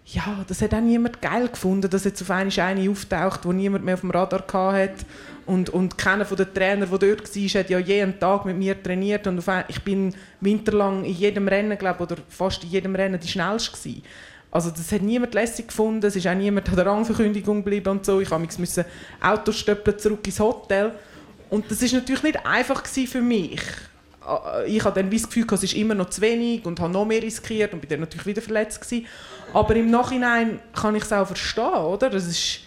ja, 0.06 0.44
das 0.48 0.62
hat 0.62 0.74
auch 0.74 0.82
niemand 0.82 1.22
geil 1.22 1.48
gefunden, 1.48 1.90
dass 1.90 2.04
jetzt 2.04 2.22
auf 2.24 2.32
einmal 2.32 2.60
eine 2.60 2.90
auftaucht, 2.90 3.46
wo 3.46 3.52
niemand 3.52 3.86
mehr 3.86 3.94
auf 3.94 4.02
dem 4.02 4.12
Radar 4.12 4.44
hatte. 4.74 5.06
Und, 5.46 5.70
und 5.70 5.98
keiner 5.98 6.26
von 6.26 6.38
den 6.38 6.54
Trainern, 6.54 6.90
der 6.90 6.98
dort 6.98 7.36
war, 7.36 7.60
hat 7.60 7.70
ja 7.70 7.80
jeden 7.80 8.20
Tag 8.20 8.46
mit 8.46 8.58
mir 8.58 8.82
trainiert. 8.82 9.28
Und 9.28 9.38
auf 9.38 9.50
ein, 9.50 9.66
ich 9.68 9.82
bin 9.82 10.16
winterlang 10.40 11.04
in 11.06 11.14
jedem 11.14 11.48
Rennen, 11.48 11.78
glaube 11.78 12.04
oder 12.04 12.18
fast 12.28 12.64
in 12.64 12.72
jedem 12.72 12.96
Rennen 12.96 13.20
die 13.20 13.28
schnellste 13.28 13.72
gewesen. 13.72 14.04
Also 14.52 14.70
das 14.70 14.92
hat 14.92 15.02
niemand 15.02 15.34
lässig 15.34 15.70
gefunden, 15.70 16.06
es 16.06 16.16
ist 16.16 16.28
auch 16.28 16.36
niemand 16.36 16.68
an 16.70 16.76
der 16.76 16.86
Rangverkündigung 16.86 17.58
geblieben 17.64 17.90
und 17.90 18.06
so. 18.06 18.20
Ich 18.20 18.30
musste 18.30 18.86
Autos 19.22 19.64
zurück 19.66 20.26
ins 20.26 20.40
Hotel. 20.40 20.92
Und 21.50 21.72
das 21.72 21.82
ist 21.82 21.94
natürlich 21.94 22.24
nicht 22.24 22.46
einfach 22.46 22.86
für 22.86 23.22
mich. 23.22 23.62
Äh, 24.28 24.68
Ich 24.68 24.84
hatte 24.84 25.02
dann 25.02 25.10
das 25.10 25.24
Gefühl, 25.24 25.46
es 25.52 25.64
ist 25.64 25.74
immer 25.74 25.96
noch 25.96 26.10
zu 26.10 26.22
wenig 26.22 26.66
und 26.66 26.80
habe 26.80 26.92
noch 26.92 27.06
mehr 27.06 27.22
riskiert 27.22 27.74
und 27.74 27.80
bin 27.80 27.90
dann 27.90 28.02
natürlich 28.02 28.26
wieder 28.26 28.42
verletzt 28.42 28.82
gewesen. 28.82 29.06
Aber 29.54 29.76
im 29.76 29.90
Nachhinein 29.90 30.60
kann 30.74 30.96
ich 30.96 31.04
es 31.04 31.14
auch 31.14 31.28
verstehen, 31.28 31.64
oder? 31.64 32.10
Das 32.10 32.28
ist, 32.28 32.60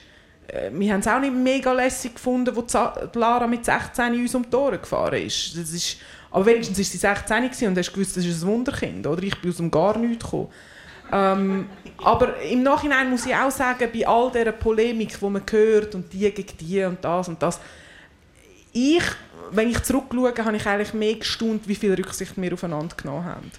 äh, 0.48 0.70
wir 0.72 0.92
haben 0.92 1.00
es 1.00 1.06
auch 1.06 1.20
nicht 1.20 1.34
mega 1.34 1.72
lässig 1.72 2.14
gefunden, 2.14 2.54
die 2.54 3.18
Lara 3.18 3.46
mit 3.46 3.64
16 3.64 4.12
uns 4.14 4.34
um 4.34 4.48
die 4.48 4.56
Ohren 4.56 4.80
gefahren 4.80 5.22
ist. 5.22 5.56
Das 5.56 5.70
ist 5.70 5.98
aber 6.34 6.46
wenigstens 6.46 6.78
war 6.78 6.84
sie 6.84 6.98
16 6.98 7.42
gewesen 7.44 7.68
und 7.68 7.78
hast 7.78 7.92
gewusst, 7.92 8.16
das 8.16 8.24
ist 8.24 8.42
ein 8.42 8.48
Wunderkind, 8.48 9.06
oder? 9.06 9.22
Ich 9.22 9.40
bin 9.40 9.52
aus 9.52 9.58
dem 9.58 9.70
gar 9.70 9.96
nichts 9.96 10.24
gekommen. 10.24 10.48
Ähm, 11.14 11.68
aber 11.98 12.40
im 12.40 12.64
Nachhinein 12.64 13.08
muss 13.08 13.24
ich 13.24 13.34
auch 13.34 13.50
sagen, 13.50 13.88
bei 13.92 14.06
all 14.06 14.32
dieser 14.32 14.50
Polemik, 14.50 15.16
die 15.18 15.24
man 15.24 15.42
hört 15.48 15.94
und 15.94 16.12
die 16.12 16.28
gegen 16.30 16.58
die 16.58 16.82
und 16.82 17.04
das 17.04 17.28
und 17.28 17.40
das, 17.40 17.60
ich, 18.72 19.04
wenn 19.52 19.70
ich 19.70 19.80
zurückschaue, 19.84 20.34
habe 20.44 20.56
ich 20.56 20.66
eigentlich 20.66 20.92
mehr 20.92 21.14
gestaunt, 21.14 21.68
wie 21.68 21.76
viel 21.76 21.94
Rücksicht 21.94 22.32
wir 22.36 22.52
aufeinander 22.52 22.96
genommen 22.96 23.24
haben. 23.24 23.50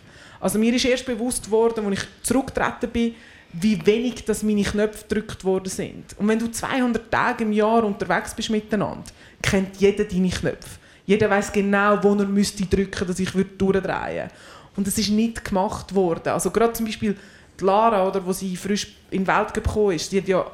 Also 0.41 0.59
mir 0.59 0.73
ist 0.73 0.83
erst 0.83 1.05
bewusst 1.05 1.49
worden, 1.49 1.85
als 1.85 1.99
ich 1.99 2.05
zurückgetreten 2.23 2.89
bin, 2.89 3.15
wie 3.53 3.83
wenig 3.85 4.25
dass 4.25 4.43
meine 4.43 4.63
Knöpfe 4.63 5.05
gedrückt 5.07 5.45
worden 5.45 5.69
sind. 5.69 6.13
Und 6.17 6.27
wenn 6.27 6.39
du 6.39 6.51
200 6.51 7.09
Tage 7.09 7.45
im 7.45 7.53
Jahr 7.53 7.85
unterwegs 7.85 8.33
bist 8.33 8.49
miteinander, 8.49 9.05
kennt 9.41 9.77
jeder 9.77 10.03
deine 10.03 10.29
Knöpfe. 10.29 10.77
Jeder 11.05 11.29
weiß 11.29 11.53
genau, 11.53 12.03
wo 12.03 12.15
er 12.15 12.25
müsste 12.25 12.65
drücken, 12.65 13.07
dass 13.07 13.19
ich 13.19 13.31
durchdrehen 13.31 13.83
würde. 13.83 14.29
Und 14.75 14.87
das 14.87 14.97
ist 14.97 15.09
nicht 15.09 15.45
gemacht 15.45 15.95
worden. 15.95 16.29
Also 16.29 16.51
gerade 16.51 16.73
zum 16.73 16.85
Beispiel 16.85 17.15
die 17.59 17.63
Lara, 17.63 18.07
oder, 18.07 18.25
wo 18.25 18.33
sie 18.33 18.55
frisch 18.55 18.95
in 19.11 19.23
die 19.23 19.27
Welt 19.27 19.53
gekommen 19.53 19.91
ist, 19.91 20.11
die 20.11 20.19
hat 20.19 20.27
ja 20.27 20.45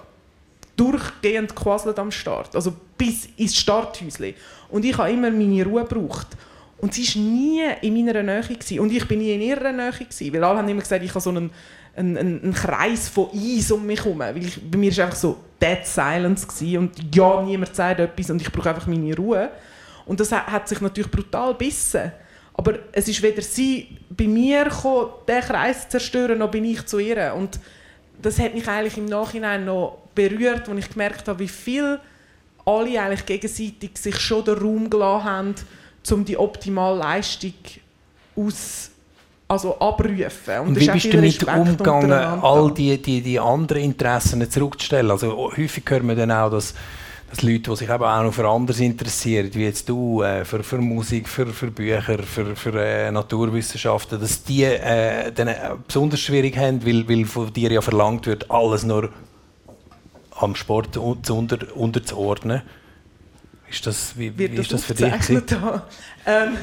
durchgehend 0.75 1.55
gequasselt 1.55 1.99
am 1.99 2.11
Start. 2.11 2.55
Also 2.55 2.73
bis 2.97 3.27
ins 3.37 3.55
Starthäuschen. 3.55 4.33
Und 4.69 4.85
ich 4.85 4.97
habe 4.97 5.11
immer 5.11 5.29
meine 5.29 5.63
Ruhe 5.65 5.83
gebraucht. 5.83 6.27
Und 6.79 6.93
sie 6.93 7.07
war 7.07 7.21
nie 7.21 7.61
in 7.81 7.93
meiner 7.93 8.23
Nähe. 8.23 8.41
Gewesen. 8.41 8.79
Und 8.79 8.91
ich 8.91 9.07
bin 9.07 9.19
nie 9.19 9.33
in 9.33 9.41
ihrer 9.41 9.71
Nähe. 9.71 9.91
Gewesen. 9.91 10.33
Weil 10.33 10.43
alle 10.43 10.59
haben 10.59 10.69
immer 10.69 10.81
gesagt, 10.81 11.03
ich 11.03 11.11
habe 11.11 11.21
so 11.21 11.29
einen, 11.29 11.51
einen, 11.95 12.17
einen, 12.17 12.53
Kreis 12.53 13.09
von 13.09 13.29
Eis 13.33 13.71
um 13.71 13.85
mich 13.85 14.03
herum. 14.03 14.19
Weil 14.19 14.43
ich, 14.43 14.59
bei 14.69 14.77
mir 14.77 14.95
war 14.97 15.05
einfach 15.05 15.17
so 15.17 15.37
Dead 15.61 15.85
Silence. 15.85 16.47
Gewesen. 16.47 16.77
Und 16.77 17.15
ja, 17.15 17.41
niemand 17.43 17.75
sagt 17.75 17.99
etwas 17.99 18.31
und 18.31 18.41
ich 18.41 18.51
brauche 18.51 18.69
einfach 18.69 18.87
meine 18.87 19.15
Ruhe. 19.15 19.49
Und 20.05 20.19
das 20.19 20.31
hat 20.31 20.67
sich 20.67 20.81
natürlich 20.81 21.11
brutal 21.11 21.53
bissen. 21.53 22.11
Aber 22.53 22.79
es 22.91 23.07
ist 23.07 23.21
weder 23.21 23.41
sie 23.41 23.97
bei 24.09 24.27
mir 24.27 24.65
gekommen, 24.65 25.09
den 25.27 25.41
Kreis 25.41 25.83
zu 25.83 25.89
zerstören, 25.89 26.39
noch 26.39 26.51
bin 26.51 26.65
ich 26.65 26.85
zu 26.85 26.99
ihr. 26.99 27.33
Und 27.35 27.59
das 28.21 28.39
hat 28.39 28.53
mich 28.53 28.67
eigentlich 28.67 28.97
im 28.97 29.05
Nachhinein 29.05 29.65
noch 29.65 29.97
berührt, 30.13 30.69
als 30.69 30.79
ich 30.79 30.89
gemerkt 30.89 31.27
habe, 31.27 31.39
wie 31.39 31.47
viel 31.47 31.99
alle 32.65 33.01
eigentlich 33.01 33.25
gegenseitig 33.25 33.97
sich 33.97 34.19
schon 34.19 34.45
den 34.45 34.57
Raum 34.57 34.89
gelassen 34.89 35.23
haben, 35.23 35.55
um 36.11 36.25
die 36.25 36.37
optimale 36.37 36.99
Leistung 36.99 37.53
aus, 38.35 38.91
also 39.47 39.79
abrufen. 39.79 40.59
Und 40.67 40.77
es 40.77 40.83
wie 40.83 40.89
bist 40.89 41.05
du 41.41 41.45
damit 41.45 41.71
umgegangen, 41.71 42.11
all 42.11 42.71
die, 42.73 43.01
die, 43.01 43.21
die 43.21 43.39
anderen 43.39 43.83
Interessen 43.83 44.49
zurückzustellen? 44.49 45.09
Also 45.09 45.51
häufig 45.57 45.83
hört 45.87 46.03
man 46.03 46.17
dann 46.17 46.31
auch, 46.31 46.51
dass, 46.51 46.73
dass 47.31 47.41
Leute, 47.43 47.71
die 47.71 47.75
sich 47.77 47.89
eben 47.89 48.03
auch 48.03 48.23
noch 48.23 48.33
für 48.33 48.47
anderes 48.47 48.81
interessieren, 48.81 49.49
wie 49.53 49.63
jetzt 49.63 49.87
du, 49.87 50.21
äh, 50.21 50.43
für, 50.43 50.63
für 50.63 50.79
Musik, 50.79 51.29
für, 51.29 51.47
für 51.47 51.71
Bücher, 51.71 52.19
für, 52.23 52.57
für 52.57 52.83
äh, 52.83 53.09
Naturwissenschaften, 53.09 54.19
dass 54.19 54.43
die 54.43 54.65
äh, 54.65 55.31
dann 55.31 55.47
äh, 55.47 55.55
besonders 55.87 56.19
schwierig 56.19 56.57
haben, 56.57 56.85
weil, 56.85 57.07
weil 57.07 57.23
von 57.25 57.51
dir 57.53 57.71
ja 57.71 57.79
verlangt 57.79 58.27
wird, 58.27 58.51
alles 58.51 58.83
nur 58.83 59.09
am 60.31 60.55
Sport 60.55 60.95
zu 60.95 61.33
unter, 61.33 61.57
unterzuordnen. 61.75 62.63
Ist 63.69 63.87
das, 63.87 64.17
wie, 64.17 64.37
wie 64.37 64.49
das, 64.49 64.65
ist 64.65 64.73
das 64.73 64.83
für 64.83 64.93
dich? 64.93 65.13
ähm, 66.25 66.57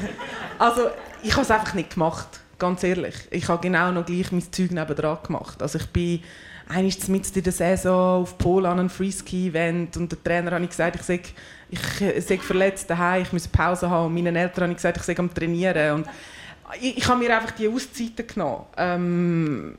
also 0.59 0.81
ich 1.23 1.31
habe 1.31 1.41
es 1.41 1.49
einfach 1.49 1.73
nicht 1.73 1.95
gemacht, 1.95 2.27
ganz 2.59 2.83
ehrlich. 2.83 3.15
Ich 3.31 3.47
habe 3.47 3.59
genau 3.59 3.91
noch 3.91 4.05
gleich 4.05 4.31
mein 4.31 4.43
Zeug 4.51 4.69
nebendran 4.69 5.17
gemacht. 5.23 5.63
Also 5.63 5.79
ich 5.79 5.87
bin 5.87 6.21
einmal 6.69 6.93
mitten 7.07 7.37
in 7.37 7.43
der 7.43 7.53
Saison 7.53 8.21
auf 8.21 8.37
Polen 8.37 8.65
an 8.67 8.79
einem 8.79 8.89
Freeski-Event 8.89 9.97
und 9.97 10.11
der 10.11 10.23
Trainer 10.23 10.59
ich 10.61 10.69
gesagt, 10.69 10.95
ich 10.95 11.01
sei, 11.01 11.21
ich 11.69 12.25
sei 12.25 12.37
verletzt 12.37 12.89
daheim, 12.89 13.23
ich 13.23 13.33
muss 13.33 13.47
Pause 13.47 13.89
haben. 13.89 14.07
Und 14.07 14.13
meinen 14.13 14.35
Eltern 14.35 14.63
habe 14.63 14.71
ich 14.71 14.77
gesagt, 14.77 14.97
ich 14.97 15.03
sei 15.03 15.17
am 15.17 15.33
Trainieren. 15.33 15.95
Und 15.95 16.07
ich, 16.79 16.97
ich 16.97 17.07
habe 17.07 17.19
mir 17.19 17.35
einfach 17.35 17.51
die 17.51 17.67
Auszeiten 17.67 18.27
genommen. 18.27 18.65
Ähm, 18.77 19.75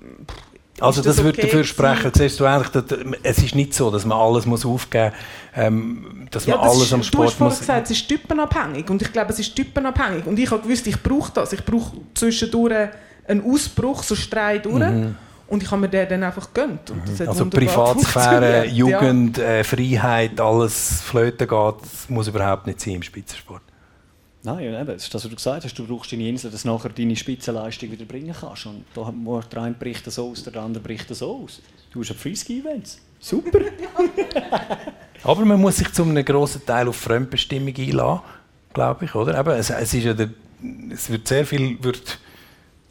Also 0.81 1.01
das, 1.03 1.17
das 1.17 1.25
würde 1.25 1.39
okay 1.39 1.47
dafür 1.47 1.61
gewesen? 1.63 1.69
sprechen, 1.69 2.11
siehst 2.15 2.41
du 2.41 2.45
eigentlich, 2.45 2.71
dass, 2.71 2.85
es 3.23 3.39
ist 3.39 3.55
nicht 3.55 3.75
so, 3.75 3.91
dass 3.91 4.05
man 4.05 4.19
alles 4.19 4.47
muss 4.47 4.67
aufgeben 4.67 5.13
muss, 5.13 5.65
ähm, 5.65 6.27
dass 6.31 6.47
man 6.47 6.57
Ja, 6.57 6.63
das 6.65 6.73
alles 6.73 6.87
ist, 6.87 6.93
am 6.93 7.01
Du 7.01 7.05
hast 7.05 7.07
Sport 7.07 7.33
vorhin 7.33 7.47
muss... 7.49 7.59
gesagt, 7.61 7.85
es 7.85 7.91
ist 7.93 8.09
typenabhängig. 8.09 8.91
Und 8.91 9.03
ich 9.03 9.13
glaube, 9.13 9.33
es 9.33 9.39
ist 9.39 9.55
typenabhängig. 9.55 10.27
Und 10.27 10.39
ich 10.39 10.51
habe 10.51 10.63
gewusst, 10.63 10.87
ich 10.89 11.01
brauche 11.01 11.31
das. 11.33 11.53
Ich 11.53 11.65
brauche 11.65 11.99
zwischendurch 12.15 12.89
einen 13.29 13.45
Ausbruch, 13.49 14.03
so 14.03 14.17
Streit 14.17 14.67
durch. 14.67 14.83
Und 15.51 15.63
ich 15.63 15.71
habe 15.71 15.83
mir 15.83 15.89
den 15.89 16.09
dann 16.09 16.23
einfach 16.23 16.55
gönnt. 16.55 16.93
Also 17.27 17.47
Privatsphäre, 17.47 18.63
funktioniert. 18.63 18.67
Ja. 18.67 18.73
Jugend, 18.73 19.39
äh, 19.39 19.65
Freiheit, 19.65 20.41
alles 20.41 21.03
flöten 21.03 21.47
geht, 21.47 21.75
das 21.83 22.09
muss 22.09 22.29
überhaupt 22.29 22.67
nicht 22.67 22.81
sein 22.81 22.95
im 22.95 23.03
Spitzensport. 23.03 23.61
Nein, 24.43 24.61
eben, 24.73 24.87
das 24.87 25.03
ist 25.03 25.13
das, 25.15 25.23
was 25.25 25.29
du 25.29 25.37
gesagt 25.37 25.65
hast. 25.65 25.75
Du 25.79 25.87
brauchst 25.87 26.13
deine 26.13 26.27
Insel, 26.27 26.51
dass 26.51 26.63
du 26.63 26.69
nachher 26.69 26.89
deine 26.89 27.15
Spitzenleistung 27.15 27.91
wieder 27.91 28.07
bringen 28.07 28.35
kannst. 28.41 28.65
Und 28.65 28.85
da 28.95 29.05
hat 29.07 29.15
man- 29.15 29.43
der 29.53 29.63
eine 29.63 29.75
bricht 29.75 30.07
das 30.07 30.15
so 30.15 30.31
aus, 30.31 30.43
der 30.45 30.57
andere 30.57 30.83
bricht 30.83 31.11
das 31.11 31.19
so 31.19 31.43
aus. 31.45 31.61
Du 31.93 32.01
hast 32.01 32.13
Freeski-Events. 32.15 33.01
Super. 33.19 33.59
Aber 35.25 35.45
man 35.45 35.61
muss 35.61 35.77
sich 35.77 35.93
zu 35.93 36.05
einem 36.05 36.25
grossen 36.25 36.65
Teil 36.65 36.89
auf 36.89 36.97
Fremdbestimmung 36.97 37.75
einlassen, 37.77 38.23
glaube 38.73 39.05
ich, 39.05 39.15
oder? 39.15 39.39
Eben, 39.39 39.51
es, 39.51 39.69
es, 39.69 39.93
ist 39.95 40.05
ja 40.05 40.15
der, 40.15 40.31
es 40.91 41.11
wird 41.11 41.29
sehr 41.29 41.45
viel, 41.45 41.77
wird, 41.83 42.19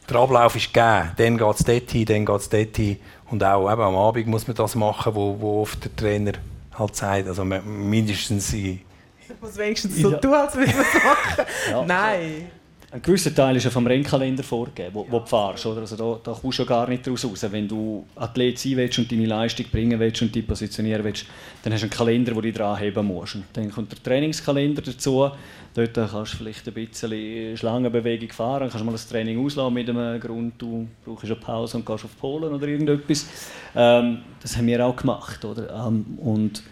der 0.09 0.17
Ablauf 0.19 0.55
ist 0.55 0.73
gegeben. 0.73 1.11
Dann 1.17 1.37
geht 1.37 1.55
es 1.59 1.65
dort 1.65 1.91
hin, 1.91 2.05
dann 2.05 2.25
geht 2.25 2.35
es 2.35 2.49
dort 2.49 2.75
hin. 2.77 2.97
Und 3.31 3.43
auch 3.43 3.71
eben, 3.71 3.81
am 3.81 3.95
Abend 3.95 4.27
muss 4.27 4.47
man 4.47 4.55
das 4.55 4.75
machen, 4.75 5.13
wo, 5.15 5.35
wo 5.39 5.61
oft 5.61 5.83
der 5.83 5.95
Trainer 5.95 6.31
halt 6.77 6.95
sagt, 6.95 7.27
also 7.27 7.45
man- 7.45 7.89
mindestens 7.89 8.51
in 8.53 8.81
Ich 9.29 9.41
muss 9.41 9.57
wenigstens 9.57 9.95
so 9.97 10.11
Ja. 10.11 10.17
tun, 10.17 10.33
als 10.33 10.55
würde 10.55 10.71
ich 10.71 10.75
das 10.77 10.93
machen. 11.03 11.45
Ja. 11.71 11.85
Nein. 11.85 12.51
Ein 12.91 13.03
gewisser 13.03 13.35
Teil 13.35 13.55
ist 13.55 13.65
ja 13.65 13.69
vom 13.69 13.85
Rennkalender 13.85 14.41
vorgegeben, 14.41 14.95
wo, 14.95 15.05
wo 15.07 15.19
du 15.19 15.25
fährst. 15.27 15.63
Oder? 15.67 15.81
Also 15.81 15.95
da, 15.95 16.19
da 16.23 16.35
kommst 16.35 16.57
du 16.57 16.63
ja 16.63 16.69
gar 16.69 16.89
nicht 16.89 17.05
daraus 17.05 17.23
raus. 17.23 17.45
Wenn 17.51 17.67
du 17.67 18.03
Athlet 18.15 18.57
sein 18.57 18.77
willst 18.77 18.97
und 18.97 19.11
deine 19.11 19.27
Leistung 19.27 19.67
bringen 19.71 19.99
willst 19.99 20.23
und 20.23 20.33
dich 20.33 20.47
positionieren 20.47 21.03
willst, 21.03 21.27
dann 21.61 21.71
hast 21.71 21.81
du 21.81 21.85
einen 21.85 21.91
Kalender, 21.91 22.33
den 22.33 22.41
du 22.41 22.51
dran 22.51 22.79
haben 22.79 23.05
musst. 23.05 23.35
Und 23.35 23.45
dann 23.53 23.69
kommt 23.69 23.91
der 23.91 24.01
Trainingskalender 24.01 24.81
dazu. 24.81 25.29
Dort 25.75 25.93
kannst 25.93 26.33
du 26.33 26.37
vielleicht 26.37 26.67
ein 26.67 26.73
bisschen 26.73 27.55
Schlangenbewegung 27.55 28.31
fahren, 28.31 28.69
kannst 28.71 28.83
mal 28.83 28.91
das 28.91 29.07
Training 29.07 29.45
auslassen 29.45 29.73
mit 29.75 29.87
dem 29.87 30.19
Grund, 30.19 30.53
du 30.57 30.87
brauchst 31.05 31.25
eine 31.25 31.35
Pause 31.35 31.77
und 31.77 31.85
gehst 31.85 32.05
auf 32.05 32.17
Polen 32.19 32.51
oder 32.51 32.67
irgendetwas. 32.67 33.27
Ähm, 33.75 34.23
das 34.41 34.57
haben 34.57 34.65
wir 34.65 34.83
auch 34.83 34.95
gemacht. 34.95 35.45
Oder? 35.45 35.85
Ähm, 35.87 36.17
und, 36.17 36.63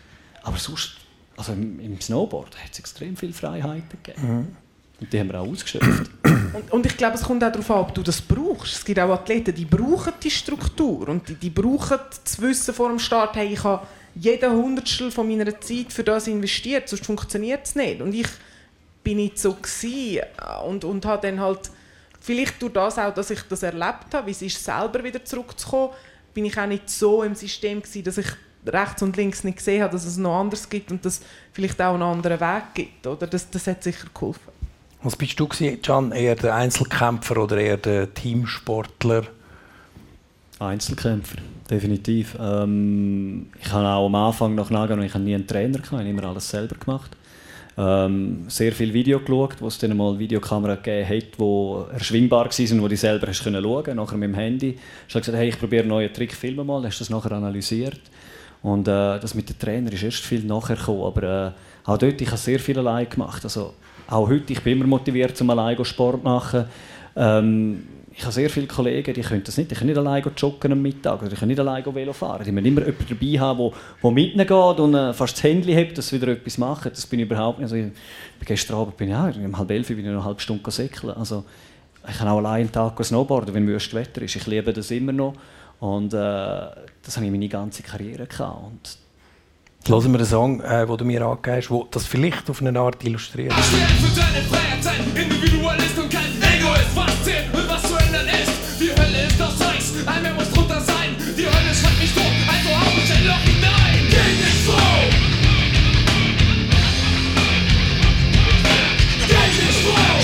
aber 0.41 0.57
sonst, 0.57 0.97
also 1.37 1.53
im, 1.53 1.79
im 1.79 2.01
Snowboard 2.01 2.57
hat 2.57 2.71
es 2.71 2.79
extrem 2.79 3.15
viele 3.15 3.33
Freiheiten 3.33 3.99
gegeben. 4.01 4.57
Und 4.99 5.13
die 5.13 5.19
haben 5.19 5.29
wir 5.29 5.39
auch 5.39 5.47
ausgeschöpft. 5.47 6.09
Und, 6.23 6.71
und 6.71 6.85
ich 6.85 6.97
glaube, 6.97 7.15
es 7.15 7.21
kommt 7.21 7.43
auch 7.43 7.51
darauf 7.51 7.69
an, 7.69 7.77
ob 7.77 7.93
du 7.93 8.01
das 8.01 8.19
brauchst. 8.19 8.77
Es 8.77 8.85
gibt 8.85 8.99
auch 8.99 9.11
Athleten, 9.11 9.53
die 9.53 9.65
brauchen 9.65 10.13
die 10.21 10.31
Struktur 10.31 11.07
und 11.09 11.27
die, 11.29 11.35
die 11.35 11.49
brauchen 11.49 11.99
das 12.23 12.41
Wissen 12.41 12.73
vor 12.73 12.89
dem 12.89 12.99
Start, 12.99 13.35
hey, 13.35 13.53
ich 13.53 13.63
habe 13.63 13.85
jeden 14.15 14.51
Hundertstel 14.51 15.11
von 15.11 15.27
meiner 15.27 15.59
Zeit 15.61 15.93
für 15.93 16.03
das 16.03 16.27
investiert, 16.27 16.89
sonst 16.89 17.05
funktioniert 17.05 17.65
es 17.65 17.75
nicht. 17.75 18.01
Und 18.01 18.13
ich 18.13 18.27
bin 19.03 19.17
nicht 19.17 19.37
so 19.37 19.53
gewesen 19.53 20.23
und, 20.65 20.83
und 20.83 21.05
habe 21.05 21.27
dann 21.27 21.39
halt, 21.39 21.69
vielleicht 22.19 22.61
durch 22.61 22.73
das 22.73 22.97
auch, 22.97 23.13
dass 23.13 23.29
ich 23.29 23.41
das 23.43 23.63
erlebt 23.63 24.13
habe, 24.13 24.27
wie 24.27 24.31
es 24.31 24.41
ist, 24.41 24.63
selber 24.63 25.03
wieder 25.03 25.23
zurückzukommen, 25.23 25.93
bin 26.33 26.45
ich 26.45 26.57
auch 26.59 26.65
nicht 26.65 26.89
so 26.89 27.23
im 27.23 27.35
System 27.35 27.81
gewesen, 27.81 28.03
dass 28.03 28.17
ich 28.17 28.27
rechts 28.65 29.01
und 29.01 29.15
links 29.15 29.43
nicht 29.43 29.57
gesehen 29.59 29.83
habe, 29.83 29.93
dass 29.93 30.05
es 30.05 30.17
noch 30.17 30.39
anders 30.39 30.67
gibt 30.67 30.91
und 30.91 31.05
dass 31.05 31.19
es 31.19 31.25
vielleicht 31.53 31.81
auch 31.81 31.93
einen 31.93 32.03
anderen 32.03 32.39
Weg 32.39 32.63
gibt. 32.73 33.07
Oder? 33.07 33.27
Das, 33.27 33.49
das 33.49 33.65
hat 33.67 33.83
sicher 33.83 34.07
geholfen. 34.13 34.56
Was 35.03 35.15
bist 35.15 35.39
du 35.39 35.47
Can? 35.47 36.11
Eher 36.11 36.35
der 36.35 36.55
Einzelkämpfer 36.55 37.37
oder 37.37 37.57
eher 37.57 37.77
der 37.77 38.13
Teamsportler? 38.13 39.23
Einzelkämpfer, 40.59 41.37
definitiv. 41.69 42.35
Ähm, 42.39 43.47
ich 43.61 43.71
habe 43.71 43.87
auch 43.87 44.07
am 44.07 44.15
Anfang 44.15 44.55
nach 44.55 44.71
Nagano, 44.71 45.03
ich 45.03 45.13
habe 45.13 45.23
nie 45.23 45.35
einen 45.35 45.45
Trainer 45.45 45.77
gehabt, 45.77 45.91
ich 45.91 45.99
habe 45.99 46.09
immer 46.09 46.23
alles 46.23 46.49
selber 46.49 46.75
gemacht. 46.75 47.11
Ähm, 47.77 48.45
sehr 48.47 48.71
viel 48.71 48.91
Video 48.91 49.19
geschaut, 49.19 49.61
wo 49.61 49.67
es 49.67 49.77
dann 49.77 49.95
mal 49.95 50.17
Videokamera 50.17 50.75
gegeben 50.75 51.07
hat, 51.07 51.37
die 51.39 51.93
erschwingbar 51.93 52.45
waren, 52.45 52.81
wo 52.81 52.87
du 52.87 52.97
selber 52.97 53.27
hast 53.27 53.43
können 53.43 53.61
schauen 53.61 53.95
nachher 53.95 54.17
mit 54.17 54.29
dem 54.29 54.33
Handy. 54.33 54.79
Ich 55.07 55.13
habe 55.13 55.21
gesagt, 55.21 55.37
hey, 55.37 55.49
ich 55.49 55.59
probiere 55.59 55.81
einen 55.83 55.89
neuen 55.89 56.11
Trick, 56.11 56.33
filme 56.33 56.63
mal, 56.63 56.83
hast 56.83 56.99
das 56.99 57.11
nachher 57.11 57.33
analysiert. 57.33 58.01
Und 58.63 58.87
äh, 58.87 59.19
das 59.19 59.35
mit 59.35 59.47
dem 59.47 59.59
Trainer 59.59 59.93
ist 59.93 60.01
erst 60.01 60.25
viel 60.25 60.43
nachher 60.43 60.75
gekommen, 60.75 61.03
aber 61.03 61.23
äh, 61.23 61.51
auch 61.87 61.99
dort, 61.99 62.19
ich 62.19 62.27
habe 62.27 62.37
sehr 62.37 62.59
viel 62.59 62.79
allein 62.79 63.07
gemacht. 63.07 63.43
Also, 63.43 63.75
auch 64.07 64.27
heute, 64.29 64.53
ich 64.53 64.61
bin 64.61 64.73
immer 64.73 64.87
motiviert, 64.87 65.35
zum 65.35 65.49
allein 65.49 65.83
Sport 65.83 66.21
zu 66.21 66.23
machen. 66.23 66.65
Ähm, 67.15 67.83
ich 68.17 68.23
habe 68.23 68.33
sehr 68.33 68.49
viele 68.49 68.65
Kollegen, 68.65 69.13
die 69.13 69.21
können 69.21 69.43
das 69.43 69.57
nicht. 69.57 69.69
Die 69.69 69.75
können 69.75 69.89
nicht 69.89 69.97
allein 69.99 70.23
joggen 70.35 70.71
am 70.71 70.81
Mittag 70.81 71.21
oder 71.21 71.29
die 71.29 71.35
können 71.35 71.49
nicht 71.49 71.59
allein 71.59 71.85
Velo 71.85 72.13
fahren. 72.13 72.43
Die 72.43 72.51
müssen 72.51 72.65
immer 72.65 72.81
jemanden 72.81 73.05
dabei 73.07 73.39
haben, 73.39 73.59
der, 73.59 73.71
der 74.01 74.11
mitgeht 74.11 74.79
und 74.79 74.95
äh, 74.95 75.13
fast 75.13 75.35
das 75.35 75.43
Handy 75.43 75.73
hat, 75.75 75.95
dass 75.95 76.11
wieder 76.11 76.29
etwas 76.29 76.57
machen. 76.57 76.89
Das 76.91 77.05
bin 77.05 77.19
ich 77.19 77.27
überhaupt 77.27 77.59
nicht. 77.59 77.71
Also, 77.71 77.75
ich, 77.75 77.91
gestern 78.43 78.77
Abend 78.77 78.97
bin 78.97 79.09
ich, 79.09 79.13
ja, 79.13 79.31
um 79.45 79.57
halb 79.57 79.69
elf 79.69 79.87
bin 79.87 79.99
ich 79.99 80.05
noch 80.05 80.13
eine 80.13 80.25
halbe 80.25 80.41
Stunde 80.41 80.71
säckeln. 80.71 81.13
Also, 81.15 81.43
ich 82.09 82.17
kann 82.17 82.27
auch 82.27 82.37
allein 82.37 82.61
einen 82.61 82.71
Tag 82.71 83.03
snowboarden, 83.05 83.53
wenn 83.53 83.67
wüstes 83.67 83.93
Wetter 83.93 84.23
ist. 84.23 84.35
Ich 84.35 84.47
liebe 84.47 84.73
das 84.73 84.89
immer 84.89 85.11
noch. 85.11 85.35
Und 85.79 86.11
äh, 86.13 86.17
das 86.17 87.17
habe 87.17 87.25
ich 87.25 87.31
meine 87.31 87.49
ganze 87.49 87.83
Karriere 87.83 88.25
gehabt. 88.25 88.65
Und 88.65 88.97
Hören 89.87 90.11
wir 90.11 90.19
einen 90.19 90.25
Song, 90.25 90.59
äh, 90.59 90.85
den 90.85 90.97
du 90.97 91.05
mir 91.05 91.21
angegeben 91.21 91.55
hast, 91.55 91.69
der 91.69 91.87
das 91.91 92.05
vielleicht 92.05 92.49
auf 92.49 92.61
eine 92.61 92.77
Art 92.77 93.01
illustriert. 93.05 93.53
Ich 93.57 93.65
für 93.65 94.19
deine 94.19 94.43
Freiheit, 94.49 94.83
Individualist 95.15 95.97
und 95.97 96.11
kein 96.11 96.25
Egoist. 96.41 96.93
Was 96.93 97.23
zählt 97.23 97.53
und 97.53 97.69
was 97.69 97.81
zu 97.83 97.95
ändern 97.95 98.27
ist. 98.27 98.51
Die 98.81 98.89
Hölle 98.89 99.27
ist 99.27 99.41
aus 99.41 99.61
Eis, 99.61 99.93
ein 100.05 100.23
Meer 100.23 100.33
muss 100.33 100.51
drunter 100.51 100.81
sein. 100.81 101.15
Die 101.37 101.45
Hölle 101.45 101.73
schreibt 101.73 101.99
mich 102.01 102.13
tot, 102.13 102.23
also 102.25 102.69
hau 102.69 102.91
ich 103.01 103.13
ein 103.13 103.27
Loch 103.27 103.39
hinein. 103.45 104.07
Ich 104.09 104.65
schwöre, 104.65 105.07
gegen 109.25 109.55
den 109.55 109.71
Strom! 109.71 110.17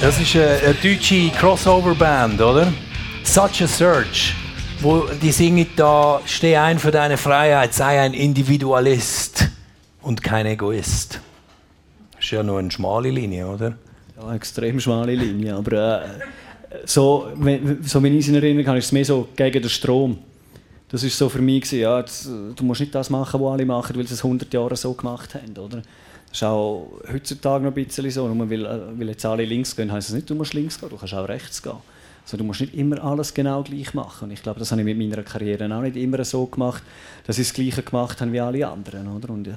Das 0.00 0.18
ist 0.18 0.36
eine, 0.36 0.48
eine 0.48 0.74
deutsche 0.74 1.30
Crossover-Band, 1.38 2.40
oder? 2.40 2.72
Such 3.24 3.60
a 3.60 3.66
Search. 3.66 4.34
Wo 4.80 5.08
die 5.20 5.32
singen 5.32 5.66
da, 5.74 6.20
steh 6.24 6.56
ein 6.56 6.78
für 6.78 6.92
deine 6.92 7.16
Freiheit, 7.16 7.74
sei 7.74 8.00
ein 8.00 8.14
Individualist 8.14 9.48
und 10.02 10.22
kein 10.22 10.46
Egoist. 10.46 11.20
Das 12.12 12.24
ist 12.24 12.30
ja 12.30 12.44
nur 12.44 12.60
eine 12.60 12.70
schmale 12.70 13.10
Linie, 13.10 13.48
oder? 13.48 13.76
Ja, 14.16 14.26
eine 14.28 14.36
extrem 14.36 14.78
schmale 14.78 15.16
Linie. 15.16 15.56
Aber 15.56 16.04
äh, 16.04 16.08
so, 16.84 17.28
wenn, 17.34 17.82
so 17.82 18.00
wenn 18.00 18.14
ich 18.14 18.20
es 18.20 18.28
in 18.28 18.36
Erinnerung 18.36 18.68
habe, 18.68 18.78
ist 18.78 18.86
es 18.86 18.92
mehr 18.92 19.04
so 19.04 19.26
gegen 19.34 19.62
den 19.62 19.68
Strom. 19.68 20.18
Das 20.88 21.02
war 21.02 21.10
so 21.10 21.28
für 21.28 21.42
mich, 21.42 21.62
gewesen, 21.62 21.80
ja, 21.80 22.04
du 22.54 22.64
musst 22.64 22.80
nicht 22.80 22.94
das 22.94 23.10
machen, 23.10 23.40
was 23.40 23.52
alle 23.52 23.66
machen, 23.66 23.96
weil 23.96 24.06
sie 24.06 24.14
es 24.14 24.24
100 24.24 24.54
Jahre 24.54 24.76
so 24.76 24.94
gemacht 24.94 25.34
haben. 25.34 25.58
Oder? 25.58 25.82
Das 26.28 26.38
ist 26.38 26.44
auch 26.44 26.88
heutzutage 27.12 27.64
noch 27.64 27.72
ein 27.72 27.84
bisschen 27.84 28.08
so. 28.12 28.28
Nur 28.28 28.48
weil, 28.48 28.64
äh, 28.64 28.80
weil 28.96 29.08
jetzt 29.08 29.26
alle 29.26 29.44
links 29.44 29.74
gehen, 29.74 29.90
heisst 29.90 30.10
es 30.10 30.14
nicht, 30.14 30.30
du 30.30 30.36
musst 30.36 30.54
links 30.54 30.78
gehen, 30.78 30.88
du 30.88 30.96
kannst 30.96 31.14
auch 31.14 31.28
rechts 31.28 31.60
gehen. 31.60 31.72
Also, 32.28 32.36
du 32.36 32.44
musst 32.44 32.60
nicht 32.60 32.74
immer 32.74 33.02
alles 33.02 33.32
genau 33.32 33.62
gleich 33.62 33.94
machen. 33.94 34.24
Und 34.24 34.32
ich 34.32 34.42
glaube, 34.42 34.58
das 34.58 34.70
habe 34.70 34.82
ich 34.82 34.84
mit 34.84 34.98
meiner 34.98 35.22
Karriere 35.22 35.74
auch 35.74 35.80
nicht 35.80 35.96
immer 35.96 36.22
so 36.26 36.44
gemacht, 36.44 36.82
dass 37.26 37.38
ich 37.38 37.48
das 37.48 37.54
Gleiche 37.54 37.82
gemacht 37.82 38.20
habe 38.20 38.32
wie 38.32 38.40
alle 38.40 38.68
anderen. 38.68 39.08
Oder? 39.08 39.30
Und, 39.30 39.48
äh, 39.48 39.52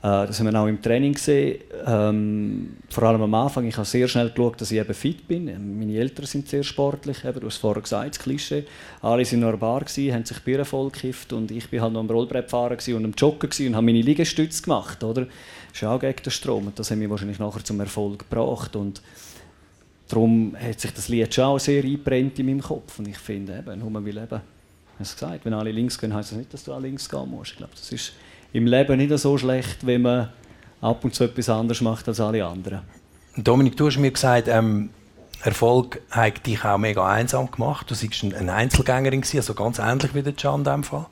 das 0.00 0.40
haben 0.40 0.50
wir 0.50 0.58
auch 0.58 0.66
im 0.66 0.80
Training 0.80 1.12
gesehen. 1.12 1.60
Ähm, 1.86 2.76
vor 2.88 3.04
allem 3.04 3.20
am 3.20 3.34
Anfang. 3.34 3.66
Ich 3.66 3.76
habe 3.76 3.86
sehr 3.86 4.08
schnell 4.08 4.30
geschaut, 4.30 4.58
dass 4.58 4.70
ich 4.70 4.78
eben 4.78 4.94
fit 4.94 5.28
bin. 5.28 5.44
Meine 5.78 5.98
Eltern 5.98 6.24
sind 6.24 6.48
sehr 6.48 6.62
sportlich. 6.62 7.26
Eben, 7.26 7.40
du 7.40 7.46
hast 7.46 7.58
vorher 7.58 7.82
gesagt, 7.82 8.14
das 8.14 8.22
Klischee. 8.22 8.64
Alle 9.02 9.22
waren 9.22 9.34
in 9.34 9.40
der 9.42 9.56
Bar, 9.58 9.80
gewesen, 9.80 10.14
haben 10.14 10.24
sich 10.24 10.38
Bier 10.40 10.64
vollgekifft 10.64 11.34
und 11.34 11.50
ich 11.50 11.70
war 11.72 11.80
halt 11.80 11.92
noch 11.92 12.00
am 12.00 12.08
Rollbrett 12.08 12.48
fahren 12.48 12.78
und 12.88 13.04
am 13.04 13.12
Joggen 13.12 13.50
und 13.66 13.74
habe 13.76 13.84
meine 13.84 14.00
Liegestütze 14.00 14.62
gemacht. 14.62 15.04
Oder? 15.04 15.26
Das 15.72 15.82
ist 15.82 15.84
auch 15.84 16.00
gegen 16.00 16.22
den 16.22 16.30
Strom. 16.30 16.68
Und 16.68 16.78
das 16.78 16.90
hat 16.90 16.96
mich 16.96 17.10
wahrscheinlich 17.10 17.38
nachher 17.38 17.62
zum 17.62 17.80
Erfolg 17.80 18.30
gebracht. 18.30 18.76
Und 18.76 19.02
darum 20.14 20.56
hat 20.60 20.80
sich 20.80 20.92
das 20.92 21.08
Lied 21.08 21.34
schon 21.34 21.44
auch 21.44 21.58
sehr 21.58 21.82
eingebrennt 21.82 22.38
in 22.38 22.46
meinem 22.46 22.62
Kopf. 22.62 22.98
Und 22.98 23.08
ich 23.08 23.18
finde, 23.18 23.58
eben, 23.58 23.78
nur 23.80 23.92
weil 23.94 24.08
eben, 24.16 24.24
ich 24.24 24.30
habe 24.30 24.42
es 25.00 25.12
gesagt, 25.14 25.44
wenn 25.44 25.54
alle 25.54 25.72
links 25.72 25.98
gehen, 25.98 26.14
heisst 26.14 26.30
das 26.32 26.38
nicht, 26.38 26.52
dass 26.54 26.64
du 26.64 26.72
auch 26.72 26.80
links 26.80 27.08
gehen 27.08 27.28
musst. 27.30 27.52
Ich 27.52 27.56
glaube, 27.58 27.72
das 27.74 27.90
ist 27.92 28.12
im 28.52 28.66
Leben 28.66 28.96
nicht 28.96 29.16
so 29.18 29.36
schlecht, 29.36 29.84
wenn 29.86 30.02
man 30.02 30.28
ab 30.80 31.04
und 31.04 31.14
zu 31.14 31.24
etwas 31.24 31.48
anderes 31.48 31.80
macht 31.80 32.06
als 32.08 32.20
alle 32.20 32.44
anderen. 32.44 32.80
Dominik, 33.36 33.76
du 33.76 33.86
hast 33.86 33.98
mir 33.98 34.10
gesagt, 34.12 34.46
ähm, 34.48 34.90
Erfolg 35.42 36.00
hat 36.10 36.46
dich 36.46 36.64
auch 36.64 36.78
mega 36.78 37.06
einsam 37.06 37.50
gemacht. 37.50 37.90
Du 37.90 37.94
warst 37.94 38.22
ein- 38.22 38.34
eine 38.34 38.52
Einzelgängerin, 38.54 39.22
also 39.34 39.54
ganz 39.54 39.78
ähnlich 39.78 40.14
wie 40.14 40.22
der 40.22 40.32
Can 40.32 40.60
in 40.60 40.64
diesem 40.64 40.84
Fall. 40.84 41.06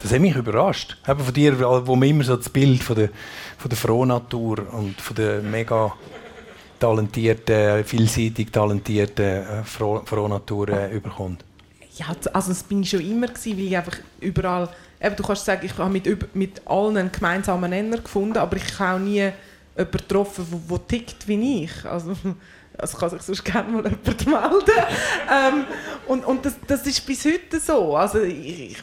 Das 0.00 0.12
hat 0.12 0.20
mich 0.20 0.36
überrascht. 0.36 0.98
Eben 1.08 1.20
von 1.20 1.32
dir, 1.32 1.58
wo 1.86 1.96
man 1.96 2.08
immer 2.08 2.24
so 2.24 2.36
das 2.36 2.50
Bild 2.50 2.82
von 2.82 2.96
der, 2.96 3.08
von 3.56 3.68
der 3.70 3.78
Frohnatur 3.78 4.72
und 4.74 5.00
von 5.00 5.16
der 5.16 5.40
mega 5.40 5.94
talentierten, 6.78 7.84
vielseitig 7.84 8.50
talentierten 8.50 9.64
Froh, 9.64 10.02
Frohnatur 10.04 10.68
äh, 10.68 10.94
überkommt. 10.94 11.44
Ja, 11.96 12.06
also 12.32 12.50
das 12.50 12.62
bin 12.62 12.82
ich 12.82 12.90
schon 12.90 13.00
immer 13.00 13.28
gewesen, 13.28 13.56
weil 13.56 13.66
ich 13.66 13.76
einfach 13.76 13.98
überall, 14.20 14.68
eben, 15.00 15.16
du 15.16 15.22
kannst 15.22 15.44
sagen, 15.44 15.64
ich 15.64 15.76
habe 15.78 15.90
mit, 15.90 16.34
mit 16.34 16.62
allen 16.66 16.96
einen 16.98 17.12
gemeinsamen 17.12 17.70
Nenner 17.70 17.98
gefunden, 17.98 18.36
aber 18.36 18.56
ich 18.56 18.78
habe 18.78 18.96
auch 18.96 18.98
nie 18.98 19.30
jemanden 19.76 19.98
getroffen, 19.98 20.46
wo, 20.50 20.60
wo 20.66 20.78
tickt 20.78 21.26
wie 21.26 21.64
ich. 21.64 21.84
Also, 21.84 22.12
also 22.78 22.98
kann 22.98 23.10
sich 23.10 23.22
sonst 23.22 23.44
gerne 23.44 23.70
mal 23.70 23.84
jemand 23.84 24.26
melden. 24.26 24.84
ähm, 25.32 25.64
und 26.06 26.24
und 26.26 26.44
das, 26.44 26.54
das 26.66 26.86
ist 26.86 27.06
bis 27.06 27.24
heute 27.24 27.58
so. 27.60 27.96
Also 27.96 28.20
ich, 28.20 28.60
ich, 28.70 28.82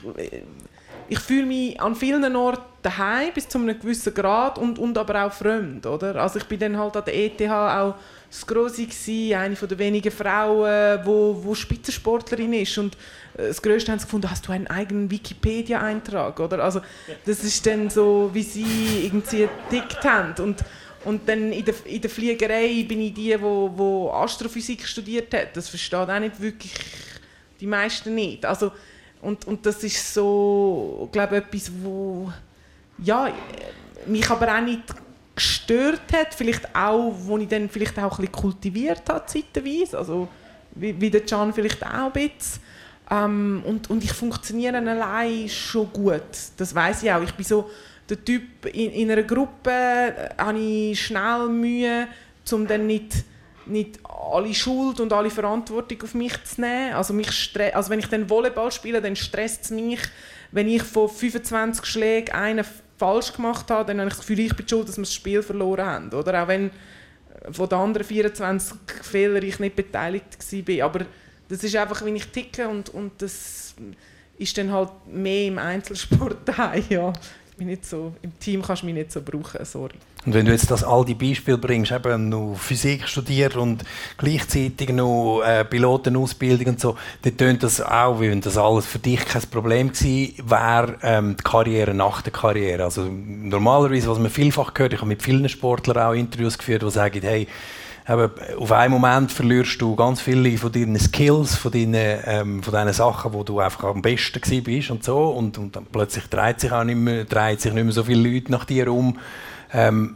ich 1.09 1.19
fühle 1.19 1.45
mich 1.45 1.79
an 1.79 1.95
vielen 1.95 2.35
Orten 2.35 2.63
daheim 2.81 3.31
bis 3.33 3.47
zu 3.47 3.57
einem 3.57 3.79
gewissen 3.79 4.13
Grad 4.13 4.57
und, 4.57 4.77
und 4.77 4.97
aber 4.97 5.25
auch 5.25 5.31
fremd, 5.31 5.85
oder? 5.85 6.15
Also 6.15 6.39
ich 6.39 6.45
bin 6.45 6.59
dann 6.59 6.77
halt 6.77 6.95
an 6.97 7.05
der 7.05 7.15
ETH 7.15 7.41
auch 7.41 7.95
das 8.29 8.45
Grosse 8.45 8.85
gsi, 8.85 9.33
eine 9.35 9.55
von 9.55 9.69
der 9.69 9.77
wenigen 9.77 10.11
Frauen, 10.11 10.99
wo, 11.05 11.39
wo 11.43 11.55
Spitzensportlerin 11.55 12.53
ist 12.53 12.77
und 12.77 12.95
äh, 13.37 13.47
das 13.47 13.61
Größte 13.61 13.91
haben 13.91 13.99
sie 13.99 14.05
gefunden, 14.05 14.29
hast 14.29 14.47
du 14.47 14.51
einen 14.51 14.67
eigenen 14.67 15.09
Wikipedia-Eintrag, 15.09 16.39
oder? 16.39 16.63
Also 16.63 16.81
das 17.25 17.43
ist 17.43 17.65
dann 17.65 17.89
so, 17.89 18.29
wie 18.33 18.43
sie 18.43 19.05
irgendwie 19.05 19.47
gedickt 19.69 20.03
haben 20.03 20.33
und 20.43 20.63
und 21.05 21.27
dann 21.27 21.51
in 21.51 21.65
der, 21.65 21.75
in 21.85 22.01
der 22.01 22.09
Fliegerei 22.09 22.85
bin 22.87 23.01
ich 23.01 23.13
die, 23.13 23.35
wo, 23.41 23.69
wo 23.75 24.11
Astrophysik 24.11 24.87
studiert 24.87 25.33
hat. 25.33 25.55
Das 25.55 25.67
versteht 25.67 26.09
auch 26.09 26.19
nicht 26.19 26.39
wirklich 26.39 26.73
die 27.59 27.67
meisten 27.67 28.15
nicht. 28.15 28.45
Also, 28.45 28.71
und, 29.23 29.47
und 29.47 29.65
das 29.65 29.83
ist 29.83 30.13
so, 30.13 31.09
glaube 31.11 31.37
etwas, 31.37 31.71
wo 31.81 32.31
ja, 32.97 33.31
mich 34.05 34.29
aber 34.29 34.55
auch 34.55 34.61
nicht 34.61 34.83
gestört 35.35 36.11
hat. 36.13 36.33
Vielleicht 36.33 36.75
auch, 36.75 37.13
wo 37.19 37.37
ich 37.37 37.47
dann 37.47 37.69
vielleicht 37.69 37.97
auch 37.99 38.19
ein 38.19 38.25
bisschen 38.25 38.31
kultiviert 38.31 39.03
habe, 39.09 39.25
zeitweise. 39.25 39.97
Also, 39.97 40.27
wie, 40.75 40.99
wie 40.99 41.09
der 41.09 41.21
Can 41.21 41.53
vielleicht 41.53 41.83
auch 41.85 41.89
ein 42.07 42.11
bisschen. 42.11 42.61
Ähm, 43.09 43.63
und, 43.65 43.89
und 43.89 44.03
ich 44.03 44.11
funktioniere 44.11 44.77
allein 44.77 45.49
schon 45.49 45.91
gut. 45.91 46.21
Das 46.57 46.73
weiß 46.73 47.03
ich 47.03 47.11
auch. 47.11 47.21
Ich 47.21 47.33
bin 47.33 47.45
so 47.45 47.69
der 48.09 48.23
Typ, 48.23 48.65
in, 48.65 48.91
in 48.91 49.11
einer 49.11 49.23
Gruppe 49.23 49.71
äh, 49.71 50.29
habe 50.37 50.59
ich 50.59 51.05
schnell 51.05 51.47
Mühe, 51.47 52.07
um 52.51 52.67
dann 52.67 52.87
nicht, 52.87 53.23
nicht 53.65 53.99
alle 54.03 54.53
Schuld 54.53 54.99
und 54.99 55.13
alle 55.13 55.29
Verantwortung 55.29 56.01
auf 56.03 56.13
mich 56.13 56.43
zu 56.43 56.61
nehmen. 56.61 56.93
Also, 56.93 57.13
mich 57.13 57.29
also 57.73 57.89
wenn 57.89 57.99
ich 57.99 58.07
dann 58.07 58.29
Volleyball 58.29 58.71
spiele, 58.71 59.01
dann 59.01 59.15
stresst 59.15 59.65
es 59.65 59.71
mich, 59.71 59.99
wenn 60.51 60.67
ich 60.67 60.83
von 60.83 61.09
25 61.09 61.85
Schlägen 61.85 62.33
einen 62.33 62.65
falsch 62.97 63.33
gemacht 63.33 63.69
habe, 63.71 63.87
dann 63.87 63.99
habe 63.99 64.09
ich 64.09 64.15
das 64.15 64.25
Gefühl, 64.25 64.39
ich 64.39 64.55
bin 64.55 64.67
schuld, 64.67 64.87
dass 64.87 64.97
wir 64.97 65.03
das 65.03 65.13
Spiel 65.13 65.41
verloren 65.41 65.85
haben. 65.85 66.09
Oder 66.13 66.43
auch 66.43 66.47
wenn 66.47 66.67
äh, 66.67 67.51
von 67.51 67.67
den 67.67 67.79
anderen 67.79 68.07
24 68.07 68.77
Fehlern 69.01 69.43
ich 69.43 69.59
nicht 69.59 69.75
beteiligt 69.75 70.37
war. 70.39 70.85
Aber 70.85 71.05
das 71.49 71.63
ist 71.63 71.75
einfach, 71.75 72.05
wie 72.05 72.11
ich 72.11 72.27
ticke 72.27 72.67
und, 72.67 72.89
und 72.89 73.13
das 73.21 73.75
ist 74.37 74.57
dann 74.57 74.71
halt 74.71 74.91
mehr 75.07 75.47
im 75.47 75.57
Einzelsport 75.57 76.49
ja. 76.89 77.13
Ich 77.51 77.57
bin 77.57 77.67
nicht 77.67 77.85
so, 77.85 78.13
Im 78.21 78.37
Team 78.39 78.61
kannst 78.61 78.81
du 78.81 78.87
mich 78.87 78.95
nicht 78.95 79.11
so 79.11 79.21
brauchen, 79.21 79.63
sorry. 79.63 79.95
Und 80.25 80.33
wenn 80.33 80.45
du 80.45 80.53
jetzt 80.53 80.71
das 80.71 80.83
all 80.83 81.03
die 81.03 81.15
Beispiele 81.15 81.57
bringst, 81.57 81.91
eben 81.91 82.29
noch 82.29 82.55
Physik 82.55 83.07
studiert 83.07 83.57
und 83.57 83.83
gleichzeitig 84.17 84.89
noch 84.89 85.41
äh, 85.41 85.65
Pilotenausbildung 85.65 86.67
und 86.67 86.79
so, 86.79 86.95
dann 87.23 87.35
tönt 87.35 87.63
das 87.63 87.81
auch, 87.81 88.21
wie 88.21 88.29
wenn 88.29 88.39
das 88.39 88.57
alles 88.57 88.85
für 88.85 88.99
dich 88.99 89.25
kein 89.25 89.41
Problem 89.51 89.91
gewesen 89.91 90.35
wäre, 90.45 90.95
ähm, 91.01 91.35
die 91.37 91.43
Karriere 91.43 91.93
nach 91.93 92.21
der 92.21 92.31
Karriere. 92.31 92.85
Also 92.85 93.03
normalerweise, 93.03 94.09
was 94.09 94.19
man 94.19 94.31
vielfach 94.31 94.71
hört, 94.77 94.93
ich 94.93 94.99
habe 94.99 95.09
mit 95.09 95.21
vielen 95.21 95.49
Sportlern 95.49 95.97
auch 95.97 96.13
Interviews 96.13 96.57
geführt, 96.57 96.83
die 96.83 96.91
sagen, 96.91 97.21
hey, 97.21 97.47
eben, 98.07 98.31
auf 98.57 98.71
einen 98.71 98.93
Moment 98.93 99.29
verlierst 99.29 99.81
du 99.81 99.95
ganz 99.95 100.21
viele 100.21 100.57
von 100.57 100.71
deinen 100.71 100.99
Skills, 100.99 101.55
von 101.55 101.71
deinen, 101.71 102.19
ähm, 102.25 102.63
von 102.63 102.73
deinen 102.73 102.93
Sachen, 102.93 103.33
wo 103.33 103.43
du 103.43 103.59
einfach 103.59 103.83
am 103.85 104.01
besten 104.01 104.39
gewesen 104.39 104.63
bist 104.63 104.89
und 104.89 105.03
so 105.03 105.17
und, 105.31 105.57
und 105.57 105.75
dann 105.75 105.85
plötzlich 105.91 106.27
dreht 106.27 106.61
sich 106.61 106.71
auch 106.71 106.85
nicht 106.85 106.95
mehr, 106.95 107.25
dreht 107.25 107.59
sich 107.59 107.73
nicht 107.73 107.83
mehr 107.83 107.93
so 107.93 108.03
viele 108.03 108.29
Leute 108.29 108.51
nach 108.53 108.63
dir 108.63 108.91
um. 108.91 109.19
Ähm, 109.73 110.15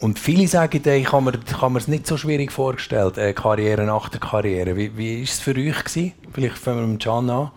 und 0.00 0.18
viele 0.18 0.48
sagen, 0.48 0.80
ich 0.82 1.12
habe 1.12 1.24
mir, 1.24 1.68
mir 1.70 1.78
es 1.78 1.88
nicht 1.88 2.06
so 2.06 2.16
schwierig 2.16 2.50
vorgestellt, 2.50 3.18
äh, 3.18 3.34
Karriere 3.34 3.84
nach 3.84 4.08
der 4.08 4.20
Karriere. 4.20 4.74
Wie, 4.74 5.22
ist 5.22 5.34
es 5.34 5.40
für 5.40 5.54
euch 5.54 5.84
gewesen? 5.84 6.12
Vielleicht 6.32 6.56
fangen 6.56 6.80
wir 6.80 6.86
mit 6.86 7.02
Can 7.02 7.28
an. 7.28 7.50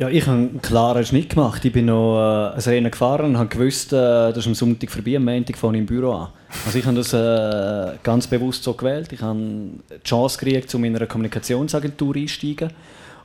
Ja, 0.00 0.08
ich 0.08 0.26
habe 0.26 0.36
einen 0.36 0.62
klaren 0.62 1.04
Schnitt 1.04 1.30
gemacht. 1.30 1.64
Ich 1.64 1.72
bin 1.72 1.86
noch 1.86 2.18
äh, 2.18 2.54
ein 2.54 2.60
Rennen 2.60 2.90
gefahren 2.90 3.26
und 3.26 3.38
habe 3.38 3.48
gewusst, 3.48 3.92
äh, 3.92 4.32
das 4.32 4.46
am 4.46 4.54
Sonntag 4.54 4.90
vorbei, 4.90 5.16
am 5.16 5.24
Montag 5.24 5.56
fange 5.56 5.78
ich 5.78 5.80
im 5.80 5.86
Büro 5.86 6.12
an. 6.12 6.28
Also 6.66 6.78
ich 6.78 6.84
habe 6.84 6.96
das 6.96 7.12
äh, 7.12 7.96
ganz 8.02 8.26
bewusst 8.26 8.64
so 8.64 8.74
gewählt. 8.74 9.12
Ich 9.12 9.22
habe 9.22 9.38
die 9.38 10.02
Chance 10.04 10.38
gekriegt, 10.38 10.72
in 10.74 10.84
einer 10.84 11.06
Kommunikationsagentur 11.06 12.16
einzusteigen. 12.16 12.70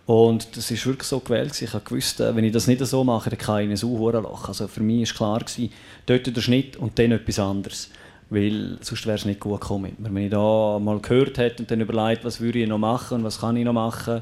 Und 0.05 0.57
das 0.57 0.69
ist 0.69 0.85
wirklich 0.85 1.07
so 1.07 1.19
gewählt. 1.19 1.61
Ich 1.61 1.71
gewusst, 1.71 2.19
äh, 2.19 2.35
wenn 2.35 2.43
ich 2.43 2.51
das 2.51 2.67
nicht 2.67 2.85
so 2.85 3.03
mache, 3.03 3.29
dann 3.29 3.39
kann 3.39 3.59
ich 3.59 3.65
in 3.65 3.71
ein 3.71 3.77
Sauhurenloch. 3.77 4.49
Also 4.49 4.67
für 4.67 4.83
mich 4.83 5.09
war 5.09 5.15
klar, 5.15 5.39
gewesen, 5.39 5.71
dort 6.05 6.35
der 6.35 6.41
Schnitt 6.41 6.75
und 6.75 6.99
dann 6.99 7.13
etwas 7.13 7.39
anderes. 7.39 7.89
Weil 8.29 8.77
sonst 8.81 9.05
wäre 9.05 9.17
es 9.17 9.25
nicht 9.25 9.39
gut 9.39 9.61
gekommen. 9.61 9.95
Wenn 9.99 10.17
ich 10.17 10.31
da 10.31 10.79
mal 10.79 10.99
gehört 10.99 11.37
hätte 11.37 11.63
und 11.63 11.71
dann 11.71 11.81
überlegt, 11.81 12.25
was 12.25 12.41
würde 12.41 12.59
ich 12.59 12.67
noch 12.67 12.79
machen 12.79 13.19
und 13.19 13.23
was 13.23 13.39
kann 13.39 13.55
ich 13.55 13.63
noch 13.63 13.73
machen, 13.73 14.21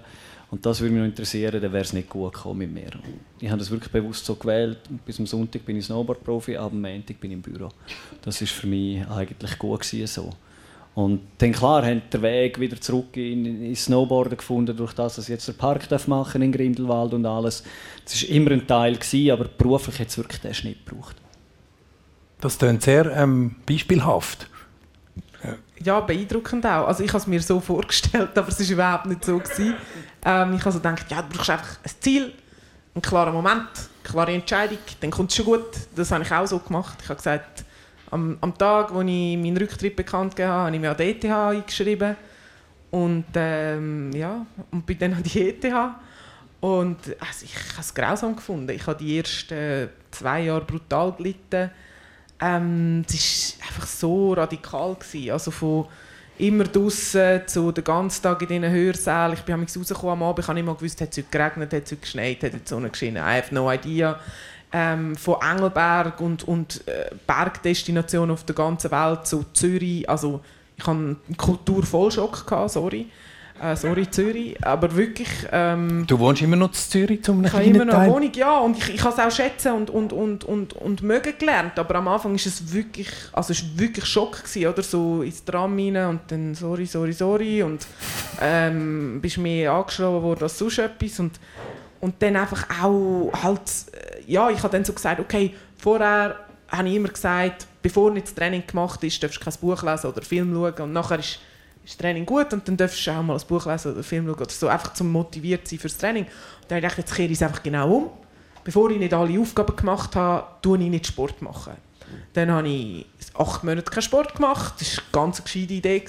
und 0.51 0.65
das 0.65 0.81
würde 0.81 0.93
mich 0.93 0.99
noch 0.99 1.07
interessieren, 1.07 1.61
dann 1.61 1.71
wäre 1.71 1.83
es 1.83 1.93
nicht 1.93 2.09
gut 2.09 2.33
gekommen 2.33 2.59
mit 2.59 2.73
mir. 2.73 2.91
Ich 3.39 3.47
habe 3.47 3.57
das 3.57 3.71
wirklich 3.71 3.89
bewusst 3.89 4.25
so 4.25 4.35
gewählt. 4.35 4.79
Bis 5.05 5.17
am 5.17 5.25
Sonntag 5.25 5.65
bin 5.65 5.77
ich 5.77 5.85
Snowboard-Profi, 5.85 6.57
ab 6.57 6.73
Montag 6.73 7.21
bin 7.21 7.31
ich 7.31 7.35
im 7.35 7.41
Büro. 7.41 7.69
Das 8.21 8.41
ist 8.41 8.51
für 8.51 8.67
mich 8.67 9.07
eigentlich 9.07 9.57
gut 9.57 9.79
gewesen, 9.79 10.07
so. 10.07 10.29
Und 10.93 11.21
dann 11.37 11.53
klar, 11.53 11.85
haben 11.85 12.01
der 12.11 12.21
Weg 12.21 12.59
wieder 12.59 12.79
zurück 12.79 13.15
in, 13.15 13.63
ins 13.65 13.85
Snowboarden 13.85 14.37
gefunden, 14.37 14.75
durch 14.75 14.93
das, 14.93 15.15
dass 15.15 15.29
jetzt 15.29 15.47
den 15.47 15.55
Park 15.55 15.87
darf 15.87 16.07
machen 16.07 16.41
in 16.41 16.51
Grindelwald 16.51 17.13
und 17.13 17.25
alles. 17.25 17.63
Das 18.03 18.21
war 18.21 18.29
immer 18.29 18.51
ein 18.51 18.67
Teil, 18.67 18.95
gewesen, 18.97 19.31
aber 19.31 19.45
beruflich 19.45 19.99
hat 19.99 20.09
es 20.09 20.17
wirklich 20.17 20.41
den 20.41 20.53
Schnitt 20.53 20.85
gebraucht. 20.85 21.15
Das 22.41 22.57
klingt 22.57 22.81
sehr 22.81 23.05
ähm, 23.15 23.55
beispielhaft. 23.65 24.47
Ja, 25.83 25.99
beeindruckend 25.99 26.65
auch. 26.65 26.87
Also 26.87 27.03
ich 27.03 27.09
habe 27.09 27.19
es 27.19 27.27
mir 27.27 27.41
so 27.41 27.59
vorgestellt, 27.59 28.29
aber 28.37 28.47
es 28.49 28.59
war 28.59 28.71
überhaupt 28.71 29.05
nicht 29.07 29.25
so. 29.25 29.39
Gewesen. 29.39 29.75
Ähm, 30.25 30.53
ich 30.53 30.61
habe 30.61 30.71
so 30.71 30.79
gedacht, 30.79 31.05
ja, 31.09 31.21
du 31.21 31.35
brauchst 31.35 31.49
einfach 31.49 31.77
ein 31.83 31.91
Ziel, 31.99 32.33
einen 32.93 33.01
klaren 33.01 33.33
Moment, 33.33 33.55
eine 33.57 34.03
klare 34.03 34.33
Entscheidung, 34.33 34.77
dann 34.99 35.09
kommt 35.09 35.31
es 35.31 35.37
schon 35.37 35.45
gut. 35.45 35.65
Das 35.95 36.11
habe 36.11 36.23
ich 36.23 36.31
auch 36.31 36.45
so 36.45 36.59
gemacht. 36.59 36.97
Ich 37.01 37.09
habe 37.09 37.17
gesagt, 37.17 37.63
am, 38.11 38.37
am 38.41 38.57
Tag, 38.57 38.93
wo 38.93 39.01
ich 39.01 39.37
meinen 39.37 39.57
Rücktritt 39.57 39.95
bekannt 39.95 40.35
gegeben 40.35 40.51
habe, 40.51 40.65
habe 40.65 40.75
ich 40.75 40.81
mir 40.81 40.91
an 40.91 40.97
die 40.97 41.03
ETH 41.03 41.25
eingeschrieben. 41.25 42.15
Und, 42.91 43.25
ähm, 43.35 44.11
ja, 44.11 44.45
und 44.71 44.85
bin 44.85 44.99
dann 44.99 45.13
an 45.13 45.23
die 45.23 45.49
ETH. 45.49 45.65
Und 46.59 46.97
also 47.19 47.45
ich 47.45 47.55
habe 47.55 47.81
es 47.81 47.93
grausam 47.93 48.35
gefunden. 48.35 48.69
Ich 48.69 48.85
habe 48.85 49.03
die 49.03 49.17
ersten 49.17 49.89
zwei 50.11 50.43
Jahre 50.43 50.65
brutal 50.65 51.13
gelitten. 51.13 51.71
Ähm, 52.39 53.03
es 53.07 53.57
war 53.59 53.67
einfach 53.67 53.87
so 53.87 54.33
radikal. 54.33 54.95
Gewesen. 54.95 55.31
Also 55.31 55.51
von 55.51 55.87
immer 56.37 56.63
draußen 56.65 57.47
zu 57.47 57.71
den 57.71 57.83
ganzen 57.83 58.23
Tag 58.23 58.41
in 58.41 58.47
diesen 58.47 58.69
Hörsälen. 58.69 59.33
Ich 59.33 59.41
bin 59.41 59.55
rausgekommen 59.55 60.13
am 60.13 60.23
Abend, 60.23 60.39
ich 60.39 60.47
habe 60.47 60.55
nicht 60.55 60.65
mal 60.65 60.75
gewusst, 60.75 60.99
hat 61.01 61.11
es 61.11 61.17
heute 61.17 61.27
geregnet, 61.29 61.73
hat 61.73 61.83
es 61.83 61.91
heute 61.91 62.01
geschneit, 62.01 62.43
hat 62.43 62.53
die 62.53 62.59
Sonne 62.65 62.89
geschienen. 62.89 63.17
I 63.17 63.37
have 63.37 63.53
no 63.53 63.71
idea. 63.71 64.19
Ähm, 64.73 65.15
von 65.17 65.35
Engelberg 65.41 66.21
und, 66.21 66.47
und 66.47 66.87
äh, 66.87 67.09
Bergdestinationen 67.27 68.31
auf 68.31 68.45
der 68.45 68.55
ganzen 68.55 68.91
Welt 68.91 69.27
zu 69.27 69.45
Zürich. 69.53 70.09
Also 70.09 70.39
ich 70.77 70.87
hatte 70.87 70.97
einen 70.97 71.37
Kulturvollschock, 71.37 72.47
gehabt, 72.47 72.71
sorry. 72.71 73.07
Äh, 73.61 73.75
sorry 73.75 74.09
Zürich, 74.09 74.57
aber 74.65 74.95
wirklich... 74.95 75.29
Ähm, 75.51 76.05
Du 76.07 76.17
wohnst 76.17 76.41
immer 76.41 76.55
noch 76.55 76.69
in 76.69 76.73
Zürich 76.73 77.23
zum 77.23 77.45
ich 77.45 77.53
habe 77.53 77.63
immer 77.63 77.85
noch 77.85 77.93
eine? 77.93 78.11
Wohnung, 78.11 78.31
ja, 78.33 78.57
und 78.57 78.75
ich, 78.75 78.95
ich 78.95 79.03
habe 79.03 79.13
es 79.13 79.19
auch 79.19 79.29
schätzen 79.29 79.73
und, 79.73 79.91
und, 79.91 80.13
und, 80.13 80.43
und, 80.45 80.73
und 80.73 81.03
mögen 81.03 81.33
gelernt, 81.37 81.77
aber 81.77 81.95
am 81.95 82.07
Anfang 82.07 82.33
ist 82.33 82.47
es 82.47 82.73
wirklich, 82.73 83.09
also 83.31 83.51
es 83.51 83.61
war 83.61 83.79
wirklich 83.79 84.05
Schock 84.05 84.43
gewesen, 84.43 84.67
oder, 84.67 84.81
so 84.81 85.21
ins 85.21 85.45
Tram 85.45 85.77
rein 85.77 85.95
und 86.07 86.21
dann 86.29 86.55
sorry, 86.55 86.87
sorry, 86.87 87.13
sorry 87.13 87.61
und 87.61 87.85
ähm, 88.41 89.19
bist 89.21 89.37
mehr 89.37 89.73
angeschrieben 89.73 90.23
worden 90.23 90.43
als 90.43 90.57
sonst 90.57 90.79
etwas 90.79 91.19
und, 91.19 91.39
und 92.01 92.21
dann 92.21 92.35
einfach 92.35 92.67
auch 92.81 93.31
halt, 93.41 93.61
äh, 93.93 94.21
ja, 94.31 94.49
ich 94.49 94.61
habe 94.61 94.69
dann 94.69 94.83
so 94.83 94.93
gesagt, 94.93 95.19
okay, 95.19 95.55
vorher 95.77 96.39
habe 96.67 96.89
ich 96.89 96.95
immer 96.95 97.09
gesagt, 97.09 97.67
bevor 97.81 98.11
nicht 98.11 98.27
das 98.27 98.35
Training 98.35 98.63
gemacht 98.67 99.03
ist, 99.03 99.21
darfst 99.23 99.39
du 99.39 99.43
kein 99.43 99.53
Buch 99.61 99.83
lesen 99.83 100.07
oder 100.07 100.21
Film 100.21 100.53
schauen 100.53 100.81
und 100.81 100.93
nachher 100.93 101.19
ist 101.19 101.39
ist 101.83 101.93
das 101.93 101.97
Training 101.97 102.25
gut 102.25 102.53
und 102.53 102.67
dann 102.67 102.77
darfst 102.77 103.05
du 103.05 103.11
auch 103.11 103.23
mal 103.23 103.37
ein 103.37 103.47
Buch 103.47 103.65
lesen 103.65 103.93
oder 103.93 104.03
Film 104.03 104.25
schauen 104.25 104.35
oder 104.35 104.49
so, 104.49 104.67
einfach 104.67 104.93
zum 104.93 105.11
motiviert 105.11 105.67
sein 105.67 105.79
fürs 105.79 105.97
Training. 105.97 106.25
Und 106.25 106.31
dann 106.67 106.77
habe 106.77 106.87
ich 106.87 106.93
gedacht, 106.93 106.97
jetzt 106.99 107.15
kehre 107.15 107.27
ich 107.27 107.33
es 107.33 107.41
einfach 107.41 107.63
genau 107.63 107.91
um. 107.91 108.09
Bevor 108.63 108.91
ich 108.91 108.99
nicht 108.99 109.13
alle 109.13 109.39
Aufgaben 109.39 109.75
gemacht 109.75 110.15
habe, 110.15 110.45
tue 110.61 110.77
ich 110.77 110.89
nicht 110.89 111.07
Sport 111.07 111.41
machen. 111.41 111.73
Dann 112.33 112.51
habe 112.51 112.67
ich 112.67 113.05
acht 113.33 113.63
Monate 113.63 113.89
keinen 113.89 114.01
Sport 114.01 114.35
gemacht. 114.35 114.75
Das 114.79 114.97
war 114.97 115.03
eine 115.03 115.11
ganz 115.11 115.43
gescheite 115.43 115.73
Idee. 115.73 116.03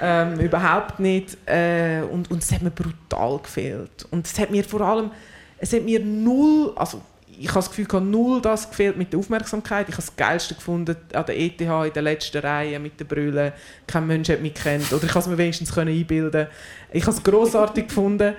Ähm, 0.00 0.40
überhaupt 0.40 1.00
nicht. 1.00 1.36
Äh, 1.46 2.02
und, 2.10 2.30
und 2.30 2.42
es 2.42 2.52
hat 2.52 2.62
mir 2.62 2.70
brutal 2.70 3.38
gefehlt. 3.38 4.06
Und 4.10 4.26
es 4.26 4.38
hat 4.38 4.50
mir 4.50 4.64
vor 4.64 4.80
allem, 4.80 5.10
es 5.58 5.72
hat 5.72 5.82
mir 5.82 6.00
null, 6.00 6.72
also 6.76 7.02
ich 7.40 7.48
habe 7.48 7.60
das 7.60 7.70
Gefühl, 7.70 7.86
gehabt, 7.86 8.06
null 8.06 8.42
das 8.42 8.68
gefehlt 8.68 8.98
mit 8.98 9.12
der 9.12 9.20
Aufmerksamkeit. 9.20 9.88
Ich 9.88 9.94
habe 9.94 10.02
das 10.02 10.14
Geilste 10.14 10.54
gefunden 10.54 10.96
an 11.14 11.24
der 11.24 11.38
ETH 11.38 11.60
in 11.60 11.92
der 11.94 12.02
letzten 12.02 12.38
Reihe 12.38 12.78
mit 12.78 13.00
den 13.00 13.06
Brüllen. 13.06 13.52
Kein 13.86 14.06
Mensch 14.06 14.28
hat 14.28 14.42
mich 14.42 14.54
kennt. 14.54 14.92
Oder 14.92 15.04
ich 15.04 15.12
konnte 15.12 15.20
es 15.20 15.26
mir 15.28 15.38
wenigstens 15.38 15.76
einbilden. 15.76 16.48
Ich 16.92 17.02
habe 17.06 17.16
es 17.16 17.22
grossartig 17.22 17.88
gefunden. 17.88 18.34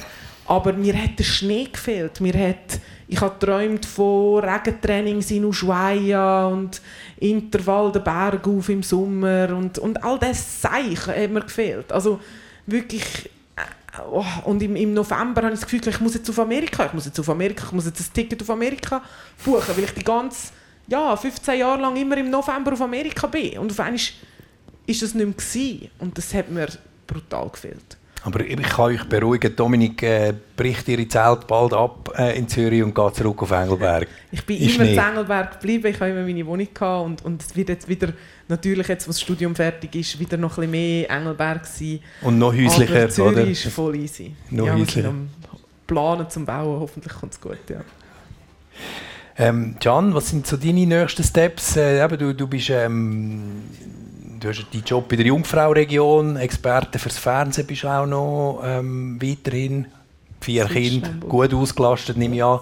Aber 0.47 0.73
mir 0.73 1.01
hat 1.01 1.17
der 1.19 1.23
Schnee 1.23 1.65
gefehlt. 1.71 2.19
Mir 2.19 2.33
hat, 2.33 2.79
ich 3.07 3.19
habe 3.21 3.35
geträumt 3.39 3.85
von 3.85 4.43
Regentrainings 4.43 5.31
in 5.31 5.45
Ushuaia 5.45 6.47
und 6.47 6.81
Intervall 7.17 7.91
der 7.91 7.99
Berg 7.99 8.47
auf 8.47 8.69
im 8.69 8.83
Sommer 8.83 9.49
und, 9.55 9.77
und 9.79 10.03
all 10.03 10.19
das 10.19 10.61
Seich 10.61 11.07
hat 11.07 11.29
mir 11.29 11.41
gefehlt. 11.41 11.91
Also 11.91 12.19
wirklich 12.65 13.29
äh, 13.55 14.01
oh, 14.09 14.25
und 14.45 14.61
im, 14.63 14.75
im 14.75 14.93
November 14.93 15.43
habe 15.43 15.53
ich 15.53 15.59
das 15.59 15.69
Gefühl, 15.69 15.87
ich 15.87 15.99
muss 15.99 16.15
jetzt 16.15 16.29
auf 16.29 16.39
Amerika, 16.39 16.85
ich 16.85 16.93
muss 16.93 17.05
jetzt 17.05 17.19
auf 17.19 17.29
Amerika, 17.29 17.65
ich 17.65 17.71
muss 17.71 17.85
jetzt 17.85 17.99
ein 18.01 18.13
Ticket 18.13 18.41
auf 18.41 18.49
Amerika 18.49 19.01
buchen, 19.43 19.75
weil 19.75 19.83
ich 19.83 19.93
die 19.93 20.03
ganze, 20.03 20.51
ja, 20.87 21.15
15 21.15 21.59
Jahre 21.59 21.81
lang 21.81 21.95
immer 21.95 22.17
im 22.17 22.29
November 22.29 22.73
auf 22.73 22.81
Amerika 22.81 23.27
bin. 23.27 23.59
Und 23.59 23.71
auf 23.71 23.79
einmal 23.79 23.99
ist 24.87 25.01
das 25.01 25.13
nicht 25.13 25.55
mehr. 25.55 25.89
Und 25.99 26.17
das 26.17 26.33
hat 26.33 26.49
mir 26.49 26.67
brutal 27.05 27.49
gefehlt. 27.49 27.97
Aber 28.23 28.41
ich 28.41 28.61
kann 28.61 28.85
euch 28.85 29.03
beruhigen, 29.05 29.55
Dominik 29.55 30.03
äh, 30.03 30.33
bricht 30.55 30.87
ihre 30.87 31.07
Zelt 31.07 31.47
bald 31.47 31.73
ab 31.73 32.13
äh, 32.15 32.37
in 32.37 32.47
Zürich 32.47 32.83
und 32.83 32.93
geht 32.93 33.15
zurück 33.15 33.41
auf 33.41 33.49
Engelberg. 33.49 34.07
Ich 34.31 34.45
bin 34.45 34.61
Ist 34.61 34.75
immer 34.75 34.87
in 34.87 34.97
Engelberg 34.97 35.53
geblieben, 35.53 35.87
ich 35.87 35.99
habe 35.99 36.11
immer 36.11 36.21
meine 36.21 36.45
Wohnung 36.45 36.67
gehabt 36.71 37.05
und, 37.05 37.25
und 37.25 37.41
es 37.41 37.55
wird 37.55 37.69
jetzt 37.69 37.87
wieder, 37.87 38.13
natürlich 38.47 38.87
jetzt, 38.87 39.07
wo 39.07 39.09
das 39.09 39.21
Studium 39.21 39.55
fertig 39.55 39.95
ist, 39.95 40.19
wieder 40.19 40.37
noch 40.37 40.51
ein 40.59 40.69
bisschen 40.69 40.71
mehr 40.71 41.09
Engelberg 41.09 41.65
sein. 41.65 41.99
Und 42.21 42.37
noch 42.37 42.53
häuslicher, 42.53 42.95
Aber 42.95 43.09
Zürich 43.09 43.31
oder? 43.31 43.47
ist 43.47 43.67
voll 43.69 43.95
easy. 43.95 44.35
Noch 44.51 44.67
ja, 44.67 44.75
häuslicher. 44.75 45.13
Planen 45.87 46.29
zum 46.29 46.45
Bauen, 46.45 46.79
hoffentlich 46.79 47.13
kommt 47.13 47.33
es 47.33 47.41
gut, 47.41 47.57
ja. 47.69 47.81
Ähm, 49.37 49.77
Can, 49.79 50.13
was 50.13 50.29
sind 50.29 50.45
so 50.45 50.57
deine 50.57 50.85
nächsten 50.85 51.23
Steps? 51.23 51.75
Äh, 51.75 52.07
du, 52.17 52.35
du 52.35 52.45
bist 52.45 52.69
ähm, 52.69 53.63
du 54.41 54.49
hast 54.49 54.65
deinen 54.73 54.83
Job 54.83 55.11
in 55.11 55.17
der 55.17 55.27
Jungfrau-Region, 55.27 56.35
Experte 56.37 56.99
fürs 56.99 57.17
Fernsehen 57.17 57.67
bist 57.67 57.83
du 57.83 57.87
auch 57.87 58.05
noch 58.05 58.61
ähm, 58.65 59.21
weiterhin. 59.21 59.85
Vier 60.39 60.65
Kinder, 60.65 61.09
gut 61.19 61.53
ausgelastet, 61.53 62.17
nehme 62.17 62.35
ich 62.35 62.43
an. 62.43 62.59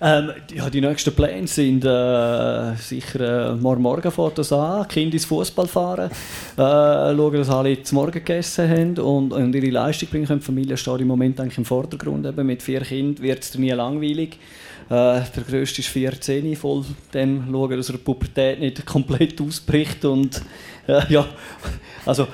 Ähm, 0.00 0.30
ja, 0.54 0.68
die 0.68 0.82
nächsten 0.82 1.14
Pläne 1.14 1.46
sind 1.48 1.84
äh, 1.84 2.74
sicher 2.76 3.54
äh, 3.54 3.54
morgen 3.56 3.82
Morgen 3.82 4.12
fährt 4.12 4.38
das 4.38 4.52
an, 4.52 4.86
Kinder 4.86 5.14
ins 5.14 5.24
Fußball 5.24 5.66
fahren, 5.66 6.10
äh, 6.10 6.56
schauen, 6.56 7.32
dass 7.32 7.48
alle 7.48 7.82
zum 7.82 7.96
Morgen 7.96 8.12
gegessen 8.12 8.68
haben 8.68 8.98
und, 8.98 9.32
und 9.32 9.54
ihre 9.54 9.70
Leistung 9.70 10.10
bringen 10.10 10.26
können. 10.26 10.40
Die 10.40 10.46
Familie 10.46 10.76
steht 10.76 11.00
im 11.00 11.08
Moment 11.08 11.40
eigentlich 11.40 11.58
im 11.58 11.64
Vordergrund. 11.64 12.26
Eben 12.26 12.46
mit 12.46 12.62
vier 12.62 12.82
Kindern 12.82 13.22
wird 13.22 13.42
es 13.42 13.56
nie 13.56 13.70
langweilig. 13.70 14.38
Äh, 14.88 15.20
der 15.34 15.42
grösste 15.48 15.80
ist 15.80 15.88
14, 15.88 16.54
voll 16.56 16.84
dem 17.12 17.48
schauen, 17.50 17.76
dass 17.76 17.88
er 17.88 17.96
die 17.96 18.04
Pubertät 18.04 18.60
nicht 18.60 18.86
komplett 18.86 19.40
ausbricht 19.40 20.04
und 20.04 20.40
äh, 20.86 21.02
ja, 21.08 21.26
also 22.04 22.28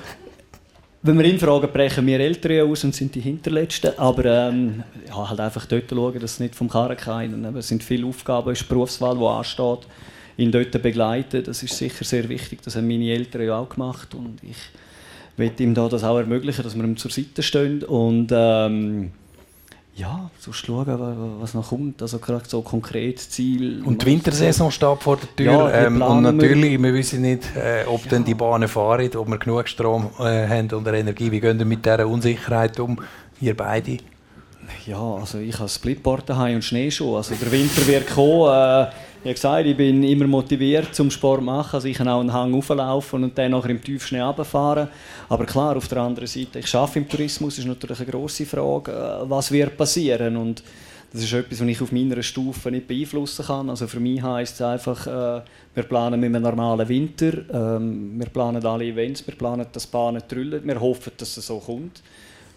wenn 1.04 1.18
wir 1.18 1.24
ihn 1.24 1.38
fragen, 1.38 1.68
brechen 1.72 2.06
wir 2.06 2.20
Ältere 2.20 2.64
aus 2.64 2.84
und 2.84 2.94
sind 2.94 3.14
die 3.14 3.20
Hinterletzten. 3.20 3.98
Aber 3.98 4.24
ähm, 4.24 4.84
ja, 5.08 5.28
halt 5.28 5.40
einfach 5.40 5.66
dort 5.66 5.90
schauen, 5.90 6.20
dass 6.20 6.34
es 6.34 6.40
nicht 6.40 6.54
vom 6.54 6.68
Karren 6.68 6.96
keinen. 6.96 7.44
Es 7.56 7.68
sind 7.68 7.82
viele 7.82 8.06
Aufgaben, 8.06 8.52
es 8.52 8.60
ist 8.60 8.70
die 8.70 8.74
Berufswahl, 8.74 9.18
die 9.18 9.24
ansteht. 9.24 9.80
Ihn 10.36 10.52
dort 10.52 10.70
begleiten, 10.80 11.42
das 11.42 11.62
ist 11.62 11.76
sicher 11.76 12.04
sehr 12.04 12.28
wichtig. 12.28 12.60
Das 12.62 12.76
haben 12.76 12.86
meine 12.86 13.10
Eltern 13.10 13.42
ja 13.42 13.58
auch 13.58 13.68
gemacht. 13.68 14.14
Und 14.14 14.38
ich 14.44 14.56
will 15.36 15.50
ihm 15.58 15.74
da 15.74 15.88
das 15.88 16.04
auch 16.04 16.18
ermöglichen, 16.18 16.62
dass 16.62 16.76
wir 16.76 16.84
ihm 16.84 16.96
zur 16.96 17.10
Seite 17.10 17.42
stehen. 17.42 17.82
Und 17.82 18.28
ähm, 18.30 19.10
ja, 19.94 20.30
so 20.38 20.52
schauen, 20.52 20.86
wa- 20.86 21.14
was 21.40 21.52
noch 21.54 21.68
kommt. 21.68 22.00
Also 22.00 22.18
gerade 22.18 22.44
so 22.48 22.62
konkret 22.62 23.18
Ziel. 23.20 23.82
Und 23.84 24.00
die 24.02 24.06
Wintersaison 24.06 24.70
steht 24.70 25.02
vor 25.02 25.18
der 25.18 25.36
Tür. 25.36 25.52
Ja, 25.52 25.70
ähm, 25.86 26.00
und 26.00 26.22
wir. 26.24 26.32
natürlich, 26.32 26.82
wir 26.82 26.94
wissen 26.94 27.20
nicht, 27.22 27.44
äh, 27.56 27.84
ob 27.86 28.08
dann 28.08 28.24
die 28.24 28.34
Bahnen 28.34 28.68
fahren, 28.68 29.10
ob 29.16 29.28
wir 29.28 29.38
genug 29.38 29.68
Strom 29.68 30.08
äh, 30.18 30.46
haben 30.48 30.70
und 30.72 30.86
Energie. 30.86 31.30
Wie 31.30 31.40
gehen 31.40 31.58
wir 31.58 31.66
mit 31.66 31.84
dieser 31.84 32.06
Unsicherheit 32.06 32.80
um? 32.80 32.98
Ihr 33.40 33.56
beide? 33.56 33.98
Ja, 34.86 34.98
also 35.16 35.38
ich 35.38 35.58
habe 35.58 35.68
Splitboard 35.68 36.28
daheim 36.30 36.56
und 36.56 36.62
Schneeschuhe. 36.64 37.18
Also 37.18 37.34
der 37.34 37.52
Winter 37.52 37.86
wird 37.86 38.08
kommen. 38.08 38.48
Äh, 38.50 38.86
ich 39.22 39.26
habe 39.26 39.34
gesagt, 39.34 39.66
ich 39.66 39.76
bin 39.76 40.02
immer 40.02 40.26
motiviert 40.26 40.92
zum 40.92 41.08
Sport 41.08 41.38
zu 41.38 41.44
machen. 41.44 41.76
Also 41.76 41.86
ich 41.86 41.96
kann 41.96 42.08
auch 42.08 42.18
einen 42.18 42.32
Hang 42.32 42.52
hochlaufen 42.52 43.22
und 43.22 43.38
dann 43.38 43.52
nachher 43.52 43.70
im 43.70 43.80
Tiefschnee 43.80 44.20
runterfahren. 44.20 44.88
Aber 45.28 45.46
klar, 45.46 45.76
auf 45.76 45.86
der 45.86 45.98
anderen 45.98 46.26
Seite, 46.26 46.58
ich 46.58 46.74
arbeite 46.74 46.98
im 46.98 47.08
Tourismus, 47.08 47.56
ist 47.56 47.66
natürlich 47.66 48.00
eine 48.00 48.10
grosse 48.10 48.44
Frage, 48.44 48.90
äh, 48.90 49.30
was 49.30 49.52
wird 49.52 49.76
passieren. 49.76 50.36
Und 50.36 50.64
das 51.12 51.22
ist 51.22 51.32
etwas, 51.34 51.60
was 51.60 51.68
ich 51.68 51.80
auf 51.80 51.92
meiner 51.92 52.20
Stufe 52.20 52.72
nicht 52.72 52.88
beeinflussen 52.88 53.46
kann. 53.46 53.70
Also 53.70 53.86
für 53.86 54.00
mich 54.00 54.20
heisst 54.20 54.54
es 54.54 54.62
einfach, 54.62 55.06
äh, 55.06 55.42
wir 55.72 55.82
planen 55.84 56.18
mit 56.18 56.34
einem 56.34 56.42
normalen 56.42 56.88
Winter, 56.88 57.32
ähm, 57.78 58.18
wir 58.18 58.26
planen 58.26 58.66
alle 58.66 58.86
Events, 58.86 59.24
wir 59.24 59.36
planen, 59.36 59.66
dass 59.70 59.84
die 59.84 59.92
Bahnen 59.92 60.22
trüllen, 60.26 60.66
wir 60.66 60.80
hoffen, 60.80 61.12
dass 61.16 61.36
es 61.36 61.46
so 61.46 61.60
kommt. 61.60 62.02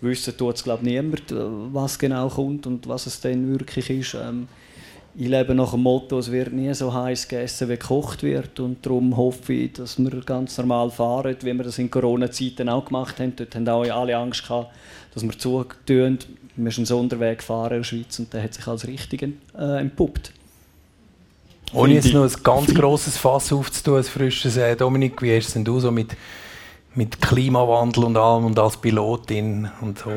Wissen 0.02 0.36
tut 0.36 0.56
es 0.56 0.64
glaube 0.64 0.84
niemand, 0.84 1.32
äh, 1.32 1.36
was 1.74 2.00
genau 2.00 2.28
kommt 2.28 2.66
und 2.66 2.88
was 2.88 3.06
es 3.06 3.22
dann 3.22 3.52
wirklich 3.52 3.88
ist. 3.92 4.16
Ähm, 4.16 4.48
ich 5.18 5.30
lebe 5.30 5.56
nach 5.56 5.72
dem 5.72 5.84
Motto, 5.84 6.20
es 6.20 6.30
wird 6.30 6.52
nie 6.52 6.74
so 6.74 6.94
heiß 6.94 7.28
gegessen, 7.28 7.70
wie 7.70 7.78
gekocht 7.78 8.22
wird. 8.22 8.60
Und 8.60 8.86
darum 8.86 9.16
hoffe 9.16 9.54
ich, 9.54 9.74
dass 9.74 9.98
wir 9.98 10.12
ganz 10.22 10.58
normal 10.58 10.90
fahren, 10.90 11.38
wie 11.42 11.54
wir 11.54 11.64
das 11.64 11.78
in 11.80 11.90
Corona-Zeiten 11.90 12.68
auch 12.68 12.86
gemacht 12.86 13.20
haben. 13.20 13.34
Dort 13.36 13.56
haben 13.56 13.68
auch 13.70 13.84
alle 13.84 14.18
Angst 14.18 14.44
gehabt, 14.44 14.76
dass 15.14 15.24
wir 15.24 15.38
zutun. 15.38 16.20
Wir 16.58 16.72
sind 16.72 16.78
einen 16.80 16.86
Sonderweg 16.86 17.40
gefahren 17.40 17.72
in 17.72 17.78
der 17.80 17.84
Schweiz 17.84 18.20
und 18.20 18.34
der 18.34 18.44
hat 18.44 18.54
sich 18.54 18.68
als 18.68 18.88
richtigen 18.88 19.42
äh, 19.58 19.80
entpuppt. 19.80 20.34
Ohne 21.74 21.94
jetzt 21.94 22.14
noch 22.14 22.24
ein 22.24 22.44
ganz 22.44 22.74
grosses 22.74 23.18
Fass 23.18 23.52
aufzutun, 23.52 23.98
ein 23.98 24.04
frisches 24.04 24.58
äh, 24.58 24.76
Dominik, 24.76 25.22
wie 25.22 25.36
hast 25.36 25.56
denn 25.56 25.66
du 25.66 25.80
so 25.80 25.92
mit, 25.92 26.16
mit 26.94 27.22
Klimawandel 27.22 28.06
und 28.06 28.18
allem 28.18 28.46
und 28.46 28.60
als 28.60 28.78
Pilotin 28.78 29.70
und 29.82 29.98
so? 29.98 30.12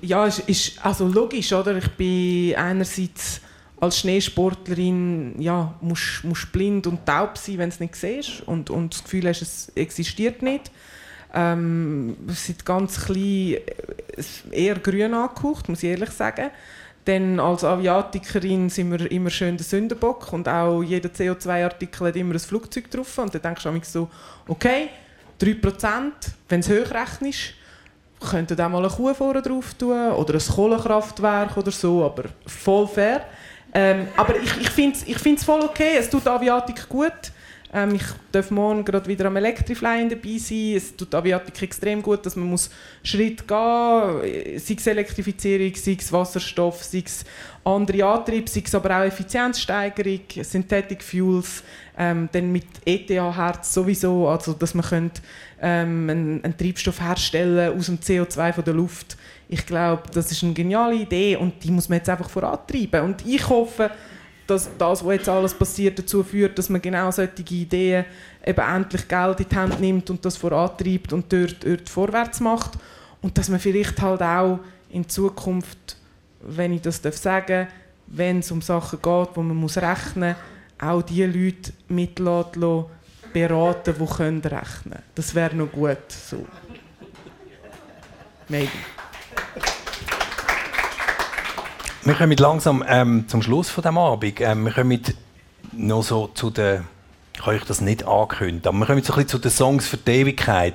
Ja, 0.00 0.26
ist, 0.26 0.40
ist 0.48 0.84
also 0.84 1.06
logisch, 1.06 1.52
oder? 1.52 1.76
Ich 1.76 1.88
bin 1.90 2.54
einerseits 2.54 3.40
als 3.80 3.98
Schneesportlerin, 3.98 5.40
ja, 5.40 5.74
musst, 5.80 6.24
musst 6.24 6.52
blind 6.52 6.86
und 6.86 7.06
taub 7.06 7.38
sein, 7.38 7.58
wenn 7.58 7.70
du 7.70 7.74
es 7.74 7.80
nicht 7.80 7.96
siehst 7.96 8.42
und, 8.46 8.70
und 8.70 8.94
das 8.94 9.04
Gefühl 9.04 9.28
hast, 9.28 9.42
es 9.42 9.72
existiert 9.74 10.42
nicht. 10.42 10.70
Ähm, 11.34 12.16
sind 12.28 12.64
ganz 12.64 13.04
klein, 13.04 13.58
eher 14.50 14.76
grün 14.76 15.14
angehaucht, 15.14 15.68
muss 15.68 15.82
ich 15.82 15.90
ehrlich 15.90 16.10
sagen. 16.10 16.50
Dann 17.04 17.40
als 17.40 17.64
Aviatikerin 17.64 18.68
sind 18.68 18.90
wir 18.90 19.10
immer 19.10 19.30
schön 19.30 19.56
der 19.56 19.64
Sündenbock 19.64 20.32
und 20.32 20.48
auch 20.48 20.82
jeder 20.82 21.08
CO2-Artikel 21.08 22.08
hat 22.08 22.16
immer 22.16 22.34
ein 22.34 22.38
Flugzeug 22.38 22.90
drauf. 22.90 23.16
Und 23.18 23.34
dann 23.34 23.42
denkst 23.42 23.62
du 23.62 23.70
manchmal 23.70 23.90
so, 23.90 24.10
okay, 24.46 24.88
3%, 25.40 26.12
wenn 26.48 26.60
es 26.60 26.68
hochrechnest, 26.68 27.54
könnte 28.20 28.56
da 28.56 28.68
mal 28.68 28.78
eine 28.84 28.88
Kuh 28.88 29.14
vorne 29.14 29.40
drauf 29.40 29.74
tun 29.74 30.10
oder 30.12 30.34
ein 30.34 30.40
Kohlekraftwerk 30.40 31.56
oder 31.56 31.70
so, 31.70 32.04
aber 32.04 32.24
voll 32.46 32.86
fair. 32.88 33.24
Ähm, 33.74 34.08
aber 34.16 34.36
ich, 34.36 34.60
ich 34.60 34.70
finde 34.70 34.96
es 34.96 35.06
ich 35.06 35.18
find's 35.18 35.44
voll 35.44 35.60
okay, 35.60 35.96
es 35.98 36.08
tut 36.08 36.26
Aviatik 36.26 36.88
gut. 36.88 37.32
Ähm, 37.72 37.96
ich 37.96 38.02
darf 38.32 38.50
morgen 38.50 38.84
gerade 38.84 39.06
wieder 39.06 39.26
am 39.26 39.36
Electriflying 39.36 40.08
dabei 40.08 40.38
sein. 40.38 40.74
Es 40.76 40.96
tut 40.96 41.14
Aviatik 41.14 41.62
extrem 41.62 42.00
gut, 42.02 42.24
dass 42.24 42.34
man 42.34 42.48
muss 42.48 42.70
Schritt 43.02 43.46
gehen 43.46 44.58
sei 44.58 44.74
es 44.74 44.86
Elektrifizierung, 44.86 45.74
sei 45.74 45.96
es 45.98 46.10
Wasserstoff, 46.10 46.82
sei 46.82 47.02
es 47.04 47.24
andere 47.64 48.04
Antriebe, 48.04 48.48
sei 48.48 48.62
es 48.64 48.74
aber 48.74 48.98
auch 48.98 49.04
Effizienzsteigerung, 49.04 50.20
Synthetic 50.42 51.02
Fuels, 51.02 51.62
ähm, 51.98 52.28
dann 52.32 52.50
mit 52.50 52.66
ETH-Herz 52.86 53.74
sowieso, 53.74 54.28
also 54.28 54.54
dass 54.54 54.74
man 54.74 54.86
könnte, 54.86 55.20
ähm, 55.60 56.08
einen, 56.08 56.44
einen 56.44 56.56
Treibstoff 56.56 57.00
herstellen 57.00 57.76
aus 57.76 57.86
dem 57.86 57.98
CO2 57.98 58.52
von 58.54 58.64
der 58.64 58.74
Luft. 58.74 59.18
Ich 59.48 59.64
glaube, 59.66 60.02
das 60.12 60.30
ist 60.30 60.42
eine 60.42 60.52
geniale 60.52 60.94
Idee 60.94 61.36
und 61.36 61.62
die 61.62 61.70
muss 61.70 61.88
man 61.88 61.98
jetzt 61.98 62.08
einfach 62.08 62.28
vorantreiben. 62.28 63.02
Und 63.02 63.26
ich 63.26 63.48
hoffe, 63.48 63.90
dass 64.46 64.68
das, 64.76 65.04
was 65.04 65.14
jetzt 65.14 65.28
alles 65.28 65.54
passiert, 65.54 65.98
dazu 65.98 66.22
führt, 66.22 66.58
dass 66.58 66.68
man 66.68 66.80
genau 66.80 67.10
solche 67.10 67.42
Ideen 67.50 68.04
eben 68.44 68.60
endlich 68.60 69.08
Geld 69.08 69.40
in 69.40 69.48
die 69.48 69.56
Hand 69.56 69.80
nimmt 69.80 70.10
und 70.10 70.24
das 70.24 70.36
vorantreibt 70.36 71.12
und 71.12 71.32
dort, 71.32 71.64
dort 71.64 71.88
vorwärts 71.88 72.40
macht. 72.40 72.72
Und 73.22 73.36
dass 73.36 73.48
man 73.48 73.58
vielleicht 73.58 74.00
halt 74.00 74.22
auch 74.22 74.60
in 74.90 75.08
Zukunft, 75.08 75.96
wenn 76.40 76.72
ich 76.72 76.82
das 76.82 77.00
darf 77.00 77.16
sagen 77.16 77.68
wenn 78.10 78.40
es 78.40 78.50
um 78.50 78.62
Sachen 78.62 79.00
geht, 79.02 79.28
wo 79.34 79.42
man 79.42 79.56
muss 79.56 79.76
rechnen 79.76 80.34
muss, 80.34 80.88
auch 80.88 81.02
die 81.02 81.24
Leute 81.24 81.72
mitlassen 81.88 82.60
lassen, 82.60 82.86
beraten, 83.32 83.94
die 83.98 84.06
können 84.06 84.40
rechnen 84.40 85.02
Das 85.14 85.34
wäre 85.34 85.54
noch 85.54 85.70
gut. 85.70 86.10
So. 86.10 86.46
Maybe. 88.48 88.70
Wir 92.04 92.14
kommen 92.14 92.36
langsam 92.36 92.84
ähm, 92.86 93.24
zum 93.26 93.42
Schluss 93.42 93.70
von 93.70 93.82
dem 93.82 93.98
Abend. 93.98 94.40
Ähm, 94.40 94.64
wir 94.64 94.72
kommen 94.72 95.02
noch 95.72 96.02
so 96.02 96.28
zu 96.28 96.50
den, 96.50 96.84
ich 97.34 97.40
kann 97.40 97.54
euch 97.54 97.64
das 97.64 97.80
nicht 97.80 98.06
ankündigen, 98.06 98.68
aber 98.68 98.78
wir 98.78 98.86
kommen 98.86 99.02
so 99.02 99.12
ein 99.12 99.16
bisschen 99.16 99.28
zu 99.28 99.38
den 99.38 99.50
Songs 99.50 99.88
für 99.88 99.96
die 99.96 100.12
Ewigkeit. 100.12 100.74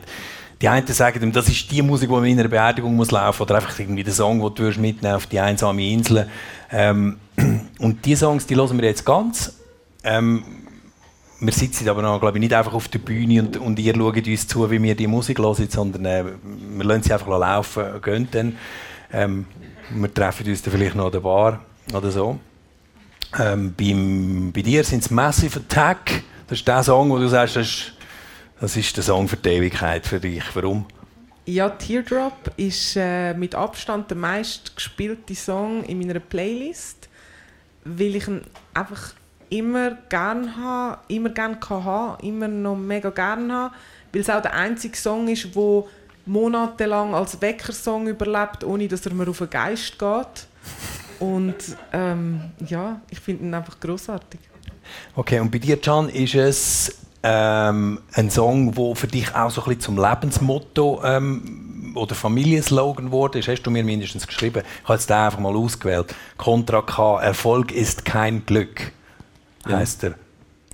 Die 0.61 0.67
einen 0.67 0.85
sagen, 0.87 1.31
das 1.31 1.47
ist 1.47 1.71
die 1.71 1.81
Musik, 1.81 2.09
die 2.09 2.31
in 2.31 2.39
einer 2.39 2.49
Beerdigung 2.49 2.95
muss 2.95 3.11
laufen 3.11 3.41
oder 3.41 3.55
einfach 3.55 3.77
irgendwie 3.79 4.03
der 4.03 4.13
Song, 4.13 4.39
den 4.53 4.73
du 4.73 4.79
mitnehmen 4.81 5.15
auf 5.15 5.25
die 5.25 5.39
einsame 5.39 5.89
Insel. 5.89 6.29
Ähm, 6.71 7.17
und 7.79 8.05
die 8.05 8.15
Songs, 8.15 8.45
die 8.45 8.55
hören 8.55 8.77
wir 8.77 8.87
jetzt 8.87 9.05
ganz. 9.05 9.57
Ähm, 10.03 10.43
wir 11.39 11.53
sitzen 11.53 11.87
aber 11.87 12.01
noch, 12.01 12.19
glaube 12.19 12.37
ich, 12.37 12.41
nicht 12.41 12.53
einfach 12.53 12.73
auf 12.73 12.89
der 12.89 12.99
Bühne 12.99 13.41
und, 13.41 13.57
und 13.57 13.79
ihr 13.79 13.95
schaut 13.95 14.27
uns 14.27 14.47
zu, 14.47 14.69
wie 14.69 14.81
wir 14.81 14.95
die 14.95 15.07
Musik 15.07 15.39
hören, 15.39 15.69
sondern 15.69 16.05
äh, 16.05 16.23
wir 16.23 16.85
lassen 16.85 17.03
sie 17.03 17.13
einfach 17.13 17.27
laufen, 17.27 17.83
gehen 18.01 18.27
dann. 18.31 18.57
Ähm, 19.11 19.45
wir 19.95 20.13
treffen 20.13 20.47
uns 20.47 20.61
dann 20.61 20.73
vielleicht 20.73 20.95
noch 20.95 21.05
an 21.05 21.11
der 21.11 21.19
Bar 21.19 21.61
oder 21.93 22.11
so. 22.11 22.39
Ähm, 23.39 23.73
beim, 23.75 24.51
bei 24.53 24.61
dir 24.61 24.83
sind 24.83 25.03
es 25.03 25.11
Massive 25.11 25.59
Attack. 25.59 26.23
Das 26.47 26.59
ist 26.59 26.67
der 26.67 26.83
Song, 26.83 27.09
wo 27.09 27.17
du 27.17 27.27
sagst, 27.27 27.55
das 27.55 27.67
ist, 27.67 27.93
das 28.59 28.77
ist 28.77 28.95
der 28.95 29.03
Song 29.03 29.27
für 29.27 29.37
die 29.37 29.49
Ewigkeit 29.49 30.05
für 30.05 30.19
dich. 30.19 30.43
Warum? 30.53 30.85
Ja, 31.45 31.69
Teardrop 31.69 32.51
ist 32.55 32.95
äh, 32.95 33.33
mit 33.33 33.53
Abstand 33.55 34.09
der 34.09 34.17
meistgespielte 34.17 35.35
Song 35.35 35.83
in 35.83 35.99
meiner 35.99 36.19
Playlist, 36.19 37.09
weil 37.83 38.15
ich 38.15 38.27
ihn 38.27 38.41
einfach 38.73 39.13
immer 39.49 39.91
gern 40.09 40.55
habe, 40.55 40.99
immer 41.09 41.29
gern 41.29 41.59
kann 41.59 41.83
haben, 41.83 42.23
immer 42.25 42.47
noch 42.47 42.75
mega 42.75 43.09
gern 43.09 43.51
habe, 43.51 43.75
weil 44.13 44.21
es 44.21 44.29
auch 44.29 44.41
der 44.41 44.53
einzige 44.53 44.95
Song 44.95 45.27
ist, 45.27 45.53
wo 45.55 45.89
monatelang 46.25 47.13
als 47.13 47.41
Weckersong 47.41 48.07
überlebt, 48.07 48.63
ohne 48.63 48.87
dass 48.87 49.05
er 49.05 49.13
mir 49.13 49.27
auf 49.29 49.37
den 49.39 49.49
Geist 49.49 49.97
geht. 49.99 50.47
Und 51.19 51.55
ähm, 51.91 52.41
ja, 52.67 52.99
ich 53.09 53.19
finde 53.19 53.43
ihn 53.45 53.53
einfach 53.53 53.79
großartig. 53.79 54.39
Okay, 55.15 55.39
und 55.39 55.51
bei 55.51 55.59
dir, 55.59 55.79
Can, 55.79 56.09
ist 56.09 56.35
es 56.35 56.97
ähm, 57.23 57.99
ein 58.13 58.29
Song, 58.29 58.73
der 58.73 58.95
für 58.95 59.07
dich 59.07 59.33
auch 59.33 59.49
so 59.49 59.61
ein 59.61 59.65
bisschen 59.67 59.81
zum 59.81 59.97
Lebensmotto 59.97 61.01
ähm, 61.05 61.93
oder 61.95 62.15
Familienslogan 62.15 63.05
geworden 63.05 63.37
ist? 63.37 63.47
Hast 63.47 63.63
du 63.63 63.71
mir 63.71 63.83
mindestens 63.83 64.27
geschrieben? 64.27 64.63
Ich 64.81 64.83
habe 64.83 64.93
jetzt 64.95 65.09
den 65.09 65.17
einfach 65.17 65.39
mal 65.39 65.55
ausgewählt. 65.55 66.13
Contra 66.37 66.81
K, 66.81 67.21
Erfolg 67.21 67.71
ist 67.71 68.03
kein 68.05 68.45
Glück, 68.45 68.91
Ja. 69.67 69.77
heißt 69.77 70.03
er. 70.03 70.15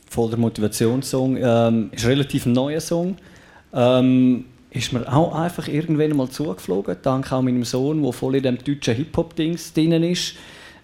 voller 0.10 0.38
Motivationssong. 0.38 1.38
Ähm, 1.38 1.90
ist 1.92 2.04
ein 2.06 2.10
relativ 2.10 2.46
neuer 2.48 2.82
Song. 2.82 3.18
Ähm, 3.74 4.46
ist 4.72 4.94
mir 4.94 5.12
auch 5.12 5.34
einfach 5.36 5.68
irgendwann 5.68 6.16
mal 6.16 6.30
zugeflogen, 6.30 6.96
dank 7.02 7.32
auch 7.32 7.42
meinem 7.42 7.64
Sohn, 7.64 8.04
der 8.04 8.14
voll 8.14 8.36
in 8.36 8.44
dem 8.44 8.58
deutschen 8.64 8.96
Hip-Hop-Dings 8.96 9.74
drin 9.74 10.04
ist. 10.04 10.36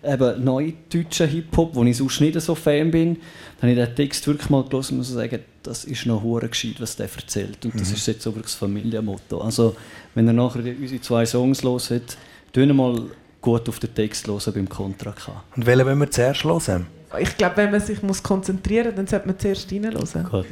Eben 0.04 0.44
neu 0.44 0.74
deutschen 0.92 1.28
Hip-Hop, 1.28 1.74
wo 1.76 1.84
ich 1.84 1.98
sonst 1.98 2.22
nicht 2.22 2.40
so 2.40 2.54
Fan 2.54 2.92
bin. 2.92 3.16
Dann 3.60 3.72
habe 3.72 3.82
ich 3.82 3.88
den 3.88 3.96
Text 3.96 4.28
wirklich 4.28 4.50
mal 4.52 4.64
gelesen 4.64 4.94
und 4.94 4.98
muss 5.00 5.10
sagen, 5.10 5.40
das 5.64 5.84
ist 5.86 6.06
noch 6.06 6.22
hure 6.22 6.48
gescheit, 6.48 6.76
was 6.80 6.96
der 6.96 7.10
erzählt. 7.16 7.66
Und 7.66 7.80
das 7.80 7.92
ist 7.92 8.06
jetzt 8.06 8.22
so 8.22 8.30
wirklich 8.32 8.46
das 8.52 8.56
Familienmotto. 8.56 9.42
Also, 9.42 9.76
wenn 10.14 10.28
ihr 10.28 10.34
nachher 10.34 10.62
die- 10.62 10.76
unsere 10.80 11.02
zwei 11.02 11.26
Songs 11.26 11.64
hört, 11.64 12.18
tun 12.54 12.76
mal 12.76 13.02
gut 13.42 13.68
auf 13.68 13.80
den 13.80 13.96
Text 13.96 14.28
hören 14.28 14.54
beim 14.54 14.70
Contra 14.70 15.12
K. 15.12 15.44
Und 15.56 15.66
welchen 15.66 15.86
wollen 15.88 16.00
wir 16.00 16.12
zuerst 16.12 16.44
hören? 16.44 16.86
Ich 17.20 17.38
glaube, 17.38 17.58
wenn 17.58 17.72
man 17.72 17.80
sich 17.82 18.04
muss 18.04 18.22
konzentrieren 18.22 18.88
muss, 18.88 18.96
dann 18.98 19.08
sollte 19.08 19.28
man 19.28 19.40
zuerst 19.40 19.72
reinhören. 19.72 20.24
Gut. 20.30 20.46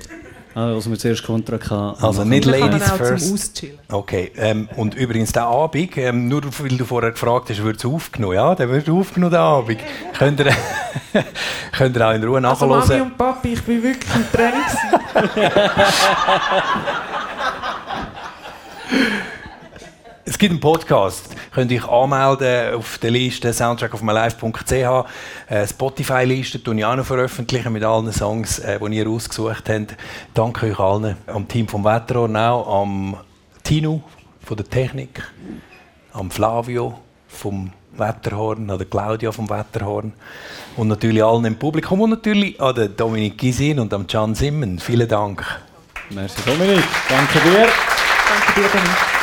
Also, 0.56 0.90
wir 0.90 1.00
zuerst 1.00 1.24
Contra 1.24 1.58
K. 1.58 1.96
Also 2.00 2.24
nicht 2.24 2.46
Dann 2.46 2.60
Ladies 2.60 2.92
first. 2.92 3.64
Okay, 3.92 4.32
ähm, 4.38 4.70
und 4.76 4.96
übrigens 4.96 5.32
der 5.32 5.44
Abend, 5.44 5.98
ähm, 5.98 6.28
nur 6.28 6.42
weil 6.44 6.78
du 6.78 6.86
vorher 6.86 7.12
gefragt 7.12 7.50
hast, 7.50 7.64
wird 7.64 7.78
es 7.78 7.86
aufgenommen? 7.86 8.36
Ja, 8.36 8.54
der 8.54 8.70
wird 8.70 8.90
aufgenommen, 8.90 9.32
der 9.32 9.40
Abend. 9.42 9.80
könnt, 10.18 10.40
ihr, 10.40 10.54
könnt 11.72 11.96
ihr 11.98 12.08
auch 12.08 12.14
in 12.14 12.24
Ruhe 12.24 12.48
Also 12.48 12.68
Mami 12.68 12.82
nachhören. 12.82 13.02
und 13.02 13.18
Papi, 13.18 13.54
ich 13.54 13.64
bin 13.64 13.82
wirklich 13.84 14.16
im 14.16 14.32
Training. 14.32 14.62
gewesen. 18.94 19.34
Es 20.26 20.38
gibt 20.38 20.52
einen 20.52 20.62
Podcast, 20.62 21.36
könnt 21.52 21.70
ihr 21.70 21.84
euch 21.84 21.90
anmelden 21.90 22.76
auf 22.76 22.98
der 22.98 23.12
Liste 23.12 23.52
soundtrackofmylife.ch. 23.52 24.72
Äh, 25.50 25.68
Spotify-Liste 25.68 26.64
tue 26.64 26.78
ich 26.78 26.86
auch 26.86 26.96
noch 26.96 27.06
veröffentlichen 27.06 27.74
mit 27.74 27.84
allen 27.84 28.10
Songs, 28.14 28.60
äh, 28.60 28.80
die 28.80 28.98
ihr 28.98 29.10
ausgesucht 29.10 29.68
habt. 29.68 29.98
Danke 30.34 30.68
euch 30.68 30.80
allen, 30.80 31.18
am 31.28 31.46
Team 31.50 31.68
vom 31.68 31.84
Wetterhorn 31.84 32.38
auch, 32.38 32.82
am 32.84 33.18
Tino 33.64 34.02
von 34.42 34.56
der 34.56 34.70
Technik, 34.70 35.30
am 36.14 36.32
Flavio 36.32 37.00
vom 37.28 37.72
Wetterhorn, 37.92 38.70
an 38.70 38.78
der 38.78 38.88
Claudia 38.88 39.30
vom 39.34 39.50
Wetterhorn 39.50 40.14
und 40.78 40.88
natürlich 40.88 41.22
allen 41.22 41.44
im 41.44 41.58
Publikum 41.58 42.00
und 42.00 42.12
natürlich 42.12 42.62
an 42.62 42.76
den 42.76 42.96
Dominik 42.96 43.38
Gisin 43.38 43.78
und 43.78 43.94
am 43.94 44.08
Can 44.08 44.36
Simmen. 44.36 44.80
Vielen 44.80 45.10
Dank. 45.10 45.44
Merci 46.12 46.42
Dominik, 46.46 46.86
danke 47.10 47.40
dir. 47.42 47.68
Danke 47.68 48.62
dir, 48.62 48.70
Dominik. 48.70 49.23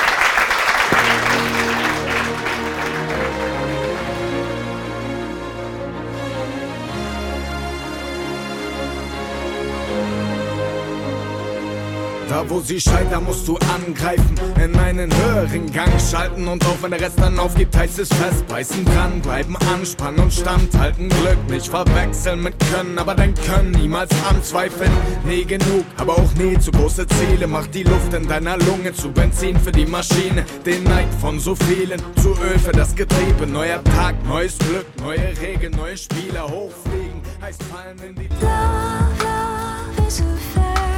Wo 12.49 12.61
sie 12.61 12.81
scheitern, 12.81 13.25
musst 13.25 13.47
du 13.47 13.57
angreifen, 13.59 14.35
in 14.63 14.77
einen 14.77 15.11
höheren 15.15 15.71
Gang 15.73 15.93
schalten 16.01 16.49
und 16.49 16.65
auch 16.65 16.77
wenn 16.83 16.91
der 16.91 17.01
Rest 17.01 17.19
dann 17.21 17.39
aufgibt, 17.39 17.77
heißt 17.77 17.99
es 17.99 18.09
festbeißen, 18.09 18.85
dranbleiben, 18.85 19.57
anspannen 19.73 20.21
und 20.21 20.33
standhalten. 20.33 21.09
Glück 21.09 21.39
nicht 21.49 21.69
verwechseln 21.69 22.43
mit 22.43 22.55
Können, 22.73 22.99
aber 22.99 23.15
dein 23.15 23.35
Können 23.35 23.73
niemals 23.73 24.11
anzweifeln. 24.29 24.91
Nie 25.25 25.45
genug, 25.45 25.85
aber 25.97 26.15
auch 26.15 26.35
nie 26.35 26.59
zu 26.59 26.71
große 26.71 27.07
Ziele. 27.07 27.47
Mach 27.47 27.67
die 27.67 27.85
Luft 27.85 28.15
in 28.15 28.27
deiner 28.27 28.57
Lunge 28.59 28.93
zu 28.93 29.13
Benzin 29.13 29.59
für 29.59 29.73
die 29.73 29.87
Maschine. 29.87 30.45
Den 30.65 30.85
Neid 30.85 31.13
von 31.21 31.39
so 31.39 31.55
vielen 31.55 32.01
zu 32.23 32.31
Öl 32.31 32.59
für 32.59 32.73
das 32.73 32.95
Getriebe. 32.95 33.47
Neuer 33.47 33.83
Tag, 33.85 34.15
neues 34.27 34.57
Glück, 34.59 34.87
neue 35.01 35.35
Regeln, 35.41 35.73
neue 35.77 35.97
Spieler 35.97 36.45
hochfliegen. 36.45 37.21
Heißt 37.41 37.63
fallen 37.65 37.99
in 38.07 38.15
die 38.15 38.29
Love, 38.41 39.25
love 39.25 40.07
is 40.07 40.21
a 40.21 40.37
fairy 40.55 40.90